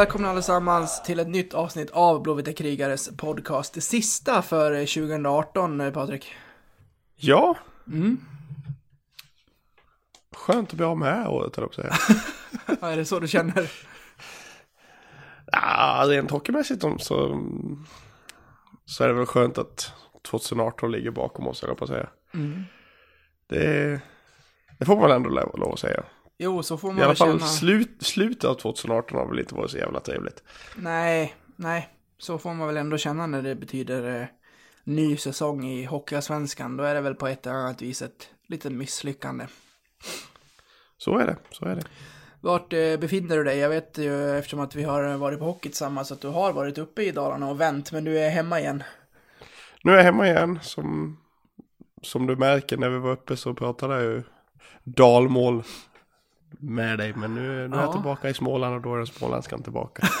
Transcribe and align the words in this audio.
Välkomna 0.00 0.30
allesammans 0.30 1.02
till 1.02 1.20
ett 1.20 1.28
nytt 1.28 1.54
avsnitt 1.54 1.90
av 1.90 2.22
Blåvita 2.22 2.52
krigares 2.52 3.16
podcast. 3.16 3.74
Det 3.74 3.80
sista 3.80 4.42
för 4.42 4.86
2018, 4.86 5.80
eh, 5.80 5.92
Patrik. 5.92 6.34
Ja. 7.16 7.56
Mm. 7.86 8.20
Skönt 10.36 10.70
att 10.70 10.74
bli 10.74 10.84
av 10.84 10.98
med 10.98 11.08
det 11.08 11.14
här 11.14 11.28
året, 11.28 11.56
höll 11.56 11.68
jag 11.76 11.90
på 12.80 12.86
är 12.86 12.96
det 12.96 13.04
så 13.04 13.18
du 13.18 13.28
känner? 13.28 13.70
Ja, 15.46 16.04
rent 16.06 16.30
hockeymässigt 16.30 16.82
så, 16.82 17.42
så 18.84 19.04
är 19.04 19.08
det 19.08 19.14
väl 19.14 19.26
skönt 19.26 19.58
att 19.58 19.92
2018 20.30 20.92
ligger 20.92 21.10
bakom 21.10 21.48
oss, 21.48 21.62
höll 21.62 21.70
jag 21.70 21.78
på 21.78 21.84
att 21.84 21.90
säga. 21.90 22.08
Mm. 22.34 22.62
Det, 23.46 24.00
det 24.78 24.84
får 24.84 24.96
man 24.96 25.10
ändå 25.10 25.28
lov 25.28 25.72
att 25.72 25.78
säga. 25.78 26.04
Jo, 26.42 26.62
så 26.62 26.76
får 26.76 26.88
man 26.88 26.98
I 26.98 27.02
alla 27.02 27.14
fall 27.14 27.28
känna. 27.28 27.46
slut, 27.46 27.96
slutet 28.00 28.44
av 28.44 28.54
2018 28.54 29.18
har 29.18 29.28
väl 29.28 29.38
inte 29.38 29.54
varit 29.54 29.70
så 29.70 29.78
jävla 29.78 30.00
trevligt. 30.00 30.42
Nej, 30.76 31.34
nej. 31.56 31.88
Så 32.18 32.38
får 32.38 32.54
man 32.54 32.66
väl 32.66 32.76
ändå 32.76 32.98
känna 32.98 33.26
när 33.26 33.42
det 33.42 33.54
betyder 33.54 34.20
eh, 34.20 34.26
ny 34.84 35.16
säsong 35.16 35.64
i 35.64 35.84
Hockeyallsvenskan. 35.84 36.76
Då 36.76 36.84
är 36.84 36.94
det 36.94 37.00
väl 37.00 37.14
på 37.14 37.26
ett 37.26 37.46
eller 37.46 37.56
annat 37.56 37.82
vis 37.82 38.02
ett 38.02 38.28
litet 38.46 38.72
misslyckande. 38.72 39.46
Så 40.96 41.18
är 41.18 41.26
det, 41.26 41.36
så 41.50 41.64
är 41.64 41.74
det. 41.74 41.82
Vart 42.40 42.72
eh, 42.72 42.96
befinner 42.96 43.36
du 43.36 43.44
dig? 43.44 43.58
Jag 43.58 43.68
vet 43.68 43.98
ju 43.98 44.38
eftersom 44.38 44.60
att 44.60 44.74
vi 44.74 44.82
har 44.82 45.16
varit 45.16 45.38
på 45.38 45.44
hockey 45.44 45.68
tillsammans 45.68 46.12
att 46.12 46.20
du 46.20 46.28
har 46.28 46.52
varit 46.52 46.78
uppe 46.78 47.02
i 47.02 47.10
Dalarna 47.10 47.48
och 47.50 47.60
vänt, 47.60 47.92
men 47.92 48.04
du 48.04 48.18
är 48.18 48.30
hemma 48.30 48.60
igen. 48.60 48.82
Nu 49.84 49.92
är 49.92 49.96
jag 49.96 50.04
hemma 50.04 50.28
igen, 50.28 50.58
som, 50.62 51.18
som 52.02 52.26
du 52.26 52.36
märker 52.36 52.76
när 52.76 52.88
vi 52.88 52.98
var 52.98 53.10
uppe 53.12 53.36
så 53.36 53.54
pratade 53.54 53.94
jag 53.94 54.02
ju 54.02 54.22
dalmål 54.84 55.62
med 56.58 56.98
dig. 56.98 57.12
Men 57.16 57.34
nu, 57.34 57.40
nu 57.40 57.64
är 57.64 57.68
Ja. 57.78 57.82
jag 57.82 57.92
tillbaka 57.92 58.28
i 58.28 58.34
Småland 58.34 58.74
och 58.74 58.80
då 58.82 58.92
är 58.94 58.96
den 58.98 59.06
småländskan 59.06 59.62
tillbaka. 59.62 60.06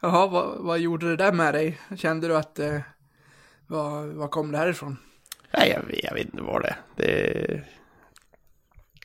Jaha, 0.00 0.26
vad, 0.26 0.58
vad 0.58 0.78
gjorde 0.78 1.10
det 1.10 1.16
där 1.16 1.32
med 1.32 1.54
dig? 1.54 1.80
Kände 1.96 2.28
du 2.28 2.36
att... 2.36 2.58
Eh, 2.58 2.78
vad, 3.66 4.06
vad 4.06 4.30
kom 4.30 4.52
det 4.52 4.58
här 4.58 4.68
ifrån? 4.68 4.96
Nej, 5.58 5.70
jag 5.70 5.82
vet, 5.82 6.04
jag 6.04 6.14
vet 6.14 6.24
inte 6.24 6.42
vad 6.42 6.62
det 6.62 6.76
är. 7.04 7.68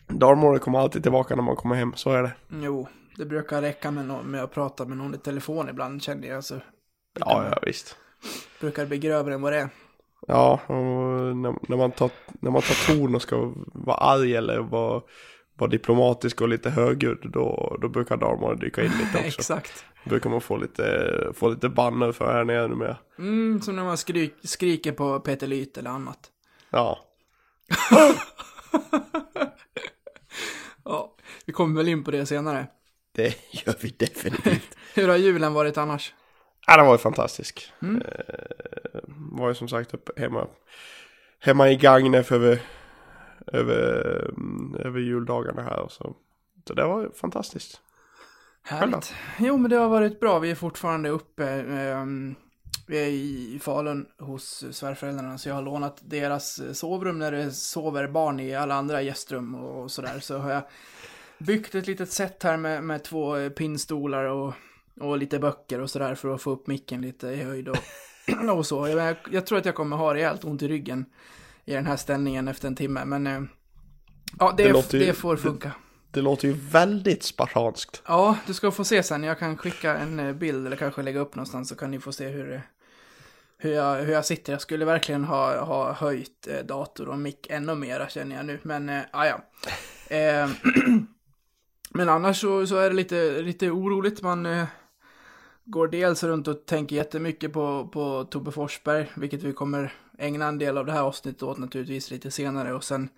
Dalmålet 0.07 0.61
kommer 0.61 0.79
alltid 0.79 1.03
tillbaka 1.03 1.35
när 1.35 1.43
man 1.43 1.55
kommer 1.55 1.75
hem, 1.75 1.93
så 1.95 2.11
är 2.11 2.23
det. 2.23 2.31
Jo, 2.49 2.87
det 3.17 3.25
brukar 3.25 3.61
räcka 3.61 3.91
med, 3.91 4.05
nå- 4.05 4.23
med 4.23 4.43
att 4.43 4.51
prata 4.53 4.85
med 4.85 4.97
någon 4.97 5.15
i 5.15 5.17
telefon 5.17 5.69
ibland 5.69 6.03
känner 6.03 6.27
jag. 6.27 6.43
Så 6.43 6.55
Ja, 7.19 7.45
ja 7.51 7.59
visst. 7.65 7.97
brukar 8.59 8.81
det 8.83 8.87
bli 8.87 8.97
grövre 8.97 9.33
än 9.33 9.41
vad 9.41 9.53
det 9.53 9.59
är. 9.59 9.69
Ja, 10.27 10.59
när, 10.67 11.69
när, 11.69 11.77
man 11.77 11.91
tar, 11.91 12.11
när 12.39 12.51
man 12.51 12.61
tar 12.61 12.93
ton 12.95 13.15
och 13.15 13.21
ska 13.21 13.53
vara 13.73 13.97
arg 13.97 14.35
eller 14.35 14.59
vara, 14.59 15.01
vara 15.57 15.69
diplomatisk 15.69 16.41
och 16.41 16.49
lite 16.49 16.69
högljudd, 16.69 17.29
då, 17.33 17.77
då 17.81 17.89
brukar 17.89 18.17
dalmålet 18.17 18.61
dyka 18.61 18.83
in 18.83 18.91
lite 18.91 19.17
också. 19.27 19.27
Exakt. 19.27 19.85
brukar 20.03 20.29
man 20.29 20.41
få 20.41 20.57
lite, 20.57 21.13
få 21.35 21.49
lite 21.49 21.69
banner 21.69 22.11
för 22.11 22.33
här 22.33 22.43
nere 22.43 22.67
numera. 22.67 22.97
Mm, 23.19 23.61
som 23.61 23.75
när 23.75 23.83
man 23.83 23.97
skrik, 23.97 24.33
skriker 24.43 24.91
på 24.91 25.19
Peter 25.19 25.47
Lyth 25.47 25.79
eller 25.79 25.89
annat. 25.89 26.19
Ja, 26.69 26.99
Ja, 30.83 31.15
vi 31.45 31.53
kommer 31.53 31.77
väl 31.77 31.87
in 31.87 32.03
på 32.03 32.11
det 32.11 32.25
senare. 32.25 32.67
det 33.15 33.35
gör 33.51 33.75
vi 33.81 33.89
definitivt. 33.97 34.75
Hur 34.95 35.07
har 35.07 35.15
julen 35.15 35.53
varit 35.53 35.77
annars? 35.77 36.13
Ja, 36.69 36.77
den 36.77 36.85
var 36.85 36.93
ju 36.93 36.97
fantastisk. 36.97 37.73
Mm. 37.81 38.01
Eh, 38.01 38.99
var 39.31 39.47
ju 39.47 39.55
som 39.55 39.67
sagt 39.67 39.93
uppe 39.93 40.21
hemma, 40.21 40.47
hemma 41.39 41.69
i 41.69 41.75
Gagnef 41.75 42.31
över, 42.31 42.61
över, 43.47 44.29
mm, 44.37 44.75
över 44.79 44.99
juldagarna 44.99 45.61
här. 45.61 45.79
Och 45.79 45.91
så. 45.91 46.15
så 46.67 46.73
det 46.73 46.83
var 46.83 47.01
ju 47.01 47.11
fantastiskt. 47.11 47.81
Härligt. 48.63 49.13
Jo, 49.39 49.57
men 49.57 49.69
det 49.71 49.77
har 49.77 49.89
varit 49.89 50.19
bra. 50.19 50.39
Vi 50.39 50.51
är 50.51 50.55
fortfarande 50.55 51.09
uppe. 51.09 51.45
ehm, 51.49 52.35
vi 52.87 52.97
är 52.99 53.07
i 53.07 53.59
Falun 53.61 54.05
hos 54.19 54.65
svärföräldrarna, 54.71 55.37
så 55.37 55.49
jag 55.49 55.55
har 55.55 55.61
lånat 55.61 55.99
deras 56.01 56.77
sovrum 56.79 57.19
när 57.19 57.31
det 57.31 57.51
sover 57.51 58.07
barn 58.07 58.39
i 58.39 58.55
alla 58.55 58.75
andra 58.75 59.01
gästrum 59.01 59.55
och 59.55 59.91
sådär. 59.91 60.19
Så 60.19 60.37
har 60.37 60.51
jag 60.51 60.63
byggt 61.37 61.75
ett 61.75 61.87
litet 61.87 62.11
set 62.11 62.43
här 62.43 62.57
med, 62.57 62.83
med 62.83 63.03
två 63.03 63.37
eh, 63.37 63.49
pinnstolar 63.49 64.23
och, 64.25 64.53
och 65.01 65.17
lite 65.17 65.39
böcker 65.39 65.81
och 65.81 65.89
sådär 65.89 66.15
för 66.15 66.35
att 66.35 66.41
få 66.41 66.51
upp 66.51 66.67
micken 66.67 67.01
lite 67.01 67.27
i 67.27 67.43
höjd 67.43 67.69
och, 67.69 67.77
och 68.57 68.65
så. 68.65 68.87
Jag, 68.87 69.15
jag 69.31 69.45
tror 69.45 69.57
att 69.57 69.65
jag 69.65 69.75
kommer 69.75 69.97
ha 69.97 70.13
rejält 70.13 70.43
ont 70.43 70.61
i 70.61 70.67
ryggen 70.67 71.05
i 71.65 71.73
den 71.73 71.85
här 71.85 71.95
ställningen 71.97 72.47
efter 72.47 72.67
en 72.67 72.75
timme, 72.75 73.05
men 73.05 73.27
eh, 73.27 73.41
ja, 74.39 74.53
det, 74.57 74.63
Det 74.63 74.69
det, 74.69 74.73
låter 74.73 74.97
ju- 74.97 75.13
får 75.13 75.37
funka. 75.37 75.71
Det 76.11 76.21
låter 76.21 76.47
ju 76.47 76.53
väldigt 76.53 77.23
spartanskt. 77.23 78.01
Ja, 78.07 78.37
du 78.47 78.53
ska 78.53 78.71
få 78.71 78.83
se 78.83 79.03
sen. 79.03 79.23
Jag 79.23 79.39
kan 79.39 79.57
skicka 79.57 79.97
en 79.97 80.19
eh, 80.19 80.33
bild 80.33 80.67
eller 80.67 80.75
kanske 80.77 81.01
lägga 81.03 81.19
upp 81.19 81.35
någonstans 81.35 81.69
så 81.69 81.75
kan 81.75 81.91
ni 81.91 81.99
få 81.99 82.11
se 82.11 82.27
hur, 82.27 82.47
det- 82.47 82.63
hur, 83.57 83.71
jag, 83.73 83.95
hur 83.95 84.13
jag 84.13 84.25
sitter. 84.25 84.53
Jag 84.53 84.61
skulle 84.61 84.85
verkligen 84.85 85.23
ha, 85.23 85.59
ha 85.65 85.91
höjt 85.93 86.47
eh, 86.47 86.65
dator 86.65 87.07
och 87.09 87.19
mick 87.19 87.47
ännu 87.49 87.75
mera 87.75 88.09
känner 88.09 88.35
jag 88.35 88.45
nu. 88.45 88.59
Men, 88.63 88.89
eh, 88.89 89.01
ah, 89.11 89.25
ja. 89.25 89.41
Eh, 90.15 90.49
men 91.93 92.09
annars 92.09 92.41
så, 92.41 92.67
så 92.67 92.75
är 92.77 92.89
det 92.89 92.95
lite, 92.95 93.41
lite 93.41 93.69
oroligt. 93.69 94.21
Man 94.21 94.45
eh, 94.45 94.65
går 95.69 95.87
dels 95.87 96.23
runt 96.23 96.47
och 96.47 96.65
tänker 96.65 96.95
jättemycket 96.95 97.53
på, 97.53 97.89
på 97.93 98.23
Tobbe 98.23 98.51
Forsberg, 98.51 99.11
vilket 99.15 99.43
vi 99.43 99.53
kommer 99.53 99.93
ägna 100.17 100.47
en 100.47 100.57
del 100.57 100.77
av 100.77 100.85
det 100.85 100.91
här 100.91 101.01
avsnittet 101.01 101.43
åt 101.43 101.57
naturligtvis 101.57 102.11
lite 102.11 102.31
senare. 102.31 102.73
Och 102.73 102.83
sen 102.83 103.09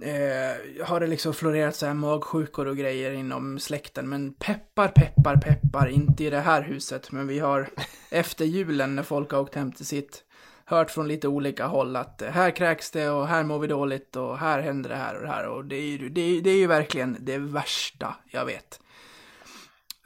eh, 0.00 0.86
har 0.86 1.00
det 1.00 1.06
liksom 1.06 1.34
florerat 1.34 1.76
så 1.76 1.86
här 1.86 1.94
magsjukor 1.94 2.66
och 2.66 2.76
grejer 2.76 3.12
inom 3.12 3.58
släkten. 3.58 4.08
Men 4.08 4.32
peppar, 4.32 4.88
peppar, 4.88 5.36
peppar, 5.36 5.88
inte 5.88 6.24
i 6.24 6.30
det 6.30 6.40
här 6.40 6.62
huset. 6.62 7.12
Men 7.12 7.26
vi 7.26 7.38
har 7.38 7.68
efter 8.10 8.44
julen 8.44 8.94
när 8.94 9.02
folk 9.02 9.30
har 9.30 9.40
åkt 9.40 9.54
hem 9.54 9.72
till 9.72 9.86
sitt 9.86 10.24
hört 10.64 10.90
från 10.90 11.08
lite 11.08 11.28
olika 11.28 11.66
håll 11.66 11.96
att 11.96 12.22
här 12.30 12.50
kräks 12.50 12.90
det 12.90 13.10
och 13.10 13.28
här 13.28 13.44
mår 13.44 13.58
vi 13.58 13.66
dåligt 13.66 14.16
och 14.16 14.38
här 14.38 14.60
händer 14.60 14.90
det 14.90 14.96
här 14.96 15.14
och 15.16 15.22
det 15.22 15.28
här. 15.28 15.48
Och 15.48 15.64
det 15.64 15.76
är 15.76 15.86
ju, 15.86 16.08
det 16.08 16.20
är, 16.20 16.42
det 16.42 16.50
är 16.50 16.56
ju 16.56 16.66
verkligen 16.66 17.16
det 17.20 17.38
värsta 17.38 18.16
jag 18.30 18.44
vet. 18.44 18.80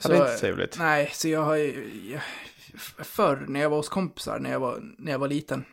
Ja, 0.02 0.10
det 0.10 0.16
är 0.16 0.26
inte 0.26 0.40
trevligt. 0.40 0.78
Nej, 0.78 1.10
så 1.12 1.28
jag 1.28 1.42
har 1.42 1.56
ju... 1.56 2.20
Förr 2.98 3.44
när 3.48 3.60
jag 3.60 3.70
var 3.70 3.76
hos 3.76 3.88
kompisar, 3.88 4.38
när 4.38 4.50
jag 4.50 4.60
var, 4.60 4.94
när 4.98 5.12
jag 5.12 5.18
var 5.18 5.28
liten. 5.28 5.64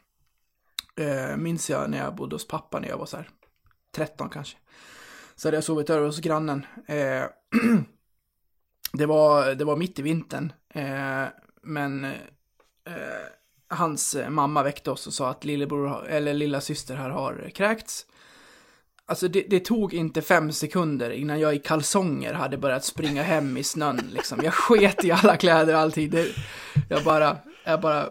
Eh, 0.95 1.37
minns 1.37 1.69
jag 1.69 1.89
när 1.89 1.97
jag 1.97 2.15
bodde 2.15 2.35
hos 2.35 2.47
pappa 2.47 2.79
när 2.79 2.89
jag 2.89 2.97
var 2.97 3.05
så 3.05 3.17
här 3.17 3.29
13 3.95 4.29
kanske. 4.29 4.57
Så 5.35 5.47
hade 5.47 5.57
jag 5.57 5.63
sovit 5.63 5.89
över 5.89 6.05
hos 6.05 6.19
grannen. 6.19 6.65
Eh, 6.87 7.23
det, 8.93 9.05
var, 9.05 9.55
det 9.55 9.65
var 9.65 9.75
mitt 9.75 9.99
i 9.99 10.01
vintern. 10.01 10.53
Eh, 10.69 11.25
men 11.61 12.05
eh, 12.05 12.13
hans 13.67 14.17
mamma 14.29 14.63
väckte 14.63 14.91
oss 14.91 15.07
och 15.07 15.13
sa 15.13 15.29
att 15.29 15.45
lillebror, 15.45 16.07
eller 16.07 16.33
lilla 16.33 16.61
syster 16.61 16.95
här 16.95 17.09
har 17.09 17.49
kräkts. 17.55 18.05
Alltså 19.09 19.27
det, 19.27 19.41
det 19.49 19.59
tog 19.59 19.93
inte 19.93 20.21
fem 20.21 20.51
sekunder 20.51 21.09
innan 21.09 21.39
jag 21.39 21.55
i 21.55 21.59
kalsonger 21.59 22.33
hade 22.33 22.57
börjat 22.57 22.83
springa 22.83 23.23
hem 23.23 23.57
i 23.57 23.63
snön 23.63 24.09
liksom. 24.13 24.39
Jag 24.43 24.53
sket 24.53 25.05
i 25.05 25.11
alla 25.11 25.37
kläder 25.37 25.73
och 25.73 25.79
allting. 25.79 26.09
Det, 26.09 26.27
jag 26.89 27.03
bara, 27.03 27.37
jag 27.63 27.81
bara 27.81 28.01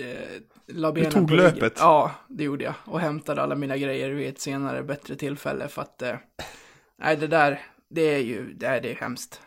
eh, 0.00 0.40
la 0.66 0.92
benen 0.92 1.10
tog 1.10 1.28
på 1.28 1.34
ryggen. 1.34 1.54
löpet. 1.54 1.72
Ja, 1.76 2.10
det 2.28 2.44
gjorde 2.44 2.64
jag. 2.64 2.74
Och 2.84 3.00
hämtade 3.00 3.42
alla 3.42 3.54
mina 3.54 3.76
grejer 3.76 4.10
vid 4.10 4.28
ett 4.28 4.40
senare 4.40 4.82
bättre 4.82 5.16
tillfälle 5.16 5.68
för 5.68 5.82
att, 5.82 6.02
eh, 6.02 6.14
nej 7.02 7.16
det 7.16 7.26
där, 7.26 7.60
det 7.90 8.14
är 8.14 8.20
ju, 8.20 8.52
det 8.52 8.66
är, 8.66 8.80
det 8.80 8.90
är 8.90 8.94
hemskt. 8.96 9.40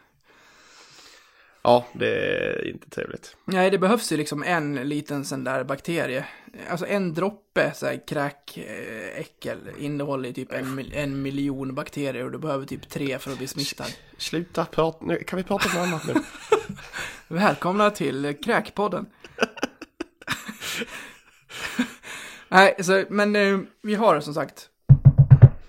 Ja, 1.65 1.86
det 1.94 2.07
är 2.07 2.68
inte 2.68 2.89
trevligt. 2.89 3.38
Nej, 3.45 3.71
det 3.71 3.77
behövs 3.77 4.12
ju 4.12 4.18
liksom 4.18 4.44
en 4.44 4.75
liten 4.75 5.25
sån 5.25 5.44
där 5.44 5.63
bakterie. 5.63 6.25
Alltså 6.69 6.88
en 6.88 7.13
droppe 7.13 7.71
så 7.75 7.86
här 7.86 8.07
kräkäckel 8.07 9.69
innehåller 9.80 10.27
ju 10.27 10.33
typ 10.33 10.51
en, 10.51 10.92
en 10.94 11.21
miljon 11.21 11.75
bakterier 11.75 12.25
och 12.25 12.31
du 12.31 12.38
behöver 12.38 12.65
typ 12.65 12.89
tre 12.89 13.19
för 13.19 13.31
att 13.31 13.38
bli 13.38 13.48
smittad. 13.48 13.88
Sluta 14.18 14.65
prata, 14.65 15.06
nu 15.06 15.15
kan 15.24 15.38
vi 15.38 15.44
prata 15.44 15.69
om 15.69 15.75
något 15.75 15.88
annat 15.88 16.07
nu? 16.07 16.13
Välkomna 17.36 17.92
till 17.92 18.25
eh, 18.25 18.33
Kräkpodden. 18.33 19.06
Nej, 22.50 22.75
så, 22.80 23.06
men 23.10 23.36
eh, 23.36 23.60
vi 23.81 23.95
har 23.95 24.19
som 24.19 24.33
sagt 24.33 24.69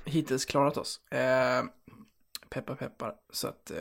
hittills 0.04 0.44
klarat 0.44 0.76
oss. 0.76 1.00
Eh, 1.10 1.64
peppar 2.48 2.74
peppar. 2.74 3.14
Så 3.32 3.48
att 3.48 3.70
eh, 3.70 3.76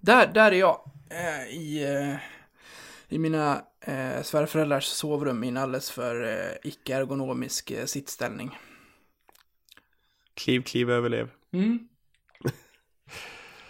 där, 0.00 0.26
där 0.26 0.52
är 0.52 0.56
jag. 0.56 0.90
Eh, 1.10 1.56
I, 1.56 1.84
eh, 1.84 2.16
I 3.08 3.18
mina 3.18 3.62
eh, 3.80 4.22
svärföräldrars 4.22 4.84
sovrum 4.84 5.44
i 5.44 5.48
en 5.48 5.56
alldeles 5.56 5.90
för 5.90 6.24
eh, 6.24 6.70
icke-ergonomisk 6.70 7.70
eh, 7.70 7.84
sittställning. 7.84 8.58
Kliv, 10.34 10.62
kliv, 10.62 10.90
överlev. 10.90 11.30
Mm. 11.52 11.88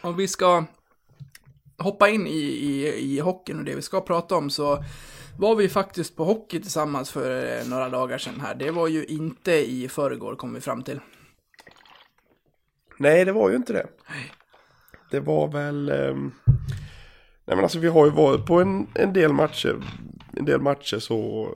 Om 0.00 0.16
vi 0.16 0.28
ska 0.28 0.64
hoppa 1.78 2.08
in 2.08 2.26
i, 2.26 2.40
i, 2.40 2.86
i 2.86 3.20
hockeyn 3.20 3.58
och 3.58 3.64
det 3.64 3.74
vi 3.74 3.82
ska 3.82 4.00
prata 4.00 4.36
om 4.36 4.50
så 4.50 4.84
var 5.38 5.54
vi 5.54 5.68
faktiskt 5.68 6.16
på 6.16 6.24
hockey 6.24 6.60
tillsammans 6.60 7.10
för 7.10 7.58
eh, 7.58 7.68
några 7.68 7.88
dagar 7.88 8.18
sedan 8.18 8.40
här. 8.40 8.54
Det 8.54 8.70
var 8.70 8.88
ju 8.88 9.04
inte 9.04 9.52
i 9.52 9.88
förrgår 9.88 10.36
kom 10.36 10.54
vi 10.54 10.60
fram 10.60 10.82
till. 10.82 11.00
Nej, 12.96 13.24
det 13.24 13.32
var 13.32 13.50
ju 13.50 13.56
inte 13.56 13.72
det. 13.72 13.86
det 15.10 15.20
var 15.20 15.48
väl... 15.48 15.88
ehm, 15.88 16.32
nej 17.46 17.56
men 17.56 17.60
alltså 17.60 17.78
vi 17.78 17.88
har 17.88 18.04
ju 18.04 18.10
varit 18.10 18.46
på 18.46 18.60
en, 18.60 18.86
en 18.94 19.12
del 19.12 19.32
matcher, 19.32 19.82
en 20.32 20.44
del 20.44 20.60
matcher 20.60 20.98
så... 20.98 21.48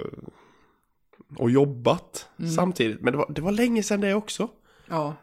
Och 1.37 1.50
jobbat 1.50 2.28
Mm. 2.38 2.50
samtidigt. 2.50 3.00
Men 3.00 3.12
det 3.12 3.16
var, 3.19 3.26
det 3.31 3.42
var 3.42 3.52
länge 3.52 3.82
sedan 3.82 4.00
det 4.00 4.14
också. 4.14 4.48
Ja. 4.88 5.14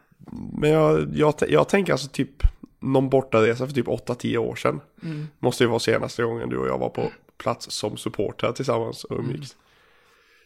Men 0.52 0.70
jag, 0.70 1.08
jag, 1.14 1.34
jag 1.48 1.68
tänker 1.68 1.92
alltså 1.92 2.08
typ 2.08 2.42
någon 2.80 3.08
bortaresa 3.08 3.66
för 3.66 3.74
typ 3.74 3.86
8-10 3.86 4.36
år 4.36 4.54
sedan. 4.56 4.80
Mm. 5.02 5.26
Måste 5.38 5.64
ju 5.64 5.68
vara 5.68 5.78
senaste 5.78 6.22
gången 6.22 6.48
du 6.48 6.58
och 6.58 6.68
jag 6.68 6.78
var 6.78 6.88
på 6.88 7.10
plats 7.36 7.70
som 7.70 7.96
supporter 7.96 8.52
tillsammans 8.52 9.04
och 9.04 9.18
umgicks. 9.18 9.56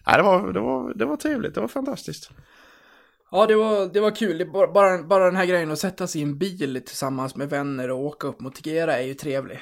Nej, 0.07 0.17
det 0.17 0.23
var, 0.23 0.53
det, 0.53 0.61
var, 0.61 0.95
det 0.95 1.05
var 1.05 1.17
trevligt, 1.17 1.55
det 1.55 1.61
var 1.61 1.69
fantastiskt. 1.69 2.31
Ja, 3.35 3.47
det 3.47 3.55
var, 3.55 3.87
det 3.87 4.01
var 4.01 4.17
kul. 4.17 4.39
Det, 4.39 4.47
bara, 4.47 4.73
bara, 4.73 5.03
bara 5.03 5.25
den 5.25 5.37
här 5.37 5.47
grejen 5.47 5.71
att 5.71 5.79
sätta 5.79 6.07
sig 6.07 6.21
i 6.21 6.25
en 6.25 6.39
bil 6.39 6.83
tillsammans 6.87 7.37
med 7.37 7.51
vänner 7.51 7.91
och 7.91 8.05
åka 8.05 8.27
upp 8.27 8.41
mot 8.41 8.55
Tegera 8.55 8.99
är 8.99 9.03
ju 9.07 9.15
trevlig. 9.15 9.61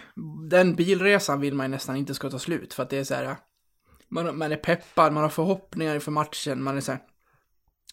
Den 0.50 0.74
bilresan 0.74 1.40
vill 1.40 1.54
man 1.54 1.66
ju 1.66 1.70
nästan 1.70 1.96
inte 1.96 2.14
ska 2.14 2.30
ta 2.30 2.38
slut 2.38 2.74
för 2.74 2.82
att 2.82 2.90
det 2.90 2.98
är 2.98 3.04
så 3.04 3.14
här. 3.14 3.36
Man, 4.08 4.38
man 4.38 4.52
är 4.52 4.56
peppad, 4.56 5.12
man 5.12 5.22
har 5.22 5.30
förhoppningar 5.30 5.94
inför 5.94 6.10
matchen, 6.10 6.62
man 6.62 6.76
är 6.76 6.80
så 6.80 6.92
här. 6.92 7.00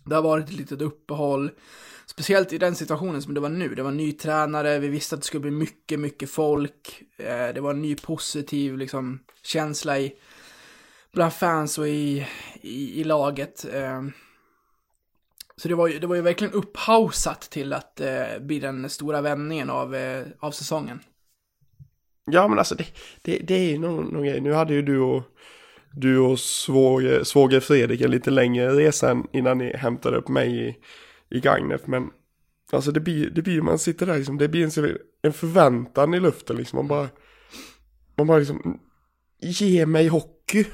Det 0.05 0.15
har 0.15 0.21
varit 0.21 0.45
ett 0.45 0.57
litet 0.57 0.81
uppehåll. 0.81 1.51
Speciellt 2.05 2.53
i 2.53 2.57
den 2.57 2.75
situationen 2.75 3.21
som 3.21 3.33
det 3.33 3.39
var 3.39 3.49
nu. 3.49 3.75
Det 3.75 3.83
var 3.83 3.89
en 3.89 3.97
ny 3.97 4.11
tränare, 4.11 4.79
vi 4.79 4.87
visste 4.87 5.15
att 5.15 5.21
det 5.21 5.27
skulle 5.27 5.41
bli 5.41 5.51
mycket, 5.51 5.99
mycket 5.99 6.29
folk. 6.29 7.03
Eh, 7.17 7.53
det 7.53 7.61
var 7.61 7.71
en 7.71 7.81
ny 7.81 7.95
positiv 7.95 8.77
liksom, 8.77 9.19
känsla 9.43 9.99
i, 9.99 10.13
bland 11.13 11.33
fans 11.33 11.77
och 11.77 11.87
i, 11.87 12.27
i, 12.61 13.01
i 13.01 13.03
laget. 13.03 13.65
Eh, 13.73 14.01
så 15.61 15.67
det 15.67 15.75
var, 15.75 15.87
ju, 15.87 15.99
det 15.99 16.07
var 16.07 16.15
ju 16.15 16.21
verkligen 16.21 16.53
upphausat 16.53 17.41
till 17.41 17.73
att 17.73 18.01
eh, 18.01 18.39
bli 18.41 18.59
den 18.59 18.89
stora 18.89 19.21
vändningen 19.21 19.69
av, 19.69 19.95
eh, 19.95 20.25
av 20.39 20.51
säsongen. 20.51 20.99
Ja, 22.31 22.47
men 22.47 22.59
alltså 22.59 22.75
det, 22.75 22.85
det, 23.21 23.37
det 23.37 23.53
är 23.53 23.71
ju 23.71 23.77
någon, 23.77 24.05
någon 24.05 24.25
grej. 24.25 24.41
Nu 24.41 24.53
hade 24.53 24.73
ju 24.73 24.81
du 24.81 24.99
och, 24.99 25.23
du 25.91 26.19
och 26.19 26.39
svåger, 26.39 27.23
svåger 27.23 27.59
Fredrik 27.59 28.01
en 28.01 28.11
lite 28.11 28.31
längre 28.31 28.77
resa 28.77 29.23
innan 29.33 29.57
ni 29.57 29.77
hämtade 29.77 30.17
upp 30.17 30.27
mig 30.27 30.67
i, 30.67 30.75
i 31.29 31.39
Gagnef. 31.39 31.81
Men 31.85 32.09
alltså 32.71 32.91
det 32.91 32.99
blir, 32.99 33.29
det 33.29 33.41
blir, 33.41 33.61
man 33.61 33.79
sitter 33.79 34.05
där 34.05 34.17
liksom, 34.17 34.37
det 34.37 34.47
blir 34.47 34.79
en, 34.79 34.97
en 35.21 35.33
förväntan 35.33 36.13
i 36.13 36.19
luften 36.19 36.55
liksom. 36.55 36.77
Man 36.77 36.87
bara, 36.87 37.09
man 38.15 38.27
bara 38.27 38.37
liksom, 38.37 38.79
ge 39.39 39.85
mig 39.85 40.07
hockey. 40.07 40.65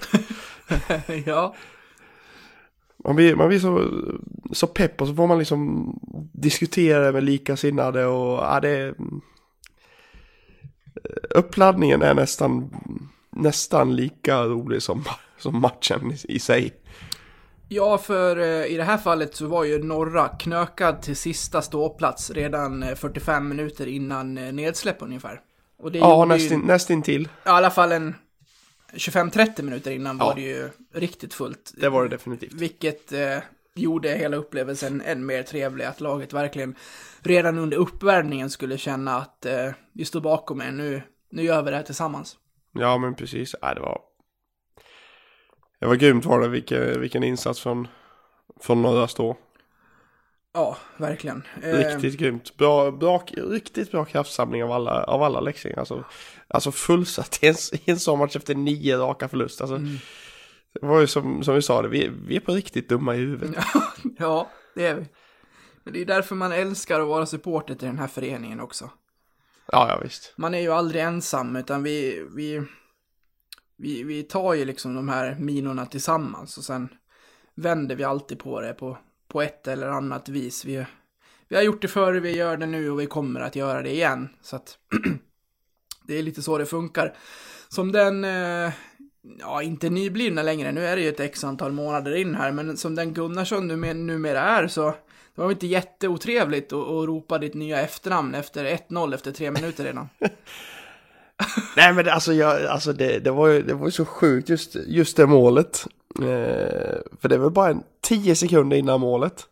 ja. 1.25 1.55
Man 3.03 3.15
blir, 3.15 3.35
man 3.35 3.47
blir 3.47 3.59
så, 3.59 3.89
så 4.51 4.67
pepp 4.67 5.01
och 5.01 5.07
så 5.07 5.13
får 5.15 5.27
man 5.27 5.39
liksom 5.39 5.93
diskutera 6.33 7.11
med 7.11 7.23
likasinnade 7.23 8.05
och 8.05 8.37
ja, 8.43 8.59
det 8.61 8.69
är... 8.69 8.95
Uppladdningen 11.29 12.01
är 12.01 12.13
nästan, 12.13 12.69
nästan 13.31 13.95
lika 13.95 14.43
rolig 14.43 14.81
som, 14.81 15.03
som 15.37 15.61
matchen 15.61 16.13
i, 16.23 16.39
sig. 16.39 16.73
Ja, 17.69 17.97
för 17.97 18.37
eh, 18.37 18.65
i 18.73 18.77
det 18.77 18.83
här 18.83 18.97
fallet 18.97 19.35
så 19.35 19.47
var 19.47 19.63
ju 19.63 19.83
Norra 19.83 20.27
knökad 20.27 21.01
till 21.01 21.15
sista 21.15 21.61
ståplats 21.61 22.31
redan 22.31 22.83
eh, 22.83 22.95
45 22.95 23.49
minuter 23.49 23.87
innan 23.87 24.37
eh, 24.37 24.53
nedsläpp 24.53 24.97
ungefär. 24.99 25.39
Och 25.79 25.91
det 25.91 25.97
Ja, 25.99 26.19
gjorde 26.19 26.35
ju- 26.37 26.43
nästin, 26.43 26.59
nästintill. 26.59 27.23
I 27.23 27.27
alla 27.49 27.69
fall 27.69 27.91
en 27.91 28.15
25-30 28.93 29.61
minuter 29.61 29.91
innan 29.91 30.17
Ja. 30.17 30.25
var 30.25 30.35
det 30.35 30.41
ju 30.41 30.69
riktigt 30.93 31.33
fullt. 31.33 31.73
Det 31.77 31.89
var 31.89 32.03
det 32.03 32.09
definitivt. 32.09 32.53
Vilket 32.53 33.11
eh, 33.11 33.37
gjorde 33.75 34.09
hela 34.09 34.37
upplevelsen 34.37 35.01
än 35.01 35.25
mer 35.25 35.43
trevlig. 35.43 35.85
Att 35.85 36.01
laget 36.01 36.33
verkligen 36.33 36.75
redan 37.21 37.57
under 37.57 37.77
uppvärmningen 37.77 38.49
skulle 38.49 38.77
känna 38.77 39.15
att 39.17 39.45
eh, 39.45 39.69
vi 39.93 40.05
står 40.05 40.21
bakom 40.21 40.61
er, 40.61 40.71
nu, 40.71 41.01
nu 41.31 41.43
gör 41.43 41.63
vi 41.63 41.71
det 41.71 41.77
här 41.77 41.83
tillsammans. 41.83 42.37
Ja, 42.73 42.97
men 42.97 43.15
precis. 43.15 43.55
Ja, 43.61 43.73
det 43.73 43.81
var... 43.81 44.01
Det 45.79 45.85
var 45.87 45.95
grymt 45.95 46.25
var 46.25 46.41
det, 46.41 46.47
vilken, 46.47 47.01
vilken 47.01 47.23
insats 47.23 47.59
från, 47.59 47.87
från 48.61 48.81
norra 48.81 49.07
stå. 49.07 49.37
Ja, 50.53 50.77
verkligen. 50.97 51.43
Eh, 51.63 51.69
Riktigt 51.77 52.17
grymt. 52.19 52.57
Bra, 52.57 52.91
bra, 52.91 53.23
riktigt 53.35 53.91
bra 53.91 54.05
kraftsamling 54.05 54.63
av 54.63 54.71
alla, 54.71 55.03
av 55.03 55.23
alla 55.23 55.39
leksingar. 55.39 55.77
Alltså, 55.79 56.03
alltså 56.47 56.71
fullsatt 56.71 57.39
i 57.41 57.47
en, 57.47 57.55
i 57.71 57.91
en 57.91 57.99
sån 57.99 58.19
match 58.19 58.35
efter 58.35 58.55
nio 58.55 58.97
raka 58.97 59.27
förlust. 59.27 59.61
Alltså, 59.61 59.75
Mm. 59.75 59.97
Det 60.81 60.85
var 60.87 60.99
ju 60.99 61.07
som, 61.07 61.43
som 61.43 61.55
vi 61.55 61.61
sa, 61.61 61.81
det, 61.81 61.87
vi, 61.87 62.11
vi 62.27 62.35
är 62.35 62.39
på 62.39 62.53
riktigt 62.53 62.89
dumma 62.89 63.15
i 63.15 63.17
huvudet. 63.17 63.55
Ja, 64.19 64.49
det 64.75 64.87
är 64.87 64.95
vi. 64.95 65.05
Men 65.83 65.93
det 65.93 66.01
är 66.01 66.05
därför 66.05 66.35
man 66.35 66.51
älskar 66.51 66.99
att 66.99 67.07
vara 67.07 67.25
supporter 67.25 67.75
till 67.75 67.87
den 67.87 67.99
här 67.99 68.07
föreningen 68.07 68.59
också. 68.59 68.89
Ja, 69.71 69.89
ja 69.89 69.99
visst. 70.03 70.33
Man 70.37 70.53
är 70.53 70.59
ju 70.59 70.71
aldrig 70.71 71.03
ensam, 71.03 71.55
utan 71.55 71.83
vi, 71.83 72.25
vi, 72.35 72.61
vi, 73.77 74.03
vi 74.03 74.23
tar 74.23 74.53
ju 74.53 74.65
liksom 74.65 74.95
de 74.95 75.09
här 75.09 75.35
minorna 75.39 75.85
tillsammans 75.85 76.57
och 76.57 76.63
sen 76.63 76.89
vänder 77.55 77.95
vi 77.95 78.03
alltid 78.03 78.39
på 78.39 78.61
det 78.61 78.73
på, 78.73 78.97
på 79.33 79.41
ett 79.41 79.67
eller 79.67 79.87
annat 79.87 80.29
vis. 80.29 80.65
Vi, 80.65 80.85
vi 81.47 81.55
har 81.55 81.63
gjort 81.63 81.81
det 81.81 81.87
förr, 81.87 82.13
vi 82.13 82.35
gör 82.35 82.57
det 82.57 82.65
nu 82.65 82.89
och 82.89 82.99
vi 82.99 83.05
kommer 83.05 83.39
att 83.39 83.55
göra 83.55 83.81
det 83.81 83.89
igen. 83.89 84.29
Så 84.41 84.55
att 84.55 84.77
det 86.07 86.17
är 86.17 86.23
lite 86.23 86.41
så 86.41 86.57
det 86.57 86.65
funkar. 86.65 87.13
Som 87.69 87.91
den, 87.91 88.23
eh, 88.23 88.71
ja 89.39 89.61
inte 89.61 89.89
nyblivna 89.89 90.43
längre, 90.43 90.71
nu 90.71 90.85
är 90.85 90.95
det 90.95 91.01
ju 91.01 91.09
ett 91.09 91.19
x 91.19 91.43
antal 91.43 91.71
månader 91.71 92.15
in 92.15 92.35
här, 92.35 92.51
men 92.51 92.77
som 92.77 92.95
den 92.95 93.13
Gunnarsson 93.13 93.67
numer, 93.67 93.93
numera 93.93 94.41
är 94.41 94.67
så 94.67 94.95
det 95.35 95.41
var 95.41 95.51
inte 95.51 95.67
jätteotrevligt 95.67 96.73
att, 96.73 96.79
att 96.79 97.07
ropa 97.07 97.37
ditt 97.37 97.53
nya 97.53 97.81
efternamn 97.81 98.35
efter 98.35 98.65
1-0 98.65 99.13
efter 99.13 99.31
tre 99.31 99.51
minuter 99.51 99.83
redan. 99.83 100.09
Nej 101.77 101.93
men 101.93 102.09
alltså, 102.09 102.33
jag, 102.33 102.65
alltså 102.65 102.93
det, 102.93 103.19
det, 103.19 103.31
var 103.31 103.47
ju, 103.47 103.61
det 103.61 103.73
var 103.73 103.87
ju 103.87 103.91
så 103.91 104.05
sjukt 104.05 104.49
just, 104.49 104.75
just 104.87 105.17
det 105.17 105.27
målet. 105.27 105.87
Eh, 106.19 106.99
för 107.21 107.29
det 107.29 107.37
var 107.37 107.49
bara 107.49 107.69
en 107.69 107.83
tio 108.01 108.35
sekunder 108.35 108.77
innan 108.77 108.99
målet. 108.99 109.47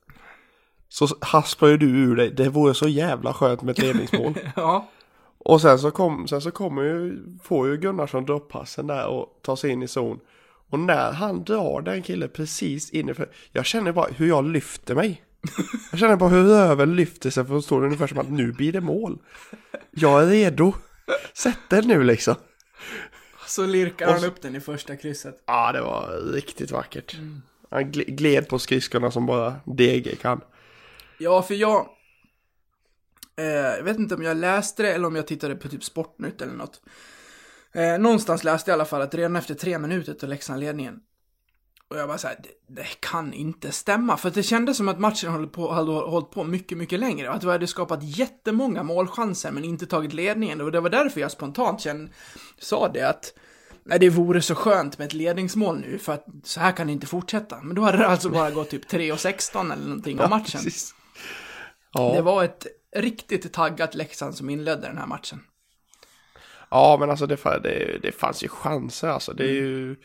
Så 0.90 1.08
hasplar 1.22 1.70
ju 1.70 1.78
du 1.78 1.90
ur 1.90 2.16
dig, 2.16 2.30
det 2.30 2.50
vore 2.50 2.74
så 2.74 2.88
jävla 2.88 3.34
skönt 3.34 3.62
med 3.62 3.72
ett 3.72 3.84
ledningsmål. 3.84 4.34
ja. 4.56 4.90
och 5.38 5.62
sen 5.62 5.80
så, 5.80 5.92
kom, 5.92 6.28
sen 6.28 6.42
så 6.42 6.52
kommer 6.52 6.82
ju, 6.82 7.24
får 7.44 7.68
ju 7.68 7.78
Gunnarsson 7.78 8.26
droppassen 8.26 8.88
där 8.88 9.08
och 9.08 9.40
tar 9.42 9.56
sig 9.56 9.72
in 9.72 9.84
i 9.84 9.88
zon. 9.88 10.20
Och 10.70 10.80
när 10.80 11.12
han 11.12 11.44
drar 11.44 11.82
den 11.82 12.02
killen 12.02 12.30
precis 12.30 12.90
in 12.90 13.10
i, 13.10 13.14
jag 13.52 13.66
känner 13.66 13.92
bara 13.92 14.08
hur 14.12 14.28
jag 14.28 14.46
lyfter 14.46 14.96
mig. 14.96 15.24
Jag 15.92 16.00
känner 16.00 16.16
bara 16.16 16.30
hur 16.30 16.44
röven 16.44 16.96
lyfter 16.96 17.30
sig 17.30 17.46
för 17.46 17.58
att 17.58 17.72
ungefär 17.72 18.08
som 18.08 18.18
att 18.18 18.32
nu 18.32 18.52
blir 18.52 18.72
det 18.72 18.82
mål. 18.82 19.18
Jag 19.92 20.24
är 20.24 20.28
redo. 20.28 20.74
Sätt 21.34 21.60
den 21.70 21.88
nu 21.88 22.04
liksom. 22.04 22.36
Så 23.52 23.66
lirkar 23.66 24.08
han 24.12 24.20
så- 24.20 24.28
upp 24.28 24.42
den 24.42 24.56
i 24.56 24.60
första 24.60 24.96
krysset. 24.96 25.44
Ja, 25.46 25.72
det 25.72 25.82
var 25.82 26.32
riktigt 26.34 26.72
vackert. 26.72 27.16
Han 27.70 27.84
gle- 27.92 28.10
gled 28.12 28.48
på 28.50 28.60
skridskorna 28.60 29.12
som 29.12 29.26
bara 29.26 29.56
DG 29.66 30.16
kan. 30.22 30.42
Ja, 31.18 31.42
för 31.42 31.54
jag... 31.54 31.88
Eh, 33.36 33.46
jag 33.46 33.84
vet 33.84 33.98
inte 34.00 34.16
om 34.16 34.24
jag 34.24 34.38
läste 34.38 34.84
det 34.84 34.94
eller 34.94 35.08
om 35.08 35.16
jag 35.16 35.28
tittade 35.28 35.56
på 35.56 35.68
typ 35.70 35.84
Sportnytt 35.84 36.42
eller 36.42 36.54
något. 36.54 36.82
Eh, 37.72 37.98
någonstans 38.00 38.44
läste 38.44 38.72
jag 38.72 38.76
i 38.76 38.78
alla 38.78 38.86
fall 38.86 39.02
att 39.02 39.16
redan 39.16 39.36
efter 39.36 39.54
tre 39.56 39.80
minuter 39.80 40.14
tog 40.14 40.30
Leksand 40.30 40.60
ledningen. 40.60 41.00
Och 41.92 41.98
jag 41.98 42.08
bara 42.08 42.18
såhär, 42.18 42.38
det, 42.44 42.82
det 42.82 42.88
kan 43.00 43.34
inte 43.34 43.72
stämma. 43.72 44.18
För 44.18 44.30
det 44.30 44.44
kändes 44.44 44.78
som 44.78 44.88
att 44.88 45.00
matchen 45.00 45.50
på, 45.50 45.72
hade 45.72 45.92
hållit 45.92 46.32
på 46.32 46.44
mycket, 46.44 46.78
mycket 46.78 47.00
längre. 47.00 47.30
Och 47.30 47.36
att 47.36 47.44
vi 47.44 47.52
hade 47.52 47.68
skapat 47.68 48.00
jättemånga 48.04 48.84
målchanser 48.84 49.52
men 49.52 49.64
inte 49.64 49.86
tagit 49.86 50.14
ledningen. 50.14 50.62
Och 50.62 50.72
det 50.72 50.80
var 50.80 50.90
därför 50.90 51.22
jag 51.22 51.32
spontant 51.32 51.82
kände, 51.82 52.12
sa 52.60 52.88
det 52.88 53.10
att 53.10 53.34
Nej, 53.84 54.00
det 54.00 54.10
vore 54.10 54.42
så 54.42 54.56
skönt 54.56 54.98
med 54.98 55.06
ett 55.06 55.14
ledningsmål 55.14 55.80
nu 55.80 55.98
för 55.98 56.14
att 56.14 56.26
så 56.44 56.60
här 56.60 56.72
kan 56.72 56.88
det 56.88 56.94
inte 56.94 57.08
fortsätta. 57.08 57.62
Men 57.62 57.76
då 57.76 57.82
hade 57.82 57.98
det 57.98 58.08
alltså 58.08 58.30
bara 58.30 58.52
gått 58.52 58.70
typ 58.70 58.92
3-16 58.92 59.74
eller 59.74 59.86
någonting 59.86 60.20
av 60.20 60.30
matchen. 60.30 60.62
Ja, 61.94 62.14
Det 62.16 62.22
var 62.22 62.44
ett 62.44 62.68
riktigt 62.96 63.54
taggat 63.54 63.96
Leksand 63.96 64.36
som 64.36 64.50
inledde 64.50 64.88
den 64.88 64.98
här 64.98 65.08
matchen. 65.08 65.44
ja 66.70 66.98
men 67.00 67.10
alltså 67.10 67.28
det, 67.28 67.38
det, 67.64 68.00
det 68.02 68.12
fanns 68.12 68.44
ju 68.44 68.48
chanser 68.48 69.08
alltså. 69.08 69.34
Det 69.34 69.44
är 69.44 69.54
ju... 69.54 69.96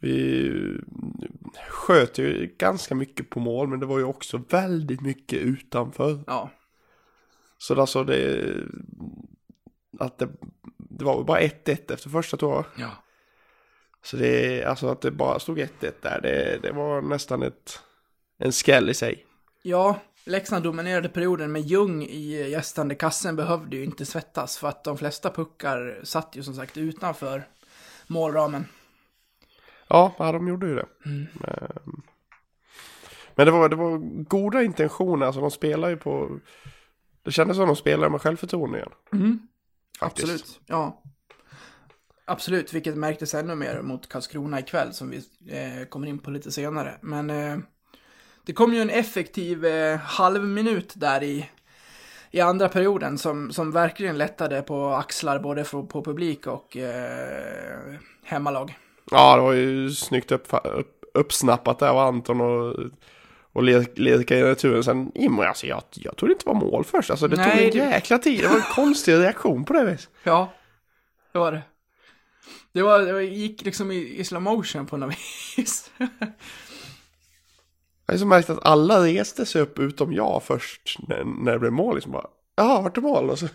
Vi 0.00 0.52
sköt 1.68 2.18
ju 2.18 2.54
ganska 2.58 2.94
mycket 2.94 3.30
på 3.30 3.40
mål 3.40 3.68
men 3.68 3.80
det 3.80 3.86
var 3.86 3.98
ju 3.98 4.04
också 4.04 4.42
väldigt 4.48 5.00
mycket 5.00 5.38
utanför. 5.38 6.20
Ja, 6.26 6.50
Så 7.58 7.80
alltså 7.80 8.04
det... 8.04 8.54
Att 9.98 10.18
det, 10.18 10.28
det 10.76 11.04
var 11.04 11.16
väl 11.16 11.24
bara 11.24 11.40
1-1 11.40 11.92
efter 11.92 12.10
första 12.10 12.36
tror 12.36 12.52
jag. 12.54 12.64
ja. 12.76 12.90
Så 14.02 14.16
det, 14.16 14.64
alltså 14.64 14.88
att 14.88 15.00
det 15.00 15.10
bara 15.10 15.38
stod 15.38 15.58
1-1 15.58 15.68
där, 16.00 16.20
det, 16.22 16.58
det 16.62 16.72
var 16.72 17.02
nästan 17.02 17.42
ett, 17.42 17.80
en 18.38 18.52
skräll 18.52 18.90
i 18.90 18.94
sig. 18.94 19.26
Ja, 19.62 20.00
Leksand 20.24 20.64
dominerade 20.64 21.08
perioden 21.08 21.52
med 21.52 21.62
Ljung 21.62 22.02
i 22.02 22.50
gästande 22.50 22.94
kassen 22.94 23.36
behövde 23.36 23.76
ju 23.76 23.84
inte 23.84 24.06
svettas 24.06 24.58
för 24.58 24.68
att 24.68 24.84
de 24.84 24.98
flesta 24.98 25.30
puckar 25.30 26.00
satt 26.04 26.36
ju 26.36 26.42
som 26.42 26.54
sagt 26.54 26.76
utanför 26.76 27.48
målramen. 28.06 28.64
Ja, 29.90 30.14
ja 30.18 30.32
de 30.32 30.48
gjorde 30.48 30.66
ju 30.66 30.74
det. 30.74 30.86
Mm. 31.06 31.26
Men 33.34 33.46
det 33.46 33.52
var, 33.52 33.68
det 33.68 33.76
var 33.76 33.98
goda 34.24 34.62
intentioner, 34.62 35.26
alltså 35.26 35.40
de 35.40 35.50
spelar 35.50 35.88
ju 35.88 35.96
på, 35.96 36.38
Det 37.22 37.30
kändes 37.30 37.56
som 37.56 37.66
de 37.66 37.76
spelade 37.76 38.10
med 38.10 38.20
självförtroende 38.20 38.78
igen. 38.78 38.92
Mm. 39.12 39.38
Absolut, 40.00 40.60
ja. 40.66 41.02
Absolut, 42.24 42.72
vilket 42.72 42.96
märktes 42.96 43.34
ännu 43.34 43.54
mer 43.54 43.82
mot 43.82 44.08
Karlskrona 44.08 44.60
ikväll 44.60 44.92
som 44.92 45.10
vi 45.10 45.16
eh, 45.48 45.84
kommer 45.88 46.06
in 46.06 46.18
på 46.18 46.30
lite 46.30 46.50
senare. 46.50 46.98
Men 47.00 47.30
eh, 47.30 47.58
det 48.46 48.52
kom 48.52 48.74
ju 48.74 48.82
en 48.82 48.90
effektiv 48.90 49.64
eh, 49.64 49.98
halv 49.98 50.44
minut 50.44 50.92
där 50.96 51.22
i, 51.22 51.50
i 52.30 52.40
andra 52.40 52.68
perioden 52.68 53.18
som, 53.18 53.52
som 53.52 53.70
verkligen 53.70 54.18
lättade 54.18 54.62
på 54.62 54.86
axlar 54.88 55.38
både 55.38 55.64
för, 55.64 55.82
på 55.82 56.04
publik 56.04 56.46
och 56.46 56.76
eh, 56.76 57.94
hemmalag. 58.24 58.78
Ja, 59.10 59.36
det 59.36 59.42
var 59.42 59.52
ju 59.52 59.90
snyggt 59.90 60.32
upp, 60.32 60.46
upp, 60.64 61.04
uppsnappat 61.14 61.78
där 61.78 61.88
av 61.88 61.98
Anton 61.98 62.40
och, 62.40 62.76
och 63.52 63.62
lirka 63.96 64.36
i 64.38 64.42
returen. 64.42 64.84
Sen 64.84 65.12
Imre, 65.14 65.48
alltså 65.48 65.66
jag, 65.66 65.82
jag 65.90 66.16
trodde 66.16 66.34
det 66.34 66.36
inte 66.36 66.46
var 66.46 66.54
mål 66.54 66.84
först. 66.84 67.10
Alltså 67.10 67.28
det 67.28 67.36
Nej, 67.36 67.50
tog 67.70 67.80
en 67.82 67.88
det- 67.88 67.92
jäkla 67.94 68.18
tid. 68.18 68.40
Det 68.40 68.48
var 68.48 68.56
en 68.56 68.62
konstig 68.74 69.14
reaktion 69.14 69.64
på 69.64 69.72
det 69.72 69.84
viset. 69.84 70.10
Ja, 70.22 70.52
det 71.32 71.38
var 71.38 71.52
det. 71.52 71.62
Det, 72.72 72.82
var, 72.82 72.98
det 73.00 73.22
gick 73.24 73.64
liksom 73.64 73.90
i, 73.90 74.18
i 74.18 74.24
slow 74.24 74.42
motion 74.42 74.86
på 74.86 74.96
något 74.96 75.14
vis. 75.56 75.90
Jag 78.06 78.14
har 78.14 78.18
så 78.18 78.26
märkt 78.26 78.50
att 78.50 78.64
alla 78.66 79.04
reste 79.06 79.46
sig 79.46 79.62
upp 79.62 79.78
utom 79.78 80.12
jag 80.12 80.42
först 80.42 80.96
när, 81.08 81.24
när 81.24 81.52
det 81.52 81.58
blev 81.58 81.72
mål. 81.72 81.94
Liksom 81.94 82.12
bara, 82.12 82.26
jaha, 82.56 82.80
vart 82.82 82.96
är 82.96 83.00
mål? 83.00 83.30
Och 83.30 83.38
så, 83.38 83.46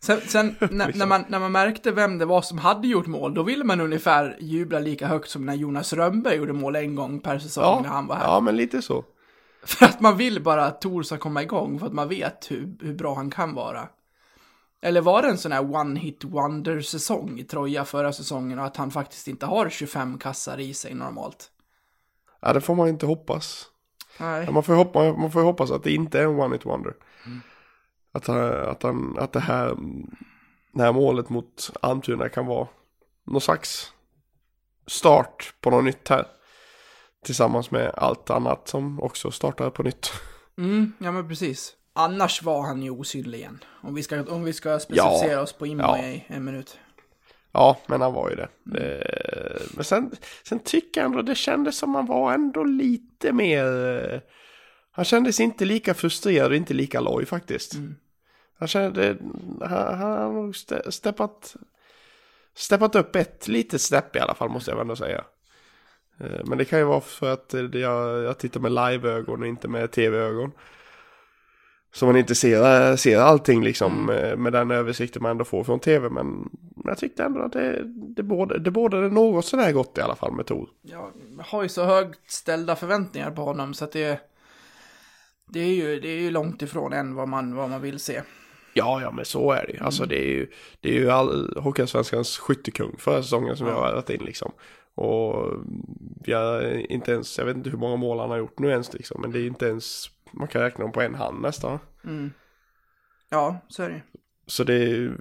Sen, 0.00 0.20
sen 0.20 0.56
när, 0.70 0.92
när, 0.94 1.06
man, 1.06 1.24
när 1.28 1.38
man 1.38 1.52
märkte 1.52 1.90
vem 1.90 2.18
det 2.18 2.24
var 2.24 2.42
som 2.42 2.58
hade 2.58 2.88
gjort 2.88 3.06
mål, 3.06 3.34
då 3.34 3.42
ville 3.42 3.64
man 3.64 3.80
ungefär 3.80 4.36
jubla 4.40 4.78
lika 4.78 5.06
högt 5.06 5.30
som 5.30 5.46
när 5.46 5.54
Jonas 5.54 5.92
Rönnberg 5.92 6.36
gjorde 6.36 6.52
mål 6.52 6.76
en 6.76 6.94
gång 6.94 7.20
per 7.20 7.38
säsong 7.38 7.64
ja, 7.64 7.80
när 7.82 7.88
han 7.88 8.06
var 8.06 8.16
här. 8.16 8.24
ja, 8.24 8.40
men 8.40 8.56
lite 8.56 8.82
så. 8.82 9.04
För 9.62 9.86
att 9.86 10.00
man 10.00 10.16
vill 10.16 10.42
bara 10.42 10.64
att 10.64 10.80
Tor 10.80 11.02
ska 11.02 11.18
komma 11.18 11.42
igång, 11.42 11.78
för 11.78 11.86
att 11.86 11.92
man 11.92 12.08
vet 12.08 12.50
hur, 12.50 12.76
hur 12.80 12.94
bra 12.94 13.14
han 13.14 13.30
kan 13.30 13.54
vara. 13.54 13.88
Eller 14.80 15.00
var 15.00 15.22
det 15.22 15.28
en 15.28 15.38
sån 15.38 15.52
här 15.52 15.62
one-hit 15.62 16.24
wonder-säsong 16.24 17.38
i 17.38 17.44
Troja 17.44 17.84
förra 17.84 18.12
säsongen 18.12 18.58
och 18.58 18.64
att 18.64 18.76
han 18.76 18.90
faktiskt 18.90 19.28
inte 19.28 19.46
har 19.46 19.68
25 19.68 20.18
kassar 20.18 20.60
i 20.60 20.74
sig 20.74 20.94
normalt? 20.94 21.50
Ja, 22.40 22.52
det 22.52 22.60
får 22.60 22.74
man 22.74 22.88
inte 22.88 23.06
hoppas. 23.06 23.66
Nej. 24.20 24.50
Man, 24.50 24.62
får 24.62 24.74
ju 24.74 24.78
hoppa, 24.78 25.12
man 25.12 25.32
får 25.32 25.42
ju 25.42 25.46
hoppas 25.46 25.70
att 25.70 25.82
det 25.82 25.92
inte 25.92 26.18
är 26.18 26.22
en 26.22 26.40
one-hit 26.40 26.64
wonder. 26.64 26.94
Att, 28.18 28.26
han, 28.26 28.68
att, 28.68 28.82
han, 28.82 29.16
att 29.18 29.32
det, 29.32 29.40
här, 29.40 29.74
det 30.72 30.82
här 30.82 30.92
målet 30.92 31.28
mot 31.28 31.70
Almtuna 31.80 32.28
kan 32.28 32.46
vara 32.46 32.68
någon 33.26 33.40
slags 33.40 33.92
start 34.86 35.54
på 35.60 35.70
något 35.70 35.84
nytt 35.84 36.08
här. 36.08 36.26
Tillsammans 37.24 37.70
med 37.70 37.92
allt 37.96 38.30
annat 38.30 38.68
som 38.68 39.00
också 39.02 39.30
startar 39.30 39.70
på 39.70 39.82
nytt. 39.82 40.10
Mm, 40.58 40.92
ja 40.98 41.12
men 41.12 41.28
precis. 41.28 41.74
Annars 41.92 42.42
var 42.42 42.62
han 42.62 42.82
ju 42.82 42.90
osynlig 42.90 43.38
igen. 43.38 43.64
Om 43.82 43.94
vi 43.94 44.02
ska, 44.02 44.22
om 44.24 44.44
vi 44.44 44.52
ska 44.52 44.78
specificera 44.78 45.32
Ja. 45.32 45.40
oss 45.40 45.52
på 45.52 45.66
Immo 45.66 45.82
Ja. 45.82 45.98
i 45.98 46.24
en 46.28 46.44
minut. 46.44 46.78
Ja, 47.52 47.76
men 47.86 48.00
han 48.00 48.12
var 48.12 48.30
ju 48.30 48.36
det. 48.36 48.48
Eh, 48.80 49.62
Men 49.74 49.84
sen, 49.84 50.10
sen 50.48 50.58
tycker 50.58 51.00
jag 51.00 51.06
ändå 51.10 51.22
det 51.22 51.34
kändes 51.34 51.78
som 51.78 51.94
han 51.94 52.06
var 52.06 52.32
ändå 52.32 52.64
lite 52.64 53.32
mer... 53.32 53.64
eh, 54.14 54.20
Han 54.92 55.04
kändes 55.04 55.40
inte 55.40 55.64
lika 55.64 55.94
frustrerad 55.94 56.50
och 56.50 56.56
inte 56.56 56.74
lika 56.74 57.00
loj 57.00 57.26
faktiskt. 57.26 57.74
Mm. 57.74 57.94
Han 58.58 58.68
kände... 58.68 59.16
Han, 59.60 59.98
han 59.98 60.18
har 60.18 60.32
nog 60.32 60.52
ste- 60.54 60.90
steppat... 60.90 61.56
Steppat 62.54 62.94
upp 62.94 63.16
ett 63.16 63.48
litet 63.48 63.80
stepp 63.80 64.16
i 64.16 64.18
alla 64.18 64.34
fall 64.34 64.48
måste 64.48 64.70
jag 64.70 64.80
ändå 64.80 64.96
säga. 64.96 65.24
Eh, 66.20 66.44
Men 66.44 66.58
det 66.58 66.64
kan 66.64 66.78
ju 66.78 66.84
vara 66.84 67.00
för 67.00 67.32
att 67.32 67.54
eh, 67.54 67.60
jag, 67.60 68.22
jag 68.22 68.38
tittar 68.38 68.60
med 68.60 68.72
live-ögon 68.72 69.42
och 69.42 69.48
inte 69.48 69.68
med 69.68 69.90
tv-ögon. 69.90 70.52
Så 71.94 72.06
man 72.06 72.16
inte 72.16 72.34
ser, 72.34 72.96
ser 72.96 73.18
allting 73.18 73.62
liksom 73.62 74.10
eh, 74.10 74.36
med 74.36 74.52
den 74.52 74.70
översikten 74.70 75.22
man 75.22 75.30
ändå 75.30 75.44
får 75.44 75.64
från 75.64 75.80
tv. 75.80 76.08
Men 76.08 76.50
jag 76.84 76.98
tyckte 76.98 77.24
ändå 77.24 77.40
att 77.40 77.52
det, 77.52 77.82
det, 78.16 78.22
borde, 78.22 78.58
det 78.58 78.70
borde 78.70 78.96
något 78.96 79.44
sådär 79.44 79.72
gott 79.72 79.98
i 79.98 80.00
alla 80.00 80.16
fall 80.16 80.32
med 80.32 80.46
Tor. 80.46 80.68
Jag 80.82 81.12
har 81.38 81.62
ju 81.62 81.68
så 81.68 81.84
högt 81.84 82.30
ställda 82.30 82.76
förväntningar 82.76 83.30
på 83.30 83.42
honom 83.42 83.74
så 83.74 83.84
att 83.84 83.92
det... 83.92 84.20
Det 85.50 85.60
är 85.60 85.74
ju, 85.74 86.00
det 86.00 86.08
är 86.08 86.20
ju 86.20 86.30
långt 86.30 86.62
ifrån 86.62 86.92
än 86.92 87.14
vad 87.14 87.28
man, 87.28 87.54
vad 87.54 87.70
man 87.70 87.82
vill 87.82 87.98
se. 87.98 88.22
Ja, 88.78 89.02
ja 89.02 89.10
men 89.10 89.24
så 89.24 89.52
är 89.52 89.66
det 89.66 89.72
ju. 89.72 89.78
Alltså 89.78 90.06
det 90.06 90.18
är 90.18 90.28
ju, 90.28 90.50
det 90.80 90.88
är 90.88 90.94
ju 90.94 91.10
all, 91.10 91.56
Hockeyallsvenskans 91.56 92.38
skyttekung 92.38 92.94
förra 92.98 93.22
säsongen 93.22 93.56
som 93.56 93.66
vi 93.66 93.72
har 93.72 93.80
varit 93.80 94.10
in 94.10 94.24
liksom. 94.24 94.52
Och 94.94 95.34
har 96.26 96.92
inte 96.92 97.12
ens, 97.12 97.38
jag 97.38 97.44
vet 97.44 97.56
inte 97.56 97.70
hur 97.70 97.78
många 97.78 97.96
mål 97.96 98.18
han 98.18 98.30
har 98.30 98.36
gjort 98.36 98.58
nu 98.58 98.70
ens 98.70 98.94
liksom. 98.94 99.20
Men 99.20 99.32
det 99.32 99.38
är 99.40 99.46
inte 99.46 99.66
ens, 99.66 100.10
man 100.32 100.48
kan 100.48 100.62
räkna 100.62 100.84
dem 100.84 100.92
på 100.92 101.00
en 101.00 101.14
hand 101.14 101.42
nästan. 101.42 101.78
Mm. 102.04 102.32
Ja, 103.30 103.58
så 103.68 103.82
är 103.82 103.88
det. 103.88 104.02
Så 104.46 104.64
det 104.64 104.74
är 104.74 105.16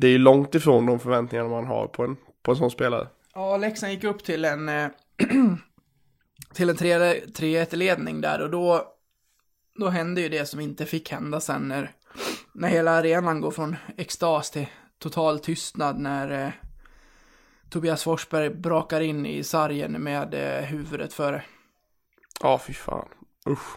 det 0.00 0.06
är 0.06 0.10
ju 0.10 0.18
långt 0.18 0.54
ifrån 0.54 0.86
de 0.86 1.00
förväntningarna 1.00 1.48
man 1.48 1.66
har 1.66 1.86
på 1.86 2.04
en, 2.04 2.16
på 2.42 2.50
en 2.50 2.56
sån 2.56 2.70
spelare. 2.70 3.08
Ja, 3.34 3.56
Leksand 3.56 3.92
gick 3.92 4.04
upp 4.04 4.24
till 4.24 4.44
en... 4.44 4.68
eh, 4.68 4.88
till 6.54 6.70
en 6.70 6.76
3-1-ledning 6.76 8.20
där 8.20 8.42
och 8.42 8.50
då... 8.50 8.94
Då 9.78 9.88
hände 9.88 10.20
ju 10.20 10.28
det 10.28 10.46
som 10.46 10.60
inte 10.60 10.86
fick 10.86 11.10
hända 11.12 11.40
sen 11.40 11.68
när... 11.68 11.90
När 12.52 12.68
hela 12.68 12.90
arenan 12.90 13.40
går 13.40 13.50
från 13.50 13.76
extas 13.96 14.50
till 14.50 14.66
total 14.98 15.38
tystnad 15.38 15.98
när... 15.98 16.46
Eh, 16.46 16.52
Tobias 17.70 18.02
Forsberg 18.02 18.50
brakar 18.50 19.00
in 19.00 19.26
i 19.26 19.44
sargen 19.44 19.92
med 19.92 20.34
eh, 20.34 20.64
huvudet 20.64 21.12
före. 21.12 21.42
Ja, 22.40 22.58
fy 22.58 22.72
fan. 22.72 23.08
Usch. 23.48 23.76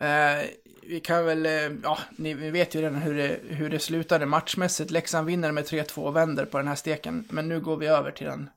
Eh, 0.00 0.46
vi 0.82 1.00
kan 1.00 1.24
väl, 1.24 1.46
eh, 1.46 1.52
ja, 1.82 1.98
ni 2.16 2.34
vet 2.34 2.74
ju 2.74 2.80
redan 2.80 3.02
hur 3.02 3.14
det, 3.14 3.40
hur 3.48 3.70
det 3.70 3.78
slutade 3.78 4.26
matchmässigt. 4.26 4.90
Leksand 4.90 5.26
vinner 5.26 5.52
med 5.52 5.64
3-2 5.64 5.98
och 5.98 6.16
vänder 6.16 6.44
på 6.44 6.58
den 6.58 6.68
här 6.68 6.74
steken. 6.74 7.24
Men 7.30 7.48
nu 7.48 7.60
går 7.60 7.76
vi 7.76 7.86
över 7.86 8.10
till 8.10 8.26
den, 8.26 8.50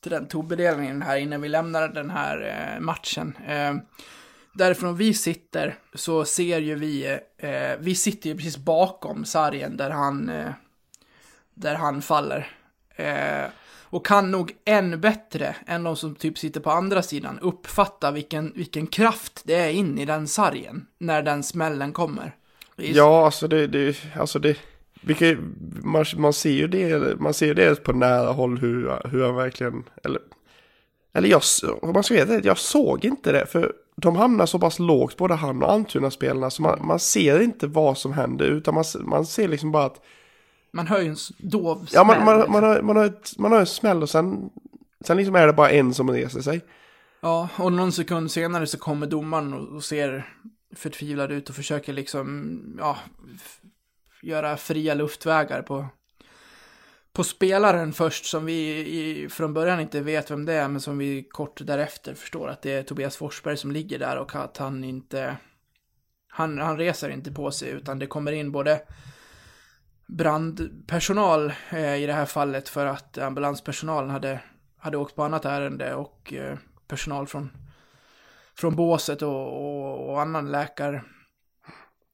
till 0.00 0.10
den 0.10 0.28
tobedelningen 0.28 1.02
här 1.02 1.16
innan 1.16 1.40
vi 1.40 1.48
lämnar 1.48 1.88
den 1.88 2.10
här 2.10 2.40
eh, 2.74 2.80
matchen. 2.80 3.36
Därifrån 4.52 4.96
vi 4.96 5.14
sitter 5.14 5.74
så 5.94 6.24
ser 6.24 6.58
ju 6.58 6.74
vi, 6.74 7.18
eh, 7.36 7.78
vi 7.78 7.94
sitter 7.94 8.30
ju 8.30 8.36
precis 8.36 8.56
bakom 8.56 9.24
sargen 9.24 9.76
där 9.76 9.90
han, 9.90 10.28
eh, 10.28 10.52
där 11.54 11.74
han 11.74 12.02
faller. 12.02 12.48
Eh, 12.96 13.50
och 13.90 14.06
kan 14.06 14.30
nog 14.30 14.52
än 14.64 15.00
bättre 15.00 15.56
än 15.66 15.82
de 15.82 15.96
som 15.96 16.14
typ 16.14 16.38
sitter 16.38 16.60
på 16.60 16.70
andra 16.70 17.02
sidan 17.02 17.38
uppfatta 17.38 18.10
vilken, 18.10 18.52
vilken 18.56 18.86
kraft 18.86 19.42
det 19.44 19.54
är 19.54 19.70
in 19.70 19.98
i 19.98 20.04
den 20.04 20.28
sargen 20.28 20.86
när 20.98 21.22
den 21.22 21.42
smällen 21.42 21.92
kommer. 21.92 22.36
Ja, 22.76 23.24
alltså 23.24 23.48
det, 23.48 23.66
det, 23.66 23.96
alltså 24.16 24.38
det, 24.38 24.56
vilka, 25.00 25.36
man, 25.82 26.04
man 26.16 26.32
ser 26.32 26.50
ju 26.50 26.68
det, 26.68 27.16
man 27.20 27.34
ser 27.34 27.46
ju 27.46 27.54
det 27.54 27.84
på 27.84 27.92
nära 27.92 28.32
håll 28.32 28.58
hur, 28.58 29.08
hur 29.08 29.24
han 29.24 29.36
verkligen, 29.36 29.84
eller, 30.04 30.20
eller 31.12 31.28
jag, 31.28 31.42
om 31.82 31.92
man 31.92 32.02
ska 32.02 32.14
veta 32.14 32.32
det, 32.32 32.44
jag 32.44 32.58
såg 32.58 33.04
inte 33.04 33.32
det, 33.32 33.46
för 33.46 33.72
de 34.00 34.16
hamnar 34.16 34.46
så 34.46 34.58
pass 34.58 34.78
lågt, 34.78 35.16
både 35.16 35.34
han 35.34 35.62
och 35.62 35.72
Almtuna-spelarna, 35.72 36.50
så 36.50 36.62
man, 36.62 36.86
man 36.86 36.98
ser 36.98 37.40
inte 37.40 37.66
vad 37.66 37.98
som 37.98 38.12
händer, 38.12 38.46
utan 38.46 38.74
man, 38.74 38.84
man 39.00 39.26
ser 39.26 39.48
liksom 39.48 39.72
bara 39.72 39.84
att, 39.84 40.00
Man 40.72 40.86
hör 40.86 41.00
ju 41.00 41.08
en 41.08 41.16
dov 41.38 41.88
ja 41.92 42.04
man, 42.04 42.16
smäll, 42.16 42.24
man, 42.26 42.36
liksom. 42.36 42.52
man, 42.52 42.64
har, 42.64 42.82
man, 42.82 42.96
har 42.96 43.04
ett, 43.04 43.38
man 43.38 43.52
har 43.52 43.60
en 43.60 43.66
smäll 43.66 44.02
och 44.02 44.10
sen, 44.10 44.50
sen 45.04 45.16
liksom 45.16 45.34
är 45.34 45.46
det 45.46 45.52
bara 45.52 45.70
en 45.70 45.94
som 45.94 46.10
reser 46.10 46.40
sig. 46.40 46.60
Ja, 47.20 47.48
och 47.58 47.72
någon 47.72 47.92
sekund 47.92 48.30
senare 48.30 48.66
så 48.66 48.78
kommer 48.78 49.06
domaren 49.06 49.54
och, 49.54 49.76
och 49.76 49.84
ser 49.84 50.26
förtvivlad 50.76 51.32
ut 51.32 51.48
och 51.48 51.54
försöker 51.54 51.92
liksom, 51.92 52.58
ja, 52.78 52.96
göra 54.22 54.56
fria 54.56 54.94
luftvägar 54.94 55.62
på, 55.62 55.86
på 57.12 57.24
spelaren 57.24 57.92
först 57.92 58.24
som 58.24 58.44
vi 58.44 58.78
i, 58.78 59.28
från 59.28 59.54
början 59.54 59.80
inte 59.80 60.00
vet 60.00 60.30
vem 60.30 60.46
det 60.46 60.54
är, 60.54 60.68
men 60.68 60.80
som 60.80 60.98
vi 60.98 61.22
kort 61.22 61.60
därefter 61.66 62.14
förstår 62.14 62.48
att 62.48 62.62
det 62.62 62.72
är 62.72 62.82
Tobias 62.82 63.16
Forsberg 63.16 63.56
som 63.56 63.72
ligger 63.72 63.98
där 63.98 64.18
och 64.18 64.34
att 64.34 64.56
han 64.56 64.84
inte, 64.84 65.36
han, 66.28 66.58
han 66.58 66.78
reser 66.78 67.08
inte 67.08 67.32
på 67.32 67.50
sig 67.50 67.70
utan 67.70 67.98
det 67.98 68.06
kommer 68.06 68.32
in 68.32 68.52
både 68.52 68.82
brandpersonal 70.06 71.52
eh, 71.70 71.94
i 71.94 72.06
det 72.06 72.12
här 72.12 72.26
fallet 72.26 72.68
för 72.68 72.86
att 72.86 73.18
ambulanspersonalen 73.18 74.10
hade, 74.10 74.40
hade 74.78 74.96
åkt 74.96 75.16
på 75.16 75.22
annat 75.22 75.44
ärende 75.44 75.94
och 75.94 76.32
eh, 76.32 76.58
personal 76.88 77.26
från, 77.26 77.50
från 78.54 78.76
båset 78.76 79.22
och, 79.22 79.46
och, 79.46 80.10
och 80.10 80.20
annan 80.20 80.52
läkar, 80.52 81.02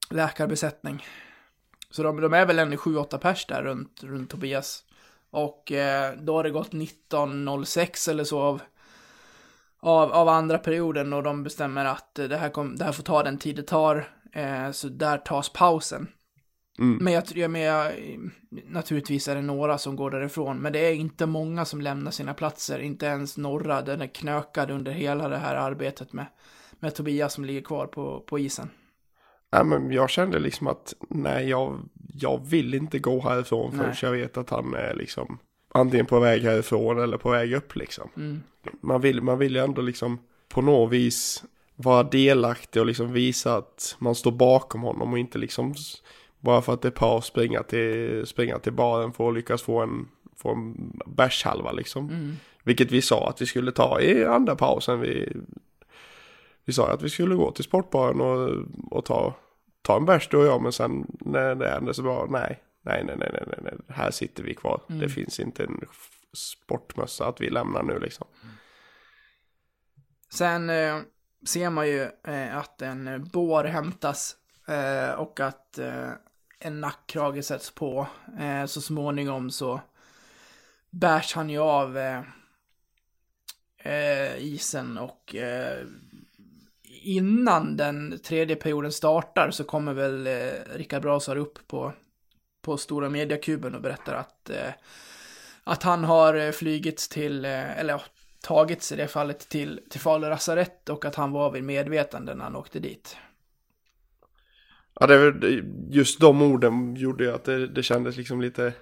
läkarbesättning. 0.09 1.05
Så 1.89 2.03
de, 2.03 2.21
de 2.21 2.33
är 2.33 2.45
väl 2.45 2.59
en 2.59 2.77
7-8 2.77 3.17
pers 3.17 3.45
där 3.45 3.63
runt, 3.63 4.03
runt 4.03 4.29
Tobias. 4.29 4.83
Och 5.37 5.71
eh, 5.71 6.13
då 6.17 6.35
har 6.35 6.43
det 6.43 6.49
gått 6.49 6.71
19.06 6.71 8.09
eller 8.09 8.23
så 8.23 8.39
av, 8.39 8.61
av, 9.79 10.11
av 10.11 10.27
andra 10.27 10.57
perioden 10.57 11.13
och 11.13 11.23
de 11.23 11.43
bestämmer 11.43 11.85
att 11.85 12.15
det 12.15 12.37
här, 12.37 12.49
kom, 12.49 12.75
det 12.75 12.85
här 12.85 12.91
får 12.91 13.03
ta 13.03 13.23
den 13.23 13.37
tid 13.37 13.55
det 13.55 13.63
tar. 13.63 14.07
Eh, 14.33 14.71
så 14.71 14.87
där 14.87 15.17
tas 15.17 15.49
pausen. 15.49 16.07
Mm. 16.79 16.97
Men 17.01 17.13
jag 17.13 17.25
tror, 17.25 17.47
men 17.47 17.61
jag, 17.61 17.93
naturligtvis 18.65 19.27
är 19.27 19.35
det 19.35 19.41
några 19.41 19.77
som 19.77 19.95
går 19.95 20.11
därifrån, 20.11 20.57
men 20.57 20.73
det 20.73 20.79
är 20.79 20.93
inte 20.93 21.25
många 21.25 21.65
som 21.65 21.81
lämnar 21.81 22.11
sina 22.11 22.33
platser, 22.33 22.79
inte 22.79 23.05
ens 23.05 23.37
norra, 23.37 23.81
den 23.81 24.01
är 24.01 24.07
knökad 24.07 24.71
under 24.71 24.91
hela 24.91 25.29
det 25.29 25.37
här 25.37 25.55
arbetet 25.55 26.13
med, 26.13 26.25
med 26.79 26.95
Tobias 26.95 27.33
som 27.33 27.45
ligger 27.45 27.61
kvar 27.61 27.87
på, 27.87 28.19
på 28.19 28.39
isen. 28.39 28.69
Nej, 29.51 29.63
men 29.63 29.91
jag 29.91 30.09
kände 30.09 30.39
liksom 30.39 30.67
att 30.67 30.93
nej, 31.09 31.49
jag, 31.49 31.79
jag 32.19 32.45
vill 32.45 32.73
inte 32.73 32.99
gå 32.99 33.21
härifrån 33.21 33.71
förrän 33.71 33.95
jag 34.01 34.11
vet 34.11 34.37
att 34.37 34.49
han 34.49 34.73
är 34.73 34.93
liksom 34.95 35.39
antingen 35.73 36.05
på 36.05 36.19
väg 36.19 36.43
härifrån 36.43 36.99
eller 36.99 37.17
på 37.17 37.29
väg 37.29 37.53
upp 37.53 37.75
liksom. 37.75 38.09
Mm. 38.15 38.43
Man 38.81 39.01
vill, 39.01 39.21
man 39.21 39.39
vill 39.39 39.55
ju 39.55 39.61
ändå 39.61 39.81
liksom 39.81 40.19
på 40.49 40.61
något 40.61 40.91
vis 40.91 41.43
vara 41.75 42.03
delaktig 42.03 42.81
och 42.81 42.85
liksom 42.85 43.13
visa 43.13 43.55
att 43.55 43.95
man 43.99 44.15
står 44.15 44.31
bakom 44.31 44.81
honom 44.81 45.13
och 45.13 45.19
inte 45.19 45.37
liksom 45.37 45.73
bara 46.39 46.61
för 46.61 46.73
att 46.73 46.81
det 46.81 46.87
är 46.87 46.91
paus 46.91 47.25
springa 47.25 47.63
till, 47.63 48.25
springa 48.25 48.59
till 48.59 48.73
baren 48.73 49.13
för 49.13 49.27
att 49.27 49.35
lyckas 49.35 49.61
få 49.61 49.81
en, 49.81 50.07
få 50.35 50.51
en 50.51 50.99
bärshalva 51.05 51.71
liksom. 51.71 52.09
Mm. 52.09 52.35
Vilket 52.63 52.91
vi 52.91 53.01
sa 53.01 53.29
att 53.29 53.41
vi 53.41 53.45
skulle 53.45 53.71
ta 53.71 54.01
i 54.01 54.25
andra 54.25 54.55
pausen. 54.55 54.99
Vi, 54.99 55.33
vi 56.65 56.73
sa 56.73 56.91
att 56.91 57.03
vi 57.03 57.09
skulle 57.09 57.35
gå 57.35 57.51
till 57.51 57.63
sportbaren 57.63 58.21
och, 58.21 58.65
och 58.91 59.05
ta, 59.05 59.33
ta 59.87 59.97
en 59.97 60.05
bärs 60.05 60.29
du 60.29 60.37
och 60.37 60.45
jag. 60.45 60.61
Men 60.61 60.71
sen 60.71 61.05
när 61.19 61.55
det 61.55 61.69
hände 61.69 61.93
så 61.93 62.03
bara 62.03 62.25
nej, 62.25 62.63
nej, 62.81 63.03
nej, 63.05 63.17
nej, 63.17 63.31
nej, 63.33 63.59
nej, 63.61 63.73
här 63.87 64.11
sitter 64.11 64.43
vi 64.43 64.53
kvar. 64.55 64.81
Mm. 64.89 65.01
Det 65.01 65.09
finns 65.09 65.39
inte 65.39 65.63
en 65.63 65.79
sportmössa 66.33 67.27
att 67.27 67.41
vi 67.41 67.49
lämnar 67.49 67.83
nu 67.83 67.99
liksom. 67.99 68.27
Sen 70.33 70.69
eh, 70.69 70.99
ser 71.45 71.69
man 71.69 71.87
ju 71.87 72.01
eh, 72.23 72.57
att 72.57 72.81
en 72.81 73.07
eh, 73.07 73.17
bår 73.17 73.63
hämtas 73.63 74.35
eh, 74.67 75.11
och 75.11 75.39
att 75.39 75.77
eh, 75.77 76.09
en 76.59 76.81
nackkrage 76.81 77.45
sätts 77.45 77.71
på. 77.71 78.07
Eh, 78.39 78.65
så 78.65 78.81
småningom 78.81 79.51
så 79.51 79.81
bärs 80.89 81.35
han 81.35 81.49
ju 81.49 81.59
av 81.59 81.97
isen 84.37 84.97
och 84.97 85.35
innan 87.07 87.77
den 87.77 88.19
tredje 88.19 88.55
perioden 88.55 88.91
startar 88.91 89.51
så 89.51 89.63
kommer 89.63 89.93
väl 89.93 90.27
eh, 90.27 90.33
Rickard 90.75 91.01
Brasar 91.01 91.35
upp 91.35 91.67
på, 91.67 91.93
på 92.61 92.77
stora 92.77 93.09
mediakuben 93.09 93.75
och 93.75 93.81
berättar 93.81 94.15
att, 94.15 94.49
eh, 94.49 94.73
att 95.63 95.83
han 95.83 96.03
har 96.03 96.33
eh, 96.33 96.51
flygits 96.51 97.09
till, 97.09 97.45
eh, 97.45 97.79
eller 97.79 97.93
ja, 97.93 98.01
tagits 98.43 98.91
i 98.91 98.95
det 98.95 99.07
fallet 99.07 99.49
till, 99.49 99.79
till 99.89 99.99
Falu 99.99 100.29
lasarett 100.29 100.89
och 100.89 101.05
att 101.05 101.15
han 101.15 101.31
var 101.31 101.51
vid 101.51 101.63
medvetande 101.63 102.35
när 102.35 102.43
han 102.43 102.55
åkte 102.55 102.79
dit. 102.79 103.17
Ja, 104.99 105.07
det 105.07 105.63
just 105.89 106.19
de 106.19 106.41
orden 106.41 106.95
gjorde 106.95 107.23
ju 107.23 107.31
att 107.31 107.43
det, 107.43 107.67
det 107.67 107.83
kändes 107.83 108.17
liksom 108.17 108.41
lite, 108.41 108.73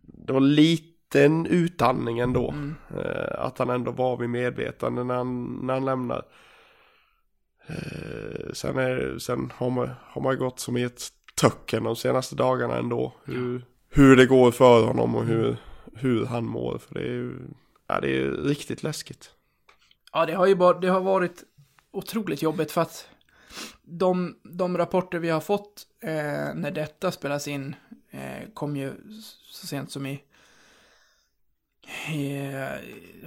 det 0.00 0.32
var 0.32 0.40
liten 0.40 1.46
utandning 1.46 2.18
ändå. 2.18 2.50
Mm. 2.50 2.74
Eh, 2.90 3.44
att 3.44 3.58
han 3.58 3.70
ändå 3.70 3.90
var 3.90 4.16
vid 4.16 4.30
medvetande 4.30 5.04
när 5.04 5.14
han, 5.14 5.60
när 5.62 5.74
han 5.74 5.84
lämnar. 5.84 6.24
Eh, 7.68 8.52
sen, 8.52 8.78
är, 8.78 9.18
sen 9.18 9.52
har, 9.56 9.70
man, 9.70 9.90
har 10.02 10.22
man 10.22 10.38
gått 10.38 10.60
som 10.60 10.76
i 10.76 10.82
ett 10.82 11.08
töcken 11.40 11.84
de 11.84 11.96
senaste 11.96 12.34
dagarna 12.34 12.78
ändå. 12.78 13.14
Hur, 13.24 13.64
hur 13.90 14.16
det 14.16 14.26
går 14.26 14.50
för 14.50 14.86
honom 14.86 15.14
och 15.14 15.24
hur, 15.24 15.56
hur 15.94 16.26
han 16.26 16.44
mår. 16.44 16.78
För 16.78 16.94
det 16.94 17.00
är 17.00 17.12
ju 17.12 17.38
ja, 17.86 18.00
det 18.00 18.06
är 18.06 18.14
ju 18.14 18.48
riktigt 18.48 18.82
läskigt. 18.82 19.30
Ja, 20.12 20.26
det 20.26 20.32
har 20.32 20.46
ju 20.46 20.54
bara, 20.54 20.78
det 20.78 20.88
har 20.88 21.00
varit 21.00 21.44
otroligt 21.90 22.42
jobbigt 22.42 22.72
för 22.72 22.80
att 22.80 23.08
de, 23.82 24.36
de 24.42 24.78
rapporter 24.78 25.18
vi 25.18 25.28
har 25.28 25.40
fått 25.40 25.86
eh, 26.00 26.54
när 26.54 26.70
detta 26.70 27.10
spelas 27.10 27.48
in 27.48 27.76
eh, 28.10 28.48
kom 28.54 28.76
ju 28.76 28.92
så 29.50 29.66
sent 29.66 29.90
som 29.90 30.06
i, 30.06 30.22
Eh, 32.08 32.78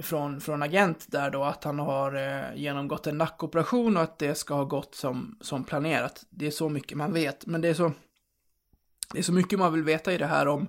från, 0.02 0.40
från 0.40 0.62
agent 0.62 1.06
där 1.08 1.30
då 1.30 1.44
att 1.44 1.64
han 1.64 1.78
har 1.78 2.14
eh, 2.14 2.56
genomgått 2.56 3.06
en 3.06 3.18
nackoperation 3.18 3.96
och 3.96 4.02
att 4.02 4.18
det 4.18 4.34
ska 4.34 4.54
ha 4.54 4.64
gått 4.64 4.94
som, 4.94 5.38
som 5.40 5.64
planerat. 5.64 6.24
Det 6.30 6.46
är 6.46 6.50
så 6.50 6.68
mycket 6.68 6.98
man 6.98 7.12
vet, 7.12 7.46
men 7.46 7.60
det 7.60 7.68
är 7.68 7.74
så 7.74 7.92
det 9.12 9.18
är 9.18 9.22
så 9.22 9.32
mycket 9.32 9.58
man 9.58 9.72
vill 9.72 9.82
veta 9.82 10.12
i 10.12 10.18
det 10.18 10.26
här 10.26 10.48
om 10.48 10.62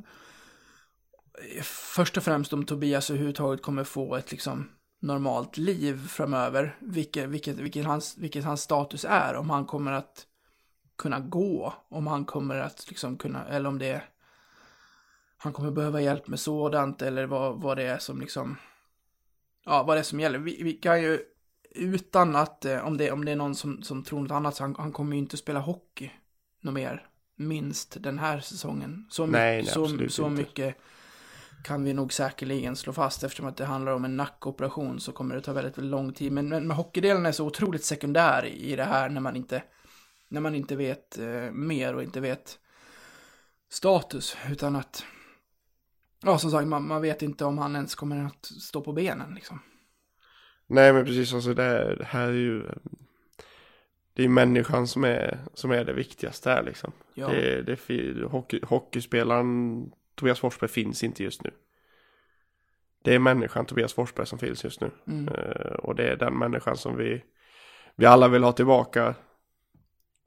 eh, 1.55 1.63
först 1.63 2.17
och 2.17 2.23
främst 2.23 2.53
om 2.53 2.65
Tobias 2.65 3.09
överhuvudtaget 3.09 3.61
kommer 3.61 3.83
få 3.83 4.15
ett 4.15 4.31
liksom 4.31 4.69
normalt 5.01 5.57
liv 5.57 6.07
framöver, 6.07 6.75
vilket, 6.79 7.29
vilket, 7.29 7.57
vilket, 7.57 7.85
hans, 7.85 8.17
vilket 8.17 8.43
hans 8.43 8.61
status 8.61 9.05
är, 9.09 9.35
om 9.35 9.49
han 9.49 9.65
kommer 9.65 9.91
att 9.91 10.27
kunna 10.97 11.19
gå, 11.19 11.73
om 11.89 12.07
han 12.07 12.25
kommer 12.25 12.55
att 12.55 12.85
liksom 12.89 13.17
kunna, 13.17 13.47
eller 13.47 13.69
om 13.69 13.79
det 13.79 13.87
är, 13.87 14.03
han 15.43 15.53
kommer 15.53 15.71
behöva 15.71 16.01
hjälp 16.01 16.27
med 16.27 16.39
sådant, 16.39 17.01
eller 17.01 17.25
vad, 17.25 17.61
vad 17.61 17.77
det 17.77 17.83
är 17.83 17.97
som 17.97 18.21
liksom, 18.21 18.57
ja, 19.65 19.83
vad 19.83 19.97
det 19.97 19.99
är 20.01 20.03
som 20.03 20.19
gäller. 20.19 20.39
Vi, 20.39 20.63
vi 20.63 20.73
kan 20.73 21.01
ju, 21.01 21.19
utan 21.71 22.35
att, 22.35 22.65
eh, 22.65 22.85
om 22.85 22.97
det, 22.97 23.11
om 23.11 23.25
det 23.25 23.31
är 23.31 23.35
någon 23.35 23.55
som, 23.55 23.83
som 23.83 24.03
tror 24.03 24.21
något 24.21 24.31
annat, 24.31 24.55
så 24.55 24.63
han, 24.63 24.75
han 24.75 24.91
kommer 24.91 25.15
ju 25.15 25.19
inte 25.19 25.37
spela 25.37 25.59
hockey 25.59 26.11
något 26.61 26.73
mer, 26.73 27.07
minst 27.35 27.97
den 28.03 28.19
här 28.19 28.39
säsongen. 28.39 29.07
Så, 29.09 29.25
Nej, 29.25 29.63
nej, 29.63 29.65
så, 29.65 30.09
så 30.09 30.29
mycket 30.29 30.75
kan 31.63 31.83
vi 31.83 31.93
nog 31.93 32.13
säkerligen 32.13 32.75
slå 32.75 32.93
fast 32.93 33.23
eftersom 33.23 33.45
att 33.45 33.57
det 33.57 33.65
handlar 33.65 33.91
om 33.91 34.05
en 34.05 34.17
nackoperation 34.17 34.99
så 34.99 35.11
kommer 35.11 35.35
det 35.35 35.41
ta 35.41 35.53
väldigt, 35.53 35.77
väldigt 35.77 35.91
lång 35.91 36.13
tid. 36.13 36.31
Men, 36.31 36.49
men, 36.49 36.67
men 36.67 36.77
hockeydelen 36.77 37.25
är 37.25 37.31
så 37.31 37.45
otroligt 37.45 37.83
sekundär 37.83 38.45
i 38.45 38.71
i 38.71 38.75
det 38.75 38.83
här 38.83 39.09
när 39.09 39.21
man 39.21 39.35
inte, 39.35 39.63
när 40.27 40.41
man 40.41 40.55
inte 40.55 40.75
vet 40.75 41.17
eh, 41.17 41.51
mer 41.51 41.95
och 41.95 42.03
inte 42.03 42.19
vet 42.19 42.59
status. 43.69 44.37
Utan 44.49 44.75
att, 44.75 45.05
ja 46.23 46.37
som 46.37 46.51
sagt, 46.51 46.67
man, 46.67 46.87
man 46.87 47.01
vet 47.01 47.21
inte 47.21 47.45
om 47.45 47.57
han 47.57 47.75
ens 47.75 47.95
kommer 47.95 48.25
att 48.25 48.45
stå 48.45 48.81
på 48.81 48.93
benen 48.93 49.35
liksom. 49.35 49.59
Nej 50.67 50.93
men 50.93 51.05
precis, 51.05 51.33
alltså 51.33 51.53
det, 51.53 51.95
det 51.95 52.05
här 52.05 52.27
är 52.27 52.31
ju 52.33 52.63
Det 54.13 54.23
är 54.23 54.29
människan 54.29 54.87
som 54.87 55.03
är, 55.03 55.39
som 55.53 55.71
är 55.71 55.83
det 55.83 55.93
viktigaste 55.93 56.49
här 56.49 56.63
liksom. 56.63 56.91
Ja, 57.13 57.27
Det, 57.27 57.61
det, 57.61 58.23
hockey, 58.23 58.59
hockeyspelaren 58.63 59.91
Tobias 60.15 60.39
Forsberg 60.39 60.69
finns 60.69 61.03
inte 61.03 61.23
just 61.23 61.43
nu. 61.43 61.51
Det 63.01 63.15
är 63.15 63.19
människan 63.19 63.65
Tobias 63.65 63.93
Forsberg 63.93 64.27
som 64.27 64.39
finns 64.39 64.63
just 64.63 64.81
nu. 64.81 64.91
mm, 65.07 65.27
Eh, 65.27 65.71
och 65.73 65.95
det 65.95 66.07
är 66.11 66.15
den 66.15 66.37
människan 66.37 66.77
som 66.77 66.97
vi, 66.97 67.23
vi 67.95 68.05
alla 68.05 68.27
vill 68.27 68.43
ha 68.43 68.51
tillbaka. 68.51 69.15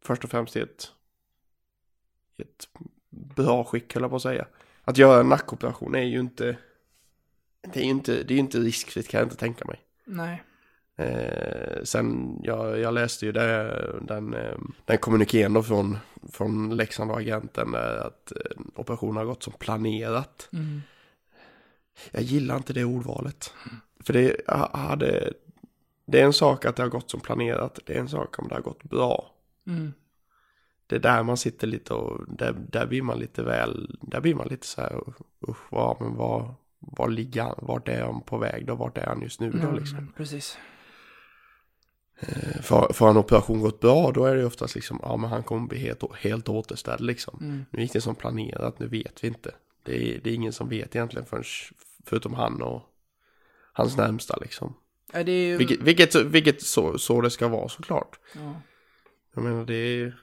Först 0.05 0.25
och 0.25 0.31
främst 0.31 0.57
i 0.57 0.61
ett, 0.61 0.93
i 2.37 2.43
ett 2.43 2.69
bra 3.11 3.65
skick, 3.65 3.95
höll 3.95 4.03
jag 4.03 4.11
på 4.11 4.17
att 4.17 4.23
säga. 4.23 4.47
Att 4.89 4.99
göra 4.99 5.21
en 5.21 5.29
nackoperation 5.29 5.95
är 5.95 6.03
ju 6.03 6.21
inte, 6.21 6.57
det 7.73 7.81
är 7.81 7.85
ju 7.85 7.91
inte, 7.91 8.23
det 8.23 8.35
är 8.35 8.39
inte 8.39 8.59
riskfritt 8.59 9.09
kan 9.09 9.19
jag 9.19 9.27
inte 9.27 9.37
tänka 9.37 9.65
mig. 9.65 9.81
nej, 10.05 10.43
Eh, 10.99 11.83
sen, 11.85 12.41
jag, 12.43 12.79
jag 12.79 12.95
läste 12.95 13.27
ju 13.27 13.33
det, 13.33 13.73
den, 14.03 14.35
eh, 14.35 14.59
den 14.85 14.99
kommunikén 14.99 15.53
då 15.53 15.63
från, 15.63 15.99
från 16.33 16.77
Leksand 16.77 17.11
och 17.11 17.19
agenten 17.19 17.73
där 17.73 17.97
att 18.07 18.33
eh, 18.33 18.61
operationen 18.75 19.17
har 19.17 19.25
gått 19.25 19.43
som 19.43 19.53
planerat. 19.53 20.49
mm, 20.53 20.83
Jag 22.11 22.23
gillar 22.23 22.57
inte 22.57 22.73
det 22.73 22.85
ordvalet. 22.85 23.55
För 24.01 24.13
det 24.13 24.37
ha- 24.49 24.77
hade, 24.77 25.33
det 26.07 26.21
är 26.21 26.25
en 26.25 26.33
sak 26.33 26.65
att 26.65 26.77
det 26.77 26.83
har 26.83 26.91
gått 26.91 27.11
som 27.11 27.21
planerat, 27.21 27.79
det 27.87 27.95
är 27.97 28.01
en 28.01 28.09
sak 28.09 28.39
om 28.39 28.49
det 28.49 28.55
har 28.55 28.63
gått 28.63 28.83
bra. 28.83 29.31
mm, 29.67 29.93
Det 30.87 30.95
är 30.97 31.01
där 31.01 31.23
man 31.23 31.37
sitter 31.37 31.67
lite 31.67 31.95
och, 31.95 32.25
där, 32.29 32.53
där 32.53 32.87
blir 32.87 33.03
man 33.03 33.19
lite 33.19 33.43
väl, 33.43 33.99
där 34.03 34.21
blir 34.21 34.35
man 34.35 34.49
lite 34.49 34.67
så 34.67 34.81
här, 34.81 35.01
usch, 35.49 35.73
vad, 35.73 36.01
men 36.01 36.15
vad, 36.15 36.55
vad 36.79 37.13
ligger 37.13 37.43
han, 37.43 37.55
vart 37.63 37.89
är 37.89 38.03
han 38.03 38.21
på 38.21 38.39
väg 38.39 38.67
då, 38.67 38.75
vart 38.75 38.99
är 38.99 39.07
han 39.07 39.23
just 39.23 39.41
nu 39.41 39.51
då 39.51 39.59
mm, 39.59 39.75
liksom. 39.75 40.13
precis. 40.17 40.59
Eh, 42.21 42.61
För, 42.63 42.93
för 42.93 43.11
en 43.11 43.17
operation 43.17 43.61
gått 43.61 43.81
bra, 43.81 44.13
då 44.13 44.25
är 44.25 44.37
det 44.37 44.45
oftast 44.47 44.75
liksom, 44.75 45.01
ja 45.03 45.17
men 45.17 45.31
han 45.31 45.43
kommer 45.43 45.67
bli 45.69 45.79
helt, 45.79 46.03
helt 46.15 46.49
återställd 46.49 47.01
liksom. 47.01 47.39
Mm, 47.41 47.65
Nu 47.71 47.81
gick 47.83 47.93
det 47.93 48.01
som 48.01 48.15
planerat, 48.15 48.79
nu 48.79 48.87
vet 48.89 49.25
vi 49.25 49.29
inte. 49.29 49.51
Det 49.83 50.15
är, 50.17 50.21
det 50.25 50.31
är 50.31 50.35
ingen 50.35 50.53
som 50.53 50.69
vet 50.69 50.97
egentligen 50.97 51.27
förrän, 51.27 51.45
förutom 52.05 52.35
han 52.35 52.63
och 52.63 52.83
hans 53.73 53.97
närmsta 53.97 54.37
liksom. 54.37 54.75
Ja, 55.13 55.21
ju, 55.21 55.57
Vilket, 55.57 55.81
vilket, 55.81 56.15
vilket 56.15 56.63
så, 56.63 56.99
så 56.99 57.21
det 57.21 57.31
ska 57.31 57.49
vara 57.49 57.69
såklart. 57.69 58.19
ja. 58.35 58.61
Jag 59.37 59.45
menar 59.45 59.65
det 59.65 59.75
är, 59.75 60.17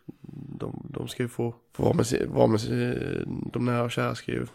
de, 0.59 0.87
de 0.89 1.07
ska 1.07 1.23
ju 1.23 1.29
få, 1.29 1.55
få 1.73 1.83
vara 1.83 1.93
med, 1.93 2.27
vara 2.27 2.47
med 2.47 2.59
de 3.53 3.65
nära 3.65 3.83
och 3.83 3.91
kära 3.91 4.15
ska 4.15 4.31
ju 4.31 4.47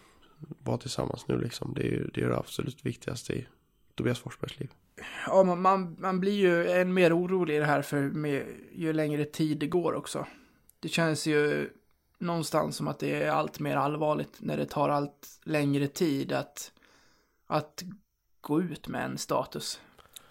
vara 0.63 0.77
tillsammans 0.77 1.27
nu 1.27 1.41
liksom. 1.41 1.73
Det 1.73 1.81
är 1.81 1.91
ju 1.91 2.09
det, 2.13 2.21
är 2.21 2.29
det 2.29 2.37
absolut 2.37 2.85
viktigaste 2.85 3.33
i 3.33 3.47
Tobias 3.95 4.19
Forsbergs 4.19 4.59
liv. 4.59 4.71
Ja, 5.27 5.43
man, 5.43 5.61
man, 5.61 5.95
man 5.99 6.19
blir 6.19 6.33
ju 6.33 6.67
än 6.67 6.93
mer 6.93 7.17
orolig 7.17 7.55
i 7.55 7.59
det 7.59 7.65
här 7.65 7.81
för 7.81 8.01
med, 8.01 8.45
ju 8.71 8.93
längre 8.93 9.25
tid 9.25 9.57
det 9.57 9.67
går 9.67 9.93
också. 9.93 10.25
Det 10.79 10.89
känns 10.89 11.27
ju 11.27 11.69
någonstans 12.17 12.75
som 12.75 12.87
att 12.87 12.99
det 12.99 13.23
är 13.23 13.31
allt 13.31 13.59
mer 13.59 13.75
allvarligt 13.75 14.37
när 14.39 14.57
det 14.57 14.65
tar 14.65 14.89
allt 14.89 15.39
längre 15.43 15.87
tid 15.87 16.31
att, 16.31 16.71
att 17.47 17.83
gå 18.41 18.61
ut 18.61 18.87
med 18.87 19.05
en 19.05 19.17
status. 19.17 19.81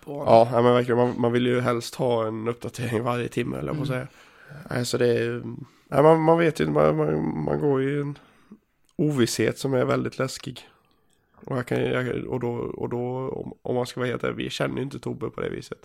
På, 0.09 0.25
Ja, 0.27 0.49
men 0.53 0.75
verkligen, 0.75 0.99
man, 0.99 1.21
man 1.21 1.33
vill 1.33 1.47
ju 1.47 1.61
helst 1.61 1.95
ha 1.95 2.27
en 2.27 2.49
uppdatering 2.49 3.03
varje 3.03 3.29
timme 3.29 3.59
eller 3.59 3.75
på 3.75 3.83
att 3.83 3.89
säga. 3.89 4.07
Alltså 4.71 4.99
det 4.99 5.07
är, 5.07 5.43
ja, 5.89 6.03
man, 6.03 6.21
man 6.21 6.39
vet 6.39 6.61
ju, 6.61 6.71
man, 6.71 6.97
man, 6.97 7.45
man 7.45 7.61
går 7.61 7.83
i 7.83 8.01
en 8.01 8.19
ovisshet 8.97 9.59
som 9.59 9.75
är 9.75 9.85
väldigt 9.85 10.19
läskig. 10.19 10.61
Och, 11.35 11.57
jag 11.57 11.67
kan, 11.67 11.83
jag, 11.83 12.25
och 12.27 12.41
då, 12.41 12.51
och 12.53 12.89
då 12.89 13.29
om, 13.29 13.53
om 13.63 13.75
man 13.75 13.87
ska 13.87 14.01
vara 14.01 14.11
helt 14.11 14.25
ärlig, 14.25 14.37
vi 14.37 14.51
känner 14.51 14.77
ju 14.77 14.83
inte 14.83 14.99
Tobbe 14.99 15.31
på 15.31 15.41
det 15.41 15.49
viset. 15.49 15.79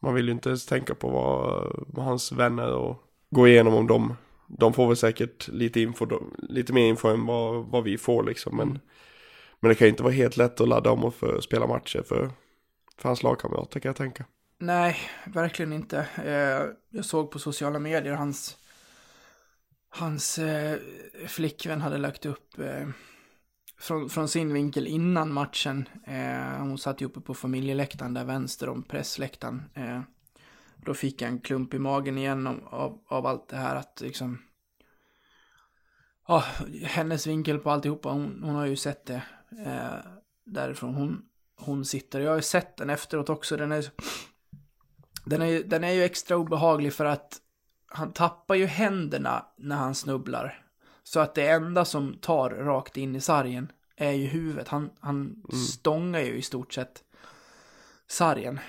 Man 0.00 0.14
vill 0.14 0.26
ju 0.26 0.32
inte 0.32 0.48
ens 0.48 0.66
tänka 0.66 0.94
på 0.94 1.08
vad, 1.08 1.72
vad 1.88 2.04
hans 2.04 2.32
vänner 2.32 2.74
och 2.74 2.96
gå 3.30 3.48
igenom 3.48 3.74
om 3.74 3.86
de, 3.86 4.16
de 4.46 4.72
får 4.72 4.86
väl 4.86 4.96
säkert 4.96 5.48
lite 5.48 5.80
info, 5.80 6.06
lite 6.38 6.72
mer 6.72 6.86
info 6.86 7.08
än 7.08 7.26
vad, 7.26 7.64
vad 7.64 7.84
vi 7.84 7.98
får 7.98 8.22
liksom. 8.24 8.56
Men, 8.56 8.78
men 9.60 9.68
det 9.68 9.74
kan 9.74 9.86
ju 9.86 9.90
inte 9.90 10.02
vara 10.02 10.12
helt 10.12 10.36
lätt 10.36 10.60
att 10.60 10.68
ladda 10.68 10.90
om 10.90 11.04
och 11.04 11.14
för, 11.14 11.40
spela 11.40 11.66
matcher 11.66 12.02
för, 12.08 12.30
för 12.98 13.08
hans 13.08 13.22
lagkamrater 13.22 13.80
kan 13.80 13.88
jag 13.88 13.96
tänka. 13.96 14.24
Nej, 14.58 14.96
verkligen 15.26 15.72
inte. 15.72 16.06
Eh, 16.24 16.76
jag 16.90 17.04
såg 17.04 17.30
på 17.30 17.38
sociala 17.38 17.78
medier 17.78 18.12
hans, 18.12 18.56
hans 19.88 20.38
eh, 20.38 20.78
flickvän 21.26 21.80
hade 21.80 21.98
lagt 21.98 22.26
upp 22.26 22.58
eh, 22.58 22.88
från, 23.78 24.08
från 24.08 24.28
sin 24.28 24.52
vinkel 24.52 24.86
innan 24.86 25.32
matchen. 25.32 25.88
Eh, 26.06 26.58
hon 26.58 26.78
satt 26.78 27.00
ju 27.00 27.06
uppe 27.06 27.20
på 27.20 27.34
familjeläktaren 27.34 28.14
där 28.14 28.24
vänster 28.24 28.68
om 28.68 28.82
pressläktaren. 28.82 29.62
Eh, 29.74 30.00
då 30.76 30.94
fick 30.94 31.22
jag 31.22 31.28
en 31.28 31.40
klump 31.40 31.74
i 31.74 31.78
magen 31.78 32.18
igen 32.18 32.46
av, 32.46 32.60
av, 32.70 32.98
av 33.06 33.26
allt 33.26 33.48
det 33.48 33.56
här 33.56 33.76
att 33.76 34.00
liksom... 34.00 34.42
Ja, 36.26 36.44
hennes 36.82 37.26
vinkel 37.26 37.58
på 37.58 37.70
alltihopa, 37.70 38.10
hon, 38.10 38.42
hon 38.42 38.54
har 38.54 38.66
ju 38.66 38.76
sett 38.76 39.06
det 39.06 39.22
eh, 39.66 40.10
därifrån 40.44 40.94
hon, 40.94 41.22
hon 41.56 41.84
sitter. 41.84 42.20
Jag 42.20 42.30
har 42.30 42.36
ju 42.36 42.42
sett 42.42 42.76
den 42.76 42.90
efteråt 42.90 43.28
också, 43.28 43.56
den 43.56 43.72
är, 43.72 43.90
den 45.24 45.42
är, 45.42 45.62
den 45.62 45.84
är 45.84 45.92
ju 45.92 46.04
extra 46.04 46.36
obehaglig 46.36 46.92
för 46.92 47.04
att 47.04 47.40
han 47.86 48.12
tappar 48.12 48.54
ju 48.54 48.66
händerna 48.66 49.46
när 49.56 49.76
han 49.76 49.94
snubblar. 49.94 50.64
Så 51.02 51.20
att 51.20 51.34
det 51.34 51.48
enda 51.48 51.84
som 51.84 52.18
tar 52.20 52.50
rakt 52.50 52.96
in 52.96 53.16
i 53.16 53.20
sargen 53.20 53.72
är 53.96 54.12
ju 54.12 54.26
huvudet. 54.26 54.68
Han, 54.68 54.90
han 55.00 55.16
mm. 55.16 55.60
stångar 55.60 56.20
ju 56.20 56.36
i 56.36 56.42
stort 56.42 56.72
sett 56.72 57.04
sargen. 58.06 58.60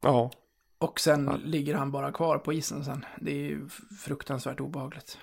Ja. 0.00 0.30
Och 0.78 1.00
sen 1.00 1.24
ja. 1.24 1.36
ligger 1.44 1.74
han 1.74 1.92
bara 1.92 2.12
kvar 2.12 2.38
på 2.38 2.52
isen 2.52 2.84
sen. 2.84 3.04
Det 3.20 3.30
är 3.30 3.48
ju 3.48 3.68
fruktansvärt 3.98 4.60
obehagligt. 4.60 5.18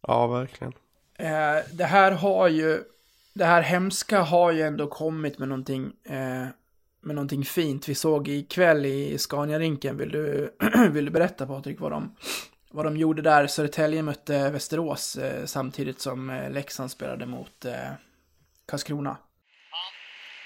Ja, 0.00 0.26
verkligen. 0.26 0.72
Eh, 1.14 1.56
det 1.72 1.84
här 1.84 2.12
har 2.12 2.48
ju, 2.48 2.84
det 3.34 3.44
här 3.44 3.62
hemska 3.62 4.20
har 4.20 4.52
ju 4.52 4.62
ändå 4.62 4.86
kommit 4.86 5.38
med 5.38 5.48
någonting, 5.48 5.92
eh, 6.04 6.46
med 7.00 7.14
någonting 7.14 7.44
fint. 7.44 7.88
Vi 7.88 7.94
såg 7.94 8.28
ikväll 8.28 8.86
i 8.86 9.18
Scania-rinken, 9.18 9.96
vill 9.96 10.10
du, 10.10 10.54
vill 10.90 11.04
du 11.04 11.10
berätta 11.10 11.46
Patrik 11.46 11.80
vad 11.80 11.92
de, 11.92 12.16
vad 12.70 12.84
de 12.84 12.96
gjorde 12.96 13.22
där? 13.22 13.46
Södertälje 13.46 14.02
mötte 14.02 14.50
Västerås 14.50 15.16
eh, 15.16 15.44
samtidigt 15.46 16.00
som 16.00 16.30
eh, 16.30 16.50
Leksand 16.50 16.90
spelade 16.90 17.26
mot 17.26 17.64
eh, 17.64 17.92
Karlskrona. 18.68 19.16
Ja, 19.70 19.84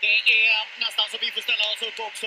det 0.00 0.16
är 0.46 0.80
nästan 0.80 1.04
så 1.10 1.16
vi 1.20 1.30
får 1.30 1.40
ställa 1.40 1.64
oss 1.72 1.82
upp 1.88 2.00
också. 2.08 2.26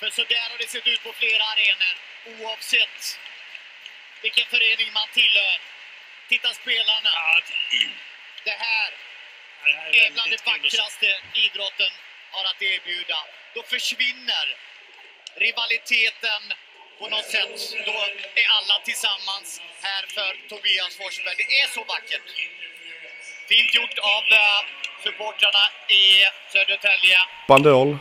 För 0.00 0.10
så 0.10 0.22
där 0.34 0.46
har 0.50 0.58
det 0.62 0.68
sett 0.74 0.86
ut 0.92 1.02
på 1.06 1.12
flera 1.20 1.44
arenor, 1.52 1.94
oavsett 2.34 3.00
vilken 4.22 4.46
förening 4.54 4.88
man 4.98 5.08
tillhör. 5.18 5.56
Titta 6.28 6.48
spelarna. 6.62 7.12
Ja. 7.20 7.40
Det 8.48 8.56
här 8.66 8.88
är 10.02 10.12
bland 10.14 10.30
det 10.34 10.42
vackraste 10.52 11.08
idrotten 11.44 11.92
har 12.34 12.44
att 12.50 12.62
erbjuda. 12.72 13.18
Då 13.54 13.62
försvinner 13.74 14.46
rivaliteten 15.46 16.42
på 16.98 17.04
något 17.08 17.28
sätt. 17.36 17.56
Då 17.88 17.96
är 18.40 18.46
alla 18.58 18.76
tillsammans 18.88 19.48
här 19.86 20.02
för 20.16 20.30
Tobias 20.48 20.96
Forsberg. 21.00 21.34
Det 21.42 21.48
är 21.62 21.68
så 21.76 21.82
vackert. 21.94 22.28
Fint 23.48 23.74
gjort 23.78 23.98
av 24.14 24.24
uh, 24.42 24.60
supportrarna 25.04 25.64
i 26.00 26.04
Södertälje. 26.52 27.18
Banderoll. 27.48 27.92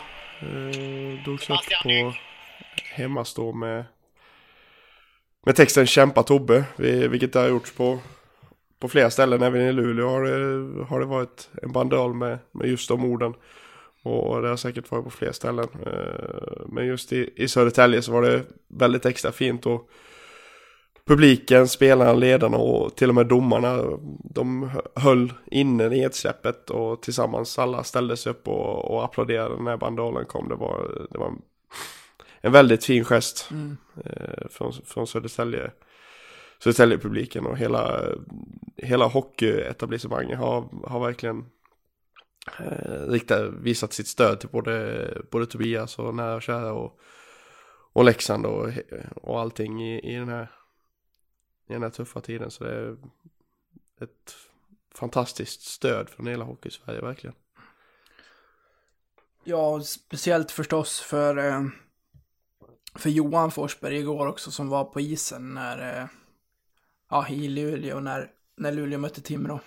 Uh, 0.44 1.24
drogs 1.24 1.50
upp 1.50 1.66
på 1.84 2.14
hemmastå 2.98 3.54
med 3.54 3.86
med 5.46 5.56
texten 5.56 5.88
Kämpa 5.88 6.24
Tobbe, 6.24 6.64
vilket 7.10 7.34
det 7.34 7.40
har 7.40 7.48
gjorts 7.48 7.72
på, 7.72 8.00
på 8.84 8.90
flera 8.90 9.10
ställen. 9.10 9.42
Även 9.42 9.62
i 9.62 9.74
Luleå 9.74 10.10
har 10.10 10.24
det, 10.24 10.86
har 10.86 11.00
det 11.00 11.06
varit 11.06 11.50
en 11.62 11.72
banderoll 11.72 12.14
med, 12.14 12.40
med 12.52 12.68
just 12.68 12.88
de 12.88 13.06
orden. 13.06 13.34
Och 14.04 14.42
det 14.42 14.50
har 14.50 14.56
säkert 14.56 14.92
varit 14.92 15.04
på 15.04 15.10
fler 15.10 15.32
ställen. 15.32 15.68
Eh, 15.86 16.66
men 16.68 16.86
just 16.86 17.14
i, 17.14 17.30
i 17.36 17.48
Södertälje 17.48 18.02
så 18.02 18.12
var 18.12 18.22
det 18.22 18.44
väldigt 18.68 19.06
extra 19.06 19.32
fint. 19.32 19.66
Och 19.66 19.90
publiken, 21.06 21.68
spelarna, 21.68 22.14
ledarna 22.14 22.58
och 22.58 22.96
till 22.96 23.10
och 23.10 23.16
med 23.16 23.28
domarna. 23.28 23.84
De 24.24 24.72
höll 24.96 25.34
inne 25.46 25.90
nedsläppet 25.90 26.70
och 26.70 27.02
tillsammans 27.02 27.60
alla 27.60 27.84
ställde 27.84 28.18
sig 28.18 28.32
upp 28.32 28.48
och, 28.48 28.92
och 28.92 29.04
applåderade 29.04 29.64
när 29.64 29.78
banderollen 29.78 30.26
kom. 30.26 30.50
Det 30.50 30.56
var, 30.56 31.08
det 31.12 31.18
var 31.18 31.28
en, 31.28 31.42
en 32.42 32.52
väldigt 32.52 32.86
fin 32.86 33.06
gest 33.06 33.48
mm. 33.52 33.78
Eh, 34.06 34.48
från, 34.50 34.74
från 34.86 35.08
Södertälje. 35.08 35.72
Södertälje-publiken 36.64 37.46
och 37.46 37.58
hela, 37.58 38.02
hela 38.78 39.08
hockeyetablissemanget 39.08 40.38
har, 40.38 40.70
har 40.88 41.00
verkligen 41.00 41.46
eh, 42.60 43.08
riktat, 43.08 43.54
visat 43.54 43.94
sitt 43.94 44.08
stöd 44.08 44.40
till 44.40 44.50
både, 44.50 45.22
både 45.32 45.46
Tobias 45.46 46.00
och 46.00 46.16
nära 46.16 46.36
och 46.36 46.42
kära 46.42 46.74
och, 46.74 47.00
och 47.94 48.04
Leksand 48.04 48.46
och, 48.46 48.70
och 49.16 49.40
allting 49.40 49.84
i, 49.84 50.14
i, 50.14 50.16
den 50.16 50.30
här, 50.30 50.52
i 51.70 51.74
den 51.74 51.84
här 51.84 51.90
tuffa 51.90 52.22
tiden. 52.22 52.52
Så 52.52 52.64
det 52.64 52.74
är 52.74 52.98
ett 54.02 54.36
fantastiskt 54.96 55.62
stöd 55.62 56.10
från 56.10 56.28
hela 56.28 56.46
Hockey-Sverige 56.46 57.02
verkligen. 57.02 57.36
Ja, 59.44 59.82
speciellt 59.82 60.52
förstås 60.52 61.02
för, 61.02 61.38
eh, 61.38 61.64
för 62.96 63.10
Johan 63.10 63.52
Forsberg 63.52 63.98
igår 63.98 64.28
också 64.28 64.52
som 64.52 64.70
var 64.70 64.84
på 64.84 65.02
isen 65.02 65.54
när, 65.54 66.02
eh, 66.02 66.08
ja, 67.14 67.28
i 67.28 67.48
Luleå 67.48 68.00
när, 68.00 68.28
när 68.58 68.72
Luleå 68.72 69.00
mötte 69.00 69.22
Timrå. 69.22 69.60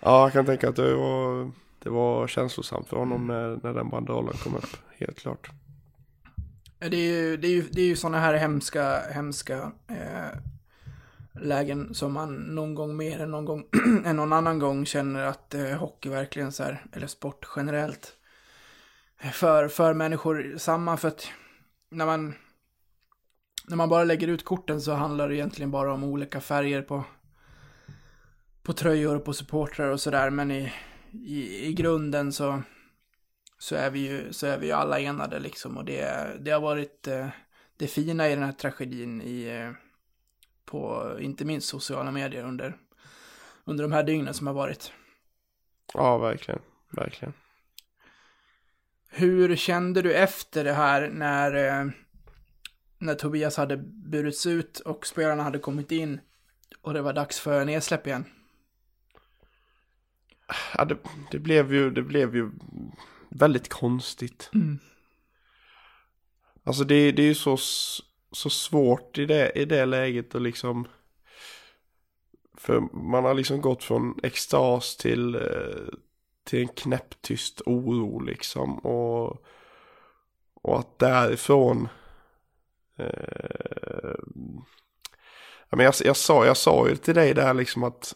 Ja, 0.00 0.22
jag 0.22 0.32
kan 0.32 0.46
tänka 0.46 0.68
att 0.68 0.76
det 0.76 0.94
var 0.94 1.50
det 1.78 1.90
var 1.90 2.26
känslosamt 2.26 2.88
för 2.88 2.96
honom 2.96 3.26
när, 3.26 3.60
när 3.62 3.74
den 3.74 3.88
banderollen 3.88 4.34
kom 4.34 4.54
upp, 4.54 4.76
helt 4.98 5.18
klart. 5.18 5.50
Det 6.78 6.96
är 6.96 7.12
ju, 7.12 7.36
det 7.36 7.48
är 7.48 7.50
ju, 7.50 7.62
det 7.62 7.80
är 7.80 7.86
ju 7.86 7.96
sådana 7.96 8.20
här 8.20 8.34
hemska, 8.34 9.00
hemska 9.10 9.72
eh, 9.88 10.38
lägen 11.40 11.94
som 11.94 12.12
man 12.12 12.34
någon 12.34 12.74
gång 12.74 12.96
mer 12.96 13.20
än 13.20 13.30
någon 13.30 13.44
gång 13.44 13.64
än 14.04 14.16
någon 14.16 14.32
annan 14.32 14.58
gång 14.58 14.86
känner 14.86 15.24
att 15.24 15.54
eh, 15.54 15.70
hockey 15.70 16.08
verkligen 16.08 16.52
så 16.52 16.62
här, 16.62 16.84
eller 16.92 17.06
sport 17.06 17.48
generellt, 17.56 18.12
för, 19.32 19.68
för 19.68 19.94
människor 19.94 20.54
samman 20.58 20.98
för 20.98 21.08
att 21.08 21.28
när 21.90 22.06
man 22.06 22.34
när 23.68 23.76
man 23.76 23.88
bara 23.88 24.04
lägger 24.04 24.28
ut 24.28 24.44
korten 24.44 24.80
så 24.80 24.92
handlar 24.92 25.28
det 25.28 25.36
egentligen 25.36 25.70
bara 25.70 25.92
om 25.92 26.04
olika 26.04 26.40
färger 26.40 26.82
på 26.82 27.04
på 28.66 28.72
tröjor 28.72 29.16
och 29.16 29.24
på 29.24 29.32
supportrar 29.32 29.90
och 29.90 30.00
sådär 30.00 30.30
men 30.30 30.50
i, 30.50 30.72
i, 31.12 31.66
i 31.66 31.72
grunden 31.72 32.32
så, 32.32 32.62
så, 33.58 33.74
är 33.74 33.90
vi 33.90 33.98
ju, 33.98 34.32
så 34.32 34.46
är 34.46 34.58
vi 34.58 34.66
ju 34.66 34.72
alla 34.72 35.00
enade 35.00 35.38
liksom 35.38 35.76
och 35.76 35.84
det, 35.84 36.36
det 36.40 36.50
har 36.50 36.60
varit 36.60 37.06
eh, 37.06 37.28
det 37.76 37.86
fina 37.86 38.28
i 38.28 38.34
den 38.34 38.44
här 38.44 38.52
tragedin 38.52 39.22
i, 39.22 39.44
eh, 39.44 39.70
på 40.64 41.10
inte 41.20 41.44
minst 41.44 41.68
sociala 41.68 42.10
medier 42.10 42.44
under, 42.44 42.76
under 43.64 43.84
de 43.84 43.92
här 43.92 44.02
dygnen 44.02 44.34
som 44.34 44.46
har 44.46 44.54
varit. 44.54 44.92
Ja, 45.94 46.18
verkligen, 46.18 46.60
verkligen. 46.90 47.34
Hur 49.08 49.56
kände 49.56 50.02
du 50.02 50.14
efter 50.14 50.64
det 50.64 50.72
här 50.72 51.10
när, 51.10 51.54
eh, 51.54 51.90
när 52.98 53.14
Tobias 53.14 53.56
hade 53.56 53.76
burits 53.76 54.46
ut 54.46 54.78
och 54.78 55.06
spelarna 55.06 55.42
hade 55.42 55.58
kommit 55.58 55.92
in 55.92 56.20
och 56.82 56.94
det 56.94 57.02
var 57.02 57.12
dags 57.12 57.40
för 57.40 57.64
nedsläpp 57.64 58.06
igen? 58.06 58.24
ja, 60.74 60.84
det, 60.84 60.98
det, 61.30 61.38
blev 61.38 61.74
ju, 61.74 61.90
det 61.90 62.02
blev 62.02 62.36
ju 62.36 62.50
väldigt 63.28 63.68
konstigt. 63.68 64.50
Mm. 64.54 64.78
Alltså 66.64 66.84
det, 66.84 67.12
det 67.12 67.22
är 67.22 67.26
ju 67.26 67.34
så, 67.34 67.56
så 68.32 68.50
svårt 68.50 69.18
i 69.18 69.26
det, 69.26 69.52
i 69.54 69.64
det 69.64 69.86
läget 69.86 70.34
att 70.34 70.42
liksom 70.42 70.88
för 72.54 72.80
man 72.80 73.24
har 73.24 73.34
liksom 73.34 73.60
gått 73.60 73.84
från 73.84 74.20
extas 74.22 74.96
till, 74.96 75.34
eh, 75.34 75.94
till 76.44 76.60
en 76.60 76.68
knäpptyst 76.68 77.60
oro 77.66 78.20
liksom. 78.20 78.78
Och, 78.78 79.44
och 80.54 80.78
att 80.78 80.98
därifrån... 80.98 81.88
Eh, 82.98 84.14
jag, 85.70 85.80
jag, 85.80 85.94
jag, 86.04 86.16
sa, 86.16 86.46
jag 86.46 86.56
sa 86.56 86.88
ju 86.88 86.96
till 86.96 87.14
dig 87.14 87.34
där 87.34 87.54
liksom 87.54 87.84
att 87.84 88.14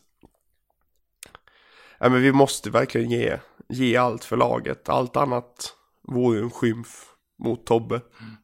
ja, 1.98 2.08
men 2.08 2.22
vi 2.22 2.32
måste 2.32 2.70
verkligen 2.70 3.10
ge, 3.10 3.38
ge 3.68 3.96
allt 3.96 4.24
för 4.24 4.36
laget. 4.36 4.88
Allt 4.88 5.16
annat 5.16 5.76
vore 6.02 6.38
en 6.38 6.50
skymf 6.50 7.06
mot 7.38 7.66
Tobbe. 7.66 8.00
Mm. 8.20 8.36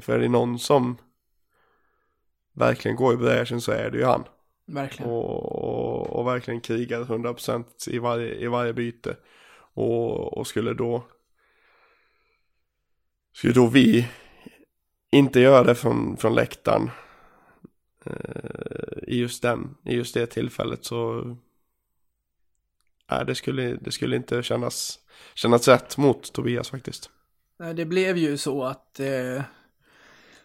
För 0.00 0.12
är 0.12 0.18
det 0.18 0.28
någon 0.28 0.58
som 0.58 0.96
verkligen 2.54 2.96
går 2.96 3.14
i 3.14 3.16
bräschen 3.16 3.60
så 3.60 3.72
är 3.72 3.90
det 3.90 3.98
ju 3.98 4.04
han. 4.04 4.24
Verkligen. 4.66 5.10
Och, 5.10 5.52
och, 5.64 6.10
och 6.10 6.26
verkligen 6.26 6.60
krigar 6.60 7.04
100% 7.04 7.88
i 7.88 7.98
varje, 7.98 8.34
i 8.34 8.46
varje 8.46 8.72
byte. 8.72 9.16
Och, 9.74 10.38
och 10.38 10.46
skulle 10.46 10.74
då 10.74 11.04
skulle 13.32 13.52
då 13.52 13.66
vi 13.66 14.08
inte 15.12 15.40
göra 15.40 15.64
det 15.64 15.74
från, 15.74 16.16
från 16.16 16.34
läktaren 16.34 16.90
eh, 18.04 18.98
i 19.02 19.20
just 19.20 19.42
den, 19.42 19.74
i 19.84 19.94
just 19.94 20.14
det 20.14 20.26
tillfället 20.26 20.84
så 20.84 21.22
nej, 23.10 23.24
det 23.26 23.34
skulle, 23.34 23.74
det 23.74 23.92
skulle 23.92 24.16
inte 24.16 24.42
kännas, 24.42 24.98
kännas 25.34 25.68
rätt 25.68 25.96
mot 25.96 26.32
Tobias 26.32 26.70
faktiskt. 26.70 27.10
Nej, 27.58 27.74
det 27.74 27.84
blev 27.84 28.16
ju 28.16 28.36
så 28.36 28.64
att 28.64 29.00
eh, 29.00 29.42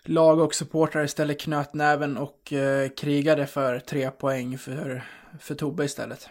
lag 0.03 0.39
och 0.39 0.55
supportrar 0.55 1.03
istället 1.03 1.39
knöt 1.39 1.73
näven 1.73 2.17
och 2.17 2.53
eh, 2.53 2.89
krigade 2.89 3.47
för 3.47 3.79
tre 3.79 4.11
poäng 4.11 4.57
för, 4.57 5.03
för 5.39 5.55
Tobbe 5.55 5.85
istället. 5.85 6.29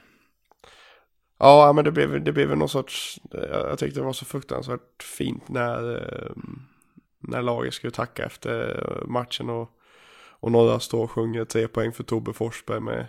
Ja, 1.38 1.72
men 1.72 1.84
det 1.84 1.92
blev, 1.92 2.24
det 2.24 2.32
blev 2.32 2.56
någon 2.56 2.68
sorts, 2.68 3.20
jag 3.30 3.78
tyckte 3.78 4.00
det 4.00 4.06
var 4.06 4.12
så 4.12 4.24
fruktansvärt 4.24 5.02
fint 5.02 5.48
när, 5.48 5.96
eh, 5.96 6.32
när 7.26 7.42
laget 7.42 7.74
skulle 7.74 7.90
tacka 7.90 8.24
efter 8.24 8.82
matchen 9.06 9.50
och, 9.50 9.70
och 10.40 10.52
några 10.52 10.80
står 10.80 11.04
och 11.04 11.10
sjunger 11.10 11.44
tre 11.44 11.68
poäng 11.68 11.92
för 11.92 12.04
Tobbe 12.04 12.32
Forsberg 12.32 12.80
med 12.80 13.06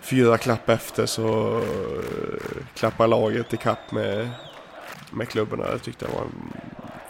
fyra 0.00 0.38
klapp 0.38 0.68
efter 0.68 1.06
så 1.06 1.58
eh, 1.58 2.64
klappar 2.74 3.06
laget 3.06 3.54
i 3.54 3.56
kapp 3.56 3.92
med, 3.92 4.30
med 5.12 5.28
klubborna. 5.28 5.64
Jag 5.70 5.82
tyckte 5.82 6.06
det 6.06 6.12
var 6.12 6.22
en 6.22 6.52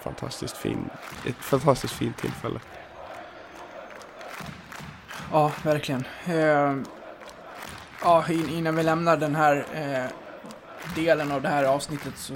fantastiskt 0.02 0.56
fin, 0.56 0.90
ett 1.26 1.36
fantastiskt 1.36 1.94
fint 1.94 2.16
tillfälle. 2.16 2.60
Ja, 5.32 5.52
verkligen. 5.62 6.04
Eh, 6.26 6.76
ja, 8.02 8.24
innan 8.30 8.76
vi 8.76 8.82
lämnar 8.82 9.16
den 9.16 9.34
här 9.34 9.66
eh, 9.74 10.10
delen 10.94 11.32
av 11.32 11.42
det 11.42 11.48
här 11.48 11.64
avsnittet 11.64 12.16
så 12.16 12.34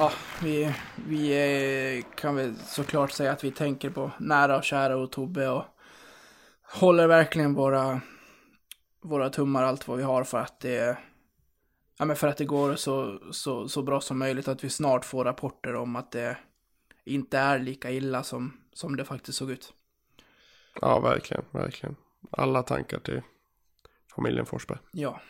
Ja, 0.00 0.12
vi, 0.42 0.74
vi 1.08 1.30
eh, 1.98 2.04
kan 2.14 2.36
väl 2.36 2.56
såklart 2.56 3.10
säga 3.10 3.32
att 3.32 3.44
vi 3.44 3.50
tänker 3.50 3.90
på 3.90 4.10
nära 4.18 4.56
och 4.56 4.64
kära 4.64 4.96
och 4.96 5.12
Tobbe 5.12 5.48
och 5.48 5.64
håller 6.62 7.06
verkligen 7.06 7.54
våra, 7.54 8.00
våra 9.02 9.30
tummar 9.30 9.62
allt 9.62 9.88
vad 9.88 9.96
vi 9.96 10.02
har 10.02 10.24
för 10.24 10.38
att 10.38 10.60
det 10.60 10.98
ja, 11.98 12.04
men 12.04 12.16
för 12.16 12.28
att 12.28 12.36
det 12.36 12.44
går 12.44 12.74
så, 12.74 13.20
så, 13.32 13.68
så 13.68 13.82
bra 13.82 14.00
som 14.00 14.18
möjligt 14.18 14.48
att 14.48 14.64
vi 14.64 14.70
snart 14.70 15.04
får 15.04 15.24
rapporter 15.24 15.74
om 15.74 15.96
att 15.96 16.12
det 16.12 16.36
inte 17.04 17.38
är 17.38 17.58
lika 17.58 17.90
illa 17.90 18.22
som, 18.22 18.60
som 18.72 18.96
det 18.96 19.04
faktiskt 19.04 19.38
såg 19.38 19.50
ut. 19.50 19.72
Ja, 20.80 21.00
verkligen, 21.00 21.44
verkligen. 21.50 21.96
Alla 22.30 22.62
tankar 22.62 22.98
till 22.98 23.22
familjen 24.14 24.46
Forsberg. 24.46 24.78
Ja. 24.92 25.20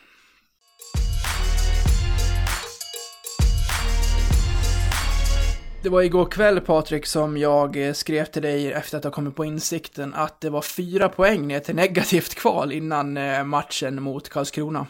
Det 5.83 5.89
var 5.89 6.01
igår 6.01 6.25
kväll 6.25 6.61
Patrik 6.61 7.05
som 7.05 7.37
jag 7.37 7.87
eh, 7.87 7.93
skrev 7.93 8.25
till 8.25 8.41
dig 8.41 8.73
efter 8.73 8.97
att 8.97 9.03
ha 9.03 9.11
kommit 9.11 9.35
på 9.35 9.45
insikten 9.45 10.13
att 10.13 10.41
det 10.41 10.49
var 10.49 10.61
fyra 10.61 11.09
poäng 11.09 11.47
ner 11.47 11.59
till 11.59 11.75
negativt 11.75 12.35
kval 12.35 12.71
innan 12.71 13.17
eh, 13.17 13.43
matchen 13.43 14.01
mot 14.01 14.29
Karlskrona. 14.29 14.87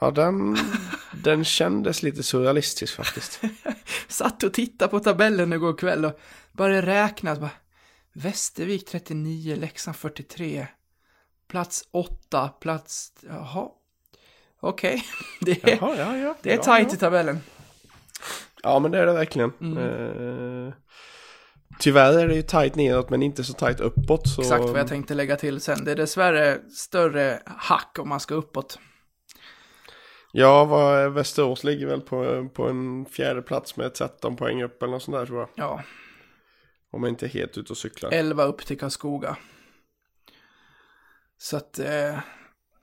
Ja, 0.00 0.10
den, 0.10 0.56
den 1.24 1.44
kändes 1.44 2.02
lite 2.02 2.22
surrealistisk 2.22 2.96
faktiskt. 2.96 3.40
Satt 4.08 4.42
och 4.42 4.52
tittade 4.52 4.90
på 4.90 5.00
tabellen 5.00 5.52
igår 5.52 5.78
kväll 5.78 6.04
och 6.04 6.20
började 6.52 6.86
räkna. 6.86 7.36
Bara, 7.36 7.50
Västervik 8.12 8.86
39, 8.86 9.56
Leksand 9.56 9.96
43. 9.96 10.66
Plats 11.48 11.88
8, 11.90 12.48
plats... 12.48 13.12
Jaha. 13.28 13.68
Okej. 14.60 14.94
Okay. 14.94 15.02
Det, 15.40 15.72
är, 15.72 15.78
Jaha, 15.80 15.96
ja, 15.96 16.16
ja, 16.16 16.34
det 16.42 16.52
är 16.52 16.58
tajt 16.58 16.94
i 16.94 16.96
tabellen. 16.96 17.40
Ja, 18.62 18.78
men 18.78 18.90
det 18.90 18.98
är 18.98 19.06
det 19.06 19.12
verkligen. 19.12 19.52
Mm. 19.60 19.78
Eh, 19.78 20.72
tyvärr 21.78 22.18
är 22.18 22.28
det 22.28 22.34
ju 22.34 22.42
tajt 22.42 22.74
neråt, 22.74 23.10
men 23.10 23.22
inte 23.22 23.44
så 23.44 23.52
tajt 23.52 23.80
uppåt. 23.80 24.28
Så... 24.28 24.40
Exakt 24.40 24.64
vad 24.64 24.78
jag 24.78 24.88
tänkte 24.88 25.14
lägga 25.14 25.36
till 25.36 25.60
sen. 25.60 25.84
Det 25.84 25.90
är 25.92 25.96
dessvärre 25.96 26.58
större 26.70 27.42
hack 27.46 27.98
om 27.98 28.08
man 28.08 28.20
ska 28.20 28.34
uppåt. 28.34 28.78
Ja, 30.32 30.64
vad, 30.64 31.12
Västerås 31.12 31.64
ligger 31.64 31.86
väl 31.86 32.00
på, 32.00 32.48
på 32.54 32.68
en 32.68 33.06
fjärde 33.06 33.42
plats 33.42 33.76
med 33.76 33.94
13 33.94 34.36
poäng 34.36 34.62
upp 34.62 34.82
eller 34.82 34.92
något 34.92 35.02
sånt 35.02 35.16
där 35.16 35.26
tror 35.26 35.38
jag. 35.38 35.48
Ja, 35.54 35.82
Om 36.90 37.02
jag 37.02 37.12
inte 37.12 37.26
är 37.26 37.30
helt 37.30 37.58
ute 37.58 37.72
och 37.72 37.76
cyklar. 37.76 38.10
11 38.12 38.44
upp 38.44 38.66
till 38.66 38.78
Karlskoga. 38.78 39.36
Så 41.38 41.56
att, 41.56 41.78
eh, 41.78 42.18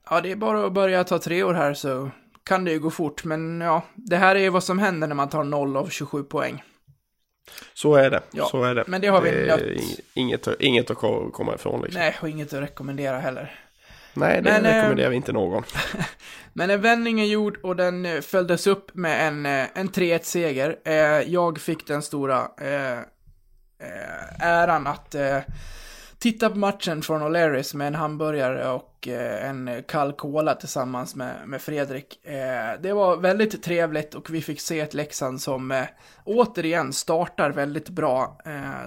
ja 0.10 0.22
det 0.22 0.32
är 0.32 0.36
bara 0.36 0.66
att 0.66 0.74
börja 0.74 1.04
ta 1.04 1.20
tre 1.20 1.44
år 1.44 1.54
här 1.54 1.74
så 1.74 2.12
kan 2.46 2.66
det 2.66 2.72
ju 2.72 2.80
gå 2.80 2.92
fort. 2.92 3.24
Men 3.24 3.62
ja, 3.62 3.82
det 3.96 4.18
här 4.18 4.36
är 4.36 4.40
ju 4.40 4.50
vad 4.50 4.64
som 4.64 4.80
händer 4.80 5.08
när 5.08 5.16
man 5.16 5.30
tar 5.30 5.44
0 5.44 5.78
av 5.78 5.88
27 5.90 6.24
poäng. 6.24 6.64
Så 7.74 7.96
är 7.96 8.10
det, 8.10 8.22
Ja, 8.32 8.46
så 8.52 8.64
är 8.64 8.76
det. 8.76 8.84
men 8.88 9.02
det 9.02 9.08
har 9.08 9.22
vi 9.22 9.30
är 9.30 9.48
nött. 9.48 9.60
ing- 9.62 10.00
inget, 10.14 10.48
inget 10.60 10.92
att 10.92 10.98
ko- 10.98 11.32
komma 11.32 11.56
ifrån 11.56 11.82
liksom. 11.82 12.00
Nej, 12.02 12.10
Nej, 12.10 12.18
och 12.22 12.30
inget 12.30 12.54
att 12.54 12.62
rekommendera 12.62 13.20
heller. 13.20 13.60
det 14.14 14.20
Men, 14.20 14.46
eh, 14.46 14.62
rekommenderar 14.74 15.10
vi 15.10 15.16
inte 15.16 15.32
någon. 15.34 15.64
Men 16.54 16.70
en 16.70 16.82
vändning 16.82 17.20
är 17.22 17.26
gjord 17.26 17.58
och 17.64 17.76
den 17.76 18.06
eh, 18.06 18.22
följdes 18.22 18.68
upp 18.68 18.96
med 18.96 19.28
en, 19.28 19.46
eh, 19.46 19.66
en 19.74 19.90
3-1-seger. 19.90 20.76
Eh, 20.86 20.94
jag 21.34 21.60
fick 21.60 21.88
den 21.88 22.02
stora 22.02 22.40
eh, 22.62 23.00
äran 24.40 24.88
att 24.88 25.16
eh, 25.16 25.38
titta 26.26 26.50
på 26.50 26.58
matchen 26.58 27.02
från 27.02 27.22
O'Learys 27.22 27.76
med 27.76 27.88
en 27.88 27.96
hamburgare 27.96 28.70
och 28.70 29.08
eh, 29.08 29.50
en 29.50 29.84
kall 29.88 30.14
cola 30.14 30.56
tillsammans 30.56 31.16
med, 31.16 31.36
med 31.48 31.62
Fredrik. 31.62 32.26
Eh, 32.26 32.82
det 32.82 32.94
var 32.94 33.18
väldigt 33.18 33.64
trevligt 33.64 34.16
och 34.16 34.30
vi 34.30 34.42
fick 34.42 34.62
se 34.62 34.80
ett 34.80 34.94
Leksand 34.94 35.42
som 35.42 35.72
eh, 35.72 35.84
återigen 36.24 36.94
startar 36.94 37.52
väldigt 37.52 37.90
bra. 37.90 38.38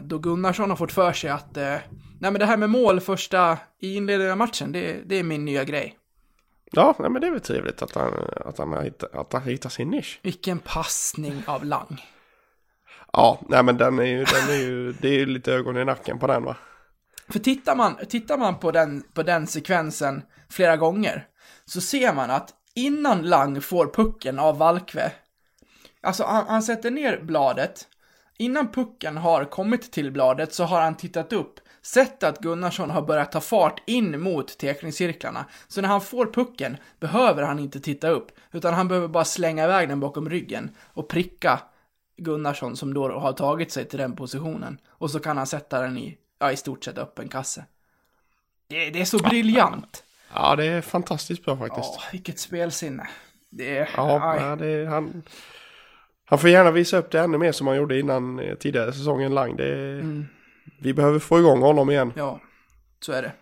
Då 0.03 0.19
Gunnarsson 0.19 0.71
har 0.71 0.77
fått 0.77 0.93
för 0.93 1.13
sig 1.13 1.31
att 1.31 1.57
nej 1.57 1.81
men 2.21 2.35
det 2.35 2.47
här 2.47 2.57
med 2.57 2.71
mål 2.71 3.01
första 3.01 3.59
i 3.81 3.95
inledningen 3.95 4.33
av 4.33 4.39
matchen, 4.39 4.73
det, 4.73 4.97
det 5.07 5.17
är 5.17 5.23
min 5.23 5.45
nya 5.45 5.65
grej. 5.65 5.97
Ja, 6.73 6.95
nej, 6.99 7.11
men 7.11 7.21
det 7.21 7.27
är 7.27 7.31
väl 7.31 7.41
trevligt 7.41 7.83
att 7.83 7.95
han, 7.95 8.13
att 8.47 8.59
han, 8.59 8.73
har 8.73 8.83
hittat, 8.83 9.15
att 9.15 9.33
han 9.33 9.43
hittar 9.43 9.71
sin 9.71 9.91
nisch. 9.91 10.21
Vilken 10.23 10.59
passning 10.59 11.43
av 11.47 11.65
Lang. 11.65 12.05
Ja, 13.13 13.41
nej 13.49 13.63
men 13.63 13.77
den 13.77 13.99
är 13.99 14.05
ju, 14.05 14.25
den 14.25 14.49
är 14.49 14.63
ju, 14.63 14.93
det 14.93 15.09
är 15.09 15.19
ju 15.19 15.27
lite 15.27 15.53
ögon 15.53 15.77
i 15.77 15.85
nacken 15.85 16.19
på 16.19 16.27
den 16.27 16.45
va. 16.45 16.57
För 17.31 17.39
tittar 17.39 17.77
man, 17.77 17.97
tittar 18.09 18.39
man 18.39 18.59
på, 18.59 18.71
den, 18.71 19.03
på 19.15 19.23
den 19.23 19.47
sekvensen 19.47 20.23
flera 20.49 20.77
gånger 20.77 21.27
så 21.65 21.81
ser 21.81 22.15
man 22.15 22.31
att 22.31 22.55
innan 22.75 23.23
Lang 23.23 23.61
får 23.61 23.87
pucken 23.87 24.39
av 24.39 24.59
Valkve, 24.59 25.13
alltså 26.03 26.25
han, 26.25 26.47
han 26.47 26.63
sätter 26.63 26.91
ner 26.91 27.21
bladet, 27.23 27.89
innan 28.39 28.73
pucken 28.73 29.17
har 29.17 29.45
kommit 29.45 29.93
till 29.93 30.13
bladet 30.13 30.55
så 30.55 30.65
har 30.65 30.81
han 30.81 30.97
tittat 30.97 31.33
upp, 31.33 31.61
sett 31.83 32.23
att 32.23 32.39
Gunnarsson 32.39 32.91
har 32.91 33.03
börjat 33.03 33.33
ta 33.33 33.41
fart 33.41 33.83
in 33.87 34.21
mot 34.21 34.59
tekningscirklarna. 34.59 35.45
Så 35.69 35.81
när 35.81 35.89
han 35.89 36.01
får 36.01 36.27
pucken 36.27 36.77
behöver 37.01 37.43
han 37.43 37.59
inte 37.59 37.81
titta 37.81 38.09
upp, 38.09 38.31
utan 38.53 38.75
han 38.75 38.89
behöver 38.89 39.09
bara 39.09 39.25
slänga 39.25 39.65
iväg 39.65 39.89
den 39.89 40.01
bakom 40.01 40.31
ryggen 40.31 40.71
och 40.85 41.09
pricka 41.09 41.61
Gunnarsson 42.17 42.77
som 42.77 42.95
då 42.95 43.19
har 43.19 43.33
tagit 43.33 43.73
sig 43.73 43.85
till 43.85 43.99
den 43.99 44.17
positionen. 44.17 44.79
Och 44.89 45.11
så 45.11 45.21
kan 45.21 45.37
han 45.37 45.47
sätta 45.47 45.81
den 45.81 45.99
i, 45.99 46.19
ja, 46.39 46.53
i 46.53 46.57
stort 46.57 46.85
sett 46.85 46.99
öppen 46.99 47.29
kasse. 47.29 47.65
Det, 48.69 48.91
det 48.91 49.01
är 49.01 49.05
så 49.05 49.19
briljant. 49.19 50.05
Ja, 50.35 50.57
det 50.57 50.65
är 50.65 50.81
fantastiskt 50.81 51.45
bra 51.45 51.57
faktiskt. 51.57 51.95
Ja, 51.97 52.03
vilket 52.13 52.39
spelsinne. 52.39 53.09
Det 53.51 53.79
är... 53.79 53.91
Ja, 53.97 54.33
aj. 54.33 54.57
det 54.59 54.67
är, 54.67 54.87
han, 54.87 55.23
han 56.25 56.39
får 56.39 56.51
gärna 56.51 56.71
visa 56.71 56.97
upp 56.97 57.11
det 57.11 57.21
ännu 57.21 57.39
mer 57.39 57.53
som 57.53 57.67
han 57.67 57.77
gjorde 57.77 58.01
innan 58.01 58.39
eh, 58.39 58.55
tidigare 58.55 58.93
säsongen 58.93 59.35
Lang. 59.35 59.57
Det 59.57 59.69
är, 59.69 60.01
Mm. 60.01 60.27
Vi 60.81 60.95
behöver 60.95 61.19
få 61.19 61.39
igång 61.39 61.61
honom 61.61 61.91
igen. 61.91 62.13
Ja, 62.17 62.41
så 63.01 63.13
är 63.13 63.23
det. 63.23 63.33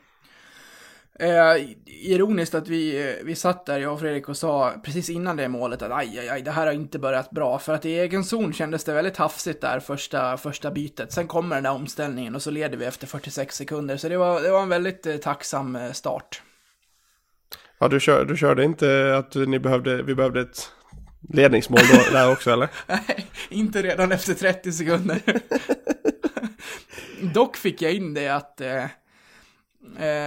Eh, 1.18 1.70
ironiskt 1.86 2.54
att 2.54 2.68
vi, 2.68 3.08
eh, 3.08 3.24
vi 3.24 3.34
satt 3.34 3.66
där, 3.66 3.78
jag 3.78 3.92
och 3.92 4.00
Fredrik, 4.00 4.28
och 4.28 4.36
sa 4.36 4.74
precis 4.84 5.10
innan 5.10 5.36
det 5.36 5.48
målet 5.48 5.82
att 5.82 5.92
aj, 5.92 6.18
aj, 6.18 6.28
aj, 6.28 6.42
det 6.42 6.50
här 6.50 6.66
har 6.66 6.72
inte 6.72 6.98
börjat 6.98 7.30
bra. 7.30 7.58
För 7.58 7.74
att 7.74 7.84
i 7.84 7.98
egen 7.98 8.24
zon 8.24 8.52
kändes 8.52 8.84
det 8.84 8.92
väldigt 8.92 9.16
hafsigt 9.16 9.60
där 9.60 9.80
första, 9.80 10.36
första 10.36 10.70
bytet. 10.70 11.12
Sen 11.12 11.26
kommer 11.26 11.56
den 11.56 11.64
där 11.64 11.72
omställningen 11.72 12.34
och 12.34 12.42
så 12.42 12.50
leder 12.50 12.76
vi 12.76 12.84
efter 12.84 13.06
46 13.06 13.56
sekunder. 13.56 13.96
Så 13.96 14.08
det 14.08 14.16
var, 14.16 14.40
det 14.40 14.50
var 14.50 14.62
en 14.62 14.68
väldigt 14.68 15.06
eh, 15.06 15.16
tacksam 15.16 15.76
eh, 15.76 15.92
start. 15.92 16.42
Ja, 17.78 17.88
du, 17.88 18.00
kör, 18.00 18.24
du 18.24 18.36
körde 18.36 18.64
inte 18.64 19.16
att 19.16 19.34
ni 19.34 19.58
behövde, 19.58 20.02
vi 20.02 20.14
behövde 20.14 20.40
ett 20.40 20.72
ledningsmål 21.32 21.80
då, 21.92 22.12
där 22.12 22.32
också 22.32 22.50
eller? 22.50 22.68
Nej, 22.86 23.26
inte 23.48 23.82
redan 23.82 24.12
efter 24.12 24.34
30 24.34 24.72
sekunder. 24.72 25.20
Dock 27.34 27.56
fick 27.56 27.82
jag 27.82 27.92
in 27.92 28.14
det 28.14 28.28
att 28.28 28.60
eh, 28.60 28.84
eh, 28.84 28.90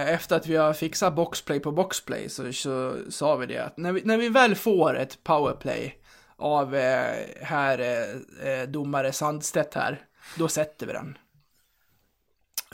efter 0.06 0.36
att 0.36 0.46
vi 0.46 0.56
har 0.56 0.72
fixat 0.72 1.14
boxplay 1.14 1.60
på 1.60 1.72
boxplay 1.72 2.28
så, 2.28 2.52
så 2.52 2.96
sa 3.08 3.36
vi 3.36 3.46
det 3.46 3.58
att 3.58 3.76
när 3.76 3.92
vi, 3.92 4.02
när 4.04 4.18
vi 4.18 4.28
väl 4.28 4.54
får 4.54 4.96
ett 4.96 5.24
powerplay 5.24 6.00
av 6.40 6.74
eh, 6.74 7.16
här 7.42 7.78
eh, 7.78 8.52
eh, 8.52 8.68
domare 8.68 9.12
Sandstedt 9.12 9.74
här, 9.74 10.00
då 10.38 10.48
sätter 10.48 10.86
vi 10.86 10.92
den. 10.92 11.18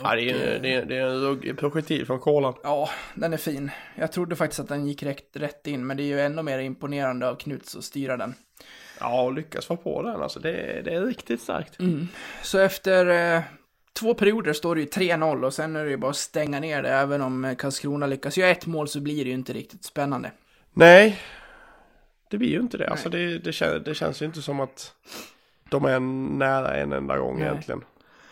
Ja, 0.02 0.14
det 0.14 0.30
är, 0.30 0.58
det 0.58 0.74
är, 0.74 0.84
det 0.84 0.96
är 0.96 1.48
en 1.48 1.56
projektil 1.56 2.06
från 2.06 2.20
kolan. 2.20 2.54
Ja, 2.62 2.90
den 3.14 3.32
är 3.32 3.36
fin. 3.36 3.70
Jag 3.94 4.12
trodde 4.12 4.36
faktiskt 4.36 4.60
att 4.60 4.68
den 4.68 4.86
gick 4.86 5.02
rätt, 5.02 5.28
rätt 5.32 5.66
in, 5.66 5.86
men 5.86 5.96
det 5.96 6.02
är 6.02 6.06
ju 6.06 6.20
ännu 6.20 6.42
mer 6.42 6.58
imponerande 6.58 7.28
av 7.28 7.34
Knuts 7.34 7.76
att 7.76 7.84
styra 7.84 8.16
den. 8.16 8.34
Ja, 9.00 9.22
och 9.22 9.32
lyckas 9.32 9.68
vara 9.68 9.78
på 9.78 10.02
den 10.02 10.22
alltså. 10.22 10.40
Det, 10.40 10.82
det 10.84 10.94
är 10.94 11.04
riktigt 11.04 11.40
starkt. 11.40 11.80
Mm. 11.80 12.08
Så 12.42 12.58
efter 12.58 13.06
eh, 13.06 13.42
två 13.96 14.14
perioder 14.14 14.52
står 14.52 14.74
det 14.74 14.80
ju 14.80 14.86
3-0 14.86 15.44
och 15.44 15.54
sen 15.54 15.76
är 15.76 15.84
det 15.84 15.90
ju 15.90 15.96
bara 15.96 16.10
att 16.10 16.16
stänga 16.16 16.60
ner 16.60 16.82
det. 16.82 16.90
Även 16.90 17.22
om 17.22 17.54
Karlskrona 17.58 18.06
lyckas 18.06 18.38
göra 18.38 18.50
ett 18.50 18.66
mål 18.66 18.88
så 18.88 19.00
blir 19.00 19.24
det 19.24 19.30
ju 19.30 19.34
inte 19.34 19.52
riktigt 19.52 19.84
spännande. 19.84 20.30
Nej, 20.72 21.20
det 22.30 22.38
blir 22.38 22.48
ju 22.48 22.60
inte 22.60 22.78
det. 22.78 22.90
Alltså 22.90 23.08
det, 23.08 23.38
det, 23.38 23.52
kän, 23.52 23.82
det 23.82 23.94
känns 23.94 24.22
ju 24.22 24.26
inte 24.26 24.42
som 24.42 24.60
att 24.60 24.94
de 25.70 25.84
är 25.84 26.00
nära 26.38 26.76
en 26.76 26.92
enda 26.92 27.18
gång 27.18 27.38
Nej. 27.38 27.48
egentligen. 27.48 27.84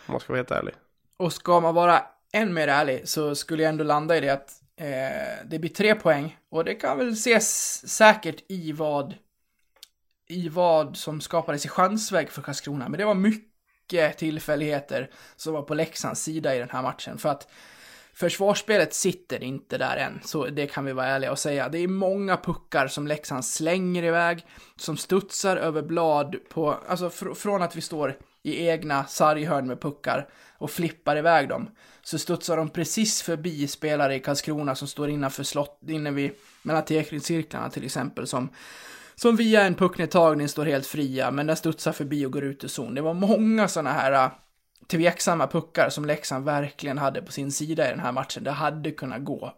Om 0.07 0.11
man 0.11 0.19
ska 0.19 0.33
vara 0.33 0.37
helt 0.37 0.51
ärlig. 0.51 0.73
Och 1.17 1.33
ska 1.33 1.59
man 1.59 1.75
vara 1.75 2.01
än 2.33 2.53
mer 2.53 2.67
ärlig 2.67 3.07
så 3.09 3.35
skulle 3.35 3.63
jag 3.63 3.69
ändå 3.69 3.83
landa 3.83 4.17
i 4.17 4.19
det 4.19 4.29
att 4.29 4.49
eh, 4.77 5.45
det 5.45 5.59
blir 5.59 5.69
tre 5.69 5.95
poäng. 5.95 6.37
Och 6.49 6.65
det 6.65 6.75
kan 6.75 6.97
väl 6.97 7.09
ses 7.09 7.87
säkert 7.87 8.43
i 8.47 8.71
vad, 8.71 9.15
i 10.27 10.49
vad 10.49 10.97
som 10.97 11.21
skapades 11.21 11.65
i 11.65 11.69
chansväg 11.69 12.31
för 12.31 12.41
Karlskrona. 12.41 12.89
Men 12.89 12.97
det 12.97 13.05
var 13.05 13.15
mycket 13.15 13.54
tillfälligheter 14.17 15.09
som 15.35 15.53
var 15.53 15.61
på 15.61 15.73
Leksands 15.73 16.21
sida 16.21 16.55
i 16.55 16.59
den 16.59 16.69
här 16.69 16.81
matchen. 16.81 17.17
För 17.17 17.29
att 17.29 17.47
försvarsspelet 18.13 18.93
sitter 18.93 19.43
inte 19.43 19.77
där 19.77 19.97
än, 19.97 20.19
så 20.23 20.45
det 20.45 20.67
kan 20.67 20.85
vi 20.85 20.93
vara 20.93 21.07
ärliga 21.07 21.31
och 21.31 21.39
säga. 21.39 21.69
Det 21.69 21.77
är 21.77 21.87
många 21.87 22.37
puckar 22.37 22.87
som 22.87 23.07
Leksand 23.07 23.45
slänger 23.45 24.03
iväg, 24.03 24.45
som 24.75 24.97
studsar 24.97 25.57
över 25.57 25.81
blad 25.81 26.35
på, 26.49 26.77
alltså 26.87 27.09
fr 27.09 27.33
från 27.33 27.61
att 27.61 27.75
vi 27.75 27.81
står 27.81 28.17
i 28.43 28.67
egna 28.67 29.05
sarghörn 29.05 29.67
med 29.67 29.81
puckar 29.81 30.29
och 30.57 30.71
flippar 30.71 31.17
iväg 31.17 31.49
dem, 31.49 31.69
så 32.03 32.17
studsar 32.17 32.57
de 32.57 32.69
precis 32.69 33.21
förbi 33.21 33.67
spelare 33.67 34.15
i 34.15 34.19
Karlskrona 34.19 34.75
som 34.75 34.87
står 34.87 35.09
innanför 35.09 35.43
slott, 35.43 35.79
inne 35.87 36.11
vid, 36.11 36.31
mellan 36.61 36.85
tekningscirklarna 36.85 37.69
till 37.69 37.85
exempel, 37.85 38.27
som 38.27 38.49
som 39.15 39.35
via 39.35 39.61
en 39.61 39.75
pucknedtagning 39.75 40.49
står 40.49 40.65
helt 40.65 40.87
fria, 40.87 41.31
men 41.31 41.47
den 41.47 41.55
studsar 41.55 41.91
förbi 41.91 42.25
och 42.25 42.31
går 42.31 42.43
ut 42.43 42.63
ur 42.63 42.67
zon. 42.67 42.95
Det 42.95 43.01
var 43.01 43.13
många 43.13 43.67
sådana 43.67 43.91
här 43.91 44.11
äh, 44.11 44.31
tveksamma 44.87 45.47
puckar 45.47 45.89
som 45.89 46.05
Leksand 46.05 46.45
verkligen 46.45 46.97
hade 46.97 47.21
på 47.21 47.31
sin 47.31 47.51
sida 47.51 47.87
i 47.87 47.89
den 47.89 47.99
här 47.99 48.11
matchen. 48.11 48.43
Det 48.43 48.51
hade 48.51 48.91
kunnat 48.91 49.23
gå, 49.23 49.53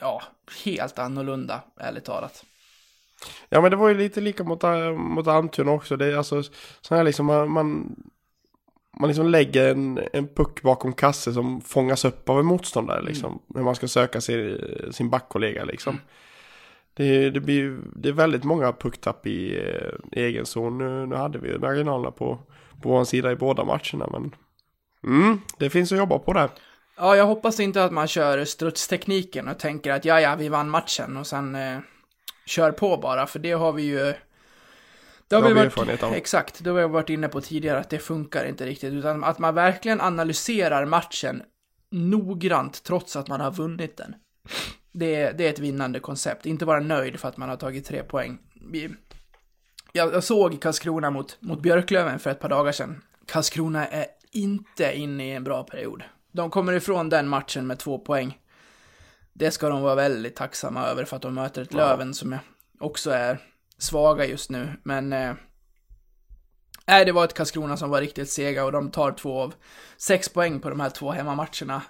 ja, 0.00 0.22
helt 0.64 0.98
annorlunda, 0.98 1.62
ärligt 1.80 2.04
talat. 2.04 2.44
Ja 3.48 3.60
men 3.60 3.70
det 3.70 3.76
var 3.76 3.88
ju 3.88 3.94
lite 3.94 4.20
lika 4.20 4.44
mot, 4.44 4.64
äh, 4.64 4.92
mot 4.92 5.26
Almtuna 5.26 5.70
också. 5.70 5.96
Det 5.96 6.06
är 6.06 6.16
alltså 6.16 6.42
så 6.80 6.94
här 6.94 7.04
liksom 7.04 7.26
man, 7.26 7.50
man, 7.50 7.96
man 9.00 9.08
liksom 9.08 9.28
lägger 9.28 9.70
en, 9.70 10.00
en 10.12 10.28
puck 10.28 10.62
bakom 10.62 10.92
kasse 10.92 11.32
som 11.32 11.60
fångas 11.60 12.04
upp 12.04 12.28
av 12.28 12.38
en 12.38 12.46
motståndare 12.46 13.02
liksom. 13.02 13.42
När 13.46 13.62
man 13.62 13.74
ska 13.74 13.88
söka 13.88 14.20
sin, 14.20 14.60
sin 14.92 15.10
backkollega 15.10 15.64
liksom. 15.64 16.00
Det, 16.98 17.30
det, 17.30 17.40
blir, 17.40 17.78
det 17.96 18.08
är 18.08 18.12
väldigt 18.12 18.44
många 18.44 18.72
pucktapp 18.72 19.26
i, 19.26 19.56
eh, 19.56 20.20
i 20.20 20.24
egen 20.24 20.46
zon. 20.46 20.78
Nu, 20.78 21.06
nu 21.06 21.14
hade 21.16 21.38
vi 21.38 21.58
marginalerna 21.58 22.10
på, 22.10 22.38
på 22.82 22.88
vår 22.88 23.04
sida 23.04 23.32
i 23.32 23.36
båda 23.36 23.64
matcherna 23.64 24.08
men 24.12 24.34
mm, 25.04 25.40
det 25.58 25.70
finns 25.70 25.92
att 25.92 25.98
jobba 25.98 26.18
på 26.18 26.32
där. 26.32 26.50
Ja, 26.96 27.16
jag 27.16 27.26
hoppas 27.26 27.60
inte 27.60 27.84
att 27.84 27.92
man 27.92 28.08
kör 28.08 28.44
strutstekniken 28.44 29.48
och 29.48 29.58
tänker 29.58 29.92
att 29.92 30.04
ja, 30.04 30.20
ja, 30.20 30.36
vi 30.36 30.48
vann 30.48 30.70
matchen 30.70 31.16
och 31.16 31.26
sen 31.26 31.54
eh, 31.54 31.78
kör 32.46 32.72
på 32.72 32.96
bara, 32.96 33.26
för 33.26 33.38
det 33.38 33.52
har 33.52 33.72
vi 33.72 33.82
ju... 33.82 33.96
Det 33.98 35.36
har 35.36 35.42
Det 35.42 35.48
har 35.48 35.48
vi 35.48 35.68
varit, 35.68 36.02
av. 36.02 36.12
exakt, 36.14 36.64
det 36.64 36.70
har 36.70 36.76
vi 36.76 36.86
varit 36.88 37.10
inne 37.10 37.28
på 37.28 37.40
tidigare 37.40 37.78
att 37.78 37.90
det 37.90 37.98
funkar 37.98 38.44
inte 38.44 38.66
riktigt, 38.66 38.92
utan 38.92 39.24
att 39.24 39.38
man 39.38 39.54
verkligen 39.54 40.00
analyserar 40.00 40.84
matchen 40.84 41.42
noggrant 41.90 42.82
trots 42.84 43.16
att 43.16 43.28
man 43.28 43.40
har 43.40 43.50
vunnit 43.50 43.96
den. 43.96 44.14
Det 44.98 45.14
är, 45.14 45.32
det 45.32 45.46
är 45.46 45.50
ett 45.50 45.58
vinnande 45.58 46.00
koncept, 46.00 46.46
inte 46.46 46.64
vara 46.64 46.80
nöjd 46.80 47.20
för 47.20 47.28
att 47.28 47.36
man 47.36 47.48
har 47.48 47.56
tagit 47.56 47.86
tre 47.86 48.02
poäng. 48.02 48.38
Jag, 49.92 50.14
jag 50.14 50.24
såg 50.24 50.60
Karlskrona 50.60 51.10
mot, 51.10 51.36
mot 51.40 51.62
Björklöven 51.62 52.18
för 52.18 52.30
ett 52.30 52.40
par 52.40 52.48
dagar 52.48 52.72
sedan. 52.72 53.02
Karlskrona 53.26 53.86
är 53.86 54.06
inte 54.32 54.96
inne 54.96 55.28
i 55.28 55.32
en 55.32 55.44
bra 55.44 55.62
period. 55.62 56.02
De 56.32 56.50
kommer 56.50 56.72
ifrån 56.72 57.08
den 57.08 57.28
matchen 57.28 57.66
med 57.66 57.78
två 57.78 57.98
poäng. 57.98 58.38
Det 59.32 59.50
ska 59.50 59.68
de 59.68 59.82
vara 59.82 59.94
väldigt 59.94 60.36
tacksamma 60.36 60.86
över 60.86 61.04
för 61.04 61.16
att 61.16 61.22
de 61.22 61.34
möter 61.34 61.62
ett 61.62 61.68
Ja. 61.72 61.78
Löven 61.78 62.14
som 62.14 62.38
också 62.80 63.10
är 63.10 63.38
svaga 63.78 64.24
just 64.26 64.50
nu. 64.50 64.72
Men 64.82 65.12
eh, 65.12 65.34
det 66.86 67.12
var 67.12 67.24
ett 67.24 67.34
Karlskrona 67.34 67.76
som 67.76 67.90
var 67.90 68.00
riktigt 68.00 68.30
sega 68.30 68.64
och 68.64 68.72
de 68.72 68.90
tar 68.90 69.12
två 69.12 69.40
av 69.40 69.54
sex 69.96 70.28
poäng 70.28 70.60
på 70.60 70.70
de 70.70 70.80
här 70.80 70.90
två 70.90 71.10
hemmamatcherna. 71.10 71.82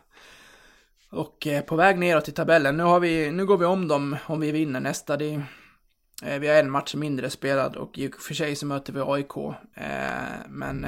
Och 1.10 1.46
eh, 1.46 1.62
på 1.62 1.76
väg 1.76 1.98
neråt 1.98 2.28
i 2.28 2.32
tabellen. 2.32 2.76
Nu, 2.76 2.82
har 2.82 3.00
vi, 3.00 3.30
nu 3.30 3.46
går 3.46 3.56
vi 3.56 3.64
om 3.64 3.88
dem 3.88 4.16
om 4.26 4.40
vi 4.40 4.52
vinner 4.52 4.80
nästa. 4.80 5.16
Det, 5.16 5.42
eh, 6.22 6.38
vi 6.38 6.48
har 6.48 6.54
en 6.54 6.70
match 6.70 6.94
mindre 6.94 7.30
spelad 7.30 7.76
och 7.76 7.98
i 7.98 8.08
och 8.08 8.14
för 8.14 8.34
sig 8.34 8.56
så 8.56 8.66
möter 8.66 8.92
vi 8.92 9.00
AIK. 9.00 9.36
Eh, 9.74 9.84
men 10.48 10.86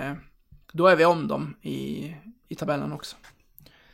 då 0.72 0.86
är 0.86 0.96
vi 0.96 1.04
om 1.04 1.28
dem 1.28 1.54
i, 1.62 2.14
i 2.48 2.54
tabellen 2.54 2.92
också. 2.92 3.16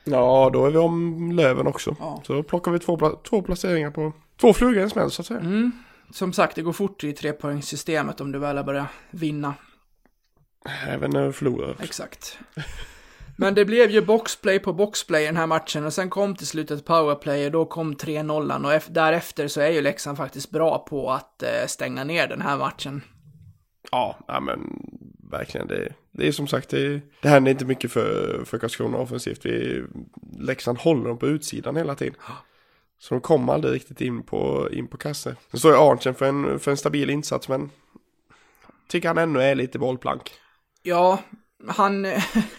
Ja, 0.05 0.51
då 0.53 0.67
är 0.67 0.71
vi 0.71 0.79
om 0.79 1.33
Löven 1.33 1.67
också. 1.67 1.97
Ja. 2.01 2.23
Så 2.27 2.33
då 2.33 2.43
plockar 2.43 2.71
vi 2.71 2.79
två, 2.79 3.19
två 3.29 3.43
placeringar 3.43 3.91
på 3.91 4.13
två 4.41 4.53
flugor 4.53 4.79
i 4.79 4.83
en 4.83 4.91
smäll 4.91 5.11
så 5.11 5.23
att 5.23 5.27
säga. 5.27 5.41
Mm. 5.41 5.73
Som 6.11 6.33
sagt, 6.33 6.57
det 6.57 6.63
går 6.63 6.73
fort 6.73 7.05
i 7.05 7.13
trepoängssystemet 7.13 8.21
om 8.21 8.33
du 8.33 8.39
väl 8.39 8.57
har 8.57 8.65
börjat 8.65 8.89
vinna. 9.11 9.55
Även 10.89 11.11
när 11.11 11.27
vi 11.27 11.33
förlorar. 11.33 11.77
Exakt. 11.81 12.39
Men 13.39 13.55
det 13.55 13.65
blev 13.65 13.91
ju 13.91 14.01
boxplay 14.01 14.59
på 14.59 14.73
boxplay 14.73 15.23
i 15.23 15.27
den 15.27 15.37
här 15.37 15.47
matchen 15.47 15.85
och 15.87 15.93
sen 15.93 16.11
kom 16.11 16.37
till 16.37 16.47
slutet 16.47 16.85
powerplay 16.85 17.47
och 17.47 17.53
då 17.53 17.65
kom 17.65 17.95
3-0 17.95 18.65
och 18.65 18.73
ef- 18.73 18.91
därefter 18.93 19.49
så 19.49 19.61
är 19.61 19.69
ju 19.71 19.81
Leksand 19.81 20.17
faktiskt 20.17 20.51
bra 20.51 20.79
på 20.79 21.11
att 21.11 21.43
eh, 21.43 21.67
stänga 21.67 22.05
ner 22.05 22.27
den 22.29 22.43
här 22.43 22.59
matchen. 22.59 23.03
Ja, 23.91 24.19
ja 24.29 24.41
men 24.41 24.61
verkligen. 25.31 25.67
Det, 25.67 25.93
det 26.13 26.29
är 26.29 26.33
som 26.33 26.47
sagt, 26.47 26.69
det, 26.71 27.01
det 27.23 27.29
händer 27.29 27.51
inte 27.51 27.65
mycket 27.65 27.93
för, 27.93 28.43
för 28.45 28.59
Karlskrona 28.59 28.99
offensivt. 28.99 29.47
Vi, 29.47 29.85
Leksand 30.39 30.79
håller 30.79 31.09
dem 31.09 31.19
på 31.19 31.27
utsidan 31.27 31.77
hela 31.77 31.95
tiden. 31.95 32.15
Så 32.99 33.15
de 33.15 33.21
kommer 33.21 33.53
aldrig 33.53 33.75
riktigt 33.75 34.01
in 34.01 34.23
på, 34.23 34.69
in 34.73 34.87
på 34.89 34.97
kasse. 34.97 35.37
Sen 35.51 35.61
står 35.61 35.73
ju 35.73 35.79
Arntzen 35.79 36.15
för 36.15 36.27
en, 36.27 36.59
för 36.59 36.71
en 36.71 36.77
stabil 36.77 37.11
insats, 37.11 37.49
men 37.49 37.71
tycker 38.89 39.09
han 39.09 39.19
ännu 39.19 39.43
är 39.43 39.55
lite 39.55 39.79
bollplank. 39.79 40.31
Ja, 40.83 41.19
han, 41.69 42.07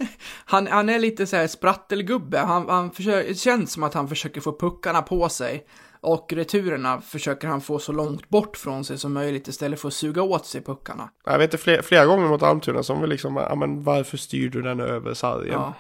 han, 0.46 0.68
han 0.68 0.90
är 0.90 1.00
lite 1.00 1.28
så 1.28 1.36
här 1.36 1.48
sprattelgubbe. 1.48 2.40
Han, 2.40 2.70
han 2.70 2.92
försöker, 2.92 3.30
det 3.30 3.36
känns 3.36 3.72
som 3.72 3.84
att 3.84 3.94
han 3.94 4.08
försöker 4.10 4.42
få 4.42 4.58
puckarna 4.58 5.02
på 5.02 5.30
sig. 5.30 5.68
Och 6.02 6.34
returerna 6.34 7.02
försöker 7.02 7.48
han 7.48 7.62
få 7.62 7.80
så 7.80 7.92
långt 7.92 8.30
bort 8.30 8.58
från 8.58 8.86
sig 8.86 8.98
som 8.98 9.14
möjligt 9.14 9.48
istället 9.48 9.80
för 9.82 9.88
att 9.88 9.94
suga 9.94 10.22
åt 10.22 10.46
sig 10.46 10.62
puckarna. 10.64 11.10
Jag 11.26 11.38
vet 11.38 11.54
inte, 11.54 11.64
flera, 11.64 11.84
flera 11.84 12.06
gånger 12.06 12.28
mot 12.28 12.44
Almtuna 12.44 12.84
som 12.84 13.02
vi 13.02 13.08
liksom, 13.08 13.36
ja 13.36 13.56
men 13.56 13.84
varför 13.84 14.18
styr 14.18 14.50
du 14.50 14.62
den 14.62 14.80
över 14.80 15.14
sargen? 15.14 15.54
Ja. 15.54 15.74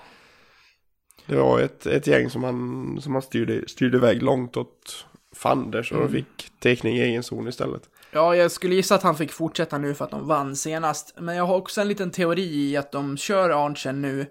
Det 1.26 1.36
var 1.36 1.60
ett, 1.60 1.86
ett 1.86 2.08
gäng 2.08 2.30
som 2.30 2.44
han, 2.44 2.98
som 3.02 3.14
han 3.14 3.22
styrde, 3.22 3.68
styrde 3.68 3.98
iväg 3.98 4.24
långt 4.24 4.58
åt 4.58 5.06
Fanders 5.36 5.92
och 5.92 5.98
Mm. 5.98 6.12
fick 6.12 6.52
täckning 6.60 6.98
i 6.98 7.02
egen 7.02 7.24
zon 7.24 7.48
istället. 7.48 7.90
Ja, 8.18 8.36
jag 8.36 8.52
skulle 8.52 8.76
gissa 8.76 8.96
att 8.96 9.04
han 9.04 9.16
fick 9.16 9.32
fortsätta 9.32 9.78
nu 9.78 9.94
för 9.94 10.06
att 10.06 10.12
de 10.12 10.28
vann 10.28 10.56
senast. 10.56 11.14
Men 11.18 11.36
jag 11.36 11.46
har 11.46 11.56
också 11.56 11.82
en 11.82 11.88
liten 11.88 12.12
teori 12.12 12.70
i 12.72 12.78
att 12.78 12.92
de 12.92 13.18
kör 13.18 13.66
Arntzen 13.66 14.02
nu, 14.02 14.26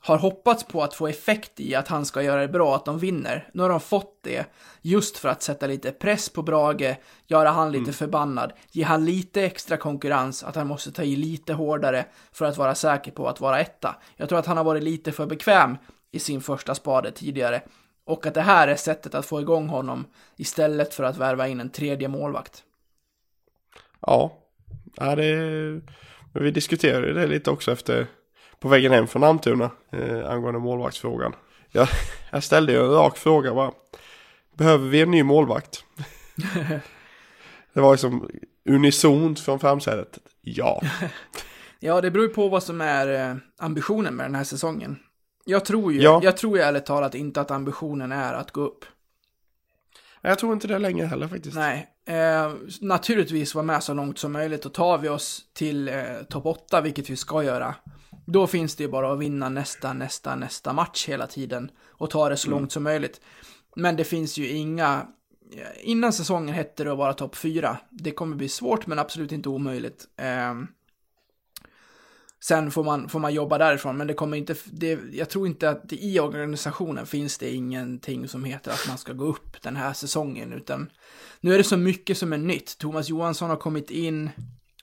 har 0.00 0.18
hoppats 0.18 0.64
på 0.64 0.82
att 0.82 0.94
få 0.94 1.08
effekt 1.08 1.60
i 1.60 1.74
att 1.74 1.88
han 1.88 2.06
ska 2.06 2.22
göra 2.22 2.40
det 2.40 2.48
bra, 2.48 2.76
att 2.76 2.84
de 2.84 2.98
vinner. 2.98 3.48
Nu 3.54 3.62
har 3.62 3.70
de 3.70 3.80
fått 3.80 4.18
det, 4.22 4.46
just 4.82 5.18
för 5.18 5.28
att 5.28 5.42
sätta 5.42 5.66
lite 5.66 5.92
press 5.92 6.28
på 6.28 6.42
Brage, 6.42 6.96
göra 7.26 7.50
han 7.50 7.72
lite 7.72 7.92
förbannad, 7.92 8.52
ge 8.70 8.82
han 8.82 9.04
lite 9.04 9.42
extra 9.42 9.76
konkurrens, 9.76 10.44
att 10.44 10.56
han 10.56 10.66
måste 10.66 10.92
ta 10.92 11.02
i 11.02 11.16
lite 11.16 11.52
hårdare 11.52 12.04
för 12.32 12.44
att 12.44 12.56
vara 12.56 12.74
säker 12.74 13.12
på 13.12 13.28
att 13.28 13.40
vara 13.40 13.60
etta. 13.60 13.96
Jag 14.16 14.28
tror 14.28 14.38
att 14.38 14.46
han 14.46 14.56
har 14.56 14.64
varit 14.64 14.82
lite 14.82 15.12
för 15.12 15.26
bekväm 15.26 15.76
i 16.12 16.18
sin 16.18 16.40
första 16.40 16.74
spade 16.74 17.10
tidigare. 17.10 17.62
Och 18.04 18.26
att 18.26 18.34
det 18.34 18.42
här 18.42 18.68
är 18.68 18.76
sättet 18.76 19.14
att 19.14 19.26
få 19.26 19.40
igång 19.40 19.68
honom 19.68 20.04
istället 20.36 20.94
för 20.94 21.04
att 21.04 21.16
värva 21.16 21.48
in 21.48 21.60
en 21.60 21.70
tredje 21.70 22.08
målvakt. 22.08 22.62
Ja, 24.00 24.38
ja 24.96 25.16
det, 25.16 25.36
men 26.32 26.42
vi 26.44 26.50
diskuterade 26.50 27.12
det 27.12 27.26
lite 27.26 27.50
också 27.50 27.72
efter, 27.72 28.06
på 28.60 28.68
vägen 28.68 28.92
hem 28.92 29.06
från 29.06 29.24
Almtuna, 29.24 29.70
eh, 29.92 30.30
angående 30.30 30.60
målvaktsfrågan. 30.60 31.32
Jag, 31.70 31.88
jag 32.30 32.42
ställde 32.42 32.72
ju 32.72 32.78
en 32.78 32.90
rak 32.90 33.18
fråga 33.18 33.54
bara, 33.54 33.72
behöver 34.54 34.88
vi 34.88 35.00
en 35.00 35.10
ny 35.10 35.22
målvakt? 35.22 35.84
det 37.72 37.80
var 37.80 37.92
liksom 37.92 38.30
unisont 38.68 39.40
från 39.40 39.58
framsätet, 39.58 40.18
ja. 40.40 40.82
Ja, 41.80 42.00
det 42.00 42.10
beror 42.10 42.26
ju 42.26 42.34
på 42.34 42.48
vad 42.48 42.62
som 42.62 42.80
är 42.80 43.30
eh, 43.30 43.36
ambitionen 43.58 44.14
med 44.14 44.26
den 44.26 44.34
här 44.34 44.44
säsongen. 44.44 44.98
Jag 45.44 45.64
tror 45.64 45.92
ju, 45.92 46.00
Ja. 46.02 46.20
jag 46.22 46.36
tror 46.36 46.56
ju 46.58 46.62
ärligt 46.62 46.86
talat 46.86 47.14
inte 47.14 47.40
att 47.40 47.50
ambitionen 47.50 48.12
är 48.12 48.34
att 48.34 48.50
gå 48.50 48.60
upp. 48.60 48.84
Jag 50.22 50.38
tror 50.38 50.52
inte 50.52 50.68
det 50.68 50.78
längre 50.78 51.06
heller 51.06 51.28
faktiskt. 51.28 51.56
Nej, 51.56 51.88
eh, 52.06 52.52
naturligtvis 52.80 53.54
vara 53.54 53.64
med 53.64 53.82
så 53.82 53.94
långt 53.94 54.18
som 54.18 54.32
möjligt 54.32 54.66
och 54.66 54.74
tar 54.74 54.98
vi 54.98 55.08
oss 55.08 55.44
till 55.52 55.88
eh, 55.88 56.04
topp 56.28 56.46
8, 56.46 56.80
vilket 56.80 57.10
vi 57.10 57.16
ska 57.16 57.42
göra, 57.42 57.74
då 58.26 58.46
finns 58.46 58.76
det 58.76 58.82
ju 58.82 58.90
bara 58.90 59.12
att 59.12 59.18
vinna 59.18 59.48
nästa, 59.48 59.92
nästa, 59.92 60.36
nästa 60.36 60.72
match 60.72 61.08
hela 61.08 61.26
tiden 61.26 61.70
och 61.86 62.10
ta 62.10 62.28
det 62.28 62.36
så 62.36 62.50
långt 62.50 62.72
som 62.72 62.82
möjligt. 62.82 63.20
Men 63.76 63.96
det 63.96 64.04
finns 64.04 64.38
ju 64.38 64.48
inga 64.48 65.06
innan 65.80 66.12
säsongen 66.12 66.54
hette 66.54 66.84
det 66.84 66.92
att 66.92 66.98
vara 66.98 67.12
topp 67.12 67.36
fyra. 67.36 67.78
Det 67.90 68.10
kommer 68.10 68.36
bli 68.36 68.48
svårt, 68.48 68.86
men 68.86 68.98
absolut 68.98 69.32
inte 69.32 69.48
omöjligt. 69.48 70.04
Eh, 70.16 70.54
sen 72.48 72.70
får 72.70 72.84
man, 72.84 73.08
får 73.08 73.18
man 73.18 73.34
jobba 73.34 73.58
därifrån, 73.58 73.96
men 73.96 74.06
det 74.06 74.14
kommer 74.14 74.36
inte, 74.36 74.54
det, 74.64 74.98
jag 75.12 75.30
tror 75.30 75.46
inte 75.46 75.70
att 75.70 75.88
det 75.88 75.96
i 75.96 76.20
organisationen 76.20 77.06
finns 77.06 77.38
det 77.38 77.54
ingenting 77.54 78.28
som 78.28 78.44
heter 78.44 78.70
att 78.70 78.88
man 78.88 78.98
ska 78.98 79.12
gå 79.12 79.24
upp 79.24 79.62
den 79.62 79.76
här 79.76 79.92
säsongen, 79.92 80.52
utan 80.52 80.90
nu 81.40 81.54
är 81.54 81.58
det 81.58 81.64
så 81.64 81.76
mycket 81.76 82.18
som 82.18 82.32
är 82.32 82.38
nytt. 82.38 82.78
Thomas 82.78 83.08
Johansson 83.08 83.50
har 83.50 83.56
kommit 83.56 83.90
in, 83.90 84.30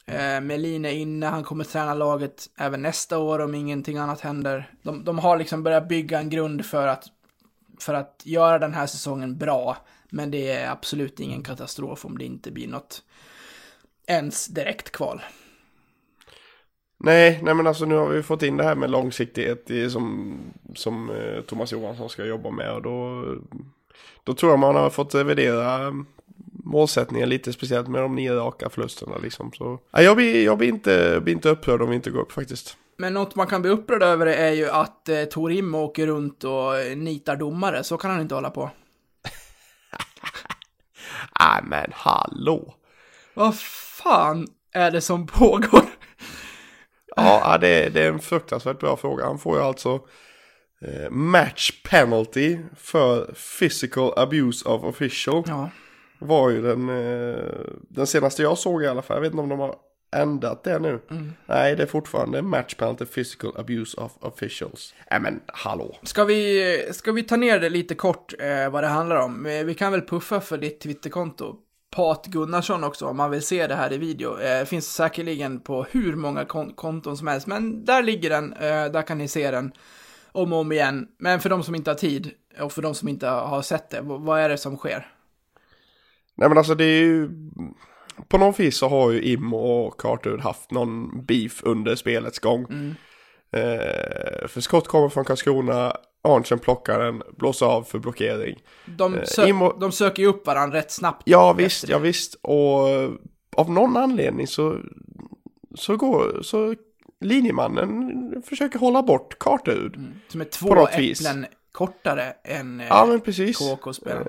eh, 0.05 0.41
Melin 0.41 0.85
är 0.85 0.91
inne, 0.91 1.25
han 1.25 1.43
kommer 1.43 1.63
träna 1.63 1.93
laget 1.93 2.49
även 2.57 2.81
nästa 2.81 3.17
år 3.17 3.39
om 3.39 3.55
ingenting 3.55 3.97
annat 3.97 4.21
händer. 4.21 4.71
De, 4.81 5.03
de 5.03 5.19
har 5.19 5.37
liksom 5.37 5.63
börjat 5.63 5.87
bygga 5.87 6.19
en 6.19 6.29
grund 6.29 6.65
för 6.65 6.87
att, 6.87 7.05
för 7.79 7.93
att 7.93 8.21
göra 8.23 8.59
den 8.59 8.73
här 8.73 8.87
säsongen 8.87 9.37
bra, 9.37 9.77
men 10.09 10.31
det 10.31 10.51
är 10.51 10.71
absolut 10.71 11.19
ingen 11.19 11.43
katastrof 11.43 12.05
om 12.05 12.17
det 12.17 12.25
inte 12.25 12.51
blir 12.51 12.67
något 12.67 13.03
ens 14.07 14.47
direkt 14.47 14.91
kval. 14.91 15.21
Nej, 17.05 17.39
nej 17.43 17.53
men 17.53 17.67
alltså 17.67 17.85
nu 17.85 17.95
har 17.95 18.09
vi 18.09 18.23
fått 18.23 18.43
in 18.43 18.57
det 18.57 18.63
här 18.63 18.75
med 18.75 18.91
långsiktighet 18.91 19.71
i, 19.71 19.89
som, 19.89 20.37
som 20.75 21.09
eh, 21.09 21.41
Thomas 21.41 21.71
Johansson 21.71 22.09
ska 22.09 22.25
jobba 22.25 22.51
med 22.51 22.73
och 22.73 22.81
då, 22.81 23.25
då 24.23 24.33
tror 24.33 24.51
jag 24.51 24.59
man 24.59 24.75
har 24.75 24.89
fått 24.89 25.15
revidera 25.15 25.93
målsättningen 26.63 27.29
lite 27.29 27.53
speciellt 27.53 27.87
med 27.87 28.01
de 28.01 28.15
nio 28.15 28.35
raka 28.35 28.69
förlusterna 28.69 29.17
liksom. 29.17 29.51
Så, 29.51 29.79
nej, 29.93 30.03
jag, 30.05 30.15
blir, 30.15 30.45
jag 30.45 30.57
blir, 30.57 30.67
inte, 30.67 31.19
blir 31.23 31.33
inte 31.33 31.49
upprörd 31.49 31.81
om 31.81 31.89
vi 31.89 31.95
inte 31.95 32.09
går 32.09 32.21
upp 32.21 32.31
faktiskt. 32.31 32.77
Men 32.97 33.13
något 33.13 33.35
man 33.35 33.47
kan 33.47 33.61
bli 33.61 33.71
upprörd 33.71 34.03
över 34.03 34.25
är 34.25 34.51
ju 34.51 34.69
att 34.69 35.09
eh, 35.09 35.23
Torim 35.23 35.75
åker 35.75 36.07
runt 36.07 36.43
och 36.43 36.97
nitar 36.97 37.35
domare, 37.35 37.83
så 37.83 37.97
kan 37.97 38.11
han 38.11 38.21
inte 38.21 38.35
hålla 38.35 38.49
på. 38.49 38.69
Nej 41.39 41.61
men 41.63 41.91
hallå! 41.93 42.73
Vad 43.33 43.59
fan 43.59 44.47
är 44.71 44.91
det 44.91 45.01
som 45.01 45.27
pågår? 45.27 45.92
Ja, 47.15 47.57
det, 47.61 47.89
det 47.89 48.01
är 48.01 48.09
en 48.09 48.19
fruktansvärt 48.19 48.79
bra 48.79 48.97
fråga. 48.97 49.25
Han 49.25 49.39
får 49.39 49.57
ju 49.57 49.63
alltså 49.63 49.99
eh, 50.81 51.09
match 51.09 51.71
penalty 51.83 52.57
för 52.77 53.35
physical 53.59 54.13
abuse 54.15 54.69
of 54.69 54.83
official. 54.83 55.43
Ja. 55.47 55.69
Var 56.19 56.49
ju 56.49 56.61
den, 56.61 56.89
eh, 56.89 57.43
den 57.89 58.07
senaste 58.07 58.41
jag 58.41 58.57
såg 58.57 58.83
i 58.83 58.87
alla 58.87 59.01
fall. 59.01 59.17
Jag 59.17 59.21
vet 59.21 59.31
inte 59.31 59.43
om 59.43 59.49
de 59.49 59.59
har 59.59 59.75
ändrat 60.15 60.63
det 60.63 60.79
nu. 60.79 60.99
Mm. 61.09 61.33
Nej, 61.45 61.75
det 61.75 61.83
är 61.83 61.87
fortfarande 61.87 62.41
match 62.41 62.75
penalty 62.75 63.05
physical 63.05 63.53
abuse 63.57 64.01
of 64.01 64.11
officials. 64.19 64.93
Nej 65.11 65.19
men 65.19 65.41
hallå. 65.47 65.97
Ska 66.03 66.23
vi, 66.23 66.89
ska 66.91 67.11
vi 67.11 67.23
ta 67.23 67.35
ner 67.35 67.59
det 67.59 67.69
lite 67.69 67.95
kort 67.95 68.33
eh, 68.39 68.69
vad 68.69 68.83
det 68.83 68.87
handlar 68.87 69.15
om? 69.15 69.43
Vi 69.65 69.75
kan 69.75 69.91
väl 69.91 70.01
puffa 70.01 70.41
för 70.41 70.57
ditt 70.57 70.79
Twitterkonto. 70.79 71.55
Pat 71.95 72.25
Gunnarsson 72.25 72.83
också, 72.83 73.07
om 73.07 73.17
man 73.17 73.31
vill 73.31 73.41
se 73.41 73.67
det 73.67 73.75
här 73.75 73.93
i 73.93 73.97
video. 73.97 74.39
Eh, 74.39 74.65
finns 74.65 74.93
säkerligen 74.93 75.59
på 75.59 75.83
hur 75.83 76.15
många 76.15 76.45
kon 76.45 76.73
konton 76.73 77.17
som 77.17 77.27
helst, 77.27 77.47
men 77.47 77.85
där 77.85 78.03
ligger 78.03 78.29
den. 78.29 78.53
Eh, 78.53 78.85
där 78.85 79.01
kan 79.01 79.17
ni 79.17 79.27
se 79.27 79.51
den 79.51 79.71
om 80.31 80.53
och 80.53 80.59
om 80.59 80.71
igen. 80.71 81.07
Men 81.17 81.39
för 81.39 81.49
de 81.49 81.63
som 81.63 81.75
inte 81.75 81.89
har 81.89 81.95
tid 81.95 82.31
och 82.59 82.71
för 82.71 82.81
de 82.81 82.95
som 82.95 83.07
inte 83.07 83.27
har 83.27 83.61
sett 83.61 83.89
det, 83.89 84.01
vad 84.01 84.39
är 84.39 84.49
det 84.49 84.57
som 84.57 84.77
sker? 84.77 85.07
Nej 86.35 86.49
men 86.49 86.57
alltså 86.57 86.75
det 86.75 86.85
är 86.85 87.01
ju... 87.01 87.29
På 88.27 88.37
något 88.37 88.59
vis 88.59 88.77
så 88.77 88.89
har 88.89 89.11
ju 89.11 89.21
Im 89.21 89.53
och 89.53 89.99
Carter 89.99 90.37
haft 90.37 90.71
någon 90.71 91.25
beef 91.25 91.63
under 91.63 91.95
spelets 91.95 92.39
gång. 92.39 92.65
Mm. 92.69 92.95
Eh, 93.51 94.47
för 94.47 94.61
Scott 94.61 94.87
kommer 94.87 95.09
från 95.09 95.25
Karlskrona, 95.25 95.95
Arntzen 96.25 96.59
plockar 96.59 96.99
den, 96.99 97.21
blåser 97.37 97.65
av 97.65 97.83
för 97.83 97.99
blockering. 97.99 98.59
De, 98.85 99.15
Eh, 99.15 99.23
sö 99.23 99.45
Imo- 99.45 99.79
de 99.79 99.91
söker 99.91 100.23
ju 100.23 100.29
upp 100.29 100.47
varandra 100.47 100.77
rätt 100.77 100.91
snabbt. 100.91 101.21
Ja 101.25 101.53
visst, 101.53 101.89
ja 101.89 101.97
visst. 101.99 102.35
Och 102.41 102.89
eh, 102.89 103.11
av 103.57 103.71
någon 103.71 103.97
anledning 103.97 104.47
så, 104.47 104.77
så 105.75 105.97
går, 105.97 106.41
så 106.41 106.75
linjemannen 107.19 108.43
försöker 108.45 108.79
hålla 108.79 109.03
bort 109.03 109.39
Carterud. 109.39 109.95
Mm. 109.95 110.13
Som 110.27 110.41
är 110.41 110.45
två 110.45 110.75
något 110.75 110.99
vis. 110.99 111.21
äpplen 111.21 111.45
kortare 111.71 112.33
än 112.43 112.79
eh, 112.79 112.87
Ja 112.89 113.05
men 113.05 113.19
precis. 113.21 113.57
KK-spelaren. 113.57 114.27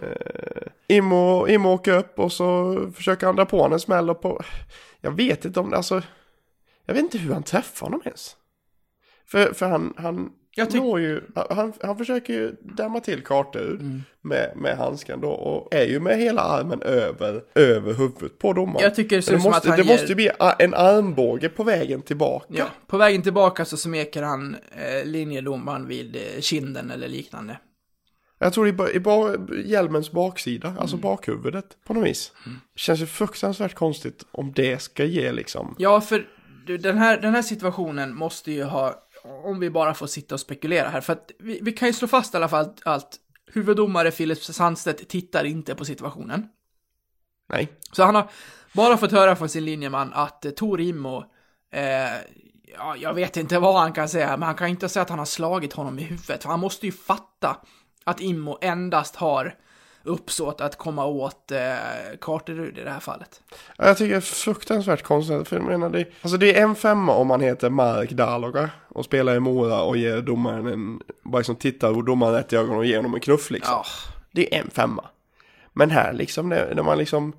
Immo, 0.89 1.49
Immo 1.49 1.69
åker 1.73 1.99
upp 1.99 2.19
och 2.19 2.33
så 2.33 2.77
försöker 2.95 3.27
han 3.27 3.37
dra 3.37 3.45
på 3.45 3.57
honom 3.59 3.73
en 3.73 3.81
smäll 3.81 4.11
och 4.11 4.21
på... 4.21 4.43
Jag 5.01 5.11
vet 5.11 5.45
inte 5.45 5.61
om 5.61 5.71
det, 5.71 5.77
alltså... 5.77 6.03
Jag 6.87 6.95
vet 6.95 7.03
inte 7.03 7.19
hur 7.19 7.33
han 7.33 7.43
träffar 7.43 7.87
honom 7.87 8.01
ens. 8.05 8.37
För, 9.27 9.53
för 9.53 9.67
han, 9.67 9.95
han 9.97 10.33
Jag 10.57 10.69
tyck- 10.71 10.99
ju, 10.99 11.21
han, 11.51 11.73
han 11.83 11.97
försöker 11.99 12.33
ju 12.33 12.57
dämma 12.61 13.01
till 13.01 13.23
Carterud 13.25 13.81
Mm. 13.81 14.03
med, 14.21 14.53
med 14.57 14.77
handsken 14.77 15.21
då 15.21 15.29
och 15.31 15.75
är 15.75 15.85
ju 15.87 16.01
med 16.01 16.19
hela 16.19 16.43
armen 16.43 16.83
över, 16.83 17.43
över 17.55 17.95
huvudet 17.95 18.39
på 18.39 18.53
domaren. 18.53 18.83
Jag 18.83 18.95
tycker 18.95 19.17
det 19.17 19.23
ser 19.23 19.35
ut 19.35 19.43
som 19.43 19.51
måste, 19.51 19.59
att 19.59 19.77
han 19.77 19.77
det 19.79 19.85
ger... 19.85 19.93
måste 19.93 20.07
ju 20.07 20.15
bli 20.15 20.31
en 20.59 20.75
armbåge 20.75 21.49
på 21.49 21.65
vägen 21.65 22.03
tillbaka. 22.03 22.47
Ja, 22.49 22.67
på 22.87 22.97
vägen 22.97 23.23
tillbaka 23.23 23.65
så 23.65 23.77
smeker 23.77 24.23
han 24.23 24.57
eh, 24.73 25.05
linjedomaren 25.07 25.89
vid 25.89 26.17
eh, 26.17 26.41
kinden 26.41 26.91
eller 26.91 27.09
liknande. 27.09 27.59
Jag 28.39 28.53
tror 28.53 28.69
i, 28.69 28.73
ba- 28.73 28.89
i 28.91 29.01
ba, 29.01 29.35
hjälmens 29.65 30.11
baksida, 30.13 30.69
Mm. 30.69 30.81
alltså 30.81 30.97
bakhuvudet 30.97 31.65
på 31.87 31.95
något 31.95 32.07
vis. 32.07 32.33
Känns 32.77 33.01
ju 33.03 33.07
fruktansvärt 33.07 33.75
konstigt 33.75 34.25
om 34.33 34.53
det 34.53 34.83
ska 34.83 35.05
ge 35.05 35.33
liksom. 35.33 35.75
Ja, 35.79 36.01
för 36.01 36.27
den 36.81 36.99
här, 36.99 37.21
den 37.21 37.35
här 37.35 37.43
situationen 37.43 38.15
måste 38.15 38.53
ju 38.53 38.63
ha, 38.65 38.95
om 39.25 39.61
vi 39.61 39.70
bara 39.70 39.95
får 39.95 40.07
sitta 40.07 40.35
och 40.35 40.41
spekulera 40.41 40.89
här, 40.89 41.01
för 41.01 41.12
att 41.12 41.31
vi, 41.39 41.61
vi 41.62 41.72
kan 41.72 41.89
ju 41.89 41.93
slå 41.93 42.09
fast 42.09 42.35
i 42.35 42.37
alla 42.37 42.49
fall 42.49 42.72
att, 42.85 43.18
huvuddomare 43.47 44.11
Filip 44.11 44.43
Sandstedt 44.43 45.09
tittar 45.09 45.45
inte 45.45 45.75
på 45.75 45.85
situationen. 45.85 46.49
Nej. 47.49 47.72
Så 47.93 48.05
han 48.05 48.14
har 48.14 48.31
bara 48.72 48.97
fått 48.97 49.12
höra 49.12 49.37
från 49.37 49.49
sin 49.49 49.64
linjeman 49.64 50.12
att 50.12 50.45
eh, 50.45 50.51
Tor 50.51 50.81
Immo, 50.81 51.25
eh, 51.72 51.83
ja, 52.77 52.97
jag 52.97 53.14
vet 53.14 53.37
inte 53.37 53.59
vad 53.59 53.81
han 53.81 53.93
kan 53.93 54.09
säga, 54.09 54.37
men 54.37 54.43
han 54.43 54.55
kan 54.55 54.68
inte 54.68 54.89
säga 54.89 55.03
att 55.03 55.11
han 55.11 55.18
har 55.18 55.27
slagit 55.27 55.72
honom 55.72 55.99
i 55.99 56.03
huvudet, 56.03 56.43
för 56.43 56.49
han 56.51 56.61
måste 56.61 56.87
ju 56.87 56.93
fatta 56.93 57.57
att 58.05 58.20
Immo 58.20 58.59
endast 58.61 59.16
har 59.16 59.55
uppsåt 60.05 60.61
att 60.61 60.79
komma 60.79 61.05
åt 61.07 61.51
eh, 61.51 61.59
Carterud 62.21 62.79
i 62.79 62.85
det 62.85 62.91
här 62.91 63.01
fallet. 63.01 63.41
Ja, 63.79 63.87
Jag 63.87 63.99
tycker 63.99 64.11
det 64.11 64.17
är 64.17 64.21
fruktansvärt 64.21 65.03
konstigt. 65.03 65.49
För 65.49 65.57
jag 65.57 65.65
menar 65.65 65.91
det, 65.91 66.07
alltså 66.23 66.37
det 66.39 66.59
är 66.59 66.63
en 66.63 66.75
femma 66.75 67.13
om 67.13 67.27
man 67.27 67.41
heter 67.41 67.71
Mark 67.71 68.11
Daloga 68.11 68.71
och 68.89 69.05
spelar 69.05 69.35
i 69.35 69.41
Mora 69.41 69.83
och 69.83 69.97
ger 69.97 70.21
domaren 70.21 70.67
en, 70.67 71.01
bara 71.23 71.39
liksom 71.39 71.57
tittar 71.57 72.03
domaren 72.03 72.35
rätt 72.35 72.53
i 72.53 72.57
ögonen 72.57 72.79
och 72.79 72.87
ger 72.87 72.97
honom 72.97 73.15
en 73.15 73.21
knuff 73.21 73.51
liksom. 73.51 73.75
Ja, 73.75 73.85
Det 74.33 74.55
är 74.55 74.61
en 74.61 74.71
femma. 74.71 75.05
Men 75.73 75.91
här 75.91 76.13
liksom, 76.13 76.49
när, 76.49 76.83
man 76.83 76.99
liksom 76.99 77.33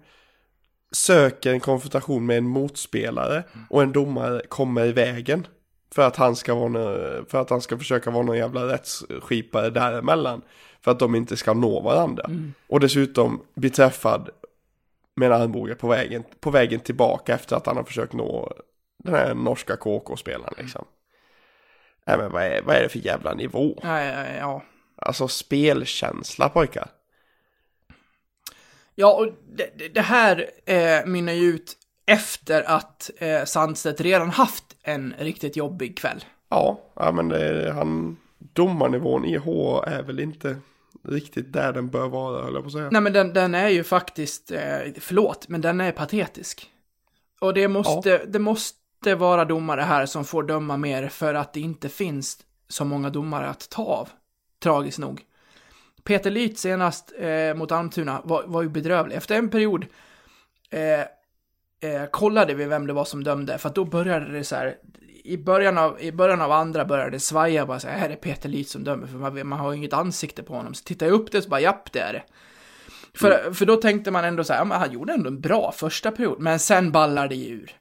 söker 0.91 1.51
en 1.51 1.59
konfrontation 1.59 2.25
med 2.25 2.37
en 2.37 2.47
motspelare 2.47 3.43
och 3.69 3.83
en 3.83 3.91
domare 3.91 4.41
kommer 4.49 4.85
i 4.85 4.91
vägen 4.91 5.47
för 5.95 6.01
att 6.01 6.15
han 6.15 6.35
ska 6.35 6.55
vara 6.55 7.25
för 7.25 7.41
att 7.41 7.49
han 7.49 7.61
ska 7.61 7.77
försöka 7.77 8.11
vara 8.11 8.23
någon 8.23 8.37
jävla 8.37 8.67
rättsskipare 8.67 9.69
däremellan 9.69 10.41
för 10.85 10.91
att 10.91 10.99
de 10.99 11.15
inte 11.15 11.37
ska 11.37 11.53
nå 11.53 11.81
varandra. 11.81 12.29
Och 12.67 12.79
dessutom 12.79 13.41
bli 13.55 13.69
träffad 13.69 14.29
med 15.15 15.31
en 15.31 15.41
armbåge 15.41 15.75
på 15.75 15.87
vägen, 15.87 16.23
på 16.39 16.51
vägen 16.51 16.79
tillbaka 16.79 17.33
efter 17.33 17.55
att 17.55 17.65
han 17.65 17.77
har 17.77 17.83
försökt 17.83 18.13
nå 18.13 18.53
den 19.03 19.13
här 19.13 19.33
norska 19.33 19.75
KK-spelaren 19.77 20.53
liksom. 20.57 20.85
Nej 22.05 22.17
men 22.17 22.31
vad 22.31 22.43
är, 22.43 22.61
vad 22.61 22.75
är 22.75 22.81
det 22.83 22.89
för 22.89 22.99
jävla 22.99 23.33
nivå? 23.33 23.79
ja, 23.83 24.03
ja, 24.03 24.23
ja. 24.39 24.63
Alltså 24.95 25.27
spelkänsla 25.27 26.49
pojkar. 26.49 26.87
Ja, 28.95 29.13
och 29.13 29.27
det, 29.55 29.69
det- 29.77 29.87
det 29.87 30.01
här 30.01 30.49
eh, 30.65 31.05
mynnar 31.05 31.33
ju 31.33 31.45
ut 31.47 31.77
efter 32.05 32.63
att 32.63 33.09
eh, 33.17 33.43
Sandstedt 33.45 34.01
redan 34.01 34.29
haft 34.29 34.63
en 34.83 35.13
riktigt 35.19 35.55
jobbig 35.57 35.97
kväll. 35.97 36.25
Ja, 36.49 36.79
ja 36.95 37.11
men 37.11 37.29
det, 37.29 37.71
han, 37.73 38.17
domarnivån 38.37 39.25
i 39.25 39.37
H 39.37 39.83
är 39.87 40.03
väl 40.03 40.19
inte 40.19 40.57
riktigt 41.03 41.53
där 41.53 41.73
den 41.73 41.89
bör 41.89 42.07
vara, 42.07 42.43
höll 42.43 42.53
jag 42.53 42.63
på 42.63 42.67
att 42.67 42.73
säga. 42.73 42.89
Nej, 42.91 43.01
men 43.01 43.13
den, 43.13 43.33
den 43.33 43.55
är 43.55 43.69
ju 43.69 43.83
faktiskt, 43.83 44.51
eh, 44.51 44.79
förlåt, 44.99 45.47
men 45.47 45.61
den 45.61 45.81
är 45.81 45.91
patetisk. 45.91 46.71
Och 47.39 47.53
det 47.53 47.67
måste, 47.67 48.25
det 48.25 48.39
måste 48.39 49.15
vara 49.15 49.45
domare 49.45 49.81
här 49.81 50.05
som 50.05 50.25
får 50.25 50.43
döma 50.43 50.77
mer 50.77 51.07
för 51.07 51.33
att 51.33 51.53
det 51.53 51.59
inte 51.59 51.89
finns 51.89 52.37
så 52.67 52.85
många 52.85 53.09
domare 53.09 53.47
att 53.47 53.69
ta 53.69 53.83
av. 53.83 54.09
Tragiskt 54.59 54.99
nog. 54.99 55.25
Peter 56.03 56.31
Lyth 56.31 56.55
senast 56.55 57.13
eh, 57.19 57.53
mot 57.53 57.71
Almtuna 57.71 58.21
var, 58.23 58.43
var 58.47 58.61
ju 58.61 58.69
bedrövlig. 58.69 59.15
Efter 59.15 59.35
en 59.35 59.49
period 59.49 59.85
eh, 60.69 60.99
eh, 61.91 62.05
kollade 62.11 62.53
vi 62.53 62.65
vem 62.65 62.87
det 62.87 62.93
var 62.93 63.05
som 63.05 63.23
dömde, 63.23 63.57
för 63.57 63.69
att 63.69 63.75
då 63.75 63.85
började 63.85 64.31
det 64.31 64.43
så 64.43 64.55
här, 64.55 64.75
i 65.25 65.37
början 65.37 65.77
av, 65.77 66.01
i 66.01 66.11
början 66.11 66.41
av 66.41 66.51
andra 66.51 66.85
började 66.85 67.11
det 67.11 67.19
svaja, 67.19 67.65
bara 67.65 67.79
så 67.79 67.87
här, 67.87 68.09
är 68.09 68.15
Peter 68.15 68.49
Lyth 68.49 68.69
som 68.69 68.83
dömer, 68.83 69.07
för 69.07 69.17
man, 69.17 69.47
man 69.47 69.59
har 69.59 69.71
ju 69.71 69.77
inget 69.77 69.93
ansikte 69.93 70.43
på 70.43 70.53
honom. 70.53 70.73
Så 70.73 70.83
tittar 70.83 71.05
jag 71.05 71.13
upp 71.13 71.31
det 71.31 71.41
så 71.41 71.49
bara, 71.49 71.59
japp, 71.59 71.91
det 71.91 71.99
är 71.99 72.13
det. 72.13 72.23
För, 73.13 73.53
för 73.53 73.65
då 73.65 73.75
tänkte 73.75 74.11
man 74.11 74.25
ändå 74.25 74.43
så 74.43 74.53
här, 74.53 74.59
ja, 74.59 74.65
men 74.65 74.79
han 74.79 74.91
gjorde 74.91 75.13
ändå 75.13 75.29
en 75.29 75.41
bra 75.41 75.71
första 75.71 76.11
period, 76.11 76.39
men 76.39 76.59
sen 76.59 76.91
ballar 76.91 77.27
det 77.27 77.47
ur. 77.47 77.71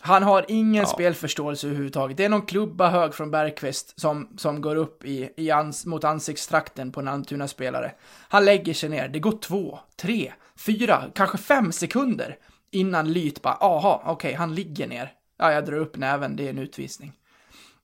Han 0.00 0.22
har 0.22 0.44
ingen 0.48 0.86
spelförståelse 0.86 1.66
överhuvudtaget. 1.66 2.16
Det 2.16 2.24
är 2.24 2.28
någon 2.28 2.46
klubba 2.46 2.88
hög 2.88 3.14
från 3.14 3.30
Bergqvist 3.30 4.00
som, 4.00 4.28
som 4.36 4.60
går 4.60 4.76
upp 4.76 5.04
i, 5.04 5.30
i 5.36 5.50
ans, 5.50 5.86
mot 5.86 6.04
ansiktstrakten 6.04 6.92
på 6.92 7.00
en 7.00 7.08
Almtuna-spelare. 7.08 7.92
Han 8.28 8.44
lägger 8.44 8.74
sig 8.74 8.88
ner. 8.88 9.08
Det 9.08 9.18
går 9.18 9.38
två, 9.40 9.78
tre, 9.96 10.32
fyra, 10.58 11.04
kanske 11.14 11.38
fem 11.38 11.72
sekunder 11.72 12.36
innan 12.70 13.12
Lyt 13.12 13.42
bara, 13.42 13.54
aha, 13.54 14.02
okej, 14.04 14.12
okay, 14.12 14.34
han 14.34 14.54
ligger 14.54 14.86
ner. 14.86 15.12
Ja, 15.38 15.52
jag 15.52 15.66
drar 15.66 15.76
upp 15.76 15.96
näven, 15.96 16.36
det 16.36 16.46
är 16.46 16.50
en 16.50 16.58
utvisning. 16.58 17.12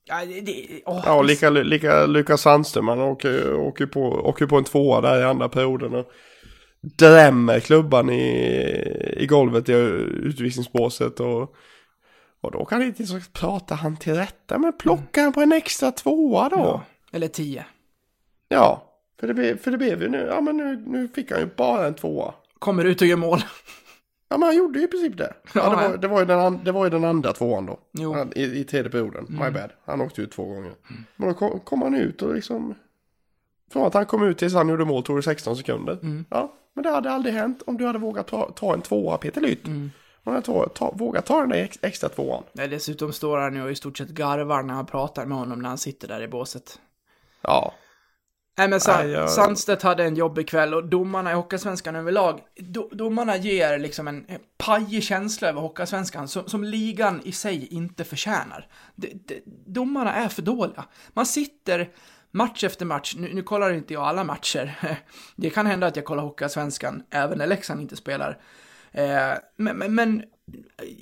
Ja, 0.05 0.25
det, 0.25 0.41
det, 0.41 0.81
åh, 0.85 1.03
Ja, 1.05 1.21
lika, 1.21 1.49
lika 1.49 2.05
Lukas 2.05 2.41
Sandström, 2.41 2.87
han 2.87 2.99
åker, 2.99 3.53
åker, 3.55 3.85
på, 3.85 4.01
åker 4.01 4.45
på 4.45 4.57
en 4.57 4.63
tvåa 4.63 5.01
där 5.01 5.21
i 5.21 5.23
andra 5.23 5.49
perioden 5.49 5.95
och 5.95 6.11
drämmer 6.81 7.59
klubban 7.59 8.09
i, 8.09 9.15
i 9.17 9.25
golvet 9.25 9.69
i 9.69 9.73
utvisningsbåset 9.73 11.19
och, 11.19 11.55
och 12.41 12.51
då 12.51 12.65
kan 12.65 12.81
inte 12.83 13.05
så 13.05 13.19
prata 13.33 13.75
han 13.75 13.97
till 13.97 14.15
rätta, 14.15 14.57
men 14.57 14.73
plocka 14.73 15.21
han 15.21 15.33
på 15.33 15.41
en 15.41 15.51
extra 15.51 15.91
tvåa 15.91 16.49
då. 16.49 16.57
Ja, 16.57 16.83
eller 17.11 17.27
tio. 17.27 17.65
Ja, 18.49 18.83
för 19.19 19.27
det, 19.27 19.33
blev, 19.33 19.57
för 19.57 19.71
det 19.71 19.77
blev 19.77 20.01
ju 20.01 20.09
nu, 20.09 20.27
ja 20.29 20.41
men 20.41 20.57
nu, 20.57 20.83
nu 20.87 21.07
fick 21.07 21.31
han 21.31 21.39
ju 21.39 21.49
bara 21.57 21.87
en 21.87 21.93
tvåa. 21.93 22.33
Kommer 22.59 22.85
ut 22.85 23.01
och 23.01 23.07
gör 23.07 23.17
mål. 23.17 23.39
Ja, 24.33 24.37
men 24.37 24.47
han 24.47 24.57
gjorde 24.57 24.79
ju 24.79 24.85
i 24.85 24.87
princip 24.87 25.17
det. 25.17 25.33
Ja, 25.53 25.61
Ja, 25.61 25.69
det, 25.69 25.75
var, 25.75 25.83
ja. 25.83 25.97
det, 25.97 26.07
var 26.07 26.19
ju 26.19 26.25
den, 26.25 26.63
det 26.63 26.71
var 26.71 26.83
ju 26.83 26.89
den 26.89 27.05
andra 27.05 27.33
tvåan 27.33 27.65
då. 27.65 27.79
Mm. 27.99 28.11
Han, 28.11 28.33
i, 28.35 28.43
I 28.43 28.63
tredje 28.63 28.91
perioden. 28.91 29.25
My 29.29 29.49
bad. 29.49 29.69
Han 29.85 30.01
åkte 30.01 30.21
ut 30.21 30.31
två 30.31 30.45
gånger. 30.45 30.73
Men 31.15 31.27
då 31.27 31.33
kom, 31.33 31.59
kom 31.59 31.81
han 31.81 31.95
ut 31.95 32.21
och 32.21 32.35
liksom... 32.35 32.75
Från 33.71 33.87
att 33.87 33.93
han 33.93 34.05
kom 34.05 34.23
ut 34.23 34.37
tills 34.37 34.53
han 34.53 34.69
gjorde 34.69 34.85
mål 34.85 35.03
tog 35.03 35.17
det 35.17 35.23
16 35.23 35.55
sekunder. 35.55 35.93
Mm. 36.01 36.25
Ja, 36.29 36.53
men 36.73 36.83
det 36.83 36.89
hade 36.89 37.11
aldrig 37.11 37.35
hänt 37.35 37.61
om 37.65 37.77
du 37.77 37.85
hade 37.85 37.99
vågat 37.99 38.27
ta, 38.27 38.51
ta 38.55 38.73
en 38.73 38.81
tvåa 38.81 39.17
Peter 39.17 39.41
Lyth. 39.41 39.69
Mm. 39.69 39.91
Om 40.23 40.23
du 40.23 40.31
hade 40.31 40.45
ta, 40.45 40.69
ta, 40.69 40.91
vågat 40.91 41.25
ta 41.25 41.39
den 41.39 41.49
där 41.49 41.57
ex, 41.57 41.79
extra 41.81 42.09
tvåan. 42.09 42.43
Nej, 42.53 42.67
dessutom 42.67 43.13
står 43.13 43.37
han 43.37 43.55
ju 43.55 43.63
och 43.63 43.71
i 43.71 43.75
stort 43.75 43.97
sett 43.97 44.09
garvar 44.09 44.63
när 44.63 44.73
han 44.73 44.85
pratar 44.85 45.25
med 45.25 45.37
honom 45.37 45.59
när 45.61 45.69
han 45.69 45.77
sitter 45.77 46.07
där 46.07 46.21
i 46.21 46.27
båset. 46.27 46.79
Ja. 47.41 47.73
Nej 48.57 48.67
men 48.67 48.79
Sa- 48.79 48.97
Nej, 48.97 49.09
jag- 49.11 49.29
Sandstedt 49.29 49.81
hade 49.83 50.03
en 50.03 50.15
jobbig 50.15 50.47
kväll 50.47 50.73
och 50.73 50.83
domarna 50.85 51.31
i 51.31 51.33
Hockeysvenskan 51.33 51.95
överlag, 51.95 52.39
do, 52.59 52.89
domarna 52.91 53.37
ger 53.37 53.79
liksom 53.79 54.07
en 54.07 54.25
en 54.27 54.39
pajig 54.57 55.03
känsla 55.03 55.47
över 55.49 55.61
Hockeysvenskan 55.61 56.27
som, 56.27 56.47
som 56.49 56.63
ligan 56.63 57.21
i 57.23 57.31
sig 57.31 57.67
inte 57.67 58.03
förtjänar. 58.03 58.67
De, 58.95 59.07
de, 59.25 59.41
domarna 59.65 60.13
är 60.13 60.27
för 60.27 60.41
dåliga. 60.41 60.85
Man 61.13 61.25
sitter 61.25 61.89
match 62.31 62.63
efter 62.63 62.85
match, 62.85 63.15
nu, 63.17 63.33
nu 63.33 63.43
kollar 63.43 63.73
inte 63.73 63.93
jag 63.93 64.03
alla 64.03 64.23
matcher, 64.23 64.75
det 65.35 65.49
kan 65.49 65.65
hända 65.65 65.87
att 65.87 65.95
jag 65.95 66.05
kollar 66.05 66.23
Hockeysvenskan 66.23 67.03
även 67.09 67.37
när 67.37 67.47
Leksand 67.47 67.81
inte 67.81 67.95
spelar. 67.95 68.37
Eh, 68.91 69.31
men, 69.57 69.77
men, 69.77 69.95
men 69.95 70.23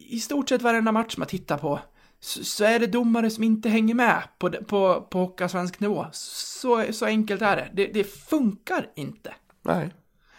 i 0.09 0.19
stort 0.19 0.49
sett 0.49 0.61
varenda 0.61 0.91
match 0.91 1.17
man 1.17 1.27
tittar 1.27 1.57
på 1.57 1.79
så, 2.24 2.43
så 2.43 2.63
är 2.63 2.80
det 2.80 2.88
domare 2.88 3.30
som 3.30 3.43
inte 3.43 3.69
hänger 3.69 3.95
med 3.95 4.24
på, 4.38 4.49
på, 4.49 5.07
på 5.09 5.19
Hockeysvensk 5.19 5.80
nivå. 5.80 6.05
Så, 6.11 6.93
så 6.93 7.05
enkelt 7.05 7.41
är 7.41 7.55
det. 7.55 7.69
det. 7.74 7.93
Det 7.93 8.03
funkar 8.03 8.89
inte. 8.95 9.34
Nej. 9.61 9.93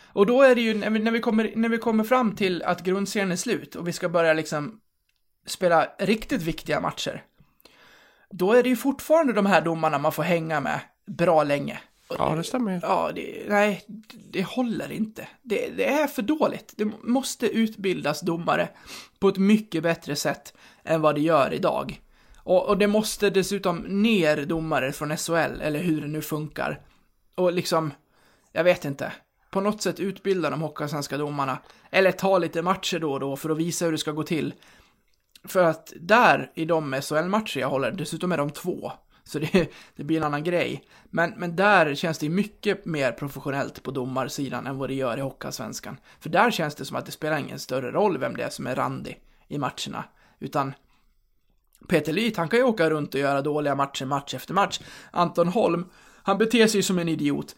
Och 0.05 0.27
då 0.27 0.43
är 0.43 0.55
det 0.55 0.61
ju 0.61 0.75
när 0.75 0.91
vi, 0.91 0.99
när, 0.99 1.11
vi 1.11 1.21
kommer, 1.21 1.53
när 1.57 1.69
vi 1.69 1.79
kommer 1.79 2.05
fram 2.05 2.37
till 2.37 2.63
att 2.63 2.83
grundserien 2.83 3.33
är 3.33 3.37
slut 3.37 3.75
och 3.75 3.89
vi 3.89 3.93
ska 3.93 4.09
börja 4.09 4.33
liksom 4.33 4.81
spela 5.47 5.89
riktigt 5.99 6.43
viktiga 6.43 6.81
matcher. 6.81 7.25
Då 8.31 8.53
är 8.53 8.63
det 8.63 8.69
ju 8.69 8.77
fortfarande 8.77 9.33
de 9.33 9.47
här 9.47 9.61
domarna 9.61 9.99
man 9.99 10.13
får 10.13 10.23
hänga 10.23 10.61
med 10.61 10.81
bra 11.07 11.45
länge. 11.45 11.79
Och 12.09 12.17
Ja, 12.19 12.35
det 12.35 12.45
stämmer. 12.45 12.81
Ja, 12.83 13.11
det, 13.15 13.45
nej, 13.49 13.85
det 14.31 14.43
håller 14.43 14.93
inte. 14.93 15.29
Det, 15.43 15.69
det 15.77 15.89
är 15.89 16.07
för 16.07 16.23
dåligt. 16.23 16.75
Det 16.77 16.85
måste 17.03 17.47
utbildas 17.47 18.21
domare 18.21 18.69
på 19.19 19.29
ett 19.29 19.39
mycket 19.39 19.83
bättre 19.83 20.17
sätt 20.17 20.55
än 20.85 21.01
vad 21.01 21.15
det 21.15 21.21
gör 21.21 21.53
idag. 21.53 22.01
Och, 22.37 22.69
och 22.69 22.79
det 22.79 22.87
måste 22.87 23.31
dessutom 23.31 23.79
ner 23.79 24.47
domare 24.47 24.93
från 24.93 25.17
SHL, 25.17 25.61
eller 25.61 25.79
hur 25.79 26.01
det 26.01 26.07
nu 26.07 26.23
funkar. 26.23 26.81
Och 27.35 27.53
liksom, 27.53 27.93
jag 28.53 28.65
vet 28.65 28.85
inte. 28.85 29.13
På 29.51 29.61
något 29.61 29.83
sätt 29.83 30.01
utbilda 30.01 30.51
de 30.51 30.63
Hockeyallsvenska 30.63 31.19
domarna. 31.19 31.59
Eller 31.91 32.13
ta 32.13 32.39
lite 32.39 32.63
matcher 32.63 32.99
då 32.99 33.13
och 33.13 33.21
då 33.21 33.37
för 33.37 33.51
att 33.51 33.59
visa 33.59 33.85
hur 33.85 33.93
det 33.93 33.99
ska 33.99 34.13
gå 34.13 34.23
till. 34.23 34.55
För 35.45 35.65
att 35.65 35.93
där, 36.01 36.51
i 36.55 36.65
de 36.65 37.01
SHL-matcher 37.03 37.61
jag 37.61 37.69
håller, 37.69 37.91
dessutom 37.91 38.33
är 38.33 38.37
de 38.37 38.51
två. 38.51 38.93
Så 39.25 39.39
det, 39.39 39.73
det 39.97 40.05
blir 40.05 40.17
en 40.17 40.25
annan 40.25 40.45
grej. 40.45 40.85
Men, 41.05 41.35
men 41.37 41.57
där 41.57 41.95
känns 41.95 42.19
det 42.19 42.29
mycket 42.29 42.85
mer 42.85 43.13
professionellt 43.13 43.83
på 43.83 43.91
domarsidan 43.91 44.67
än 44.67 44.79
vad 44.79 44.91
det 44.91 44.95
gör 44.95 45.19
i 45.19 45.21
Hockeyallsvenskan. 45.21 45.97
För 46.21 46.31
där 46.31 46.51
känns 46.51 46.75
det 46.75 46.85
som 46.85 46.97
att 46.97 47.07
det 47.07 47.13
spelar 47.13 47.39
ingen 47.39 47.59
större 47.59 47.91
roll 47.91 48.19
vem 48.19 48.37
det 48.37 48.43
är 48.43 48.51
som 48.51 48.67
är 48.67 48.75
randig 48.75 49.21
i 49.49 49.59
matcherna. 49.59 50.05
Utan 50.43 50.75
Peter 51.89 52.13
Lyth, 52.13 52.39
han 52.39 52.49
kan 52.49 52.59
ju 52.59 52.65
åka 52.65 52.91
runt 52.91 53.15
och 53.15 53.21
göra 53.21 53.43
dåliga 53.43 53.75
matcher 53.75 54.05
match 54.05 54.35
efter 54.35 54.55
match. 54.55 54.81
Anton 55.11 55.49
Holm, 55.49 55.85
han 56.23 56.39
beter 56.39 56.67
sig 56.67 56.83
som 56.83 56.99
en 56.99 57.09
idiot. 57.09 57.57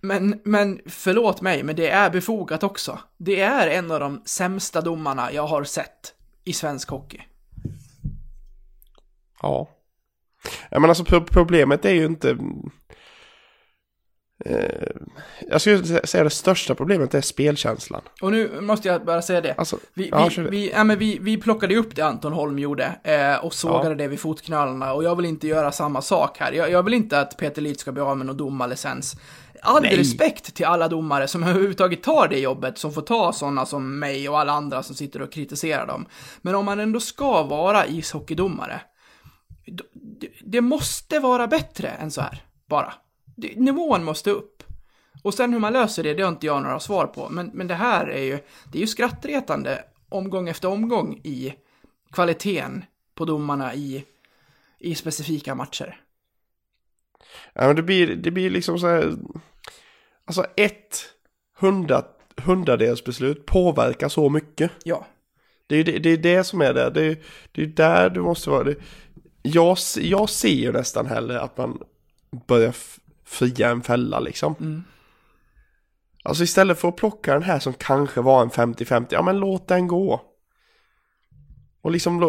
Men, 0.00 0.40
men 0.44 0.80
förlåt 0.86 1.40
mig, 1.40 1.62
men 1.62 1.76
det 1.76 1.88
är 1.88 2.10
befogat 2.10 2.62
också. 2.62 2.98
Det 3.16 3.40
är 3.40 3.68
en 3.68 3.90
av 3.90 4.00
de 4.00 4.22
sämsta 4.24 4.80
domarna 4.80 5.32
jag 5.32 5.46
har 5.46 5.64
sett 5.64 6.14
i 6.44 6.52
svensk 6.52 6.90
hockey. 6.90 7.22
Ja. 9.42 9.68
ja 10.70 10.80
men 10.80 10.90
alltså 10.90 11.20
problemet 11.20 11.84
är 11.84 11.94
ju 11.94 12.06
inte... 12.06 12.38
Eh, 14.44 14.86
jag 15.50 15.60
skulle 15.60 15.76
sä- 15.82 16.06
säga 16.06 16.24
det 16.24 16.30
största 16.30 16.74
problemet 16.74 17.14
är 17.14 17.20
spelkänslan. 17.20 18.02
Och 18.22 18.32
nu 18.32 18.60
måste 18.60 18.88
jag 18.88 19.04
bara 19.04 19.22
säga 19.22 19.40
det. 19.40 19.54
Alltså, 19.58 19.78
Vi, 19.94 20.08
ja, 20.08 20.30
vi, 20.36 20.42
vi, 20.42 20.70
ja, 20.70 20.84
men 20.84 20.98
vi, 20.98 21.18
vi 21.20 21.36
plockade 21.36 21.76
upp 21.76 21.96
det 21.96 22.02
Anton 22.02 22.32
Holm 22.32 22.58
gjorde 22.58 22.98
eh, 23.04 23.44
och 23.44 23.54
sågade 23.54 23.88
Ja. 23.88 23.94
det 23.94 24.08
vid 24.08 24.20
fotknölarna 24.20 24.92
och 24.92 25.04
jag 25.04 25.16
vill 25.16 25.24
inte 25.26 25.46
göra 25.46 25.72
samma 25.72 26.02
sak 26.02 26.38
här. 26.38 26.52
Jag, 26.52 26.70
jag 26.70 26.82
vill 26.82 26.94
inte 26.94 27.20
att 27.20 27.36
Peter 27.36 27.62
Lyth 27.62 27.80
ska 27.80 27.92
bli 27.92 28.02
av 28.02 28.16
med 28.16 28.26
någon 28.26 28.36
domarlicens. 28.36 29.16
All 29.62 29.82
Nej. 29.82 29.96
respekt 29.96 30.54
till 30.54 30.66
alla 30.66 30.88
domare 30.88 31.28
som 31.28 31.42
överhuvudtaget 31.44 32.02
tar 32.02 32.28
det 32.28 32.38
jobbet, 32.38 32.78
som 32.78 32.92
får 32.92 33.02
ta 33.02 33.32
sådana 33.32 33.66
som 33.66 33.98
mig 33.98 34.28
och 34.28 34.40
alla 34.40 34.52
andra 34.52 34.82
som 34.82 34.94
sitter 34.96 35.22
och 35.22 35.32
kritiserar 35.32 35.86
dem. 35.86 36.06
Men 36.42 36.54
om 36.54 36.64
man 36.64 36.80
ändå 36.80 37.00
ska 37.00 37.42
vara 37.42 37.86
ishockeydomare, 37.86 38.80
det 40.44 40.60
måste 40.60 41.18
vara 41.18 41.46
bättre 41.46 41.88
än 41.88 42.10
så 42.10 42.20
här, 42.20 42.42
bara. 42.68 42.94
Nivån 43.36 44.04
måste 44.04 44.30
upp. 44.30 44.62
Och 45.22 45.34
sen 45.34 45.52
hur 45.52 45.60
man 45.60 45.72
löser 45.72 46.02
det, 46.02 46.14
det 46.14 46.22
har 46.22 46.30
inte 46.30 46.46
jag 46.46 46.62
några 46.62 46.80
svar 46.80 47.06
på. 47.06 47.28
Men, 47.28 47.50
men 47.54 47.66
det 47.66 47.74
här 47.74 48.06
är 48.06 48.22
ju, 48.22 48.38
det 48.72 48.78
är 48.78 48.80
ju 48.80 48.86
skrattretande 48.86 49.84
omgång 50.08 50.48
efter 50.48 50.68
omgång 50.68 51.20
i 51.24 51.54
kvaliteten 52.12 52.84
på 53.14 53.24
domarna 53.24 53.74
i, 53.74 54.04
i 54.78 54.94
specifika 54.94 55.54
matcher. 55.54 56.00
Ja, 57.52 57.66
men 57.66 57.76
det 57.76 57.82
blir, 57.82 58.16
det 58.16 58.30
blir 58.30 58.50
liksom 58.50 58.78
så 58.78 58.86
här... 58.86 59.14
Alltså 60.24 60.46
ett 60.56 61.04
hundra, 61.58 62.04
hundradels 62.36 63.04
beslut 63.04 63.46
påverkar 63.46 64.08
så 64.08 64.28
mycket. 64.28 64.70
Ja, 64.84 65.06
Det 65.66 65.76
är 65.76 65.84
det, 65.84 65.98
det, 65.98 66.10
är 66.10 66.16
det 66.16 66.44
som 66.44 66.60
är 66.60 66.74
det. 66.74 66.90
Det 66.90 67.06
är, 67.06 67.18
det 67.52 67.62
är 67.62 67.66
där 67.66 68.10
du 68.10 68.20
måste 68.20 68.50
vara. 68.50 68.64
Det, 68.64 68.76
jag, 69.42 69.76
jag 70.00 70.30
ser 70.30 70.48
ju 70.48 70.72
nästan 70.72 71.06
hellre 71.06 71.40
att 71.40 71.56
man 71.56 71.82
börjar 72.46 72.74
fria 73.26 73.70
en 73.70 73.82
fälla 73.82 74.20
liksom. 74.20 74.54
Mm. 74.60 74.84
Alltså 76.24 76.44
istället 76.44 76.78
för 76.78 76.88
att 76.88 76.96
plocka 76.96 77.32
den 77.32 77.42
här 77.42 77.58
som 77.58 77.72
kanske 77.72 78.20
var 78.20 78.42
en 78.42 78.50
50-50, 78.50 79.06
ja 79.10 79.22
men 79.22 79.38
låt 79.38 79.68
den 79.68 79.88
gå. 79.88 80.20
Och 81.82 81.90
liksom, 81.90 82.22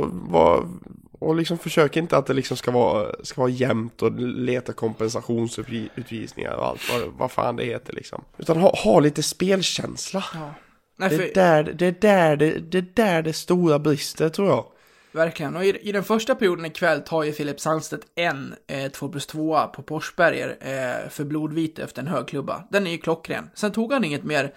och 1.19 1.35
liksom 1.35 1.57
försök 1.57 1.97
inte 1.97 2.17
att 2.17 2.25
det 2.25 2.33
liksom 2.33 2.57
ska 2.57 2.71
vara, 2.71 3.11
ska 3.23 3.41
vara 3.41 3.51
jämnt 3.51 4.01
och 4.01 4.19
leta 4.19 4.73
kompensationsutvisningar 4.73 6.53
och 6.53 6.65
allt 6.65 6.81
vad, 6.91 7.01
vad 7.17 7.31
fan 7.31 7.55
det 7.55 7.63
heter 7.63 7.93
liksom. 7.93 8.23
Utan 8.37 8.57
ha, 8.57 8.75
ha 8.83 8.99
lite 8.99 9.23
spelkänsla. 9.23 10.23
ja. 10.33 10.53
Nej, 10.99 11.09
Det 11.09 11.15
är, 11.15 11.19
för, 11.19 11.33
där, 11.33 11.63
det, 11.63 11.85
är 11.85 11.91
där, 11.91 12.37
det, 12.37 12.59
det 12.59 12.77
är 12.77 12.85
där 12.93 13.21
det 13.21 13.33
stora 13.33 13.79
brister 13.79 14.29
tror 14.29 14.47
jag 14.47 14.65
verkligen. 15.17 15.55
Och 15.55 15.65
i, 15.65 15.89
i 15.89 15.91
den 15.91 16.03
första 16.03 16.35
perioden 16.35 16.65
ikväll 16.65 17.01
tar 17.01 17.23
ju 17.23 17.33
Filip 17.33 17.59
Sandstedt 17.59 18.07
en 18.15 18.55
eh, 18.67 18.91
2 18.91 19.09
plus 19.09 19.27
2 19.27 19.67
på 19.67 19.83
Porsberger 19.83 20.57
eh, 20.59 21.09
för 21.09 21.23
blodvite 21.23 21.83
efter 21.83 22.01
en 22.01 22.07
hög 22.07 22.27
klubba. 22.27 22.63
Den 22.71 22.87
är 22.87 22.91
ju 22.91 22.97
klockren. 22.97 23.49
Sen 23.53 23.71
tog 23.71 23.93
han 23.93 24.03
inget 24.03 24.23
mer 24.23 24.53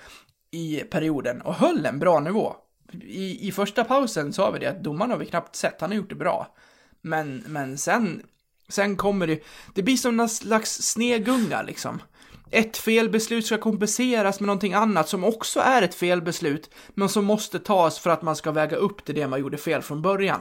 i 0.51 0.81
perioden 0.81 1.41
och 1.41 1.55
höll 1.55 1.87
en 1.87 1.99
bra 1.99 2.21
nivå. 2.21 2.57
I, 3.03 3.49
i 3.49 3.53
första 3.53 3.85
pausen 3.85 4.33
sa 4.33 4.51
vi 4.51 4.59
det 4.59 4.67
att 4.67 4.83
domaren 4.83 5.11
har 5.11 5.19
vi 5.19 5.27
knappt 5.27 5.57
sett, 5.57 5.81
han 5.81 5.91
har 5.91 5.97
gjort 5.97 6.09
det 6.09 6.15
bra. 6.15 6.55
Men, 7.01 7.45
men 7.47 7.79
sen, 7.79 8.23
sen 8.69 8.97
kommer 8.97 9.27
det, 9.27 9.43
det 9.75 9.83
blir 9.83 9.97
som 9.97 10.17
någon 10.17 10.29
slags 10.29 10.83
snegunga 10.83 11.63
liksom. 11.63 12.03
Ett 12.51 12.76
felbeslut 12.76 13.46
ska 13.46 13.59
kompenseras 13.59 14.40
med 14.40 14.46
någonting 14.46 14.72
annat 14.72 15.09
som 15.09 15.24
också 15.24 15.61
är 15.61 15.82
ett 15.82 15.94
felbeslut, 15.94 16.70
men 16.88 17.09
som 17.09 17.24
måste 17.24 17.59
tas 17.59 17.98
för 17.98 18.11
att 18.11 18.22
man 18.22 18.36
ska 18.36 18.53
väga 18.53 18.76
upp 18.76 19.05
till 19.05 19.14
det 19.14 19.26
man 19.26 19.40
gjorde 19.40 19.59
fel 19.59 19.82
från 19.82 20.03
början. 20.03 20.40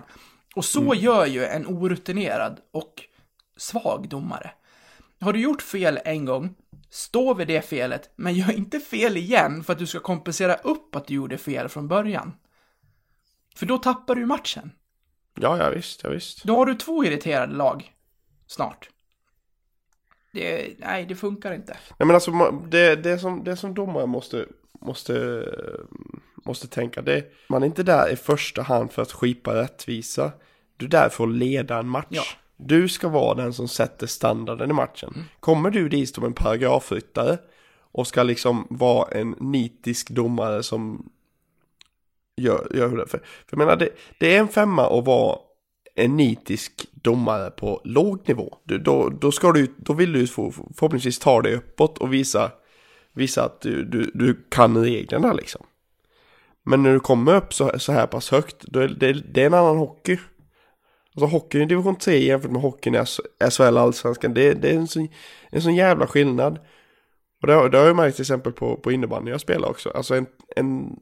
Och 0.55 0.65
så 0.65 0.95
gör 0.95 1.25
ju 1.25 1.45
en 1.45 1.67
orutinerad 1.67 2.59
och 2.73 3.03
svag 3.57 4.09
domare. 4.09 4.51
Har 5.21 5.33
du 5.33 5.39
gjort 5.39 5.61
fel 5.61 5.99
en 6.05 6.25
gång, 6.25 6.55
stå 6.89 7.33
vid 7.33 7.47
det 7.47 7.61
felet, 7.61 8.09
men 8.15 8.33
gör 8.33 8.51
inte 8.51 8.79
fel 8.79 9.17
igen 9.17 9.63
för 9.63 9.73
att 9.73 9.79
du 9.79 9.87
ska 9.87 9.99
kompensera 9.99 10.55
upp 10.55 10.95
att 10.95 11.07
du 11.07 11.13
gjorde 11.13 11.37
fel 11.37 11.69
från 11.69 11.87
början. 11.87 12.33
För 13.55 13.65
då 13.65 13.77
tappar 13.77 14.15
du 14.15 14.25
matchen. 14.25 14.71
Ja, 15.39 15.57
ja 15.57 15.69
visst, 15.69 16.03
ja 16.03 16.09
visst. 16.09 16.43
Då 16.43 16.55
har 16.55 16.65
du 16.65 16.75
två 16.75 17.05
irriterade 17.05 17.55
lag 17.55 17.93
snart. 18.47 18.89
Det, 20.31 20.73
nej, 20.77 21.05
det 21.05 21.15
funkar 21.15 21.53
inte. 21.53 21.77
Nej 21.97 22.07
men 22.07 22.15
alltså 22.15 22.51
det, 22.69 22.95
det, 22.95 23.19
som, 23.19 23.43
det 23.43 23.55
som 23.55 23.73
domare 23.73 24.05
måste, 24.05 24.45
måste, 24.81 25.45
måste 26.35 26.67
tänka 26.67 27.01
det 27.01 27.31
man 27.49 27.63
är 27.63 27.67
inte 27.67 27.83
där 27.83 28.13
i 28.13 28.15
första 28.15 28.61
hand 28.61 28.91
för 28.91 29.01
att 29.01 29.11
skipa 29.11 29.55
rättvisa. 29.55 30.31
Du 30.77 30.85
är 30.85 30.89
där 30.89 31.09
för 31.09 31.23
att 31.23 31.33
leda 31.33 31.77
en 31.77 31.87
match. 31.87 32.05
Ja. 32.09 32.23
Du 32.57 32.89
ska 32.89 33.09
vara 33.09 33.35
den 33.35 33.53
som 33.53 33.67
sätter 33.67 34.07
standarden 34.07 34.69
i 34.69 34.73
matchen. 34.73 35.25
Kommer 35.39 35.69
du 35.69 35.89
dit 35.89 36.15
som 36.15 36.23
en 36.23 36.33
paragrafryttare 36.33 37.37
och 37.91 38.07
ska 38.07 38.23
liksom 38.23 38.67
vara 38.69 39.11
en 39.11 39.35
nitisk 39.39 40.09
domare 40.09 40.63
som 40.63 41.09
gör, 42.37 42.67
gör 42.73 42.97
det. 42.97 43.07
För, 43.07 43.17
för 43.17 43.23
jag 43.49 43.57
menar, 43.57 43.75
det, 43.75 43.89
det 44.19 44.35
är 44.35 44.39
en 44.39 44.47
femma 44.47 44.99
att 44.99 45.05
vara 45.05 45.37
en 45.99 46.17
nitisk 46.17 46.85
domare 46.91 47.51
på 47.51 47.81
låg 47.83 48.27
nivå. 48.27 48.57
Du, 48.63 48.77
då, 48.77 49.09
då, 49.09 49.31
ska 49.31 49.51
du, 49.51 49.67
då 49.77 49.93
vill 49.93 50.13
du 50.13 50.27
få, 50.27 50.51
förhoppningsvis 50.51 51.19
ta 51.19 51.41
dig 51.41 51.55
uppåt 51.55 51.97
och 51.97 52.13
visa, 52.13 52.51
visa 53.13 53.43
att 53.45 53.61
du, 53.61 53.83
du, 53.85 54.11
du 54.13 54.45
kan 54.49 54.83
reglerna 54.83 55.33
liksom. 55.33 55.65
Men 56.63 56.83
när 56.83 56.93
du 56.93 56.99
kommer 56.99 57.35
upp 57.35 57.53
så, 57.53 57.79
så 57.79 57.91
här 57.91 58.07
pass 58.07 58.31
högt, 58.31 58.61
då 58.61 58.79
är 58.79 58.87
det, 58.87 59.13
det 59.13 59.41
är 59.41 59.45
en 59.45 59.53
annan 59.53 59.77
hockey. 59.77 60.17
Alltså 61.15 61.25
hockeyn 61.25 61.61
i 61.61 61.65
division 61.65 61.95
3 61.95 62.17
jämfört 62.25 62.51
med 62.51 62.61
hockeyn 62.61 62.95
i 62.95 63.05
SHL 63.51 63.77
allsvenskan, 63.77 64.33
det, 64.33 64.53
det 64.53 64.69
är 64.69 64.75
en 64.75 64.87
sån, 64.87 65.07
en 65.51 65.61
sån 65.61 65.75
jävla 65.75 66.07
skillnad. 66.07 66.59
Och 67.41 67.47
det, 67.47 67.53
har- 67.53 67.69
det 67.69 67.77
har 67.77 67.85
jag 67.85 67.95
märkt 67.95 68.15
till 68.15 68.23
exempel 68.23 68.51
på, 68.53 68.75
på 68.77 68.91
innebandy 68.91 69.31
jag 69.31 69.41
spelar 69.41 69.69
också. 69.69 69.89
Alltså 69.89 70.15
en, 70.15 70.25
en 70.55 70.95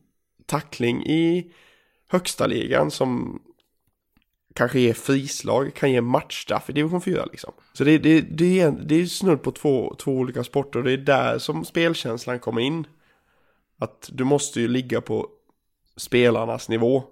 tackling 0.45 1.05
i 1.05 1.51
högsta 2.09 2.47
ligan 2.47 2.91
som 2.91 3.39
kanske 4.57 4.79
ger 4.79 4.93
frislag, 4.93 5.73
kan 5.73 5.91
ge 5.91 6.01
matchstraff 6.01 6.69
i 6.69 6.73
division 6.73 7.01
4 7.01 7.25
liksom. 7.31 7.53
Så 7.73 7.83
det, 7.83 7.97
det, 7.97 8.21
det, 8.21 8.59
är, 8.59 8.71
det 8.71 8.95
är 8.95 9.05
snudd 9.05 9.43
på 9.43 9.51
två, 9.51 9.95
två 9.99 10.11
olika 10.11 10.43
sporter 10.43 10.79
och 10.79 10.85
det 10.85 10.91
är 10.91 10.97
där 10.97 11.37
som 11.37 11.65
spelkänslan 11.65 12.39
kommer 12.39 12.61
in. 12.61 12.87
Att 13.79 14.09
du 14.13 14.23
måste 14.23 14.61
ju 14.61 14.67
ligga 14.67 15.01
på 15.01 15.27
spelarnas 15.97 16.69
nivå 16.69 17.03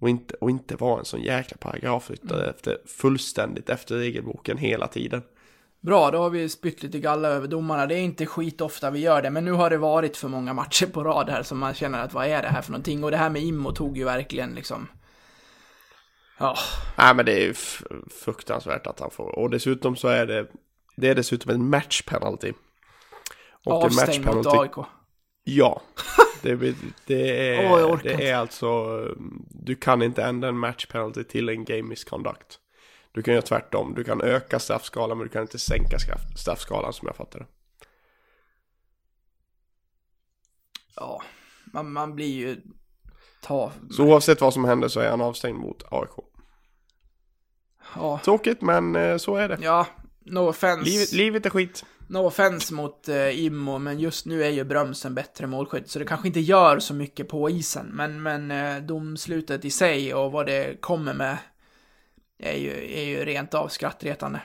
och 0.00 0.08
inte, 0.08 0.34
och 0.34 0.50
inte 0.50 0.76
vara 0.76 0.98
en 0.98 1.04
sån 1.04 1.22
jäkla 1.22 1.56
paragrafryttare 1.56 2.50
efter, 2.50 2.78
fullständigt 2.86 3.70
efter 3.70 3.96
regelboken 3.96 4.58
hela 4.58 4.86
tiden. 4.86 5.22
Bra, 5.80 6.10
då 6.10 6.18
har 6.18 6.30
vi 6.30 6.48
spytt 6.48 6.82
lite 6.82 6.98
galla 6.98 7.28
över 7.28 7.48
domarna. 7.48 7.86
Det 7.86 7.94
är 7.94 8.02
inte 8.02 8.26
skit 8.26 8.60
ofta 8.60 8.90
vi 8.90 8.98
gör 8.98 9.22
det, 9.22 9.30
men 9.30 9.44
nu 9.44 9.52
har 9.52 9.70
det 9.70 9.78
varit 9.78 10.16
för 10.16 10.28
många 10.28 10.52
matcher 10.52 10.86
på 10.86 11.04
rad 11.04 11.30
här 11.30 11.42
som 11.42 11.58
man 11.58 11.74
känner 11.74 12.02
att 12.04 12.14
vad 12.14 12.26
är 12.26 12.42
det 12.42 12.48
här 12.48 12.62
för 12.62 12.72
någonting? 12.72 13.04
Och 13.04 13.10
det 13.10 13.16
här 13.16 13.30
med 13.30 13.42
Immo 13.42 13.72
tog 13.72 13.98
ju 13.98 14.04
verkligen 14.04 14.54
liksom... 14.54 14.88
Ja, 16.38 16.56
Nej 16.98 17.14
men 17.14 17.26
det 17.26 17.32
är 17.32 17.40
ju 17.40 17.54
fruktansvärt 18.24 18.86
att 18.86 19.00
han 19.00 19.10
får. 19.10 19.38
Och 19.38 19.50
dessutom 19.50 19.96
så 19.96 20.08
är 20.08 20.26
det, 20.26 20.46
det 20.96 21.08
är 21.08 21.14
dessutom 21.14 21.50
en 21.50 21.70
matchpenalty. 21.70 22.52
Och 23.64 23.72
en 23.72 23.82
avstängd 23.86 24.26
mot 24.26 24.34
matchpenalty, 24.36 24.78
AIK. 24.80 24.86
ja. 25.44 25.82
Det, 26.42 26.54
det, 27.06 27.48
är, 27.48 27.92
inte. 27.92 28.08
det 28.08 28.28
är 28.30 28.36
alltså, 28.36 29.00
du 29.50 29.74
kan 29.74 30.02
inte 30.02 30.22
ändra 30.24 30.48
en 30.48 30.58
matchpenalty 30.58 31.24
till 31.24 31.48
en 31.48 31.64
game 31.64 31.82
misconduct. 31.82 32.60
Du 33.12 33.22
kan 33.22 33.34
göra 33.34 33.42
tvärtom, 33.42 33.94
du 33.94 34.04
kan 34.04 34.20
öka 34.22 34.58
straffskalan 34.58 35.18
men 35.18 35.26
du 35.26 35.32
kan 35.32 35.42
inte 35.42 35.58
sänka 35.58 35.96
straff- 35.98 36.36
straffskalan 36.36 36.92
som 36.92 37.06
jag 37.06 37.16
fattar 37.16 37.38
det. 37.38 37.46
Ja, 40.96 41.22
man, 41.64 41.92
man 41.92 42.14
blir 42.14 42.26
ju... 42.34 42.60
Ta... 43.44 43.72
Så 43.90 44.04
oavsett 44.04 44.40
vad 44.40 44.54
som 44.54 44.64
händer 44.64 44.88
så 44.88 45.00
är 45.00 45.10
han 45.10 45.20
avstängd 45.20 45.58
mot 45.58 45.82
AIK. 45.90 46.10
Ja, 47.94 48.20
Tråkigt 48.24 48.62
men 48.62 48.96
eh, 48.96 49.16
så 49.16 49.36
är 49.36 49.48
det. 49.48 49.58
ja 49.60 49.86
no 50.24 50.48
offense. 50.48 50.90
Livet, 50.90 51.12
livet 51.12 51.46
är 51.46 51.50
skit. 51.50 51.84
No 52.08 52.18
offense 52.18 52.74
mot 52.74 53.08
eh, 53.08 53.44
Immo, 53.44 53.78
men 53.78 53.98
just 53.98 54.26
nu 54.26 54.44
är 54.44 54.50
ju 54.50 54.64
Bröms 54.64 55.04
en 55.04 55.14
bättre 55.14 55.46
målskytt, 55.46 55.90
så 55.90 55.98
det 55.98 56.04
kanske 56.04 56.28
inte 56.28 56.40
gör 56.40 56.78
så 56.78 56.94
mycket 56.94 57.28
på 57.28 57.50
isen. 57.50 57.86
Men, 57.86 58.22
men 58.22 58.50
eh, 58.50 58.82
domslutet 58.82 59.64
i 59.64 59.70
sig 59.70 60.14
och 60.14 60.32
vad 60.32 60.46
det 60.46 60.80
kommer 60.80 61.14
med 61.14 61.38
är 62.38 62.56
ju, 62.56 62.70
är 62.94 63.04
ju 63.04 63.24
rent 63.24 63.54
av 63.54 63.68
skrattretande. 63.68 64.40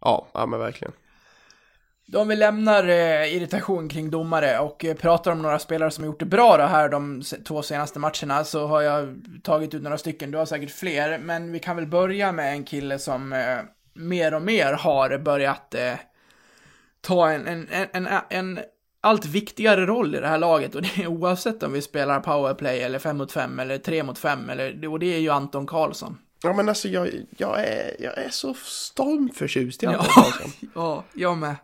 Ja, 0.00 0.28
ja 0.34 0.46
men 0.46 0.58
verkligen. 0.58 0.92
Då 2.06 2.20
om 2.20 2.28
vi 2.28 2.36
lämnar 2.36 2.88
eh, 2.88 3.36
irritation 3.36 3.88
kring 3.88 4.10
domare 4.10 4.58
och 4.58 4.84
eh, 4.84 4.96
pratar 4.96 5.30
om 5.32 5.42
några 5.42 5.58
spelare 5.58 5.90
som 5.90 6.04
har 6.04 6.06
gjort 6.06 6.20
det 6.20 6.26
bra 6.26 6.56
då 6.56 6.62
här 6.64 6.88
de 6.88 7.22
två 7.48 7.62
senaste 7.62 7.98
matcherna 7.98 8.44
så 8.44 8.66
har 8.66 8.82
jag 8.82 9.22
tagit 9.42 9.74
ut 9.74 9.82
några 9.82 9.98
stycken, 9.98 10.30
du 10.30 10.38
har 10.38 10.46
säkert 10.46 10.70
fler, 10.70 11.18
men 11.18 11.52
vi 11.52 11.58
kan 11.58 11.76
väl 11.76 11.86
börja 11.86 12.32
med 12.32 12.52
en 12.52 12.64
kille 12.64 12.98
som 12.98 13.32
eh, 13.32 13.58
mer 13.94 14.34
och 14.34 14.42
mer 14.42 14.72
har 14.72 15.18
börjat 15.18 15.74
eh, 15.74 15.94
ta 17.00 17.30
en, 17.30 17.46
en, 17.46 17.68
en, 17.70 18.06
en, 18.06 18.20
en 18.28 18.58
allt 19.00 19.26
viktigare 19.26 19.86
roll 19.86 20.14
i 20.14 20.20
det 20.20 20.28
här 20.28 20.38
laget 20.38 20.74
och 20.74 20.82
det 20.82 21.02
är 21.02 21.06
oavsett 21.06 21.62
om 21.62 21.72
vi 21.72 21.82
spelar 21.82 22.20
powerplay 22.20 22.80
eller 22.80 22.98
5 22.98 23.16
mot 23.16 23.32
5 23.32 23.58
eller 23.58 23.78
3 23.78 24.02
mot 24.02 24.18
5 24.18 24.50
eller, 24.50 24.88
och 24.88 24.98
det 24.98 25.14
är 25.14 25.18
ju 25.18 25.30
Anton 25.30 25.66
Karlsson. 25.66 26.18
Ja 26.42 26.52
men 26.52 26.68
alltså 26.68 26.88
jag, 26.88 27.08
jag, 27.36 27.60
är, 27.60 27.96
jag 27.98 28.18
är 28.18 28.28
så 28.30 28.54
stormförtjust 28.64 29.82
i 29.82 29.86
Anton 29.86 30.04
Ja, 30.16 30.22
Karlsson. 30.22 30.50
ja, 30.74 31.04
jag 31.12 31.36
med. 31.38 31.56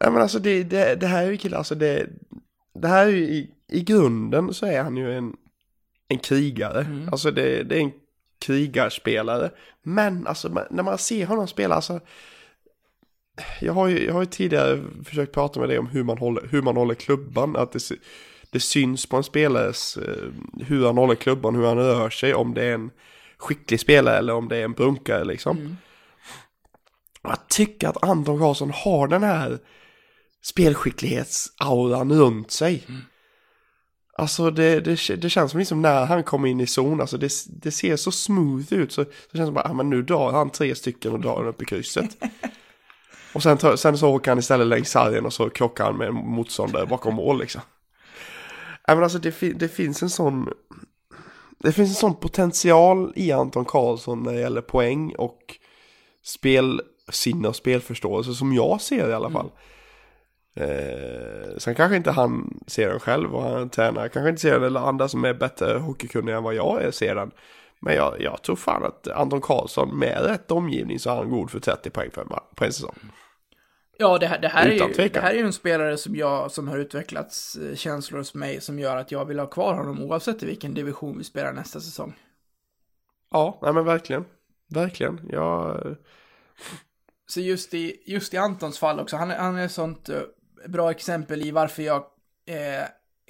Ja 0.00 0.10
men 0.10 0.22
alltså 0.22 0.38
det, 0.38 0.62
det, 0.62 0.94
det 0.94 1.06
här 1.06 1.22
är 1.22 1.30
ju 1.30 1.36
killar, 1.36 1.58
alltså 1.58 1.74
det, 1.74 2.06
det 2.74 2.88
här 2.88 3.06
är 3.06 3.10
ju 3.10 3.24
i, 3.24 3.50
i 3.68 3.82
grunden 3.82 4.54
så 4.54 4.66
är 4.66 4.82
han 4.82 4.96
ju 4.96 5.12
en, 5.12 5.36
en 6.08 6.18
krigare. 6.18 6.80
Mm. 6.80 7.08
Alltså 7.08 7.30
det, 7.30 7.62
det 7.62 7.76
är 7.76 7.80
en 7.80 7.92
krigarspelare. 8.38 9.50
Men 9.82 10.26
alltså 10.26 10.66
när 10.70 10.82
man 10.82 10.98
ser 10.98 11.26
honom 11.26 11.48
spela, 11.48 11.74
alltså. 11.74 12.00
Jag 13.60 13.72
har 13.72 13.88
ju, 13.88 14.06
jag 14.06 14.12
har 14.12 14.20
ju 14.20 14.26
tidigare 14.26 14.82
försökt 15.04 15.34
prata 15.34 15.60
med 15.60 15.68
dig 15.68 15.78
om 15.78 15.86
hur 15.86 16.04
man 16.04 16.18
håller, 16.18 16.48
hur 16.50 16.62
man 16.62 16.76
håller 16.76 16.94
klubban. 16.94 17.56
Att 17.56 17.72
det, 17.72 17.80
det 18.50 18.60
syns 18.60 19.06
på 19.06 19.16
en 19.16 19.24
spelares, 19.24 19.96
eh, 19.96 20.32
hur 20.66 20.86
han 20.86 20.96
håller 20.96 21.14
klubban, 21.14 21.54
hur 21.54 21.66
han 21.66 21.76
rör 21.76 22.10
sig. 22.10 22.34
Om 22.34 22.54
det 22.54 22.64
är 22.64 22.74
en 22.74 22.90
skicklig 23.36 23.80
spelare 23.80 24.18
eller 24.18 24.34
om 24.34 24.48
det 24.48 24.56
är 24.56 24.64
en 24.64 24.72
brunkare 24.72 25.24
liksom. 25.24 25.58
Mm. 25.58 25.76
Jag 27.22 27.48
tycker 27.48 27.88
att 27.88 28.02
Anton 28.04 28.38
Karlsson 28.38 28.70
har 28.70 29.08
den 29.08 29.22
här 29.22 29.58
spelskicklighetsauran 30.48 32.12
runt 32.12 32.50
sig. 32.50 32.86
Alltså 34.18 34.50
det, 34.50 34.80
det, 34.80 35.16
det 35.16 35.30
känns 35.30 35.50
som 35.50 35.58
liksom 35.58 35.82
när 35.82 36.06
han 36.06 36.24
kommer 36.24 36.48
in 36.48 36.60
i 36.60 36.66
zon, 36.66 37.00
alltså 37.00 37.18
det, 37.18 37.32
det 37.48 37.70
ser 37.70 37.96
så 37.96 38.12
smooth 38.12 38.74
ut. 38.74 38.92
Så, 38.92 39.04
så 39.04 39.10
känns 39.10 39.30
det 39.32 39.44
som 39.44 39.54
bara, 39.54 39.70
ah, 39.70 39.72
men 39.72 39.90
nu 39.90 40.02
drar 40.02 40.32
han 40.32 40.50
tre 40.50 40.74
stycken 40.74 41.12
och 41.12 41.20
drar 41.20 41.38
den 41.38 41.48
upp 41.48 41.62
i 41.62 41.64
krysset. 41.64 42.16
och 43.32 43.42
sen, 43.42 43.58
tar, 43.58 43.76
sen 43.76 43.98
så 43.98 44.08
åker 44.08 44.30
han 44.30 44.38
istället 44.38 44.66
längs 44.66 44.90
sargen 44.90 45.26
och 45.26 45.32
så 45.32 45.50
krockar 45.50 45.84
han 45.84 45.96
med 45.96 46.08
en 46.08 46.14
motståndare 46.14 46.86
bakom 46.86 47.14
mål 47.14 47.38
liksom. 47.38 47.60
Men 48.88 49.02
alltså 49.02 49.18
det, 49.18 49.32
fi- 49.32 49.52
det 49.52 49.68
finns 49.68 50.02
en 50.02 50.10
sån... 50.10 50.48
Det 51.58 51.72
finns 51.72 51.88
en 51.88 51.94
sån 51.94 52.14
potential 52.14 53.12
i 53.16 53.32
Anton 53.32 53.64
Karlsson 53.64 54.22
när 54.22 54.32
det 54.32 54.40
gäller 54.40 54.60
poäng 54.60 55.14
och 55.18 55.38
spelsinne 56.24 57.48
och 57.48 57.56
spelförståelse 57.56 58.34
som 58.34 58.52
jag 58.52 58.80
ser 58.80 59.08
i 59.08 59.12
alla 59.12 59.30
fall. 59.30 59.50
Eh, 60.56 61.56
sen 61.58 61.74
kanske 61.74 61.96
inte 61.96 62.10
han 62.10 62.60
ser 62.66 62.88
den 62.88 63.00
själv 63.00 63.34
och 63.34 63.42
han 63.42 63.70
tränar 63.70 64.08
kanske 64.08 64.28
inte 64.30 64.42
ser 64.42 64.52
den 64.52 64.62
eller 64.62 64.80
andra 64.80 65.08
som 65.08 65.24
är 65.24 65.34
bättre 65.34 65.78
hockeykunniga 65.78 66.36
än 66.36 66.42
vad 66.42 66.54
jag 66.54 66.82
är 66.82 66.90
ser 66.90 67.14
den. 67.14 67.30
Men 67.80 67.94
jag, 67.94 68.20
jag 68.20 68.42
tror 68.42 68.56
fan 68.56 68.84
att 68.84 69.08
Anton 69.08 69.40
Karlsson 69.40 69.98
med 69.98 70.24
rätt 70.24 70.50
omgivning 70.50 70.98
så 71.00 71.10
är 71.10 71.14
han 71.16 71.30
god 71.30 71.50
för 71.50 71.60
30 71.60 71.90
poäng 71.90 72.10
ma- 72.14 72.54
på 72.54 72.64
en 72.64 72.72
säsong. 72.72 72.94
Ja, 73.98 74.18
det 74.18 74.26
här, 74.26 74.38
det, 74.38 74.48
här 74.48 74.66
är 74.66 74.72
ju, 74.72 74.78
det 75.12 75.20
här 75.20 75.34
är 75.34 75.44
en 75.44 75.52
spelare 75.52 75.96
som 75.96 76.16
jag, 76.16 76.50
som 76.50 76.68
har 76.68 76.78
utvecklats 76.78 77.56
eh, 77.56 77.74
känslor 77.74 78.18
hos 78.18 78.34
mig 78.34 78.60
som 78.60 78.78
gör 78.78 78.96
att 78.96 79.12
jag 79.12 79.24
vill 79.24 79.38
ha 79.38 79.46
kvar 79.46 79.74
honom 79.74 80.02
oavsett 80.02 80.42
i 80.42 80.46
vilken 80.46 80.74
division 80.74 81.18
vi 81.18 81.24
spelar 81.24 81.52
nästa 81.52 81.80
säsong. 81.80 82.14
Ja, 83.30 83.58
nej 83.62 83.72
men 83.72 83.84
verkligen. 83.84 84.24
Verkligen. 84.74 85.20
Jag... 85.32 85.80
Så 87.28 87.40
just 87.40 87.74
i, 87.74 88.02
just 88.06 88.34
i 88.34 88.36
Antons 88.36 88.78
fall 88.78 89.00
också, 89.00 89.16
han, 89.16 89.30
är- 89.30 89.38
han 89.38 89.56
är 89.56 89.68
sånt 89.68 90.08
eh, 90.08 90.20
bra 90.66 90.90
exempel 90.90 91.42
i 91.42 91.50
varför 91.50 91.82
jag 91.82 92.04
eh, 92.46 92.84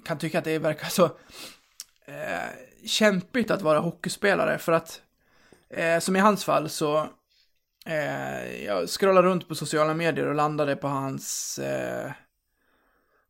kan 0.05 0.19
tycka 0.19 0.39
att 0.39 0.45
det 0.45 0.59
verkar 0.59 0.89
så 0.89 1.05
eh, 2.05 2.51
kämpigt 2.87 3.51
att 3.51 3.63
vara 3.63 3.79
hockeyspelare. 3.79 4.59
För 4.59 4.73
att, 4.73 5.01
eh, 5.71 5.99
som 5.99 6.17
i 6.17 6.19
hans 6.19 6.45
fall 6.45 6.69
så, 6.69 7.09
eh, 7.87 8.65
jag 8.65 8.89
scrollade 8.89 9.29
runt 9.29 9.49
på 9.49 9.55
sociala 9.55 9.95
medier 9.95 10.27
och 10.27 10.35
landade 10.35 10.77
på 10.77 10.89
hans, 10.89 11.59
eh, 11.59 12.13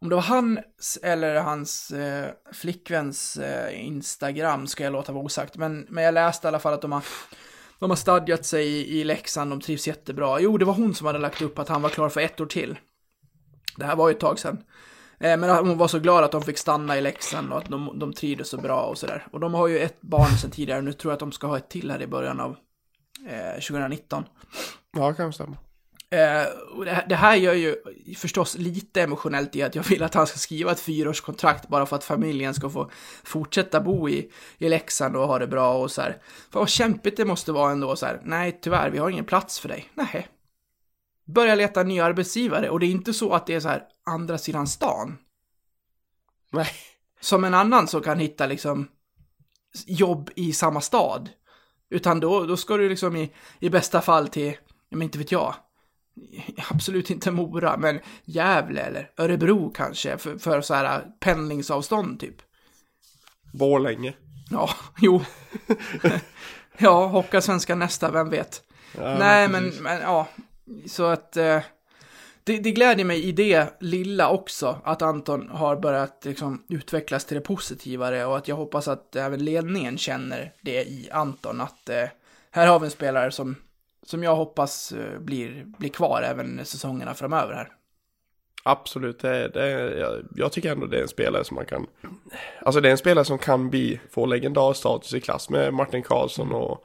om 0.01 0.09
det 0.09 0.15
var 0.15 0.23
hans 0.23 0.99
eller 1.03 1.35
hans 1.35 1.91
eh, 1.91 2.31
flickväns 2.53 3.37
eh, 3.37 3.87
Instagram 3.87 4.67
ska 4.67 4.85
jag 4.85 4.93
låta 4.93 5.13
vara 5.13 5.25
osagt. 5.25 5.57
Men, 5.57 5.87
men 5.91 6.05
jag 6.05 6.15
läste 6.15 6.47
i 6.47 6.49
alla 6.49 6.59
fall 6.59 6.75
att 6.75 6.83
de 6.83 6.93
har 6.93 7.05
de 7.79 7.91
har 7.91 7.97
stadgat 7.97 8.47
sig 8.47 8.67
i, 8.67 9.01
i 9.01 9.05
Leksand, 9.05 9.53
de 9.53 9.61
trivs 9.61 9.89
jättebra. 9.89 10.41
Jo, 10.41 10.59
det 10.59 10.65
var 10.65 10.75
hon 10.75 10.95
som 10.95 11.07
hade 11.07 11.19
lagt 11.19 11.43
upp 11.43 11.59
att 11.59 11.69
han 11.69 11.83
var 11.83 11.91
klar 11.91 12.09
för 12.09 12.21
ett 12.21 12.41
år 12.41 12.47
till. 12.47 12.79
Det 13.77 13.85
här 13.85 13.97
var 13.97 14.09
ju 14.09 14.15
ett 14.15 14.21
tag 14.21 14.39
sedan. 14.39 14.59
Eh, 15.21 15.37
Men 15.37 15.51
hon 15.67 15.79
var 15.79 15.89
så 15.89 15.99
glad 15.99 16.25
att 16.25 16.33
de 16.33 16.43
fick 16.43 16.59
stanna 16.59 16.99
i 16.99 17.01
Leksand 17.01 17.53
och 17.53 17.59
att 17.59 17.69
de, 17.69 17.99
de 17.99 18.13
trivdes 18.13 18.49
så 18.49 18.57
bra 18.57 18.81
och 18.83 18.99
sådär. 18.99 19.27
Och 19.33 19.41
de 19.41 19.55
har 19.55 19.69
ju 19.69 19.79
ett 19.79 20.01
barn 20.01 20.31
sedan 20.43 20.51
tidigare, 20.51 20.81
nu 20.83 20.93
tror 20.93 21.11
jag 21.11 21.15
att 21.15 21.21
de 21.21 21.33
ska 21.33 21.47
ha 21.47 21.57
ett 21.57 21.69
till 21.71 21.91
här 21.91 22.03
i 22.03 22.07
början 22.07 22.41
av 22.41 22.57
eh, 23.29 23.53
2019. 23.61 24.25
Ja, 24.97 25.15
kan 25.15 25.33
stämma. 25.33 25.57
Eh, 26.11 26.19
det, 26.85 26.91
här- 26.91 27.07
det 27.09 27.15
här 27.17 27.37
gör 27.37 27.53
ju 27.55 27.77
förstås 28.17 28.59
lite 28.59 29.03
emotionellt 29.03 29.57
i 29.57 29.63
att 29.63 29.75
jag 29.75 29.83
vill 29.83 30.03
att 30.03 30.15
han 30.15 30.27
ska 30.27 30.39
skriva 30.39 30.73
ett 30.73 30.81
fyraårskontrakt 30.81 31.69
bara 31.69 31.87
för 31.87 31.97
att 31.97 32.05
familjen 32.05 32.55
ska 32.55 32.71
få 32.71 32.91
fortsätta 33.25 33.81
bo 33.81 34.09
i, 34.09 34.31
i 34.59 34.69
Leksand 34.69 35.17
och 35.17 35.29
ha 35.29 35.39
det 35.39 35.47
bra 35.47 35.75
och 35.75 35.91
så 35.91 36.03
här. 36.03 36.19
För 36.53 36.59
vad 36.61 36.69
kämpigt 36.69 37.17
det 37.17 37.25
måste 37.25 37.53
vara 37.53 37.73
ändå 37.73 37.97
så 37.97 38.07
här. 38.07 38.21
Nej, 38.25 38.59
tyvärr, 38.63 38.91
vi 38.91 38.99
har 38.99 39.11
ingen 39.11 39.25
plats 39.25 39.61
för 39.61 39.69
dig. 39.69 39.89
Nej. 39.95 40.27
Börja 41.27 41.55
leta 41.55 41.81
en 41.81 41.89
ny 41.89 42.01
arbetsgivare 42.01 42.71
och 42.71 42.81
det 42.81 42.87
är 42.87 42.91
inte 42.91 43.15
så 43.15 43.33
att 43.33 43.47
det 43.47 43.55
är 43.55 43.61
så 43.61 43.69
här 43.69 43.83
andra 44.05 44.39
sidan 44.39 44.67
stan. 44.67 45.19
Nej. 46.53 46.69
Som 47.21 47.45
en 47.45 47.55
annan 47.55 47.89
som 47.89 48.03
kan 48.03 48.19
hitta 48.19 48.47
liksom 48.47 48.89
jobb 49.87 50.31
i 50.37 50.53
samma 50.53 50.81
stad. 50.81 51.29
Utan 51.91 52.21
då, 52.21 52.47
då 52.47 52.57
ska 52.57 52.77
du 52.77 52.89
liksom 52.89 53.17
i, 53.17 53.33
i 53.59 53.71
bästa 53.71 54.01
fall 54.01 54.29
till, 54.29 54.57
men 54.91 55.03
inte 55.03 55.19
vet 55.19 55.33
jag, 55.33 55.55
absolut 56.71 57.11
inte 57.11 57.31
Mora, 57.31 57.77
men 57.77 58.01
Gävle 58.25 58.81
eller 58.81 59.11
Örebro 59.17 59.71
kanske, 59.71 60.19
för, 60.19 60.39
för 60.39 60.61
så 60.61 60.75
här 60.75 61.05
pendlingsavstånd 61.21 62.21
typ. 62.21 62.37
Borlänge. 63.53 64.15
Ja, 64.51 64.71
jo. 65.01 65.25
ja, 66.79 67.07
Hockeyallsvenskan 67.07 67.79
nästa, 67.79 68.11
vem 68.11 68.31
vet. 68.31 68.63
Ja, 68.93 69.19
Nej, 69.19 69.49
men, 69.49 69.69
men 69.81 70.01
ja, 70.01 70.29
så 70.87 71.05
att 71.05 71.37
eh, 71.37 71.63
det, 72.45 72.59
det 72.59 72.73
gläder 72.73 73.05
mig 73.05 73.25
i 73.25 73.33
det 73.33 73.77
lilla 73.81 74.31
också 74.31 74.81
att 74.85 75.03
Anton 75.03 75.49
har 75.49 75.77
börjat 75.77 76.25
liksom, 76.25 76.65
utvecklas 76.69 77.25
till 77.25 77.35
det 77.35 77.41
positivare 77.41 78.25
och 78.25 78.37
att 78.37 78.49
jag 78.49 78.57
hoppas 78.57 78.89
att 78.89 79.17
även 79.17 79.45
ledningen 79.45 79.99
känner 79.99 80.53
det 80.61 80.85
i 80.85 81.09
Anton 81.13 81.61
att 81.61 81.89
eh, 81.89 82.05
här 82.51 82.67
har 82.67 82.79
vi 82.79 82.85
en 82.85 82.91
spelare 82.91 83.31
som, 83.31 83.57
som 84.03 84.23
jag 84.23 84.37
hoppas 84.37 84.93
eh, 84.93 85.21
blir, 85.21 85.65
blir 85.79 85.89
kvar 85.89 86.23
även 86.23 86.65
säsongerna 86.65 87.15
framöver 87.15 87.55
här. 87.55 87.73
Absolut, 88.65 89.21
det, 89.21 89.49
det, 89.49 89.71
jag, 89.99 90.25
jag 90.37 90.53
tycker 90.53 90.73
ändå 90.73 90.87
det 90.87 90.99
är 90.99 91.03
en 91.03 91.09
spelare 91.09 91.45
som 91.45 91.55
man 91.55 91.67
kan... 91.67 91.87
Alltså 92.63 92.81
det 92.81 92.89
är 92.89 92.91
en 92.91 92.99
spelare 92.99 93.25
som 93.25 93.39
kan 93.39 93.71
bli, 93.71 94.01
få 94.11 94.27
legendarisk 94.27 94.81
status 94.81 95.15
i 95.15 95.21
klass 95.21 95.51
med 95.51 95.75
Martin 95.75 96.03
Karlsson 96.03 96.53
och 96.53 96.85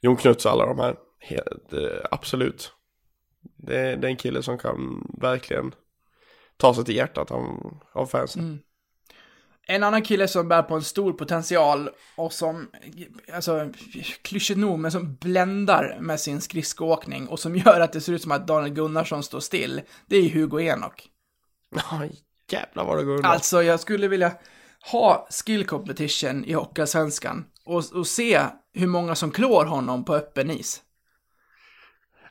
Jon 0.00 0.16
Knuts 0.16 0.46
och 0.46 0.52
alla 0.52 0.66
de 0.66 0.78
här. 0.78 0.96
Helt, 1.18 1.72
eh, 1.72 2.06
absolut. 2.10 2.72
Det, 3.56 3.96
det 3.96 4.06
är 4.06 4.10
en 4.10 4.16
kille 4.16 4.42
som 4.42 4.58
kan 4.58 5.06
verkligen 5.20 5.74
ta 6.56 6.74
sig 6.74 6.84
till 6.84 6.96
hjärtat 6.96 7.30
av, 7.30 7.74
av 7.92 8.06
fansen. 8.06 8.42
Mm. 8.42 8.58
En 9.68 9.82
annan 9.82 10.02
kille 10.02 10.28
som 10.28 10.48
bär 10.48 10.62
på 10.62 10.74
en 10.74 10.82
stor 10.82 11.12
potential 11.12 11.90
och 12.16 12.32
som, 12.32 12.70
alltså, 13.32 13.70
klyschigt 14.22 14.58
nog, 14.58 14.78
men 14.78 14.92
som 14.92 15.14
bländar 15.14 15.98
med 16.00 16.20
sin 16.20 16.40
skridskoåkning 16.40 17.28
och 17.28 17.40
som 17.40 17.56
gör 17.56 17.80
att 17.80 17.92
det 17.92 18.00
ser 18.00 18.12
ut 18.12 18.22
som 18.22 18.32
att 18.32 18.46
Daniel 18.46 18.74
Gunnarsson 18.74 19.22
står 19.22 19.40
still, 19.40 19.82
det 20.06 20.16
är 20.16 20.30
Hugo 20.30 20.60
Enok. 20.60 21.08
Ja, 21.90 22.02
jävlar 22.50 22.84
vad 22.84 22.98
det 22.98 23.04
går 23.04 23.16
undan. 23.16 23.32
Alltså, 23.32 23.62
jag 23.62 23.80
skulle 23.80 24.08
vilja 24.08 24.32
ha 24.92 25.28
skill 25.30 25.66
competition 25.66 26.44
i 26.44 26.52
Hockeyallsvenskan 26.52 27.44
och, 27.64 27.82
och 27.94 28.06
se 28.06 28.40
hur 28.72 28.86
många 28.86 29.14
som 29.14 29.30
klår 29.30 29.64
honom 29.64 30.04
på 30.04 30.14
öppen 30.14 30.50
is. 30.50 30.82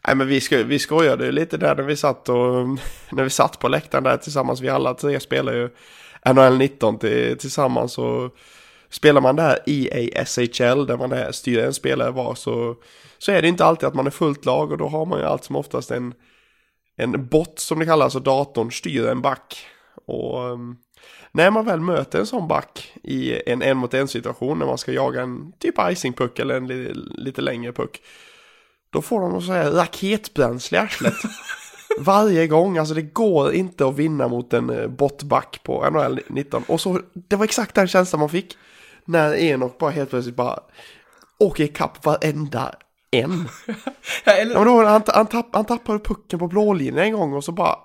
Nej 0.07 0.15
men 0.15 0.27
vi, 0.27 0.41
sko 0.41 0.63
vi 0.63 0.79
skojade 0.79 1.25
ju 1.25 1.31
lite 1.31 1.57
där 1.57 1.75
när 1.75 1.83
vi 1.83 1.95
satt 1.95 2.29
och 2.29 2.67
när 3.11 3.23
vi 3.23 3.29
satt 3.29 3.59
på 3.59 3.67
läktaren 3.67 4.03
där 4.03 4.17
tillsammans. 4.17 4.61
Vi 4.61 4.69
alla 4.69 4.93
tre 4.93 5.19
spelar 5.19 5.53
ju 5.53 5.69
NHL 6.33 6.57
19 6.57 6.99
till, 6.99 7.37
tillsammans 7.37 7.97
och 7.97 8.35
spelar 8.89 9.21
man 9.21 9.35
där 9.35 9.59
EA 9.65 10.25
SHL 10.25 10.85
där 10.85 10.97
man 10.97 11.11
är, 11.11 11.31
styr 11.31 11.59
en 11.59 11.73
spelare 11.73 12.11
var 12.11 12.35
så, 12.35 12.75
så 13.17 13.31
är 13.31 13.41
det 13.41 13.47
inte 13.47 13.65
alltid 13.65 13.87
att 13.87 13.95
man 13.95 14.07
är 14.07 14.11
fullt 14.11 14.45
lag 14.45 14.71
och 14.71 14.77
då 14.77 14.87
har 14.87 15.05
man 15.05 15.19
ju 15.19 15.25
allt 15.25 15.43
som 15.43 15.55
oftast 15.55 15.91
en, 15.91 16.13
en 16.97 17.27
bot 17.27 17.59
som 17.59 17.79
det 17.79 17.85
kallas 17.85 18.15
och 18.15 18.21
datorn 18.21 18.71
styr 18.71 19.07
en 19.07 19.21
back. 19.21 19.65
Och 20.07 20.49
ehm, 20.49 20.75
när 21.31 21.51
man 21.51 21.65
väl 21.65 21.79
möter 21.79 22.19
en 22.19 22.25
sån 22.25 22.47
back 22.47 22.93
i 23.03 23.49
en 23.51 23.61
en 23.61 23.77
mot 23.77 23.93
en 23.93 24.07
situation 24.07 24.59
när 24.59 24.65
man 24.65 24.77
ska 24.77 24.91
jaga 24.91 25.21
en 25.21 25.51
typ 25.59 25.75
icingpuck 25.89 26.39
eller 26.39 26.57
en 26.57 26.67
li 26.67 26.93
lite 27.17 27.41
längre 27.41 27.71
puck. 27.71 28.01
Då 28.95 29.01
får 29.01 29.21
de 29.21 29.41
så 29.41 29.51
här 29.51 29.71
raketbränsle 29.71 30.77
i 30.77 30.81
arslet. 30.81 31.13
Varje 31.99 32.47
gång, 32.47 32.77
alltså 32.77 32.93
det 32.93 33.01
går 33.01 33.53
inte 33.53 33.87
att 33.87 33.95
vinna 33.95 34.27
mot 34.27 34.53
en 34.53 34.69
eh, 34.69 34.87
botback 34.87 35.59
på 35.63 35.89
NHL 35.89 36.19
19. 36.27 36.63
Och 36.67 36.81
så, 36.81 36.99
det 37.13 37.35
var 37.35 37.43
exakt 37.45 37.75
den 37.75 37.87
känslan 37.87 38.19
man 38.19 38.29
fick. 38.29 38.57
När 39.05 39.35
Enok 39.35 39.77
bara 39.77 39.91
helt 39.91 40.09
plötsligt 40.09 40.35
bara 40.35 40.59
åker 41.39 41.63
ikapp 41.63 42.05
varenda 42.05 42.75
en. 43.11 43.47
Eller, 44.25 44.53
Ja, 44.53 44.59
men 44.59 44.67
då, 44.67 44.85
han, 44.85 45.01
han, 45.07 45.27
tapp, 45.27 45.49
han 45.51 45.65
tappade 45.65 45.99
pucken 45.99 46.39
på 46.39 46.47
blålinjen 46.47 46.97
en 46.97 47.13
gång 47.13 47.33
och 47.33 47.43
så 47.43 47.51
bara 47.51 47.75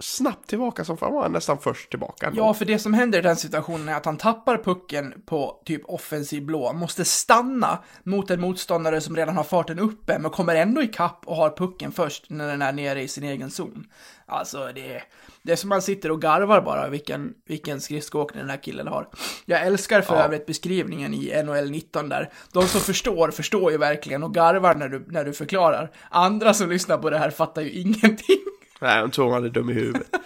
snabbt 0.00 0.48
tillbaka 0.48 0.84
som 0.84 0.96
fan 0.96 1.12
var 1.14 1.22
han 1.22 1.32
nästan 1.32 1.58
först 1.58 1.90
tillbaka. 1.90 2.26
ändå. 2.26 2.42
Ja, 2.42 2.54
för 2.54 2.64
det 2.64 2.78
som 2.78 2.94
händer 2.94 3.18
i 3.18 3.22
den 3.22 3.36
situationen 3.36 3.88
är 3.88 3.94
att 3.94 4.04
han 4.04 4.16
tappar 4.16 4.58
pucken 4.58 5.14
på 5.26 5.62
typ 5.64 5.82
offensiv 5.84 6.44
blå, 6.46 6.72
måste 6.72 7.04
stanna 7.04 7.78
mot 8.02 8.30
en 8.30 8.40
motståndare 8.40 9.00
som 9.00 9.16
redan 9.16 9.36
har 9.36 9.44
farten 9.44 9.78
uppe, 9.78 10.18
men 10.18 10.30
kommer 10.30 10.54
ändå 10.54 10.82
ikapp 10.82 11.22
och 11.26 11.36
har 11.36 11.50
pucken 11.50 11.92
först 11.92 12.30
när 12.30 12.48
den 12.48 12.62
är 12.62 12.72
nere 12.72 13.02
i 13.02 13.08
sin 13.08 13.24
egen 13.24 13.50
zon. 13.50 13.86
Alltså, 14.26 14.70
det 14.74 14.94
är, 14.94 15.02
det 15.42 15.52
är 15.52 15.56
som 15.56 15.68
man 15.68 15.82
sitter 15.82 16.10
och 16.10 16.22
garvar 16.22 16.60
bara 16.60 16.88
vilken, 16.88 17.34
vilken 17.46 17.80
skridskoåkning 17.80 18.40
den 18.40 18.50
här 18.50 18.62
killen 18.62 18.86
har. 18.86 19.08
Jag 19.44 19.62
älskar 19.66 20.00
för 20.02 20.14
Ja. 20.16 20.22
övrigt 20.22 20.46
beskrivningen 20.46 21.14
i 21.14 21.42
NHL 21.44 21.70
19 21.70 22.08
där. 22.08 22.32
De 22.52 22.62
som 22.66 22.80
förstår, 22.80 23.30
förstår 23.30 23.72
ju 23.72 23.78
verkligen 23.78 24.22
och 24.22 24.34
garvar 24.34 24.74
när 24.74 24.88
du, 24.88 25.04
när 25.08 25.24
du 25.24 25.32
förklarar. 25.32 25.90
Andra 26.10 26.54
som 26.54 26.70
lyssnar 26.70 26.98
på 26.98 27.10
det 27.10 27.18
här 27.18 27.30
fattar 27.30 27.62
ju 27.62 27.70
ingenting. 27.80 28.38
Nej, 28.80 29.00
de 29.00 29.10
tror 29.10 29.32
han 29.32 29.44
är 29.44 29.48
dum 29.48 29.70
i 29.70 29.72
huvudet. 29.72 30.08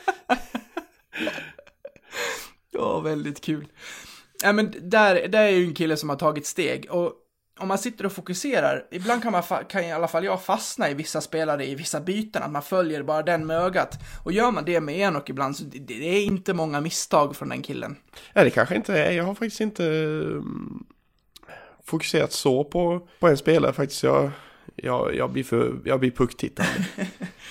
Ja, 2.76 3.00
väldigt 3.00 3.40
kul. 3.40 3.66
Ja, 4.42 4.52
men 4.52 4.74
där, 4.82 5.28
där 5.28 5.42
är 5.42 5.50
ju 5.50 5.64
en 5.64 5.74
kille 5.74 5.96
som 5.96 6.08
har 6.08 6.16
tagit 6.16 6.46
steg 6.46 6.86
och 6.90 7.12
om 7.58 7.68
man 7.68 7.78
sitter 7.78 8.06
och 8.06 8.12
fokuserar, 8.12 8.86
ibland 8.90 9.22
kan, 9.22 9.32
man 9.32 9.42
kan 9.68 9.84
i 9.84 9.92
alla 9.92 10.08
fall 10.08 10.24
jag 10.24 10.42
fastna 10.42 10.90
i 10.90 10.94
vissa 10.94 11.20
spelare 11.20 11.66
i 11.66 11.74
vissa 11.74 12.00
byten, 12.00 12.42
att 12.42 12.50
man 12.50 12.62
följer 12.62 13.02
bara 13.02 13.22
den 13.22 13.46
med 13.46 13.56
ögat. 13.56 13.98
Och 14.24 14.32
gör 14.32 14.50
man 14.50 14.64
det 14.64 14.80
med 14.80 14.98
Enok 14.98 15.30
ibland 15.30 15.56
så 15.56 15.64
det, 15.64 15.78
det 15.78 16.08
är 16.08 16.24
inte 16.24 16.54
många 16.54 16.80
misstag 16.80 17.36
från 17.36 17.48
den 17.48 17.62
killen. 17.62 17.96
Ja, 18.32 18.44
det 18.44 18.50
kanske 18.50 18.74
inte 18.74 18.98
är. 18.98 19.10
Jag 19.10 19.24
har 19.24 19.34
faktiskt 19.34 19.60
inte 19.60 19.84
um, 19.84 20.86
fokuserat 21.84 22.32
så 22.32 22.64
på, 22.64 23.08
på 23.20 23.28
en 23.28 23.36
spelare 23.36 23.72
faktiskt. 23.72 24.02
Jag, 24.02 24.30
jag, 24.76 25.14
jag 25.14 25.30
blir 25.30 25.44
för, 25.44 25.76
jag 25.84 26.00
blir 26.00 26.10
pucktittande. 26.10 26.72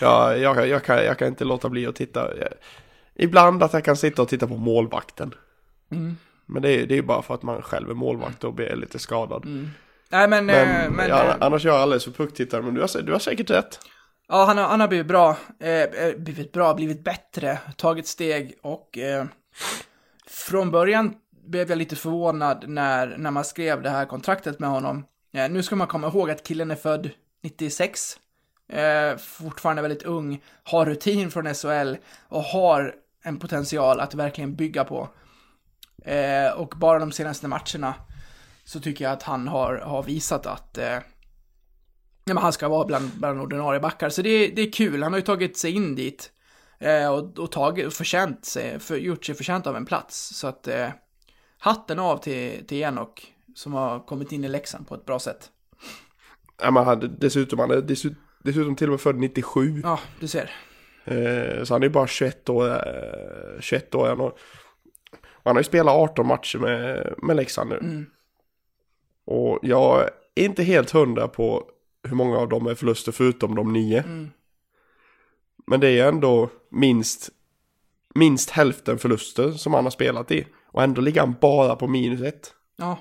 jag, 0.01 0.39
jag, 0.39 0.67
jag, 0.67 0.83
kan, 0.83 1.05
jag 1.05 1.17
kan 1.17 1.27
inte 1.27 1.45
låta 1.45 1.69
bli 1.69 1.85
att 1.85 1.95
titta. 1.95 2.37
Jag, 2.37 2.49
ibland 3.15 3.63
att 3.63 3.73
jag 3.73 3.83
kan 3.83 3.97
sitta 3.97 4.21
och 4.21 4.29
titta 4.29 4.47
på 4.47 4.57
målvakten. 4.57 5.33
Mm. 5.91 6.17
Men 6.45 6.61
det 6.61 6.69
är, 6.69 6.87
ju 6.87 7.01
bara 7.01 7.21
för 7.21 7.33
att 7.33 7.43
man 7.43 7.61
själv 7.61 7.89
är 7.89 7.93
målvakt 7.93 8.43
och 8.43 8.53
blir 8.53 8.75
lite 8.75 8.99
skadad. 8.99 9.45
Nej 10.09 10.27
men, 10.27 10.45
Men, 10.45 10.85
eh, 10.85 10.91
men 10.91 11.09
ja, 11.09 11.23
eh, 11.23 11.35
annars 11.39 11.65
är 11.65 11.69
jag 11.69 11.77
alldeles 11.77 12.03
för 12.03 12.11
pucktittare. 12.11 12.61
Men 12.61 12.73
du 12.73 12.81
har, 12.81 13.01
du 13.01 13.11
har 13.11 13.19
säkert 13.19 13.49
rätt. 13.49 13.79
Ja, 14.27 14.45
han 14.45 14.57
har, 14.57 14.65
han 14.65 14.79
har 14.79 14.87
blivit 14.87 15.07
bra, 15.07 15.37
eh, 15.59 15.81
eh, 15.81 16.15
blivit 16.17 16.51
bra, 16.51 16.73
blivit 16.73 17.03
bättre, 17.03 17.59
tagit 17.77 18.07
steg 18.07 18.53
och 18.61 18.97
eh, 18.97 19.25
från 20.27 20.71
början 20.71 21.13
blev 21.47 21.69
jag 21.69 21.77
lite 21.77 21.95
förvånad 21.95 22.65
när, 22.67 23.17
när 23.17 23.31
man 23.31 23.43
skrev 23.43 23.81
det 23.81 23.89
här 23.89 24.05
kontraktet 24.05 24.59
med 24.59 24.69
honom. 24.69 25.05
Eh, 25.33 25.49
nu 25.51 25.63
ska 25.63 25.75
man 25.75 25.87
komma 25.87 26.07
ihåg 26.07 26.31
att 26.31 26.43
killen 26.47 26.71
är 26.71 26.75
född 26.75 27.09
96, 27.43 28.17
eh, 28.69 29.17
fortfarande 29.17 29.81
väldigt 29.81 30.03
ung, 30.03 30.43
har 30.63 30.85
rutin 30.85 31.31
från 31.31 31.53
SHL 31.53 31.95
och 32.27 32.43
har 32.43 32.95
en 33.23 33.39
potential 33.39 33.99
att 33.99 34.13
verkligen 34.13 34.55
bygga 34.55 34.83
på. 34.83 35.09
Eh, 36.05 36.51
och 36.51 36.73
bara 36.77 36.99
de 36.99 37.11
senaste 37.11 37.47
matcherna 37.47 37.93
så 38.63 38.79
tycker 38.79 39.05
jag 39.05 39.11
att 39.13 39.23
han 39.23 39.47
har, 39.47 39.75
har 39.77 40.03
visat 40.03 40.45
att 40.45 40.77
eh, 40.77 40.97
han 42.37 42.53
ska 42.53 42.67
vara 42.67 42.85
bland, 42.85 43.11
bland 43.19 43.41
ordinarie 43.41 43.79
backar, 43.79 44.09
så 44.09 44.21
det, 44.21 44.29
är- 44.29 44.55
det 44.55 44.61
är 44.61 44.71
kul. 44.71 45.03
Han 45.03 45.13
har 45.13 45.19
ju 45.19 45.25
tagit 45.25 45.57
sig 45.57 45.71
in 45.71 45.95
dit 45.95 46.31
eh, 46.79 47.07
och, 47.13 47.39
och 47.39 47.51
tagit, 47.51 47.85
och 47.87 47.93
förtjänt 47.93 48.45
sig, 48.45 48.79
för, 48.79 48.95
gjort 48.97 49.25
sig 49.25 49.35
förtjänt 49.35 49.67
av 49.67 49.75
en 49.75 49.85
plats. 49.85 50.35
Så 50.35 50.47
att 50.47 50.67
eh, 50.67 50.89
hatten 51.57 51.99
av 51.99 52.17
till, 52.17 52.67
till 52.67 52.77
Enok 52.81 53.32
som 53.53 53.73
har 53.73 53.99
kommit 53.99 54.31
in 54.31 54.43
i 54.43 54.47
Leksand 54.47 54.87
på 54.87 54.95
ett 54.95 55.05
bra 55.05 55.19
sätt. 55.19 55.51
Ja, 56.61 56.71
men 56.71 56.83
han, 56.83 57.15
dessutom, 57.19 57.59
han 57.59 57.71
är 57.71 57.81
dessutom, 57.81 58.21
dessutom 58.43 58.75
till 58.75 58.87
och 58.87 58.91
med 58.91 59.01
född 59.01 59.15
97. 59.15 59.81
Ja, 59.83 59.99
du 60.19 60.27
ser. 60.27 60.51
Eh, 61.05 61.63
så 61.63 61.73
han 61.73 61.83
är 61.83 61.89
bara 61.89 62.07
21 62.07 62.49
år. 62.49 62.69
Eh, 62.69 63.59
21 63.59 63.95
år 63.95 64.07
han 64.07 64.19
och, 64.19 64.37
och 65.21 65.43
han 65.43 65.55
har 65.55 65.59
ju 65.59 65.63
spelat 65.63 65.95
18 65.95 66.27
matcher 66.27 66.59
med, 66.59 67.13
med 67.17 67.35
Leksand 67.35 67.69
nu. 67.69 67.77
Mm. 67.77 68.05
Och 69.25 69.59
jag 69.61 70.09
är 70.35 70.43
inte 70.45 70.63
helt 70.63 70.91
hundra 70.91 71.27
på 71.27 71.69
hur 72.03 72.15
många 72.15 72.37
av 72.37 72.49
dem 72.49 72.67
är 72.67 72.75
förluster 72.75 73.11
förutom 73.11 73.55
de 73.55 73.73
nio. 73.73 73.99
Mm. 73.99 74.29
Men 75.67 75.79
det 75.79 75.99
är 75.99 76.07
ändå 76.07 76.49
minst 76.69 77.29
minst 78.15 78.49
hälften 78.49 78.97
förluster 78.97 79.51
som 79.51 79.73
han 79.73 79.83
har 79.83 79.91
spelat 79.91 80.31
i. 80.31 80.47
Och 80.67 80.83
ändå 80.83 81.01
ligger 81.01 81.21
han 81.21 81.35
bara 81.41 81.75
på 81.75 81.87
minus 81.87 82.21
ett 82.21 82.53
Ja. 82.77 82.97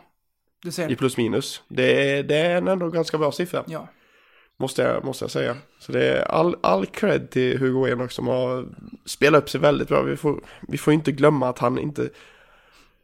I 0.89 0.97
plus 0.97 1.17
minus. 1.17 1.63
Det 1.69 2.11
är, 2.19 2.23
det 2.23 2.37
är 2.37 2.57
en 2.57 2.69
ändå 2.69 2.89
ganska 2.89 3.19
bra 3.19 3.33
siffra. 3.33 3.65
Ja. 3.67 3.89
Måste 4.57 4.83
jag, 4.83 5.05
måste 5.05 5.25
jag 5.25 5.31
säga. 5.31 5.57
Så 5.79 5.93
det 5.93 6.05
är 6.19 6.25
all, 6.25 6.57
all 6.61 6.87
cred 6.87 7.31
till 7.31 7.59
Hugo 7.59 7.89
Enoch 7.89 8.13
som 8.13 8.27
har 8.27 8.67
spelat 9.05 9.43
upp 9.43 9.51
sig 9.51 9.61
väldigt 9.61 9.89
bra. 9.89 10.03
Vi 10.03 10.17
får, 10.17 10.41
vi 10.69 10.79
får 10.79 10.93
inte 10.93 11.13
glömma 11.13 11.49
att 11.49 11.59
han 11.59 11.79
inte... 11.79 12.09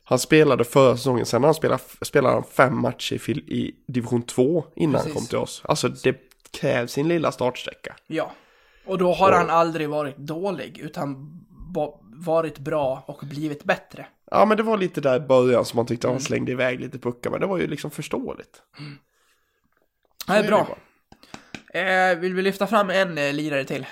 Han 0.04 0.18
spelade 0.18 0.64
förra 0.64 0.96
säsongen, 0.96 1.26
sen 1.26 1.44
han 1.44 1.54
spelade, 1.54 1.82
spelade 2.02 2.34
han 2.34 2.44
fem 2.44 2.78
matcher 2.80 3.30
i, 3.30 3.32
i 3.32 3.74
division 3.86 4.22
2 4.22 4.64
innan 4.76 4.92
Precis. 4.92 5.06
han 5.06 5.14
kom 5.20 5.26
till 5.26 5.38
oss. 5.38 5.62
Alltså 5.64 5.88
det 5.88 6.16
krävs 6.60 6.92
sin 6.92 7.08
lilla 7.08 7.32
startsträcka. 7.32 7.96
Ja. 8.06 8.32
Och 8.86 8.98
då 8.98 9.12
har 9.12 9.28
Och- 9.30 9.36
han 9.36 9.50
aldrig 9.50 9.88
varit 9.88 10.16
dålig, 10.16 10.78
utan 10.78 11.40
varit 12.26 12.58
bra 12.58 13.04
och 13.06 13.20
blivit 13.26 13.64
bättre. 13.64 14.06
Ja 14.30 14.44
men 14.44 14.56
det 14.56 14.62
var 14.62 14.76
lite 14.78 15.00
där 15.00 15.16
i 15.16 15.20
början 15.20 15.64
som 15.64 15.76
man 15.76 15.86
tyckte 15.86 16.06
Mm. 16.06 16.14
han 16.14 16.20
slängde 16.20 16.52
iväg 16.52 16.80
lite 16.80 16.98
puckar, 16.98 17.30
men 17.30 17.40
det 17.40 17.46
var 17.46 17.58
ju 17.58 17.66
liksom 17.66 17.90
förståeligt. 17.90 18.62
Det 20.26 20.32
är 20.32 20.42
Så 20.42 20.48
bra. 20.48 20.58
det 20.58 20.64
bara. 20.68 20.78
Eh, 22.10 22.18
vill 22.18 22.34
vi 22.34 22.42
lyfta 22.42 22.66
fram 22.66 22.90
en 22.90 23.18
eh, 23.18 23.32
lirare 23.32 23.64
till? 23.64 23.86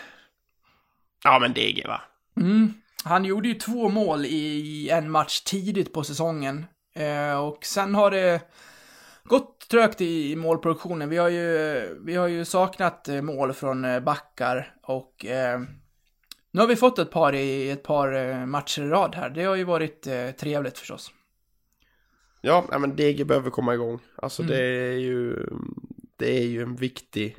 Ja 1.24 1.38
men 1.38 1.52
DG 1.52 1.84
va? 1.86 2.00
Mm. 2.40 2.74
Han 3.04 3.24
gjorde 3.24 3.48
ju 3.48 3.54
två 3.54 3.88
mål 3.88 4.24
i 4.24 4.88
en 4.90 5.10
match 5.10 5.40
tidigt 5.40 5.92
på 5.92 6.04
säsongen. 6.04 6.66
Eh, 6.94 7.38
och 7.44 7.64
sen 7.64 7.94
har 7.94 8.10
det 8.10 8.40
gått 9.24 9.68
trögt 9.68 10.00
i 10.00 10.36
målproduktionen. 10.36 11.08
Vi 11.08 11.16
har 11.16 11.28
ju, 11.28 11.98
vi 12.04 12.14
har 12.14 12.26
ju 12.28 12.44
saknat 12.44 13.08
eh, 13.08 13.22
mål 13.22 13.52
från 13.52 13.84
eh, 13.84 14.00
backar 14.00 14.74
och 14.82 15.26
eh, 15.26 15.60
nu 16.56 16.62
har 16.62 16.68
vi 16.68 16.76
fått 16.76 16.98
ett 16.98 17.10
par 17.10 17.34
i 17.34 17.70
ett 17.70 17.82
par 17.82 18.12
eh, 18.12 18.46
matcher 18.46 18.82
i 18.82 18.88
rad 18.88 19.14
här. 19.14 19.30
Det 19.30 19.44
har 19.44 19.54
ju 19.56 19.64
varit 19.64 20.06
eh, 20.06 20.30
trevligt 20.30 20.78
förstås. 20.78 21.12
Ja, 22.40 22.78
men 22.78 22.96
DG 22.96 23.26
behöver 23.26 23.50
komma 23.50 23.74
igång. 23.74 24.00
Alltså 24.16 24.42
Mm. 24.42 24.54
det 24.54 24.64
är 24.64 24.98
ju, 24.98 25.46
det 26.16 26.38
är 26.38 26.42
ju 26.46 26.62
en 26.62 26.76
viktig, 26.76 27.36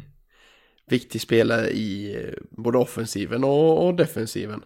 viktig 0.86 1.22
spelare 1.22 1.70
i 1.70 2.15
eh, 2.15 2.34
både 2.49 2.78
offensiven 2.78 3.43
och, 3.43 3.88
och 3.88 3.93
defensiven. 3.95 4.63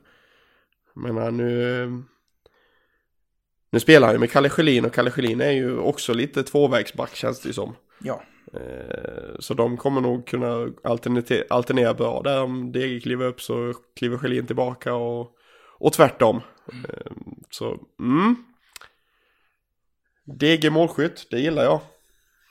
Jag 0.95 1.13
menar 1.13 1.31
nu, 1.31 2.03
nu 3.69 3.79
spelar 3.79 4.07
han 4.07 4.15
ju 4.15 4.19
med 4.19 4.31
Kalle 4.31 4.49
Schelin 4.49 4.85
och 4.85 4.93
Kalle 4.93 5.11
Schelin 5.11 5.41
är 5.41 5.51
ju 5.51 5.77
också 5.77 6.13
lite 6.13 6.43
tvåvägsback 6.43 7.15
känns 7.15 7.41
det 7.41 7.49
ju 7.49 7.53
som. 7.53 7.75
Ja. 7.99 8.23
Eh, 8.53 9.35
Så 9.39 9.53
de 9.53 9.77
kommer 9.77 10.01
nog 10.01 10.27
kunna 10.27 10.67
alternera 11.49 11.93
bra 11.93 12.21
där. 12.21 12.43
Om 12.43 12.71
DG 12.71 12.99
kliver 13.03 13.25
upp 13.25 13.41
så 13.41 13.73
kliver 13.95 14.17
Schelin 14.17 14.47
tillbaka 14.47 14.93
och, 14.93 15.35
och 15.79 15.93
tvärtom. 15.93 16.41
Eh, 16.67 17.11
Så, 17.49 17.77
mm. 17.99 18.35
DG 20.25 20.69
målskytt, 20.71 21.27
det 21.31 21.39
gillar 21.39 21.63
jag. 21.63 21.79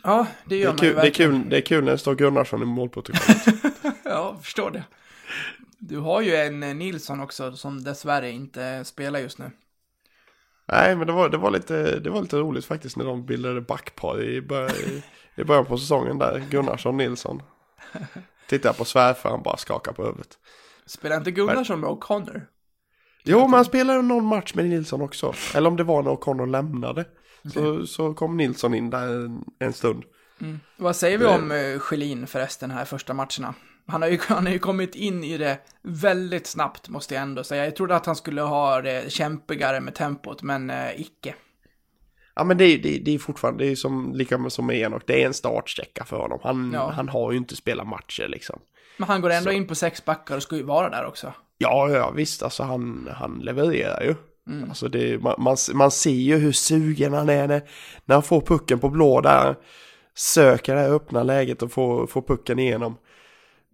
Ja, 0.02 0.26
det 0.44 0.56
Det 0.56 0.56
gör 0.56 0.72
är, 0.72 0.74
man 0.74 0.86
ju 0.86 0.92
kul, 0.92 1.00
det, 1.00 1.00
är 1.00 1.04
verkligen. 1.04 1.40
kul, 1.42 1.50
det 1.50 1.56
är 1.56 1.60
kul 1.60 1.84
när 1.84 1.92
det 1.92 1.98
står 1.98 2.14
Gunnarsson 2.14 2.62
i 2.62 2.64
målprotokollet. 2.64 3.46
Ja, 4.04 4.38
förstår 4.42 4.70
det. 4.70 4.84
Du 5.78 5.98
har 5.98 6.20
ju 6.20 6.34
en 6.36 6.62
eh, 6.62 6.74
Nilsson 6.74 7.20
också 7.20 7.56
som 7.56 7.84
dessvärre 7.84 8.30
inte 8.30 8.84
spelar 8.84 9.20
just 9.20 9.38
nu. 9.38 9.50
Nej, 10.68 10.96
men 10.96 11.06
det 11.06 11.12
var, 11.12 11.28
det, 11.28 11.36
var 11.38 11.50
lite, 11.50 12.00
det 12.00 12.10
var 12.10 12.22
lite 12.22 12.36
roligt 12.36 12.64
faktiskt 12.64 12.96
när 12.96 13.04
de 13.04 13.26
bildade 13.26 13.60
backpar 13.60 14.22
i, 14.22 14.40
bör, 14.42 14.70
i, 14.70 15.02
i 15.34 15.44
början 15.44 15.66
på 15.66 15.78
säsongen 15.78 16.18
där. 16.18 16.42
Gunnarsson, 16.50 16.96
Nilsson. 16.96 17.42
Tittar 18.48 18.68
jag 18.68 18.76
på 18.76 18.84
svärfar, 18.84 19.30
han 19.30 19.42
bara 19.42 19.56
skakar 19.56 19.92
på 19.92 20.04
huvudet. 20.04 20.38
Spelar 20.86 21.16
inte 21.16 21.30
Gunnarsson 21.30 21.80
med 21.80 21.90
O'Connor? 21.90 22.42
Jo, 23.24 23.40
men 23.40 23.54
han 23.54 23.64
spelade 23.64 24.02
någon 24.02 24.24
match 24.24 24.54
med 24.54 24.64
Nilsson 24.64 25.02
också. 25.02 25.34
Eller 25.54 25.68
om 25.68 25.76
det 25.76 25.84
var 25.84 26.02
när 26.02 26.10
O'Connor 26.10 26.46
lämnade. 26.46 27.04
Så, 27.54 27.86
så 27.86 28.14
kom 28.14 28.36
Nilsson 28.36 28.74
in 28.74 28.90
där 28.90 29.24
en, 29.24 29.44
en 29.58 29.72
stund. 29.72 30.04
Vad 30.76 30.96
säger 30.96 31.18
vi 31.18 31.24
om 31.24 31.50
uh, 31.50 31.78
Schelin 31.78 32.26
förresten 32.26 32.70
här 32.70 32.84
första 32.84 33.14
matcherna? 33.14 33.54
Han 33.86 34.02
har, 34.02 34.08
ju, 34.08 34.18
han 34.28 34.46
har 34.46 34.52
ju 34.52 34.58
kommit 34.58 34.94
in 34.94 35.24
i 35.24 35.38
det 35.38 35.58
väldigt 35.82 36.46
snabbt 36.46 36.88
måste 36.88 37.14
jag 37.14 37.22
ändå 37.22 37.44
säga. 37.44 37.64
Jag 37.64 37.76
trodde 37.76 37.96
att 37.96 38.06
han 38.06 38.16
skulle 38.16 38.42
ha 38.42 38.80
det 38.80 39.12
kämpigare 39.12 39.80
med 39.80 39.94
tempot, 39.94 40.42
men 40.42 40.70
uh, 40.70 41.00
icke. 41.00 41.34
Ja 42.34 42.44
men 42.44 42.58
det 42.58 42.64
är, 42.64 42.78
det, 42.78 42.96
är- 42.96 43.00
det 43.00 43.14
är 43.14 43.18
fortfarande, 43.18 43.64
det 43.64 43.70
är 43.70 43.76
som, 43.76 44.12
lika 44.14 44.50
som 44.50 44.66
med 44.66 44.76
Enok, 44.76 45.02
det 45.06 45.22
är 45.22 45.26
en 45.26 45.34
startsträcka 45.34 46.04
för 46.04 46.16
honom. 46.18 46.38
Han, 46.42 46.70
Ja. 46.74 46.90
han 46.90 47.08
har 47.08 47.32
ju 47.32 47.38
inte 47.38 47.56
spelat 47.56 47.86
matcher 47.88 48.28
liksom. 48.28 48.60
Men 48.96 49.08
han 49.08 49.20
går 49.20 49.30
ändå 49.30 49.50
Så. 49.50 49.56
in 49.56 49.66
på 49.66 49.74
sex 49.74 50.04
backar 50.04 50.36
och 50.36 50.42
ska 50.42 50.56
ju 50.56 50.62
vara 50.62 50.90
där 50.90 51.06
också. 51.06 51.32
Ja, 51.58 51.88
ja 51.90 52.10
visst, 52.10 52.42
alltså 52.42 52.62
han, 52.62 53.08
han 53.16 53.38
levererar 53.38 54.02
ju. 54.02 54.14
Mm. 54.48 54.68
Alltså 54.68 54.88
det, 54.88 55.22
man, 55.22 55.34
man, 55.38 55.56
man 55.74 55.90
ser 55.90 56.10
ju 56.10 56.36
hur 56.38 56.52
sugen 56.52 57.12
han 57.12 57.28
är 57.28 57.48
när, 57.48 57.62
när 58.04 58.14
han 58.16 58.22
får 58.22 58.40
pucken 58.40 58.78
på 58.78 58.88
blå 58.88 59.20
där. 59.20 59.56
Söker 60.14 60.74
det 60.74 60.80
här 60.80 60.90
öppna 60.94 61.22
läget 61.22 61.62
och 61.62 61.72
får, 61.72 62.06
får 62.06 62.22
pucken 62.22 62.58
igenom. 62.58 62.96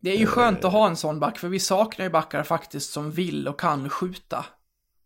Det 0.00 0.10
är 0.10 0.16
ju 0.16 0.26
skönt 0.26 0.64
att 0.64 0.72
ha 0.72 0.86
en 0.86 0.96
sån 0.96 1.20
back, 1.20 1.38
för 1.38 1.48
vi 1.48 1.58
saknar 1.60 2.04
ju 2.06 2.10
backar 2.10 2.42
faktiskt 2.42 2.92
som 2.92 3.10
vill 3.10 3.48
och 3.48 3.60
kan 3.60 3.88
skjuta. 3.90 4.44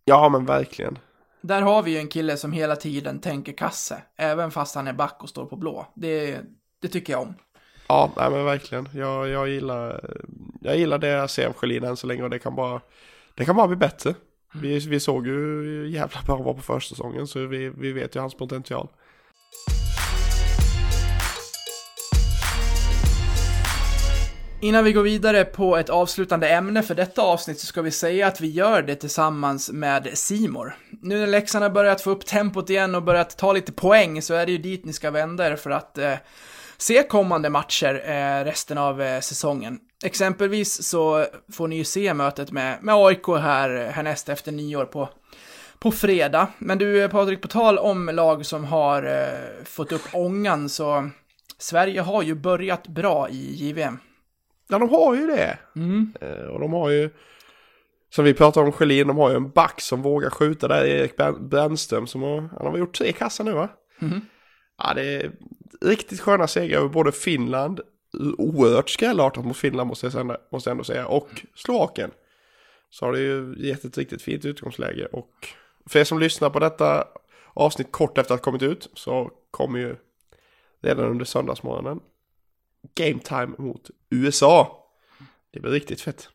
Ja 0.05 0.28
men 0.28 0.46
verkligen. 0.46 0.98
Där 1.41 1.62
har 1.62 1.82
vi 1.82 1.91
ju 1.91 1.99
en 1.99 2.09
kille 2.09 2.36
som 2.36 2.53
hela 2.53 2.76
tiden 2.76 3.20
tänker 3.20 3.53
kasse, 3.53 4.03
även 4.16 4.51
fast 4.51 4.74
han 4.74 4.88
är 4.88 4.93
back 4.93 5.16
och 5.22 5.28
står 5.28 5.47
på 5.47 5.57
blå. 5.57 5.86
Det, 5.95 6.41
det 6.82 6.88
tycker 6.88 7.12
jag 7.12 7.22
om. 7.22 7.34
Ja, 7.88 8.12
nej 8.16 8.30
men 8.30 8.45
verkligen. 8.45 8.88
Jag, 8.95 9.28
jag, 9.28 9.49
gillar, 9.49 10.11
jag 10.61 10.76
gillar 10.76 10.99
det 10.99 11.09
jag 11.09 11.30
ser 11.30 11.47
av 11.47 11.53
Sjölin 11.53 11.84
än 11.84 11.97
så 11.97 12.07
länge 12.07 12.22
och 12.22 12.30
det 12.30 12.38
kan 12.38 12.55
bara, 12.55 12.80
det 13.34 13.45
kan 13.45 13.57
bara 13.57 13.68
bli 13.68 13.76
bättre. 13.76 14.14
Vi, 14.55 14.78
vi 14.78 15.01
såg 15.01 15.26
ju 15.26 15.32
hur 15.32 15.86
jävla 15.86 16.20
bra 16.26 16.36
han 16.36 16.45
var 16.45 16.55
på 16.55 16.61
försäsongen 16.61 17.26
så 17.26 17.47
vi, 17.47 17.68
vi 17.68 17.93
vet 17.93 18.16
ju 18.16 18.20
hans 18.20 18.34
potential. 18.34 18.88
Innan 24.63 24.85
vi 24.85 24.93
går 24.93 25.03
vidare 25.03 25.45
på 25.45 25.77
ett 25.77 25.91
avslutande 25.91 26.49
ämne 26.49 26.83
för 26.83 26.95
detta 26.95 27.23
avsnitt 27.23 27.61
så 27.61 27.67
ska 27.67 27.83
vi 27.83 27.91
säga 27.91 28.27
att 28.27 28.41
vi 28.41 28.49
gör 28.49 28.83
det 28.83 28.95
tillsammans 28.95 29.71
med 29.71 30.11
Simor. 30.15 30.75
Nu 31.03 31.19
när 31.19 31.27
Leksand 31.27 31.63
har 31.63 31.71
börjat 31.71 32.01
få 32.01 32.11
upp 32.11 32.27
tempot 32.27 32.71
igen 32.71 32.95
och 32.95 33.03
börjat 33.03 33.39
ta 33.39 33.53
lite 33.53 33.73
poäng 33.73 34.23
så 34.23 34.35
är 34.35 34.47
det 34.47 34.53
ju 34.53 34.59
dit 34.59 34.85
ni 34.85 34.93
ska 34.93 35.11
vända 35.11 35.47
er 35.47 35.57
för 35.57 35.71
att 35.71 35.99
eh, 35.99 36.15
se 36.77 37.03
kommande 37.03 37.51
matcher 37.51 38.03
eh, 38.07 38.45
resten 38.45 38.79
av 38.79 39.03
eh, 39.03 39.21
säsongen. 39.21 39.79
Exempelvis 40.05 40.83
så 40.83 41.27
får 41.53 41.69
ni 41.69 41.77
ju 41.77 41.85
se 41.85 42.15
mötet 42.15 42.53
med, 42.53 42.83
med 42.83 42.95
AIK 42.95 43.27
här 43.27 43.77
eh, 43.77 43.91
härnäst 43.91 44.29
efter 44.29 44.53
nyår 44.53 44.85
på, 44.85 45.09
på 45.79 45.93
fredag. 45.93 46.47
Men 46.59 46.79
du 46.79 47.03
eh, 47.03 47.11
Patrik, 47.11 47.43
på 47.43 47.49
tal 47.49 47.79
om 47.79 48.07
lag 48.07 48.47
som 48.47 48.65
har 48.65 49.03
eh, 49.03 49.65
fått 49.65 49.93
upp 49.93 50.09
ångan 50.13 50.69
så 50.69 51.11
Sverige 51.59 52.01
har 52.01 52.23
ju 52.23 52.35
börjat 52.35 52.89
bra 52.89 53.29
i 53.29 53.55
JVM. 53.55 53.99
Ja, 54.71 54.79
de 54.79 54.89
har 54.89 55.14
ju 55.14 55.27
det. 55.27 55.59
Mm. 55.77 56.12
Eh, 56.21 56.45
Och 56.45 56.61
de 56.61 56.73
har 56.73 56.91
ju, 56.91 57.11
som 58.11 58.25
vi 58.25 58.35
pratade 58.35 58.66
om 58.66 58.73
Schelin, 58.73 59.07
de 59.07 59.16
har 59.18 59.31
ju 59.31 59.37
en 59.37 59.51
back 59.51 59.81
som 59.81 60.03
vågar 60.03 60.31
skjuta 60.31 60.68
där, 60.68 60.85
Erik 60.85 61.16
Brän- 61.16 61.49
Brännström, 61.49 62.07
som 62.07 62.23
har, 62.23 62.37
han 62.41 62.66
har 62.66 62.79
gjort 62.79 62.95
tre 62.99 63.12
kassar 63.12 63.45
nu 63.45 63.53
va? 63.53 63.68
Mhm. 63.99 64.21
Ja, 64.79 64.95
det 64.95 65.03
är 65.05 65.31
riktigt 65.81 66.21
sköna 66.21 66.47
segrar 66.47 66.79
över 66.79 66.89
både 66.89 67.12
Finland, 67.12 67.81
oerhört 68.39 68.89
skrällartat 68.91 69.45
mot 69.45 69.57
Finland 69.57 69.89
måste 69.89 70.07
jag, 70.07 70.37
måste 70.53 70.71
jag 70.71 70.75
ändå 70.75 70.85
säga, 70.85 71.07
och 71.07 71.29
Slovakien. 71.55 72.11
Så 72.91 73.05
har 73.05 73.12
det 73.12 73.21
ju 73.21 73.55
gett 73.59 73.85
ett 73.85 73.99
riktigt 73.99 74.23
fint 74.23 74.45
utgångsläge 74.45 75.07
och 75.07 75.31
för 75.87 75.99
er 75.99 76.05
som 76.05 76.18
lyssnar 76.18 76.51
på 76.51 76.59
detta 76.59 77.05
avsnitt 77.55 77.93
kort 77.93 78.18
efter 78.18 78.35
att 78.35 78.41
ha 78.41 78.45
kommit 78.45 78.62
ut 78.62 78.91
så 78.95 79.31
kommer 79.51 79.79
ju 79.79 79.97
redan 80.83 81.05
under 81.05 81.25
söndagsmorgonen 81.25 82.01
Game 82.95 83.18
time 83.18 83.55
mot 83.59 83.91
USA. 84.11 84.87
Det 85.53 85.61
blir 85.61 85.70
riktigt 85.70 86.01
fett. 86.01 86.28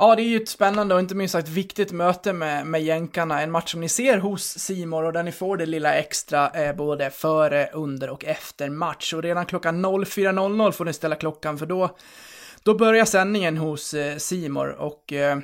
Ja, 0.00 0.14
det 0.16 0.22
är 0.22 0.28
ju 0.28 0.36
ett 0.36 0.48
spännande 0.48 0.94
och 0.94 1.00
inte 1.00 1.14
minst 1.14 1.34
ett 1.34 1.48
viktigt 1.48 1.92
möte 1.92 2.32
med, 2.32 2.66
med 2.66 2.82
jänkarna. 2.82 3.42
En 3.42 3.50
match 3.50 3.70
som 3.70 3.80
ni 3.80 3.88
ser 3.88 4.18
hos 4.18 4.58
Simor 4.58 5.04
och 5.04 5.12
där 5.12 5.22
ni 5.22 5.32
får 5.32 5.56
det 5.56 5.66
lilla 5.66 5.94
extra 5.94 6.50
eh, 6.50 6.76
både 6.76 7.10
före, 7.10 7.70
under 7.72 8.10
och 8.10 8.24
efter 8.24 8.68
match. 8.70 9.14
Och 9.14 9.22
redan 9.22 9.46
klockan 9.46 9.86
04.00 9.86 10.72
får 10.72 10.84
ni 10.84 10.92
ställa 10.92 11.14
klockan 11.14 11.58
för 11.58 11.66
då, 11.66 11.96
då 12.62 12.74
börjar 12.74 13.04
sändningen 13.04 13.56
hos 13.56 13.94
eh, 13.94 14.16
Simor 14.16 14.68
och 14.68 15.12
eh, 15.12 15.38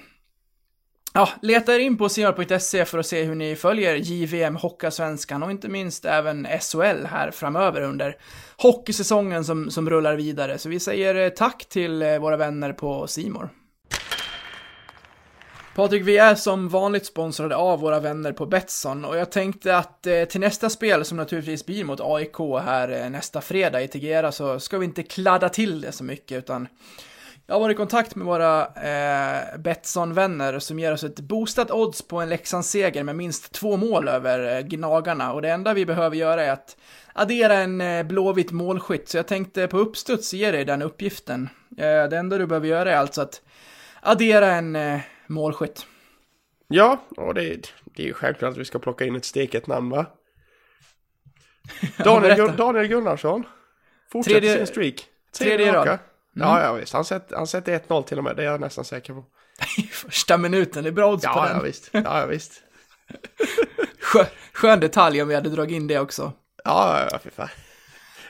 Ja, 1.17 1.29
leta 1.43 1.75
er 1.75 1.79
in 1.79 1.97
på 1.99 2.09
simor.se 2.09 2.85
för 2.85 2.99
att 2.99 3.07
se 3.07 3.23
hur 3.23 3.35
ni 3.35 3.57
följer 3.57 3.95
JVM 3.95 4.57
Hockeysvenskan 4.57 5.43
och 5.43 5.51
inte 5.51 5.69
minst 5.69 6.05
även 6.05 6.47
SHL 6.61 7.07
här 7.07 7.31
framöver 7.31 7.81
under 7.81 8.17
hockeysäsongen 8.57 9.45
som, 9.45 9.71
som 9.71 9.91
rullar 9.91 10.17
vidare. 10.17 10.59
Så 10.59 10.69
vi 10.69 10.81
säger 10.81 11.15
eh, 11.15 11.29
tack 11.29 11.65
till 11.69 12.03
eh, 12.03 12.19
våra 12.19 12.37
vänner 12.37 12.73
på 12.73 13.07
Simor. 13.07 13.51
Patrik, 15.75 16.03
vi 16.03 16.19
är 16.19 16.35
som 16.35 16.69
vanligt 16.69 17.07
sponsrade 17.07 17.57
av 17.57 17.81
våra 17.81 18.01
vänner 18.01 18.33
på 18.33 18.47
Betsson 18.47 19.05
och 19.05 19.17
jag 19.17 19.33
tänkte 19.33 19.77
att 19.77 20.07
eh, 20.07 20.25
till 20.25 20.41
nästa 20.41 20.71
spel 20.71 21.05
som 21.05 21.17
naturligtvis 21.17 21.67
blir 21.67 21.85
mot 21.85 22.01
AIK 22.03 22.39
här 22.65 23.03
eh, 23.03 23.11
nästa 23.11 23.41
fredag 23.41 23.83
i 23.83 23.89
Tegera 23.89 24.33
så 24.33 24.61
ska 24.61 24.79
vi 24.79 24.85
inte 24.85 25.03
kladda 25.03 25.49
till 25.49 25.81
det 25.81 25.93
så 25.93 26.05
mycket 26.05 26.39
utan 26.39 26.69
jag 27.47 27.55
har 27.55 27.61
varit 27.61 27.75
i 27.75 27.77
kontakt 27.77 28.15
med 28.15 28.27
våra 28.27 28.61
eh, 28.67 29.59
Betsson-vänner 29.59 30.59
som 30.59 30.79
ger 30.79 30.93
oss 30.93 31.05
ett 31.05 31.21
boostat 31.21 31.71
odds 31.71 32.03
på 32.03 32.21
en 32.21 32.29
Leksandsseger 32.29 33.05
med 33.05 33.17
minst 33.17 33.53
två 33.53 33.77
mål 33.77 34.09
över 34.09 34.57
eh, 34.57 34.61
Gnagarna 34.61 35.33
och 35.33 35.43
det 35.43 35.51
enda 35.51 35.75
vi 35.75 35.87
behöver 35.87 36.17
göra 36.17 36.45
är 36.45 36.51
att 36.51 36.77
addera 37.13 37.55
en 37.55 37.81
eh, 37.81 38.03
blåvitt 38.07 38.53
målskytt. 38.53 39.09
Så 39.09 39.17
jag 39.17 39.27
tänkte 39.27 39.67
på 39.69 39.79
uppstuds 39.79 40.33
ge 40.35 40.51
dig 40.51 40.65
den 40.65 40.83
uppgiften. 40.83 41.49
Eh, 41.79 42.05
det 42.09 42.17
enda 42.17 42.39
du 42.39 42.47
behöver 42.47 42.69
göra 42.69 42.93
är 42.93 42.97
alltså 42.97 43.23
att 43.23 43.43
addera 44.01 44.53
en 44.53 44.77
eh, 44.77 45.01
målskytt. 45.27 45.87
Ja, 46.69 47.01
och 47.17 47.35
det, 47.35 47.73
det 47.85 48.03
är 48.03 48.07
ju 48.07 48.13
självklart 48.15 48.53
att 48.53 48.59
vi 48.59 48.65
ska 48.65 48.79
plocka 48.79 49.05
in 49.05 49.17
ett 49.17 49.25
steket 49.25 49.67
namn 49.67 49.91
va? 49.91 50.07
Daniel, 52.05 52.57
Daniel 52.57 52.87
Gunnarsson. 52.87 53.45
Fortsätter 54.13 54.41
Tredje- 54.41 54.57
sin 54.57 54.67
streak. 54.67 55.05
tredje 55.39 55.69
i 55.69 55.73
rad. 55.73 55.99
Raka. 56.37 56.61
Ja, 56.61 56.63
ja 56.63 56.73
visst. 56.73 56.93
Han 56.93 57.05
sätter, 57.05 57.37
han 57.37 57.47
sätter 57.47 57.79
1-0 57.79 58.03
till 58.03 58.19
och 58.19 58.25
med. 58.25 58.37
Det 58.37 58.43
är 58.43 58.47
jag 58.47 58.61
nästan 58.61 58.85
säker 58.85 59.13
på. 59.13 59.25
Första 59.93 60.37
minuten, 60.37 60.83
det 60.85 60.91
är 60.91 60.93
bra 60.93 61.13
odds 61.13 61.25
på 61.25 61.31
Ja, 61.35 61.45
den. 61.49 61.57
ja 61.57 61.63
visst. 61.63 61.89
Ja, 61.93 62.01
ja 62.21 62.27
visst. 62.27 62.53
Skö, 64.01 64.25
skön 64.53 64.81
detalj 64.81 65.23
om 65.23 65.29
vi 65.29 65.35
hade 65.35 65.49
dragit 65.51 65.77
in 65.77 65.87
det 65.87 65.99
också. 65.99 66.33
Ja, 66.65 67.01
ja, 67.01 67.09
ja, 67.13 67.19
fy 67.25 67.31
fan. 67.31 67.49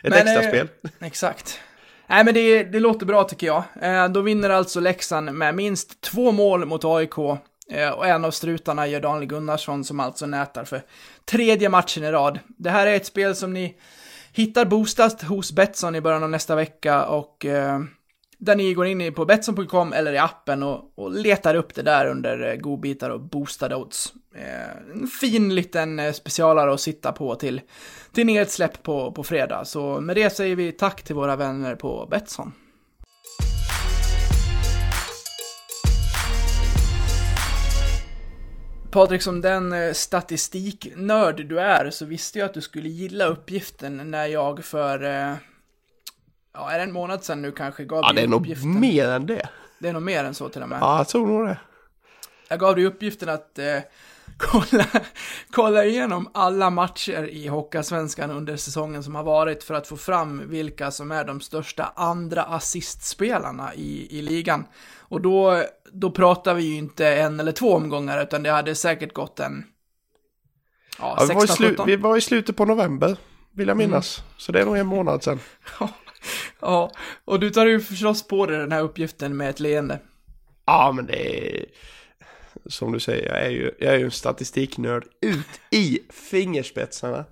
Ett 0.02 0.11
Men, 0.11 0.12
extra 0.12 0.42
eh, 0.42 0.48
spel. 0.48 0.68
Exakt. 1.00 1.61
Nej, 2.07 2.24
men 2.24 2.34
det, 2.34 2.64
det 2.64 2.80
låter 2.80 3.07
bra 3.07 3.24
tycker 3.24 3.46
jag. 3.46 3.62
Eh, 3.82 4.09
då 4.09 4.20
vinner 4.20 4.50
alltså 4.50 4.80
Leksand 4.80 5.32
med 5.32 5.55
minst 5.55 6.00
två 6.00 6.32
mål 6.32 6.64
mot 6.66 6.84
AIK. 6.84 7.18
Eh, 7.70 7.90
och 7.90 8.07
en 8.07 8.24
av 8.24 8.30
strutarna 8.30 8.86
gör 8.86 9.00
Daniel 9.00 9.26
Gunnarsson 9.26 9.84
som 9.84 10.00
alltså 10.00 10.26
nätar 10.26 10.64
för 10.64 10.82
tredje 11.24 11.68
matchen 11.68 12.05
i 12.05 12.11
rad. 12.11 12.38
Det 12.46 12.70
här 12.70 12.86
är 12.86 12.96
ett 12.96 13.07
spel 13.07 13.36
som 13.36 13.52
ni 13.52 13.74
hittar 14.35 14.64
bostad 14.64 15.22
hos 15.22 15.53
Betsson 15.53 15.95
i 15.95 16.01
början 16.01 16.22
av 16.22 16.30
nästa 16.30 16.55
vecka 16.55 17.07
och 17.07 17.45
eh, 17.45 17.80
där 18.39 18.57
ni 18.57 18.74
går 18.74 18.87
in 18.87 19.14
på 19.14 19.24
Betsson.com 19.24 19.93
eller 19.93 20.12
i 20.12 20.18
appen 20.18 20.62
och, 20.62 20.99
och 20.99 21.11
letar 21.12 21.55
upp 21.55 21.74
det 21.74 21.82
där 21.82 22.07
under 22.07 22.51
eh, 22.51 22.57
godbitar 22.57 23.11
och 23.11 23.20
boostade 23.20 23.76
odds. 23.76 24.12
Eh, 24.35 25.01
en 25.01 25.07
fin 25.07 25.55
liten 25.55 25.99
eh, 25.99 26.12
specialare 26.12 26.74
att 26.74 26.80
sitta 26.80 27.12
på 27.12 27.35
till, 27.35 27.61
till 28.12 28.26
nedsläpp 28.26 28.82
på, 28.82 29.12
på 29.12 29.24
fredag. 29.24 29.64
Så 29.64 30.01
med 30.01 30.16
det 30.16 30.30
säger 30.30 30.57
vi 30.57 30.72
tack 30.72 31.03
till 31.03 31.14
våra 31.14 31.37
vänner 31.37 31.74
på 31.74 32.09
Betsson. 32.11 32.53
Patrik, 38.95 39.22
som 39.22 39.40
den 39.40 39.72
eh, 39.72 39.92
statistiknörd 39.92 41.47
du 41.49 41.61
är 41.61 41.90
så 41.90 42.05
visste 42.05 42.38
jag 42.38 42.47
att 42.47 42.55
du 42.55 42.61
skulle 42.61 42.88
gilla 42.88 43.24
uppgiften 43.24 44.11
när 44.11 44.26
jag 44.26 44.64
för, 44.64 45.05
eh, 45.05 45.34
ja, 46.55 46.70
är 46.70 46.78
det 46.78 46.84
en 46.84 46.92
månad 46.92 47.24
sedan 47.24 47.42
nu 47.42 47.53
kanske 47.53 47.84
gav 47.84 47.99
Ja, 48.03 48.09
dig 48.09 48.16
det 48.16 48.22
är 48.22 48.28
nog 48.28 48.40
uppgiften. 48.40 48.80
mer 48.80 49.09
än 49.09 49.26
det. 49.26 49.49
Det 49.78 49.88
är 49.88 49.92
nog 49.92 50.03
mer 50.03 50.24
än 50.24 50.34
så 50.34 50.49
till 50.49 50.62
och 50.62 50.68
med. 50.68 50.78
Ja, 50.80 50.99
jag 50.99 51.09
tror 51.09 51.26
nog 51.26 51.47
det. 51.47 51.59
Jag 52.49 52.59
gav 52.61 52.74
dig 52.74 52.86
uppgiften 52.86 53.28
att 53.28 53.59
eh, 53.59 53.78
kolla, 54.39 54.87
kolla 55.53 55.85
igenom 55.85 56.30
alla 56.35 56.70
matcher 56.70 57.28
i 57.28 57.49
Hockeyallsvenskan 57.49 58.30
under 58.30 58.57
säsongen 58.57 59.03
som 59.05 59.14
har 59.14 59.24
varit 59.24 59.62
för 59.64 59.74
att 59.74 59.87
få 59.87 59.97
fram 59.97 60.51
vilka 60.51 60.91
som 60.91 61.12
är 61.12 61.24
de 61.24 61.41
största 61.41 61.93
andra 61.97 62.43
assistspelarna 62.43 63.74
i, 63.74 64.18
i 64.18 64.22
ligan. 64.22 64.64
Och 64.99 65.20
då, 65.20 65.62
då 65.93 66.11
pratar 66.11 66.55
vi 66.55 66.62
ju 66.62 66.76
inte 66.76 67.09
en 67.09 67.41
eller 67.41 67.53
två 67.53 67.74
omgångar, 67.74 68.22
utan 68.22 68.43
det 68.43 68.51
hade 68.51 68.74
säkert 68.74 69.12
gått 69.12 69.41
en... 69.41 69.64
Ja, 70.99 71.16
Ja, 71.18 71.26
vi, 71.28 71.35
var 71.35 71.45
i 71.45 71.47
16, 71.47 71.66
slu- 71.66 71.70
17. 71.70 71.87
vi 71.87 71.97
var 71.97 72.16
i 72.16 72.20
slutet 72.20 72.57
på 72.57 72.64
november, 72.64 73.16
vill 73.53 73.68
jag 73.68 73.76
minnas. 73.76 74.18
Mm. 74.18 74.30
Så 74.37 74.53
det 74.53 74.61
är 74.61 74.64
nog 74.66 74.76
en 74.76 74.87
månad 74.87 75.22
sedan. 75.22 75.41
Ja, 76.61 76.91
och 77.24 77.41
du 77.41 77.51
tar 77.51 77.66
ju 77.66 77.80
förstås 77.80 78.28
på 78.28 78.47
dig 78.47 78.59
den 78.59 78.72
här 78.72 78.82
uppgiften 78.82 79.37
med 79.37 79.51
ett 79.51 79.61
leende. 79.61 80.01
Ja, 80.66 80.93
men 80.93 81.07
det 81.07 81.49
är... 81.49 81.64
Som 82.67 82.93
du 82.93 83.01
säger, 83.01 83.29
jag 83.29 83.45
är 83.45 83.51
ju, 83.51 83.71
jag 83.79 83.95
är 83.95 83.99
ju 83.99 84.05
en 84.05 84.11
statistiknörd 84.11 85.05
ut 85.21 85.61
i 85.71 86.01
fingerspetsarna. 86.11 87.25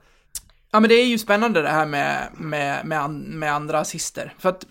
Ja, 0.70 0.80
men 0.80 0.89
det 0.89 0.95
är 0.95 1.07
ju 1.07 1.18
spännande 1.18 1.62
det 1.62 1.68
här 1.68 1.87
med, 1.87 2.28
med, 2.33 2.87
med, 2.87 3.01
an, 3.01 3.18
med 3.20 3.53
andra 3.53 3.78
assister. 3.78 4.35
För 4.39 4.49
att 4.49 4.66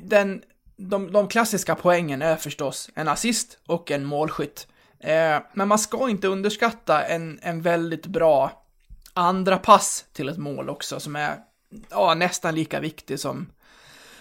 den, 0.00 0.42
de, 0.76 1.12
de 1.12 1.28
klassiska 1.28 1.74
poängen 1.74 2.22
är 2.22 2.36
förstås 2.36 2.90
en 2.94 3.08
assist 3.08 3.58
och 3.66 3.90
en 3.90 4.04
målskytt. 4.04 4.66
Eh, 5.00 5.38
men 5.54 5.68
man 5.68 5.78
ska 5.78 6.08
inte 6.08 6.28
underskatta 6.28 7.02
en, 7.02 7.38
en 7.42 7.62
väldigt 7.62 8.06
bra 8.06 8.64
andra 9.12 9.58
pass 9.58 10.04
till 10.12 10.28
ett 10.28 10.38
mål 10.38 10.68
också, 10.68 11.00
som 11.00 11.16
är 11.16 11.36
ja, 11.90 12.14
nästan 12.14 12.54
lika 12.54 12.80
viktig 12.80 13.20
som, 13.20 13.52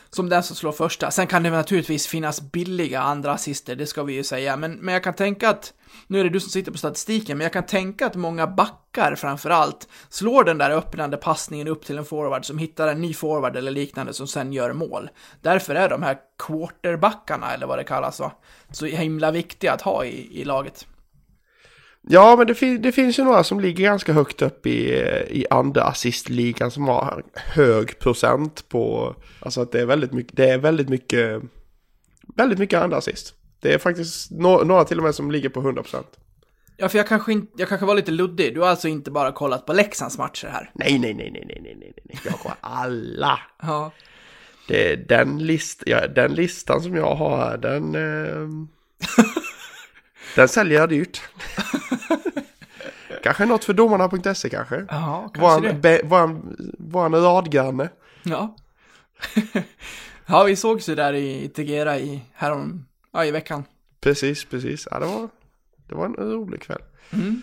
som 0.10 0.30
den 0.30 0.44
som 0.44 0.56
slår 0.56 0.72
första. 0.72 1.12
Sen 1.12 1.28
kan 1.28 1.44
det 1.44 1.50
naturligtvis 1.50 2.08
finnas 2.08 2.42
billiga 2.42 3.02
andra 3.02 3.32
assister, 3.32 3.76
det 3.76 3.86
ska 3.86 4.04
vi 4.04 4.14
ju 4.14 4.24
säga. 4.24 4.58
Men, 4.58 4.74
men 4.74 4.94
jag 4.94 5.04
kan 5.04 5.14
tänka 5.14 5.50
att, 5.50 5.74
nu 6.08 6.20
är 6.20 6.24
det 6.24 6.30
du 6.30 6.40
som 6.40 6.50
sitter 6.50 6.72
på 6.72 6.78
statistiken, 6.78 7.38
men 7.38 7.46
jag 7.46 7.54
kan 7.54 7.66
tänka 7.66 8.06
att 8.06 8.16
många 8.16 8.48
backar 8.48 9.16
framför 9.16 9.50
allt 9.50 9.88
slår 10.10 10.44
den 10.44 10.58
där 10.58 10.72
öppnande 10.72 11.18
passningen 11.18 11.68
upp 11.68 11.86
till 11.86 11.98
en 11.98 12.06
forward 12.06 12.46
som 12.46 12.58
hittar 12.58 12.88
en 12.88 13.02
ny 13.02 13.14
forward 13.14 13.56
eller 13.56 13.72
liknande 13.72 14.14
som 14.14 14.28
sen 14.28 14.54
gör 14.54 14.74
mål. 14.74 15.10
Därför 15.42 15.76
är 15.76 15.90
de 15.90 16.04
här 16.04 16.18
quarterbackarna, 16.38 17.54
eller 17.54 17.68
vad 17.68 17.80
det 17.80 17.84
kallas, 17.84 18.20
va? 18.20 18.32
så 18.72 18.86
himla 18.86 19.32
viktiga 19.32 19.74
att 19.74 19.82
ha 19.82 20.06
i, 20.06 20.42
i 20.42 20.44
laget. 20.44 20.88
Ja, 22.10 22.36
men 22.38 22.48
det, 22.48 22.56
fin- 22.56 22.82
det 22.82 22.92
finns 22.92 23.20
ju 23.20 23.24
några 23.24 23.44
som 23.44 23.60
ligger 23.60 23.84
ganska 23.84 24.14
högt 24.14 24.42
upp 24.42 24.66
i, 24.66 24.90
i 25.30 25.46
andra 25.50 25.84
assistligan 25.84 26.72
som 26.72 26.88
har 26.88 27.24
hög 27.36 28.00
procent 28.00 28.70
på... 28.70 29.16
Alltså 29.40 29.62
att 29.62 29.72
det 29.72 29.82
är 29.82 29.86
väldigt 29.86 30.12
mycket, 30.14 30.36
det 30.38 30.50
är 30.50 30.58
väldigt 30.58 30.90
mycket, 30.90 31.42
väldigt 32.36 32.60
mycket 32.60 32.82
andra 32.82 32.98
assist. 32.98 33.34
Det 33.60 33.74
är 33.74 33.78
faktiskt 33.78 34.32
no- 34.32 34.66
några 34.66 34.84
till 34.84 34.98
och 34.98 35.04
med 35.04 35.16
som 35.16 35.32
ligger 35.32 35.50
på 35.50 35.62
100%. 35.62 36.04
Ja, 36.78 36.90
för 36.90 36.98
jag 36.98 37.08
kanske, 37.08 37.32
inte, 37.32 37.52
jag 37.58 37.70
kanske 37.70 37.86
var 37.86 37.96
lite 37.96 38.12
luddig. 38.12 38.54
Du 38.54 38.60
har 38.62 38.68
alltså 38.68 38.88
inte 38.88 39.12
bara 39.12 39.32
kollat 39.32 39.66
på 39.66 39.74
Leksands 39.74 40.18
matcher 40.18 40.48
här? 40.48 40.72
Nej, 40.74 41.00
nej, 41.00 41.14
nej, 41.14 41.32
nej, 41.32 41.44
nej, 41.48 41.60
nej, 41.64 41.76
nej, 41.80 41.94
nej. 42.06 42.20
Jag 42.26 42.32
har 42.32 42.54
alla. 42.62 43.40
Ja. 43.62 43.92
Det 44.68 44.92
är 44.92 44.98
den, 44.98 45.40
list, 45.40 45.84
ja, 45.86 46.08
den 46.08 46.34
listan 46.34 46.82
som 46.82 46.96
jag 46.96 47.16
har 47.16 47.38
här, 47.38 47.58
den... 47.58 47.96
ehm, 47.96 48.68
den 50.38 50.48
säljer 50.48 50.80
jag 50.80 50.90
dyrt. 50.90 51.22
kanske 53.24 53.46
något 53.46 53.64
för 53.64 53.74
domarna.se 53.74 54.50
kanske. 54.50 54.86
Ja, 54.90 55.32
kanske 55.34 55.42
Våran, 55.42 55.62
det. 55.62 55.74
be, 55.74 56.02
våran, 56.04 56.56
våran 56.78 57.16
radgranne. 57.16 57.90
Ja. 58.24 58.56
ja, 60.26 60.44
vi 60.44 60.56
sågs 60.56 60.90
ju 60.90 60.96
där 60.96 61.14
i 61.14 61.50
Tegera 61.50 62.00
i, 62.00 62.22
härom, 62.34 62.86
ja, 63.14 63.26
i 63.26 63.32
veckan. 63.32 63.64
Precis, 64.02 64.46
precis. 64.46 64.88
Ja, 64.92 65.00
det 65.00 65.06
var, 65.06 65.30
det 65.88 65.96
var 65.96 66.06
en 66.06 66.16
rolig 66.16 66.62
kväll. 66.62 66.82
Mm. 67.14 67.42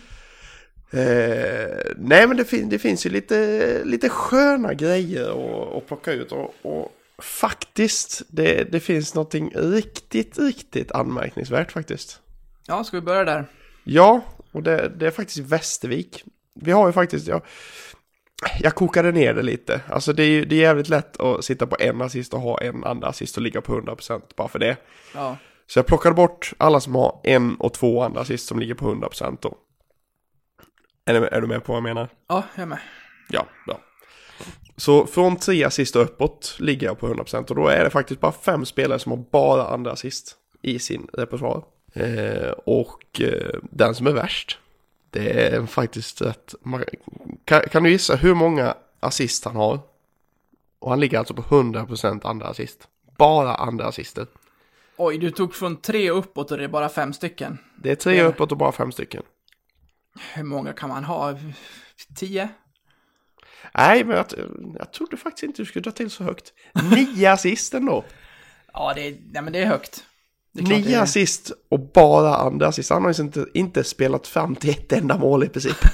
Eh, 0.90 1.92
nej, 1.96 2.26
men 2.26 2.36
det, 2.36 2.44
fin, 2.44 2.68
det 2.68 2.78
finns 2.78 3.06
ju 3.06 3.10
lite, 3.10 3.80
lite 3.84 4.08
sköna 4.08 4.74
grejer 4.74 5.30
att, 5.30 5.76
att 5.76 5.86
plocka 5.86 6.12
ut. 6.12 6.32
Och, 6.32 6.54
och 6.62 6.92
faktiskt, 7.18 8.22
det, 8.28 8.64
det 8.72 8.80
finns 8.80 9.14
någonting 9.14 9.52
riktigt, 9.54 10.38
riktigt 10.38 10.92
anmärkningsvärt 10.92 11.72
faktiskt. 11.72 12.20
Ja, 12.66 12.84
ska 12.84 12.96
vi 12.96 13.00
börja 13.00 13.24
där? 13.24 13.46
Ja, 13.84 14.20
och 14.52 14.62
det, 14.62 14.88
det 14.88 15.06
är 15.06 15.10
faktiskt 15.10 15.38
Västervik. 15.38 16.24
Vi 16.54 16.72
har 16.72 16.86
ju 16.86 16.92
faktiskt, 16.92 17.26
jag, 17.26 17.42
jag 18.60 18.74
kokade 18.74 19.12
ner 19.12 19.34
det 19.34 19.42
lite. 19.42 19.80
Alltså 19.88 20.12
det 20.12 20.22
är 20.22 20.28
ju 20.28 20.44
det 20.44 20.56
är 20.56 20.60
jävligt 20.60 20.88
lätt 20.88 21.20
att 21.20 21.44
sitta 21.44 21.66
på 21.66 21.76
en 21.78 22.02
assist 22.02 22.34
och 22.34 22.40
ha 22.40 22.60
en 22.60 22.84
andra 22.84 23.08
assist 23.08 23.36
och 23.36 23.42
ligga 23.42 23.60
på 23.60 23.80
100% 23.80 24.22
bara 24.36 24.48
för 24.48 24.58
det. 24.58 24.76
Ja. 25.14 25.36
Så 25.66 25.78
jag 25.78 25.86
plockade 25.86 26.14
bort 26.14 26.52
alla 26.56 26.80
som 26.80 26.94
har 26.94 27.20
en 27.24 27.54
och 27.54 27.72
två 27.72 28.02
andra 28.02 28.20
assist 28.20 28.46
som 28.46 28.58
ligger 28.58 28.74
på 28.74 28.94
100% 28.94 29.38
då. 29.40 29.54
Är 31.06 31.20
du, 31.20 31.26
är 31.26 31.40
du 31.40 31.46
med 31.46 31.64
på 31.64 31.72
vad 31.72 31.76
jag 31.76 31.82
menar? 31.82 32.08
Ja, 32.28 32.42
jag 32.54 32.62
är 32.62 32.66
med. 32.66 32.78
Ja, 33.28 33.46
bra. 33.66 33.80
Så 34.76 35.06
från 35.06 35.36
tre 35.36 35.64
assist 35.64 35.96
och 35.96 36.02
uppåt 36.02 36.56
ligger 36.58 36.86
jag 36.86 36.98
på 36.98 37.08
100% 37.08 37.50
och 37.50 37.56
då 37.56 37.68
är 37.68 37.84
det 37.84 37.90
faktiskt 37.90 38.20
bara 38.20 38.32
fem 38.32 38.64
spelare 38.64 38.98
som 38.98 39.12
har 39.12 39.24
bara 39.32 39.66
andra 39.66 39.92
assist 39.92 40.36
i 40.62 40.78
sin 40.78 41.08
repertoar. 41.12 41.62
Eh, 41.96 42.50
och 42.50 43.20
eh, 43.20 43.58
den 43.62 43.94
som 43.94 44.06
är 44.06 44.12
värst, 44.12 44.58
det 45.10 45.46
är 45.54 45.66
faktiskt 45.66 46.22
att 46.22 46.54
man, 46.62 46.84
kan, 47.44 47.60
kan 47.60 47.82
du 47.82 47.90
gissa 47.90 48.16
hur 48.16 48.34
många 48.34 48.74
assist 49.00 49.44
han 49.44 49.56
har? 49.56 49.80
Och 50.78 50.90
han 50.90 51.00
ligger 51.00 51.18
alltså 51.18 51.34
på 51.34 51.42
100% 51.42 52.26
andra 52.26 52.46
assist. 52.46 52.88
Bara 53.18 53.54
andra 53.54 53.86
assister. 53.86 54.26
Oj, 54.96 55.18
du 55.18 55.30
tog 55.30 55.54
från 55.54 55.76
tre 55.76 56.10
uppåt 56.10 56.50
och 56.50 56.58
det 56.58 56.64
är 56.64 56.68
bara 56.68 56.88
fem 56.88 57.12
stycken. 57.12 57.58
Det 57.76 57.90
är 57.90 57.94
tre 57.94 58.16
Ja. 58.16 58.24
uppåt 58.24 58.52
och 58.52 58.58
bara 58.58 58.72
fem 58.72 58.92
stycken. 58.92 59.22
Hur 60.34 60.42
många 60.44 60.72
kan 60.72 60.88
man 60.88 61.04
ha? 61.04 61.38
Tio? 62.14 62.48
Nej, 63.74 64.04
men 64.04 64.16
jag, 64.16 64.26
jag 64.78 64.92
trodde 64.92 65.16
faktiskt 65.16 65.42
inte 65.42 65.62
du 65.62 65.66
skulle 65.66 65.82
dra 65.82 65.90
till 65.90 66.10
så 66.10 66.24
högt. 66.24 66.52
Nio 66.90 67.26
assist 67.32 67.74
ändå. 67.74 68.04
Ja, 68.72 68.92
det 68.94 69.06
är, 69.08 69.16
nej, 69.32 69.42
men 69.42 69.52
det 69.52 69.58
är 69.58 69.66
högt. 69.66 70.04
Det 70.54 70.62
det 70.62 70.68
Nio 70.68 71.00
assist 71.00 71.52
och 71.68 71.80
bara 71.80 72.36
andra 72.36 72.66
assist. 72.66 72.90
Han 72.90 73.04
har 73.04 73.12
ju 73.12 73.22
inte, 73.22 73.46
inte 73.54 73.84
spelat 73.84 74.26
fram 74.26 74.56
till 74.56 74.70
ett 74.70 74.92
enda 74.92 75.18
mål 75.18 75.44
i 75.44 75.48
princip. 75.48 75.76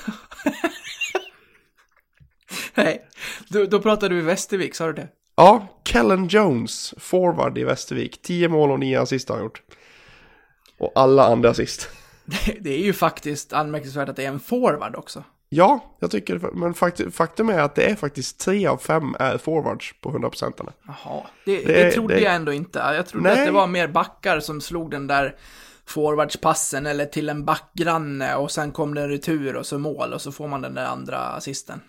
Nej, 2.75 3.05
då, 3.49 3.65
då 3.65 3.81
pratar 3.81 4.09
du 4.09 4.19
i 4.19 4.23
Västervik, 4.23 4.75
sa 4.75 4.87
du 4.87 4.93
det? 4.93 5.09
Ja, 5.37 5.81
Kellen 5.85 6.29
Jones, 6.29 6.95
forward 6.99 7.59
i 7.59 7.65
Västervik. 7.65 8.23
10 8.23 8.49
mål 8.49 8.71
och 8.71 8.81
9 8.81 9.01
assist 9.01 9.29
har 9.29 9.37
han 9.37 9.45
gjort. 9.45 9.63
Och 10.79 10.93
alla 10.95 11.25
andra 11.25 11.51
assist. 11.51 11.89
Det 12.61 12.71
är 12.71 12.85
ju 12.85 12.93
faktiskt 12.93 13.53
anmärkningsvärt 13.53 14.09
att 14.09 14.17
det 14.17 14.25
är 14.25 14.29
en 14.29 14.41
forward 14.41 14.97
också. 14.97 15.25
Ja, 15.53 15.97
jag 16.01 16.11
tycker 16.11 16.35
det, 16.39 16.49
men 16.53 16.75
fakt, 16.75 17.15
faktum 17.15 17.49
är 17.49 17.59
att 17.59 17.75
det 17.75 17.91
är 17.91 17.95
faktiskt 17.97 18.41
3 18.41 18.67
av 18.67 18.77
5 18.77 19.15
är 19.19 19.39
forwards 19.39 19.95
på 20.01 20.11
100%. 20.13 20.53
Jaha, 20.87 21.27
det, 21.45 21.57
det, 21.57 21.73
Det- 21.73 21.91
trodde 21.93 22.15
det- 22.15 22.21
jag 22.21 22.35
ändå 22.35 22.53
inte. 22.53 22.79
Jag 22.79 23.07
trodde 23.07 23.29
Nej. 23.29 23.39
att 23.41 23.47
det 23.47 23.53
var 23.53 23.67
mer 23.67 23.89
backar 23.89 24.41
som 24.41 24.61
slog 24.61 24.91
den 24.91 25.07
där 25.07 25.37
forwardspassen 25.87 26.87
eller 26.87 27.05
till 27.07 27.29
en 27.29 27.45
backgranne 27.45 28.35
och 28.37 28.51
sen 28.51 28.71
kom 28.73 28.95
det 28.95 29.03
en 29.03 29.09
retur 29.09 29.57
och 29.57 29.67
så 29.67 29.79
mål 29.79 30.13
och 30.13 30.21
så 30.21 30.33
får 30.33 30.49
man 30.49 30.63
den 30.63 30.75
där 30.75 30.85
andra 30.85 31.17
assisten. 31.19 31.81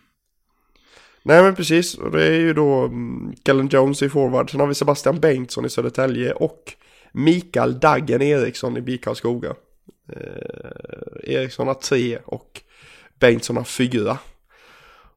Nej 1.24 1.44
men 1.44 1.56
precis, 1.56 1.98
och 1.98 2.12
det 2.12 2.26
är 2.28 2.40
ju 2.40 2.54
då 2.54 2.86
mm, 2.86 3.34
Kellen 3.46 3.68
Jones 3.68 4.02
i 4.02 4.10
forward. 4.10 4.52
Sen 4.52 4.60
har 4.60 4.68
vi 4.68 4.76
Sebastian 4.76 5.20
Bengtsson 5.20 5.66
i 5.66 5.70
Södertälje 5.70 6.32
och 6.34 6.74
Mikael 7.12 7.80
Daggen 7.80 8.22
Eriksson 8.22 8.78
i 8.78 8.82
BIK 8.82 9.04
Karlskoga. 9.04 9.50
Eh, 10.14 11.34
Eriksson 11.36 11.68
har 11.68 11.74
tre 11.74 12.18
och 12.26 12.62
Bengtsson 13.22 13.58
har 13.58 13.64
fyra. 13.64 14.18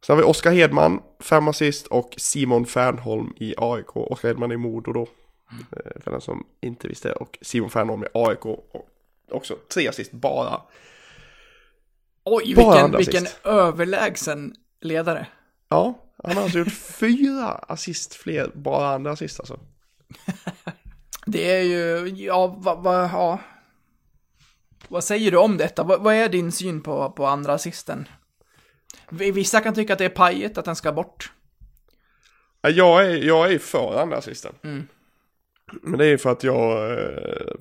Sen 0.00 0.16
har 0.16 0.22
vi 0.22 0.30
Oskar 0.30 0.52
Hedman, 0.52 1.02
fem 1.20 1.48
assist 1.48 1.86
och 1.86 2.14
Simon 2.16 2.66
Fernholm 2.66 3.32
i 3.36 3.54
AIK. 3.58 3.96
Oskar 3.96 4.28
Hedman 4.28 4.52
i 4.52 4.56
Modo 4.56 4.92
då. 4.92 5.02
Eh, 5.50 6.02
för 6.02 6.10
den 6.10 6.20
som 6.20 6.46
inte 6.60 6.88
visste. 6.88 7.12
Och 7.12 7.38
Simon 7.42 7.70
Fernholm 7.70 8.04
i 8.04 8.06
AIK. 8.14 8.46
Och 8.46 8.88
också 9.30 9.56
tre 9.74 9.88
assist 9.88 10.12
bara. 10.12 10.60
Oj, 12.24 12.54
Bara 12.54 12.74
vilken, 12.74 12.96
vilken 12.96 13.26
överlägsen 13.44 14.54
ledare. 14.80 15.26
Ja, 15.68 15.94
han 16.22 16.36
har 16.36 16.42
alltså 16.42 16.58
gjort 16.58 16.72
fyra 16.72 17.48
assist 17.48 18.14
fler, 18.14 18.50
bara 18.54 18.94
andra 18.94 19.10
assist 19.10 19.40
alltså. 19.40 19.60
Det 21.26 21.56
är 21.56 21.62
ju, 21.62 22.08
ja, 22.08 22.46
vad, 22.46 22.82
va, 22.82 23.10
ja. 23.12 23.38
Vad 24.94 25.04
säger 25.04 25.30
du 25.30 25.36
om 25.36 25.56
detta? 25.56 25.82
Vad, 25.82 26.00
vad 26.02 26.14
är 26.14 26.28
din 26.28 26.52
syn 26.52 26.80
på, 26.82 27.10
på 27.10 27.26
andra 27.26 27.52
assisten? 27.52 28.08
Vissa 29.10 29.60
kan 29.60 29.74
tycka 29.74 29.92
att 29.92 29.98
det 29.98 30.04
är 30.04 30.08
pajet, 30.08 30.58
att 30.58 30.64
den 30.64 30.76
ska 30.76 30.92
bort. 30.92 31.32
Ja, 32.60 32.70
Jag 32.70 33.06
är, 33.06 33.16
jag 33.16 33.52
är 33.52 33.58
för 33.58 34.00
andra 34.02 34.16
assisten. 34.16 34.52
Mm. 34.64 34.86
Men 35.82 35.98
det 35.98 36.06
är 36.06 36.16
för 36.16 36.30
att 36.32 36.44
jag, 36.44 36.90
eh, 36.92 37.06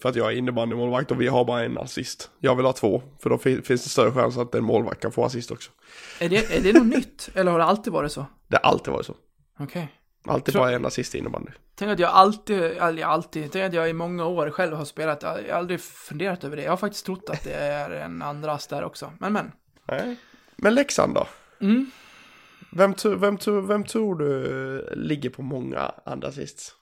för 0.01 0.09
att 0.09 0.15
jag 0.15 0.31
är 0.34 0.38
innebandymålvakt 0.38 1.11
och 1.11 1.21
vi 1.21 1.27
har 1.27 1.45
bara 1.45 1.63
en 1.63 1.77
assist. 1.77 2.29
Jag 2.39 2.55
vill 2.55 2.65
ha 2.65 2.73
två, 2.73 3.03
för 3.19 3.29
då 3.29 3.38
fin- 3.38 3.61
finns 3.63 3.84
det 3.84 3.89
större 3.89 4.11
chans 4.11 4.38
att 4.38 4.55
en 4.55 4.63
målvakt 4.63 5.01
kan 5.01 5.11
få 5.11 5.25
assist 5.25 5.51
också. 5.51 5.71
Är 6.19 6.29
det, 6.29 6.57
är 6.57 6.61
det 6.61 6.73
något 6.73 6.88
nytt? 6.88 7.29
Eller 7.36 7.51
har 7.51 7.59
det 7.59 7.65
alltid 7.65 7.93
varit 7.93 8.11
så? 8.11 8.25
Det 8.47 8.59
har 8.63 8.69
alltid 8.71 8.93
varit 8.93 9.05
så. 9.05 9.15
Okej. 9.59 9.88
Alltid 10.26 10.55
bara 10.55 10.71
en 10.71 10.86
assist 10.86 11.15
i 11.15 11.17
innebandy. 11.17 11.51
Tänk 11.76 11.91
att 11.91 11.99
jag 11.99 12.09
alltid, 12.09 12.61
eller 12.61 13.05
alltid, 13.05 13.51
tänk 13.51 13.65
att 13.65 13.74
jag 13.74 13.89
i 13.89 13.93
många 13.93 14.26
år 14.26 14.49
själv 14.49 14.76
har 14.76 14.86
spelat, 14.86 15.24
jag 15.24 15.30
har 15.30 15.49
aldrig 15.49 15.82
funderat 15.82 16.43
över 16.43 16.57
det. 16.57 16.63
Jag 16.63 16.71
har 16.71 16.78
faktiskt 16.78 17.05
trott 17.05 17.30
att 17.30 17.43
det 17.43 17.53
är 17.53 17.89
en 17.89 18.21
andras 18.21 18.67
där 18.67 18.84
också. 18.84 19.13
Men 19.19 19.34
men. 19.34 19.51
Nej. 19.88 20.15
Men 20.55 20.76
Leksand 20.76 21.13
då? 21.13 21.28
Mm. 21.61 21.91
Vem, 22.71 22.95
vem, 23.03 23.38
vem 23.67 23.84
tror 23.84 24.15
du 24.15 24.93
ligger 24.95 25.30
på 25.30 25.41
många 25.41 25.91
andra 26.05 26.28
assists? 26.28 26.76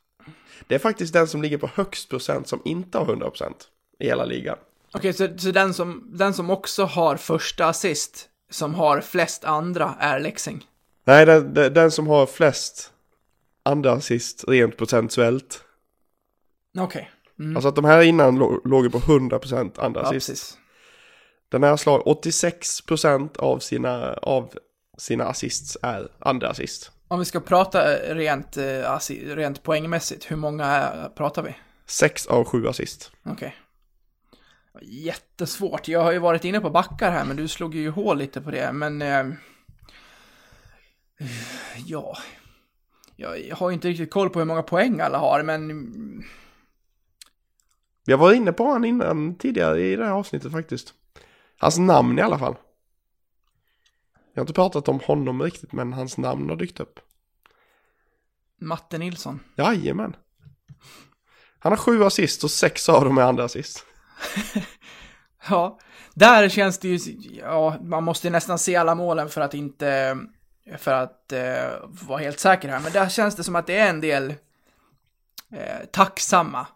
Det 0.68 0.76
är 0.76 0.80
faktiskt 0.80 1.14
den 1.14 1.28
som 1.28 1.42
ligger 1.42 1.58
på 1.58 1.70
högst 1.74 2.10
procent 2.10 2.48
som 2.48 2.62
inte 2.66 2.98
har 2.98 3.06
100% 3.06 3.54
i 4.00 4.06
hela 4.06 4.26
ligan. 4.26 4.58
Okej, 4.94 5.14
så, 5.14 5.28
så 5.38 5.52
den, 5.52 5.74
som, 5.74 6.10
den 6.14 6.34
som 6.34 6.50
också 6.50 6.84
har 6.84 7.16
första 7.16 7.66
assist, 7.66 8.30
som 8.50 8.76
har 8.76 9.02
flest 9.02 9.46
andra, 9.46 9.96
är 10.00 10.20
Leksing. 10.20 10.66
Nej, 11.04 11.26
den, 11.26 11.54
den, 11.54 11.74
den 11.74 11.92
som 11.92 12.08
har 12.08 12.26
flest 12.26 12.92
andra 13.64 13.92
assist 13.92 14.44
rent 14.48 14.78
procentuellt. 14.78 15.64
Okej. 16.78 17.12
Mm. 17.40 17.56
Alltså 17.56 17.70
att 17.70 17.76
de 17.76 17.86
här 17.86 18.02
innan 18.02 18.40
lå- 18.40 18.62
låg 18.68 18.84
ju 18.84 18.90
på 18.90 19.00
100% 19.00 19.80
andra 19.80 20.02
ja, 20.02 20.08
assist. 20.08 20.28
precis. 20.28 20.58
Den 21.50 21.64
här 21.64 21.78
slag 21.78 22.02
86% 22.06 23.38
av 23.38 23.60
sina, 23.60 24.14
av 24.14 24.54
sina 24.98 25.24
assists 25.26 25.78
är 25.82 26.12
andra 26.20 26.50
assist. 26.50 26.92
Om 27.08 27.20
vi 27.20 27.26
ska 27.26 27.40
prata 27.40 27.96
rent, 27.96 28.58
eh, 28.58 29.00
rent 29.36 29.64
poängmässigt, 29.64 30.32
hur 30.32 30.36
många 30.36 30.66
är, 30.66 31.10
pratar 31.10 31.44
vi? 31.44 31.56
6 31.86 32.28
av 32.28 32.46
7 32.46 32.68
assist. 32.68 33.12
Okej. 33.26 33.56
Jättesvårt. 34.82 35.88
Jag 35.88 36.04
har 36.04 36.12
ju 36.12 36.20
varit 36.20 36.46
inne 36.46 36.60
på 36.60 36.70
backar 36.70 37.12
här, 37.12 37.26
men 37.26 37.38
du 37.38 37.48
slog 37.48 37.76
ju 37.76 37.90
hål 37.90 38.18
lite 38.18 38.42
på 38.42 38.52
det. 38.52 38.72
Men... 38.74 39.02
Eh, 39.02 39.26
ja... 41.86 42.18
Jag 43.16 43.56
har 43.56 43.72
inte 43.72 43.88
riktigt 43.88 44.12
koll 44.12 44.30
på 44.30 44.40
hur 44.40 44.46
många 44.46 44.64
poäng 44.64 45.00
alla 45.00 45.18
har, 45.18 45.44
men... 45.44 46.24
Jag 48.06 48.18
var 48.18 48.34
inne 48.34 48.54
på 48.54 48.72
han 48.72 48.86
innan 48.86 49.36
tidigare 49.36 49.82
i 49.82 49.96
det 49.96 50.06
här 50.06 50.12
avsnittet 50.12 50.52
faktiskt. 50.52 50.94
Hans 51.58 51.78
namn 51.78 52.20
i 52.20 52.22
alla 52.22 52.40
fall. 52.40 52.56
Jag 54.34 54.42
har 54.42 54.44
inte 54.44 54.54
pratat 54.54 54.88
om 54.88 55.00
honom 55.00 55.42
riktigt 55.42 55.74
men 55.74 55.94
hans 55.94 56.18
namn 56.18 56.50
har 56.50 56.56
dykt 56.56 56.80
upp. 56.80 57.00
Matte 58.60 58.98
Nilsson. 58.98 59.40
Jajamän. 59.56 60.16
Han 61.60 61.72
har 61.72 61.78
sju 61.78 62.04
assist 62.04 62.44
och 62.44 62.52
sex 62.52 62.90
av 62.90 63.06
dem 63.06 63.18
är 63.18 63.22
andra 63.22 63.44
assist. 63.44 63.86
Ja, 65.50 65.80
där 66.14 66.50
känns 66.50 66.80
det 66.80 66.88
ju... 66.88 67.00
Ja, 67.40 67.78
man 67.82 68.04
måste 68.04 68.30
nästan 68.30 68.60
se 68.60 68.76
alla 68.76 68.96
målen 68.96 69.30
för 69.30 69.42
att 69.42 69.54
inte... 69.54 70.18
För 70.78 70.92
att 70.94 71.32
eh, 71.32 71.70
vara 72.08 72.20
helt 72.20 72.40
säker 72.40 72.70
här. 72.70 72.80
Men 72.80 72.92
där 72.92 73.10
känns 73.10 73.36
det 73.36 73.44
som 73.44 73.56
att 73.56 73.68
det 73.68 73.78
är 73.78 73.90
en 73.90 74.02
del 74.02 74.34
eh, 75.54 75.86
tacksamma 75.92 76.68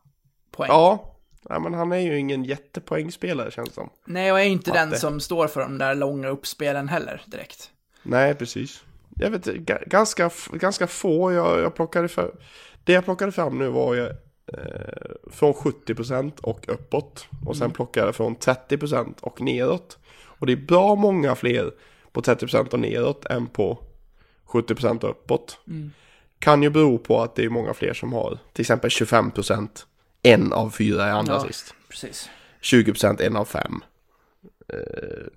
poäng. 0.51 0.69
Ja, 0.71 1.15
ja 1.49 1.59
men 1.59 1.73
han 1.73 1.91
är 1.91 1.99
ju 1.99 2.17
ingen 2.19 2.43
jättepoängspelare 2.43 3.51
känns 3.51 3.69
det 3.69 3.75
som. 3.75 3.89
Nej, 4.05 4.31
och 4.31 4.39
är 4.39 4.43
inte 4.43 4.71
den 4.71 4.89
Matte. 4.89 4.99
som 5.01 5.19
står 5.19 5.47
för 5.47 5.61
de 5.61 5.77
där 5.77 5.95
långa 5.95 6.27
uppspelen 6.27 6.87
heller 6.89 7.21
direkt. 7.25 7.71
Nej, 8.03 8.35
precis. 8.35 8.83
Jag 9.15 9.29
vet 9.29 9.47
inte, 9.47 9.73
ga- 9.73 9.89
ganska, 9.89 10.29
ganska 10.53 10.87
få 10.87 11.33
jag, 11.33 11.59
jag 11.59 11.75
plockade 11.75 12.07
för. 12.07 12.35
Det 12.83 12.93
jag 12.93 13.05
plockade 13.05 13.31
fram 13.31 13.57
nu 13.57 13.67
var 13.69 13.93
ju 13.93 14.05
eh, 14.53 15.11
från 15.31 15.53
70% 15.53 16.41
och 16.41 16.69
uppåt. 16.69 17.27
Och 17.45 17.57
sen 17.57 17.71
plockade 17.71 18.05
jag 18.07 18.15
från 18.15 18.35
30% 18.35 19.13
och 19.21 19.41
neråt. 19.41 19.97
Och 20.39 20.45
det 20.47 20.53
är 20.53 20.57
bra 20.57 20.95
många 20.95 21.35
fler 21.35 21.71
på 22.15 22.21
30% 22.21 22.69
och 22.73 22.79
neråt 22.79 23.25
än 23.25 23.47
på 23.47 23.79
70% 24.47 25.03
och 25.03 25.09
uppåt. 25.09 25.57
Kan 26.39 26.63
ju 26.63 26.69
bero 26.69 26.97
på 26.97 27.21
att 27.21 27.35
det 27.35 27.45
är 27.45 27.49
många 27.49 27.73
fler 27.73 27.93
som 27.93 28.13
har 28.13 28.37
till 28.53 28.61
exempel 28.61 28.89
25% 28.89 29.69
en 30.23 30.53
av 30.53 30.69
fyra 30.69 31.05
är 31.05 31.11
andra 31.11 31.33
Ja. 31.33 31.39
assist. 31.39 31.73
Precis. 31.89 32.29
20% 32.61 33.21
en 33.21 33.35
av 33.35 33.45
fem. 33.45 33.81
Eh, 34.73 35.27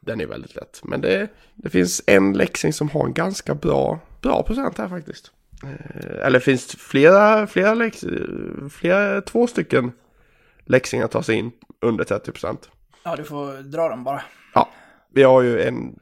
den 0.00 0.20
är 0.20 0.26
väldigt 0.26 0.54
lätt. 0.54 0.80
Men 0.84 1.00
det, 1.00 1.28
det 1.54 1.70
finns 1.70 2.02
en 2.06 2.32
läxing 2.32 2.72
som 2.72 2.90
har 2.90 3.06
en 3.06 3.12
ganska 3.12 3.54
bra, 3.54 4.00
bra 4.20 4.42
procent 4.42 4.78
här 4.78 4.88
faktiskt. 4.88 5.30
Eh, 5.64 6.26
eller 6.26 6.40
finns 6.40 6.66
flera, 6.66 7.46
flera, 7.46 7.74
läx, 7.74 8.04
flera, 8.70 9.20
två 9.20 9.46
stycken 9.46 9.92
läxingar 10.64 11.06
tar 11.06 11.22
sig 11.22 11.36
in 11.36 11.52
under 11.80 12.04
30%. 12.04 12.56
Ja, 13.04 13.16
du 13.16 13.24
får 13.24 13.62
dra 13.62 13.88
dem 13.88 14.04
bara. 14.04 14.22
Ja, 14.54 14.68
vi 15.12 15.22
har 15.22 15.42
ju 15.42 15.62
en, 15.62 15.98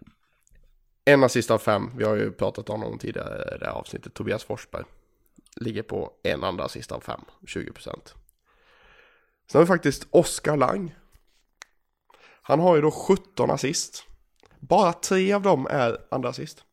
en 1.05 1.25
assist 1.25 1.51
av 1.51 1.59
fem. 1.59 1.91
Vi 1.97 2.05
har 2.05 2.17
ju 2.17 2.33
pratat 2.33 2.71
om 2.71 2.83
honom 2.83 2.99
tidigare 2.99 3.55
i 3.57 3.59
det 3.59 3.67
här 3.67 3.73
avsnittet. 3.73 4.15
Tobias 4.15 4.45
Forsberg. 4.45 4.85
Ligger 5.57 5.83
på 5.83 6.13
en 6.23 6.45
andra 6.45 6.65
assist 6.65 6.93
av 6.93 7.01
fem, 7.01 7.21
20%. 7.41 7.75
Sen 7.79 9.59
har 9.59 9.61
vi 9.61 9.67
faktiskt 9.67 10.07
Oskar 10.11 10.57
Lang. 10.57 10.95
Han 12.43 12.61
har 12.61 12.77
ju 12.77 12.83
då 12.83 12.91
17 12.91 13.51
assist. 13.51 14.05
Bara 14.59 14.93
tre 14.93 15.33
av 15.33 15.43
dem 15.43 15.67
är 15.71 15.99
andra 16.11 16.29
assist. 16.29 16.65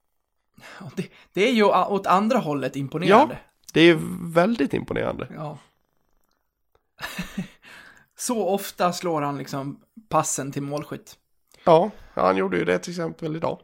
Det, 0.96 1.08
det 1.34 1.48
är 1.50 1.54
ju 1.54 1.64
åt 1.64 2.08
andra 2.08 2.38
hållet 2.38 2.76
imponerande. 2.76 3.40
Det 3.74 3.82
är 3.82 4.00
väldigt 4.34 4.74
imponerande. 4.74 5.28
Ja. 5.36 5.58
Så 8.16 8.48
ofta 8.48 8.94
slår 8.94 9.22
han 9.22 9.38
liksom 9.38 9.80
passen 10.10 10.52
till 10.52 10.62
målskytt. 10.62 11.18
Ja, 11.64 11.92
han 12.14 12.38
gjorde 12.38 12.58
ju 12.58 12.66
det 12.66 12.80
till 12.80 12.92
exempel 12.92 13.36
idag. 13.36 13.60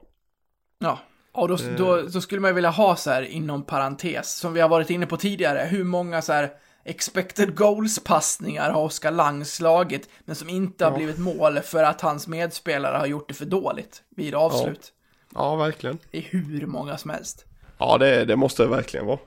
Ja. 0.84 1.00
Och 1.32 1.48
då, 1.48 1.58
då, 1.78 2.02
då 2.02 2.22
skulle 2.22 2.42
man 2.42 2.50
ju 2.50 2.56
vilja 2.56 2.70
ha 2.70 2.96
så 2.96 3.10
här 3.12 3.22
inom 3.22 3.64
parentes, 3.64 4.36
som 4.36 4.54
vi 4.54 4.62
har 4.62 4.70
varit 4.70 4.90
inne 4.90 5.06
på 5.06 5.18
tidigare, 5.18 5.60
hur 5.60 5.84
många 5.84 6.22
så 6.22 6.34
här 6.34 6.52
expected 6.86 7.56
goals-passningar 7.56 8.72
har 8.72 8.82
Oskar 8.82 9.12
Lang 9.12 9.46
slagit, 9.46 10.10
men 10.26 10.36
som 10.36 10.50
inte 10.50 10.86
har 10.86 10.92
Ja. 10.92 10.98
blivit 10.98 11.18
mål 11.18 11.60
för 11.60 11.84
att 11.84 12.02
hans 12.02 12.28
medspelare 12.28 12.98
har 12.98 13.06
gjort 13.06 13.28
det 13.28 13.34
för 13.34 13.46
dåligt 13.46 14.04
vid 14.16 14.36
avslut. 14.36 14.94
Ja, 15.36 15.56
verkligen. 15.56 16.00
Det 16.12 16.18
är 16.18 16.22
hur 16.22 16.66
många 16.66 16.98
som 16.98 17.10
helst. 17.12 17.46
Ja, 17.78 17.98
det, 17.98 18.26
det 18.26 18.36
måste 18.36 18.64
det 18.64 18.70
verkligen 18.70 19.06
vara. 19.06 19.20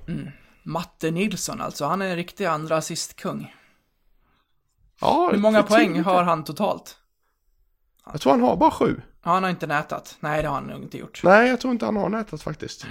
Matte 0.63 1.11
Nilsson 1.11 1.61
alltså, 1.61 1.85
han 1.85 2.03
är 2.03 2.07
en 2.07 2.17
riktig 2.17 2.45
andra 2.45 2.77
assistkung. 2.77 3.55
Ja, 5.01 5.29
Hur 5.33 5.39
många 5.39 5.63
poäng 5.63 6.03
har 6.03 6.23
han 6.23 6.45
totalt? 6.45 6.97
Jag 8.13 8.21
tror 8.21 8.33
han 8.33 8.41
har 8.41 8.57
bara 8.57 8.71
sju. 8.71 9.01
Ja, 9.25 9.31
han 9.31 9.43
har 9.43 9.51
inte 9.51 9.67
nätat. 9.67 10.17
Nej, 10.21 10.43
det 10.43 10.49
har 10.49 10.55
han 10.55 10.65
nog 10.65 10.83
inte 10.83 10.99
gjort. 10.99 11.21
Nej, 11.25 11.49
jag 11.49 11.61
tror 11.61 11.73
inte 11.73 11.85
han 11.85 11.97
har 11.97 12.09
nätat 12.09 12.43
faktiskt. 12.43 12.87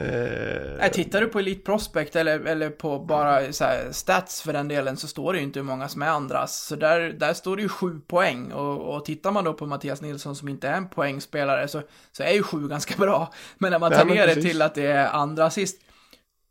Eh, 0.00 0.90
tittar 0.92 1.20
du 1.20 1.26
på 1.26 1.38
Elite 1.38 1.64
Prospect 1.64 2.16
eller, 2.16 2.40
eller 2.40 2.70
på 2.70 2.98
bara 2.98 3.52
så 3.52 3.64
här, 3.64 3.92
stats 3.92 4.42
för 4.42 4.52
den 4.52 4.68
delen 4.68 4.96
så 4.96 5.08
står 5.08 5.32
det 5.32 5.38
ju 5.38 5.44
inte 5.44 5.58
hur 5.58 5.64
många 5.64 5.88
som 5.88 6.02
är 6.02 6.06
andras. 6.06 6.66
Så 6.66 6.76
där, 6.76 7.00
där 7.00 7.34
står 7.34 7.56
det 7.56 7.62
ju 7.62 7.68
sju 7.68 8.00
poäng 8.06 8.52
och, 8.52 8.94
och 8.94 9.04
tittar 9.04 9.30
man 9.30 9.44
då 9.44 9.54
på 9.54 9.66
Mattias 9.66 10.00
Nilsson 10.00 10.36
som 10.36 10.48
inte 10.48 10.68
är 10.68 10.76
en 10.76 10.88
poängspelare 10.88 11.68
så, 11.68 11.82
så 12.12 12.22
är 12.22 12.32
ju 12.32 12.42
sju 12.42 12.68
ganska 12.68 12.94
bra. 12.98 13.32
Men 13.58 13.70
när 13.70 13.78
man 13.78 13.92
tar 13.92 14.04
Nej, 14.04 14.14
ner 14.14 14.26
det 14.26 14.42
till 14.42 14.62
att 14.62 14.74
det 14.74 14.86
är 14.86 15.08
andra 15.08 15.44
assist, 15.44 15.80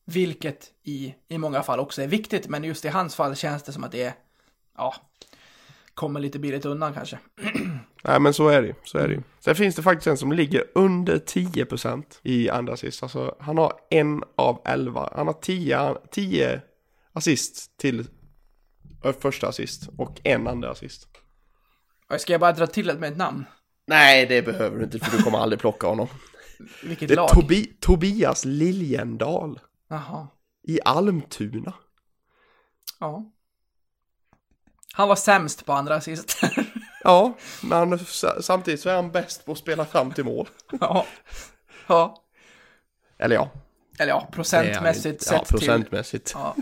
vilket 0.05 0.71
i, 0.83 1.15
i 1.27 1.37
många 1.37 1.63
fall 1.63 1.79
också 1.79 2.01
är 2.01 2.07
viktigt, 2.07 2.47
men 2.47 2.63
just 2.63 2.85
i 2.85 2.87
hans 2.87 3.15
fall 3.15 3.35
känns 3.35 3.63
det 3.63 3.71
som 3.71 3.83
att 3.83 3.91
det 3.91 4.03
är, 4.03 4.13
ja, 4.77 4.95
kommer 5.97 6.19
lite 6.19 6.39
billigt 6.39 6.65
undan 6.65 6.93
kanske. 6.93 7.19
Nej 8.03 8.19
men 8.19 8.33
så 8.33 8.47
är 8.47 8.61
det 8.61 8.75
så 8.83 8.97
är 8.97 9.07
det 9.07 9.13
ju. 9.13 9.21
Sen 9.39 9.55
finns 9.55 9.75
det 9.75 9.81
faktiskt 9.83 10.07
en 10.07 10.17
som 10.17 10.31
ligger 10.31 10.63
under 10.75 11.17
10% 11.17 12.03
i 12.23 12.49
andra 12.49 12.73
assist. 12.73 13.03
Alltså 13.03 13.35
han 13.39 13.57
har 13.57 13.73
en 13.89 14.23
av 14.35 14.61
11. 14.65 15.09
Han 15.15 15.27
har 15.27 15.33
10, 15.33 15.95
10 16.11 16.61
assist 17.13 17.77
till 17.77 18.07
ö, 19.03 19.13
första 19.19 19.47
assist 19.47 19.89
och 19.97 20.21
en 20.23 20.47
andra 20.47 20.71
assist. 20.71 21.07
Ska 22.19 22.33
jag 22.33 22.39
bara 22.41 22.51
dra 22.51 22.67
till 22.67 22.89
ett 22.89 22.99
med 22.99 23.11
ett 23.11 23.17
namn? 23.17 23.45
Nej 23.87 24.25
det 24.25 24.41
behöver 24.41 24.77
du 24.77 24.83
inte 24.83 24.99
för 24.99 25.17
du 25.17 25.23
kommer 25.23 25.37
aldrig 25.37 25.59
plocka 25.59 25.87
honom. 25.87 26.07
Vilket 26.83 27.07
Det 27.07 27.13
är 27.13 27.15
lag? 27.15 27.29
Tobi, 27.29 27.65
Tobias 27.79 28.45
Liljendal 28.45 29.59
Jaha, 29.89 30.27
i 30.67 30.79
Almtuna. 30.85 31.73
ja. 32.99 33.31
Han 34.97 35.07
var 35.07 35.15
sämst 35.15 35.65
på 35.65 35.73
andra 35.73 35.95
assist. 35.95 36.41
Ja, 37.03 37.37
men 37.61 37.99
samtidigt 38.41 38.81
så 38.81 38.89
är 38.89 38.95
han 38.95 39.11
bäst 39.11 39.45
på 39.45 39.51
att 39.51 39.57
spela 39.57 39.85
fram 39.85 40.11
till 40.11 40.23
mål. 40.23 40.49
ja. 40.79 41.05
Ja. 41.87 42.23
Eller 43.17 43.35
ja. 43.35 43.51
Eller 43.99 44.11
ja, 44.11 44.29
procentmässigt 44.31 45.21
sett 45.21 45.33
Ja, 45.33 45.45
till... 45.45 45.57
procentmässigt. 45.57 46.31
Ja, 46.35 46.55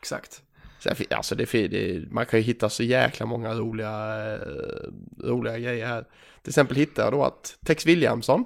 exakt. 0.00 0.42
Sen, 0.78 0.96
alltså 1.10 1.34
det, 1.34 1.52
det, 1.52 2.10
man 2.10 2.26
kan 2.26 2.38
ju 2.38 2.44
hitta 2.44 2.70
så 2.70 2.82
jäkla 2.82 3.26
många 3.26 3.54
roliga, 3.54 4.24
eh, 4.34 4.40
roliga 5.24 5.58
grejer 5.58 5.86
här. 5.86 6.02
Till 6.42 6.50
exempel 6.50 6.76
hittar 6.76 7.02
jag 7.02 7.12
då 7.12 7.24
att 7.24 7.58
Tex 7.66 7.86
Williamson, 7.86 8.44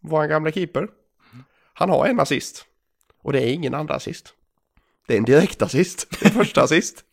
vår 0.00 0.26
gamla 0.26 0.52
keeper, 0.52 0.88
han 1.74 1.90
har 1.90 2.06
en 2.06 2.20
assist. 2.20 2.64
Och 3.22 3.32
det 3.32 3.40
är 3.40 3.52
ingen 3.52 3.74
andra 3.74 3.94
assist. 3.94 4.34
Det 5.06 5.14
är 5.14 5.18
en 5.18 5.24
direkt 5.24 5.62
assist. 5.62 6.06
Det 6.20 6.26
är 6.26 6.30
första 6.30 6.62
assist. 6.62 7.04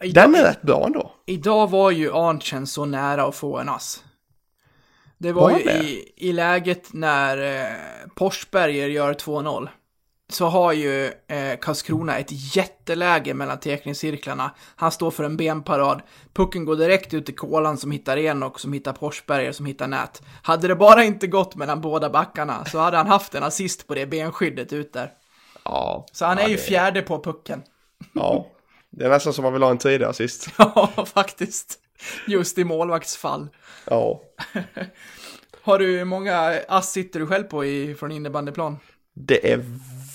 Den 0.00 0.34
är 0.34 0.42
rätt 0.42 0.62
bra 0.62 0.86
ändå. 0.86 1.12
Idag 1.26 1.70
var 1.70 1.90
ju 1.90 2.12
Arntzen 2.14 2.66
så 2.66 2.84
nära 2.84 3.24
att 3.24 3.34
få 3.36 3.58
en 3.58 3.68
ass. 3.68 4.04
Det 5.18 5.32
var, 5.32 5.42
Var 5.50 5.58
ju 5.58 5.64
det? 5.64 5.78
i, 5.78 6.12
i 6.16 6.32
läget 6.32 6.92
när 6.92 7.60
eh, 7.60 7.76
Forsberger 8.16 8.88
gör 8.88 9.14
2-0. 9.14 9.68
Så 10.28 10.46
har 10.46 10.72
ju 10.72 11.04
eh, 11.06 11.58
Karlskrona 11.60 12.18
ett 12.18 12.56
jätteläge 12.56 13.34
mellan 13.34 13.60
teckningscirklarna. 13.60 14.50
Han 14.76 14.92
står 14.92 15.10
för 15.10 15.24
en 15.24 15.36
benparad. 15.36 16.02
Pucken 16.34 16.64
går 16.64 16.76
direkt 16.76 17.14
ut 17.14 17.26
till 17.26 17.36
Kolan 17.36 17.76
som 17.76 17.90
hittar 17.90 18.16
Enok, 18.16 18.58
som 18.60 18.72
hittar 18.72 18.92
Forsberger, 18.92 19.52
som 19.52 19.66
hittar 19.66 19.86
Nät. 19.88 20.22
Hade 20.42 20.68
det 20.68 20.76
bara 20.76 21.04
inte 21.04 21.26
gått 21.26 21.56
mellan 21.56 21.80
båda 21.80 22.10
backarna 22.10 22.64
så 22.64 22.78
hade 22.78 22.96
han 22.96 23.06
haft 23.06 23.34
en 23.34 23.42
assist 23.42 23.86
på 23.86 23.94
det 23.94 24.06
benskyddet 24.06 24.72
ut 24.72 24.92
där. 24.92 25.10
Ja. 25.64 26.06
Så 26.12 26.24
han 26.24 26.38
ja, 26.38 26.44
är 26.44 26.48
ju 26.48 26.56
det- 26.56 26.62
fjärde 26.62 27.02
på 27.02 27.22
pucken. 27.22 27.62
Ja. 28.12 28.46
Det 28.96 29.04
är 29.04 29.08
nästan 29.08 29.32
som 29.32 29.44
man 29.44 29.52
vill 29.52 29.62
ha 29.62 29.70
en 29.70 29.78
tredje 29.78 30.08
assist. 30.08 30.48
Ja, 30.58 31.06
faktiskt. 31.14 31.78
Just 32.26 32.58
i 32.58 32.64
målvaktsfall. 32.64 33.48
Ja. 33.84 34.22
Har 35.62 35.78
du 35.78 36.04
många 36.04 36.60
ass 36.68 36.92
sitter 36.92 37.20
du 37.20 37.26
själv 37.26 37.44
på 37.44 37.64
i, 37.64 37.94
från 37.94 38.12
innebandyplan? 38.12 38.78
Det 39.14 39.52
är 39.52 39.64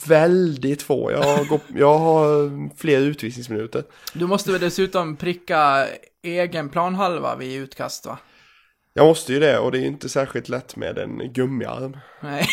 väldigt 0.07 0.81
få. 0.81 1.11
Jag 1.11 1.23
har, 1.23 1.45
gått, 1.45 1.63
jag 1.75 1.97
har 1.97 2.49
fler 2.77 2.99
utvisningsminuter. 2.99 3.83
Du 4.13 4.27
måste 4.27 4.51
väl 4.51 4.61
dessutom 4.61 5.15
pricka 5.15 5.87
egen 6.23 6.69
planhalva 6.69 7.35
vid 7.35 7.61
utkast 7.61 8.05
va? 8.05 8.17
Jag 8.93 9.05
måste 9.05 9.33
ju 9.33 9.39
det 9.39 9.59
och 9.59 9.71
det 9.71 9.79
är 9.79 9.85
inte 9.85 10.09
särskilt 10.09 10.49
lätt 10.49 10.75
med 10.75 10.97
en 10.97 11.33
gummiarm. 11.33 11.97
Nej. 12.19 12.47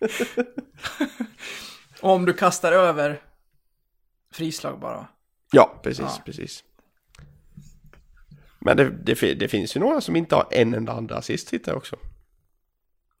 Om 2.00 2.24
du 2.24 2.32
kastar 2.32 2.72
över 2.72 3.20
frislag 4.32 4.80
bara. 4.80 5.06
Ja, 5.52 5.80
precis, 5.82 6.00
Ja. 6.00 6.22
precis. 6.24 6.64
Men 8.58 8.76
det, 8.76 8.90
det, 8.90 9.34
det 9.34 9.48
finns 9.48 9.76
ju 9.76 9.80
några 9.80 10.00
som 10.00 10.16
inte 10.16 10.34
har 10.34 10.46
en 10.50 10.74
enda 10.74 10.92
andra 10.92 11.16
assist 11.16 11.52
jag 11.66 11.76
också. 11.76 11.96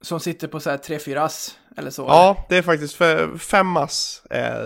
Som 0.00 0.20
sitter 0.20 0.48
på 0.48 0.60
så 0.60 0.70
här 0.70 0.78
3-4 0.78 1.20
ass 1.24 1.58
eller 1.76 1.90
så. 1.90 2.02
Ja, 2.02 2.46
det 2.48 2.56
är 2.56 2.62
faktiskt 2.62 2.94
för 2.94 3.38
fem 3.38 3.76
ass 3.76 4.22
är, 4.30 4.60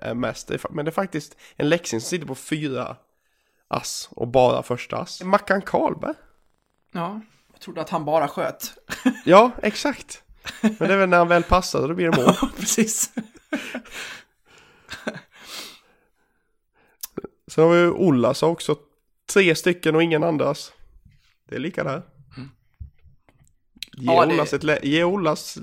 är 0.00 0.14
mest. 0.14 0.50
Men 0.70 0.84
det 0.84 0.88
är 0.88 0.92
faktiskt 0.92 1.36
en 1.56 1.68
Leksing 1.68 2.00
som 2.00 2.08
sitter 2.08 2.26
på 2.26 2.34
fyra 2.34 2.96
ass 3.68 4.08
och 4.12 4.28
bara 4.28 4.62
första 4.62 4.96
ass. 4.96 5.22
Mackan 5.22 5.62
Karlberg. 5.62 6.14
ja. 6.92 7.20
Jag 7.52 7.60
trodde 7.60 7.80
att 7.80 7.90
han 7.90 8.04
bara 8.04 8.28
sköt. 8.28 8.72
Ja, 9.24 9.50
exakt. 9.62 10.22
Men 10.60 10.76
det 10.78 10.92
är 10.94 10.96
väl 10.96 11.08
när 11.08 11.18
han 11.18 11.28
väl 11.28 11.42
passar 11.42 11.88
då 11.88 11.94
blir 11.94 12.10
det 12.10 12.22
mål. 12.22 12.34
Precis. 12.56 13.12
Sen 17.50 17.64
har 17.64 17.70
vi 17.70 17.78
ju 17.80 17.90
Ollas 17.90 18.42
också. 18.42 18.76
Tre 19.32 19.54
stycken 19.54 19.94
och 19.96 20.02
ingen 20.02 20.24
andras. 20.24 20.72
Det 21.48 21.54
är 21.54 21.58
lika 21.60 21.84
där. 21.84 22.02
Ge, 23.92 24.06
Ja, 24.12 24.26
det- 24.26 24.34
Ollas, 24.34 24.52
ett 24.52 24.62
lä- 24.62 24.78
ge 24.82 25.04
Ollas 25.04 25.58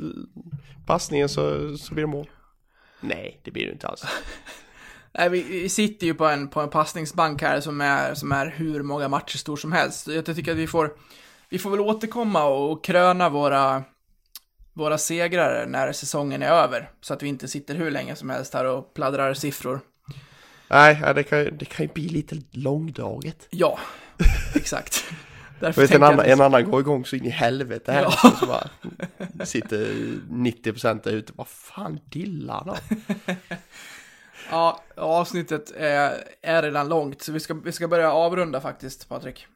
passningen 0.86 1.30
så, 1.30 1.78
så 1.78 1.94
blir 1.94 2.04
det 2.04 2.12
mål. 2.12 2.30
Nej, 3.02 3.42
det 3.44 3.52
blir 3.52 3.66
det 3.66 3.72
inte 3.72 3.88
alls. 3.88 4.04
Nej, 5.12 5.30
vi, 5.30 5.42
vi 5.44 5.70
sitter 5.70 6.08
ju 6.08 6.14
på 6.14 6.26
en, 6.26 6.48
på 6.48 6.62
en 6.62 6.70
passningsbank 6.70 7.42
här 7.42 7.60
som 7.60 7.82
är, 7.82 8.14
som 8.14 8.32
är 8.32 8.46
hur 8.46 8.84
många 8.84 9.08
matcher 9.08 9.38
stor 9.38 9.56
som 9.58 9.72
helst. 9.72 10.08
Jag 10.08 10.26
tycker 10.26 10.52
att 10.52 10.58
vi 10.58 10.68
får, 10.68 10.94
vi 11.50 11.60
får 11.60 11.70
väl 11.70 11.80
återkomma 11.80 12.44
och 12.46 12.84
kröna 12.84 13.30
våra, 13.30 13.84
våra 14.74 14.98
segrar 14.98 15.66
när 15.68 15.92
säsongen 15.92 16.42
är 16.44 16.50
över. 16.50 16.92
Så 17.02 17.14
att 17.14 17.24
vi 17.24 17.28
inte 17.28 17.48
sitter 17.48 17.76
hur 17.76 17.92
länge 17.92 18.16
som 18.16 18.30
helst 18.30 18.54
här 18.54 18.66
och 18.66 18.94
pladdrar 18.94 19.34
siffror. 19.34 19.80
Nej, 20.69 20.99
ja, 21.02 21.14
det 21.14 21.23
kan, 21.23 21.57
det 21.57 21.65
kan 21.65 21.85
ju 21.85 21.94
bli 21.94 22.10
lite 22.10 22.35
långdraget. 22.52 23.48
Ja, 23.49 23.80
exakt. 24.56 25.06
Därför 25.60 25.81
vet 25.81 25.91
en 25.91 26.03
annan, 26.03 26.26
en 26.26 26.41
annan 26.41 26.72
går 26.72 26.80
igång 26.80 27.06
så 27.06 27.15
in 27.15 27.26
i 27.26 27.30
helvete 27.30 27.91
här. 27.91 28.02
Ja. 28.02 28.11
Så 28.39 28.45
bara, 28.45 28.69
sitter 29.45 29.85
90% 30.30 31.03
där 31.03 31.11
ute. 31.11 31.34
Vad 31.35 31.48
fan 31.48 31.99
dillar 32.10 32.56
han 32.56 32.69
av? 32.69 32.77
Ja, 34.52 34.84
avsnittet 34.95 35.72
är, 35.77 36.23
är 36.41 36.64
redan 36.64 36.89
långt, 36.89 37.22
så 37.22 37.31
vi 37.31 37.39
ska, 37.39 37.53
vi 37.53 37.72
ska 37.72 37.88
börja 37.88 38.11
avrunda 38.11 38.61
faktiskt, 38.61 39.10
Patrik. 39.10 39.48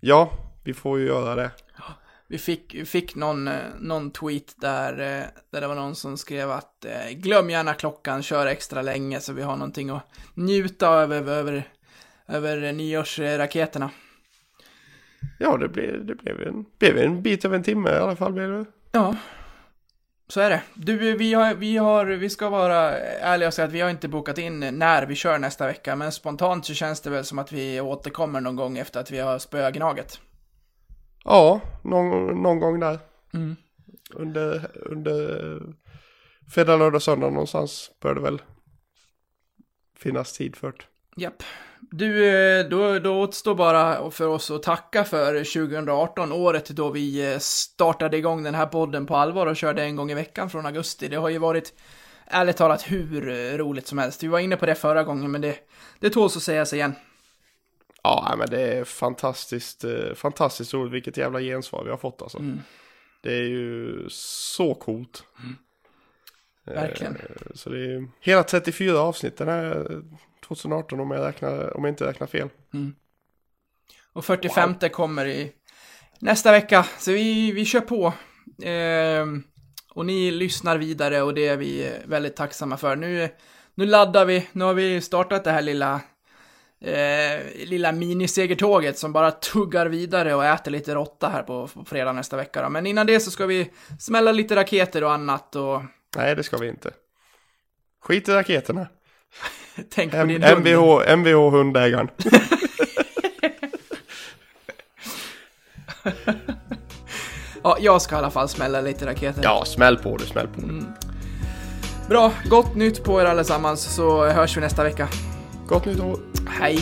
Ja, 0.00 0.32
vi 0.64 0.74
får 0.74 0.98
ju 0.98 1.06
göra 1.06 1.34
det. 1.34 1.50
Vi 2.30 2.38
fick, 2.38 2.88
fick 2.88 3.14
någon, 3.14 3.48
eh, 3.48 3.54
någon 3.80 4.10
tweet 4.10 4.54
där, 4.56 4.92
eh, 4.92 5.24
där 5.50 5.60
det 5.60 5.66
var 5.66 5.74
någon 5.74 5.94
som 5.94 6.16
skrev 6.16 6.50
att 6.50 6.84
eh, 6.84 7.10
glöm 7.10 7.50
gärna 7.50 7.74
klockan, 7.74 8.22
kör 8.22 8.46
extra 8.46 8.82
länge 8.82 9.20
så 9.20 9.32
vi 9.32 9.42
har 9.42 9.56
någonting 9.56 9.90
att 9.90 10.02
njuta 10.34 10.88
av 10.88 11.12
över, 11.12 11.32
över, 11.32 11.68
över 12.26 12.72
nyårsraketerna. 12.72 13.90
Ja, 15.38 15.56
det 15.56 15.68
blev, 15.68 16.06
det 16.06 16.14
blev, 16.14 16.42
en, 16.42 16.64
blev 16.78 16.98
en 16.98 17.22
bit 17.22 17.44
över 17.44 17.56
en 17.56 17.62
timme 17.62 17.90
i 17.90 17.96
alla 17.96 18.16
fall. 18.16 18.32
Blev 18.32 18.50
det. 18.50 18.64
Ja, 18.92 19.16
så 20.28 20.40
är 20.40 20.50
det. 20.50 20.62
Du, 20.74 21.16
vi, 21.16 21.34
har, 21.34 21.54
vi, 21.54 21.76
har, 21.76 22.06
vi 22.06 22.30
ska 22.30 22.48
vara 22.48 22.98
ärliga 23.00 23.46
och 23.48 23.54
säga 23.54 23.66
att 23.66 23.72
vi 23.72 23.80
har 23.80 23.90
inte 23.90 24.08
bokat 24.08 24.38
in 24.38 24.60
när 24.60 25.06
vi 25.06 25.14
kör 25.14 25.38
nästa 25.38 25.66
vecka, 25.66 25.96
men 25.96 26.12
spontant 26.12 26.66
så 26.66 26.74
känns 26.74 27.00
det 27.00 27.10
väl 27.10 27.24
som 27.24 27.38
att 27.38 27.52
vi 27.52 27.80
återkommer 27.80 28.40
någon 28.40 28.56
gång 28.56 28.78
efter 28.78 29.00
att 29.00 29.10
vi 29.10 29.18
har 29.18 29.38
spögnaget. 29.38 30.20
Ja, 31.28 31.60
någon, 31.82 32.42
någon 32.42 32.60
gång 32.60 32.80
där. 32.80 32.98
Mm. 33.34 33.56
Under, 34.14 34.70
under 34.74 35.62
fredag, 36.50 36.76
lördag, 36.76 37.02
söndag 37.02 37.30
någonstans 37.30 37.90
bör 38.00 38.14
det 38.14 38.20
väl 38.20 38.42
finnas 39.98 40.32
tid 40.32 40.56
för 40.56 40.66
det. 40.66 40.84
Japp. 41.22 41.42
Du, 41.80 42.28
eh, 42.28 42.68
då, 42.68 42.98
då 42.98 43.20
återstår 43.20 43.54
bara 43.54 44.10
för 44.10 44.26
oss 44.26 44.50
att 44.50 44.62
tacka 44.62 45.04
för 45.04 45.34
2018, 45.34 46.32
året 46.32 46.68
då 46.68 46.90
vi 46.90 47.32
eh, 47.32 47.38
startade 47.38 48.16
igång 48.16 48.42
den 48.42 48.54
här 48.54 48.66
podden 48.66 49.06
på 49.06 49.16
allvar 49.16 49.46
och 49.46 49.56
körde 49.56 49.82
en 49.82 49.96
gång 49.96 50.10
i 50.10 50.14
veckan 50.14 50.50
från 50.50 50.66
augusti. 50.66 51.08
Det 51.08 51.16
har 51.16 51.28
ju 51.28 51.38
varit, 51.38 51.74
ärligt 52.26 52.56
talat, 52.56 52.82
hur 52.90 53.28
eh, 53.28 53.56
roligt 53.56 53.86
som 53.86 53.98
helst. 53.98 54.22
Vi 54.22 54.28
var 54.28 54.38
inne 54.38 54.56
på 54.56 54.66
det 54.66 54.74
förra 54.74 55.04
gången, 55.04 55.30
men 55.30 55.40
det, 55.40 55.56
det 55.98 56.10
tåls 56.10 56.36
att 56.36 56.42
sägas 56.42 56.72
igen. 56.72 56.94
Ja, 58.08 58.34
men 58.38 58.50
det 58.50 58.60
är 58.60 58.84
fantastiskt, 58.84 59.84
eh, 59.84 60.14
fantastiskt 60.14 60.74
roligt 60.74 60.92
vilket 60.92 61.16
jävla 61.16 61.40
gensvar 61.40 61.84
vi 61.84 61.90
har 61.90 61.96
fått 61.96 62.22
alltså. 62.22 62.38
Mm. 62.38 62.60
Det 63.22 63.32
är 63.34 63.42
ju 63.48 64.06
så 64.10 64.74
coolt. 64.74 65.24
Verkligen. 66.66 67.16
Eh, 67.16 67.22
Så 67.54 67.70
det 67.70 67.78
är 67.94 68.08
hela 68.20 68.42
34 68.42 68.98
avsnitt 69.00 69.36
den 69.36 69.48
här 69.48 69.86
2018 70.48 71.00
om 71.00 71.10
jag, 71.10 71.26
räknar, 71.28 71.76
om 71.76 71.84
jag 71.84 71.92
inte 71.92 72.06
räknar 72.06 72.26
fel. 72.26 72.48
Och 74.12 74.24
45 74.24 74.74
kommer 74.92 75.26
i 75.26 75.52
nästa 76.20 76.52
vecka, 76.52 76.86
så 76.98 77.12
vi, 77.12 77.52
vi 77.52 77.64
kör 77.64 77.80
på. 77.80 78.12
Ehm, 78.62 79.42
Och 79.94 80.06
ni 80.06 80.30
lyssnar 80.30 80.78
vidare 80.78 81.22
och 81.22 81.34
det 81.34 81.46
är 81.48 81.56
vi 81.56 81.92
väldigt 82.06 82.36
tacksamma 82.36 82.76
för. 82.76 82.96
Nu, 82.96 83.28
nu 83.74 83.86
laddar 83.86 84.24
vi, 84.24 84.48
nu 84.52 84.64
har 84.64 84.74
vi 84.74 85.00
startat 85.00 85.44
det 85.44 85.50
här 85.50 85.62
lilla 85.62 86.00
eh, 86.80 87.66
lilla 87.66 87.92
minisegertåget 87.92 88.98
som 88.98 89.12
bara 89.12 89.30
tuggar 89.30 89.86
vidare 89.86 90.34
och 90.34 90.44
äter 90.44 90.70
lite 90.70 90.94
råtta 90.94 91.28
här 91.28 91.42
på, 91.42 91.66
på 91.68 91.84
fredag 91.84 92.12
nästa 92.12 92.36
vecka. 92.36 92.62
Då. 92.62 92.68
Men 92.68 92.86
innan 92.86 93.06
det 93.06 93.20
så 93.20 93.30
ska 93.30 93.46
vi 93.46 93.70
smälla 93.98 94.32
lite 94.32 94.56
raketer 94.56 95.04
och 95.04 95.12
annat 95.12 95.56
och 95.56 95.82
Nej, 96.16 96.36
det 96.36 96.42
ska 96.42 96.56
vi 96.56 96.68
inte. 96.68 96.90
Skit 98.02 98.28
i 98.28 98.32
raketerna. 98.32 98.86
tänk 99.90 100.12
på 100.12 100.16
M- 100.18 100.28
din 100.28 100.42
hund. 100.42 100.58
MVH, 100.66 101.12
MVH 101.16 101.50
hundägaren. 101.50 102.08
Ja, 107.62 107.76
jag 107.80 108.02
ska 108.02 108.14
i 108.14 108.18
alla 108.18 108.30
fall 108.30 108.48
smälla 108.48 108.80
lite 108.80 109.06
raketer. 109.06 109.40
Ja, 109.42 109.64
smäll 109.66 109.96
på 109.98 110.16
det, 110.16 110.24
smäll 110.26 110.48
på 110.48 110.60
det. 110.60 110.84
Bra, 112.08 112.32
gott 112.50 112.74
nytt 112.74 113.04
på 113.04 113.20
er 113.20 113.24
allesammans 113.24 113.94
så 113.94 114.26
hörs 114.26 114.56
vi 114.56 114.60
nästa 114.60 114.82
vecka. 114.84 115.08
Gott 115.68 115.84
nytt 115.84 116.00
år. 116.00 116.18
Hej! 116.44 116.76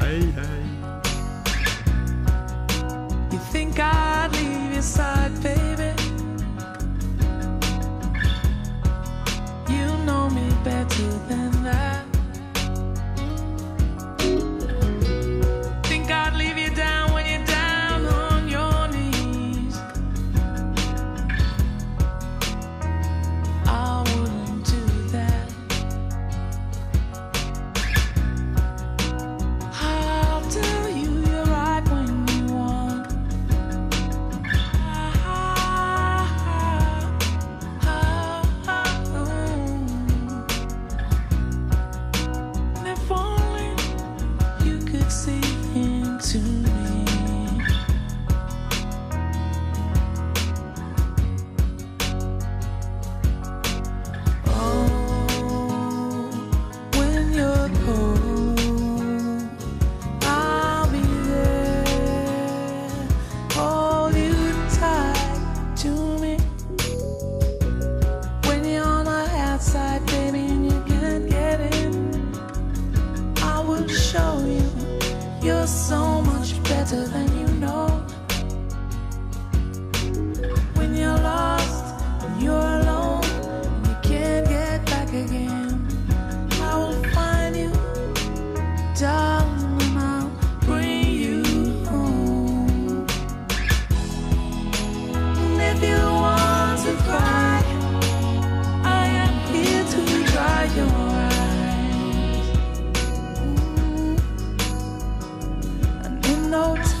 Hej, 0.00 0.32
hej. 0.34 0.62
You 3.30 3.38
think 3.52 3.78
I'd 3.78 4.32
leave 4.32 4.72
your 4.72 4.82
side, 4.82 5.32
baby? 5.42 5.92
You 9.68 9.86
know 10.06 10.30
me 10.30 10.48
better 10.64 11.10
than 11.28 11.51
no 106.52 106.91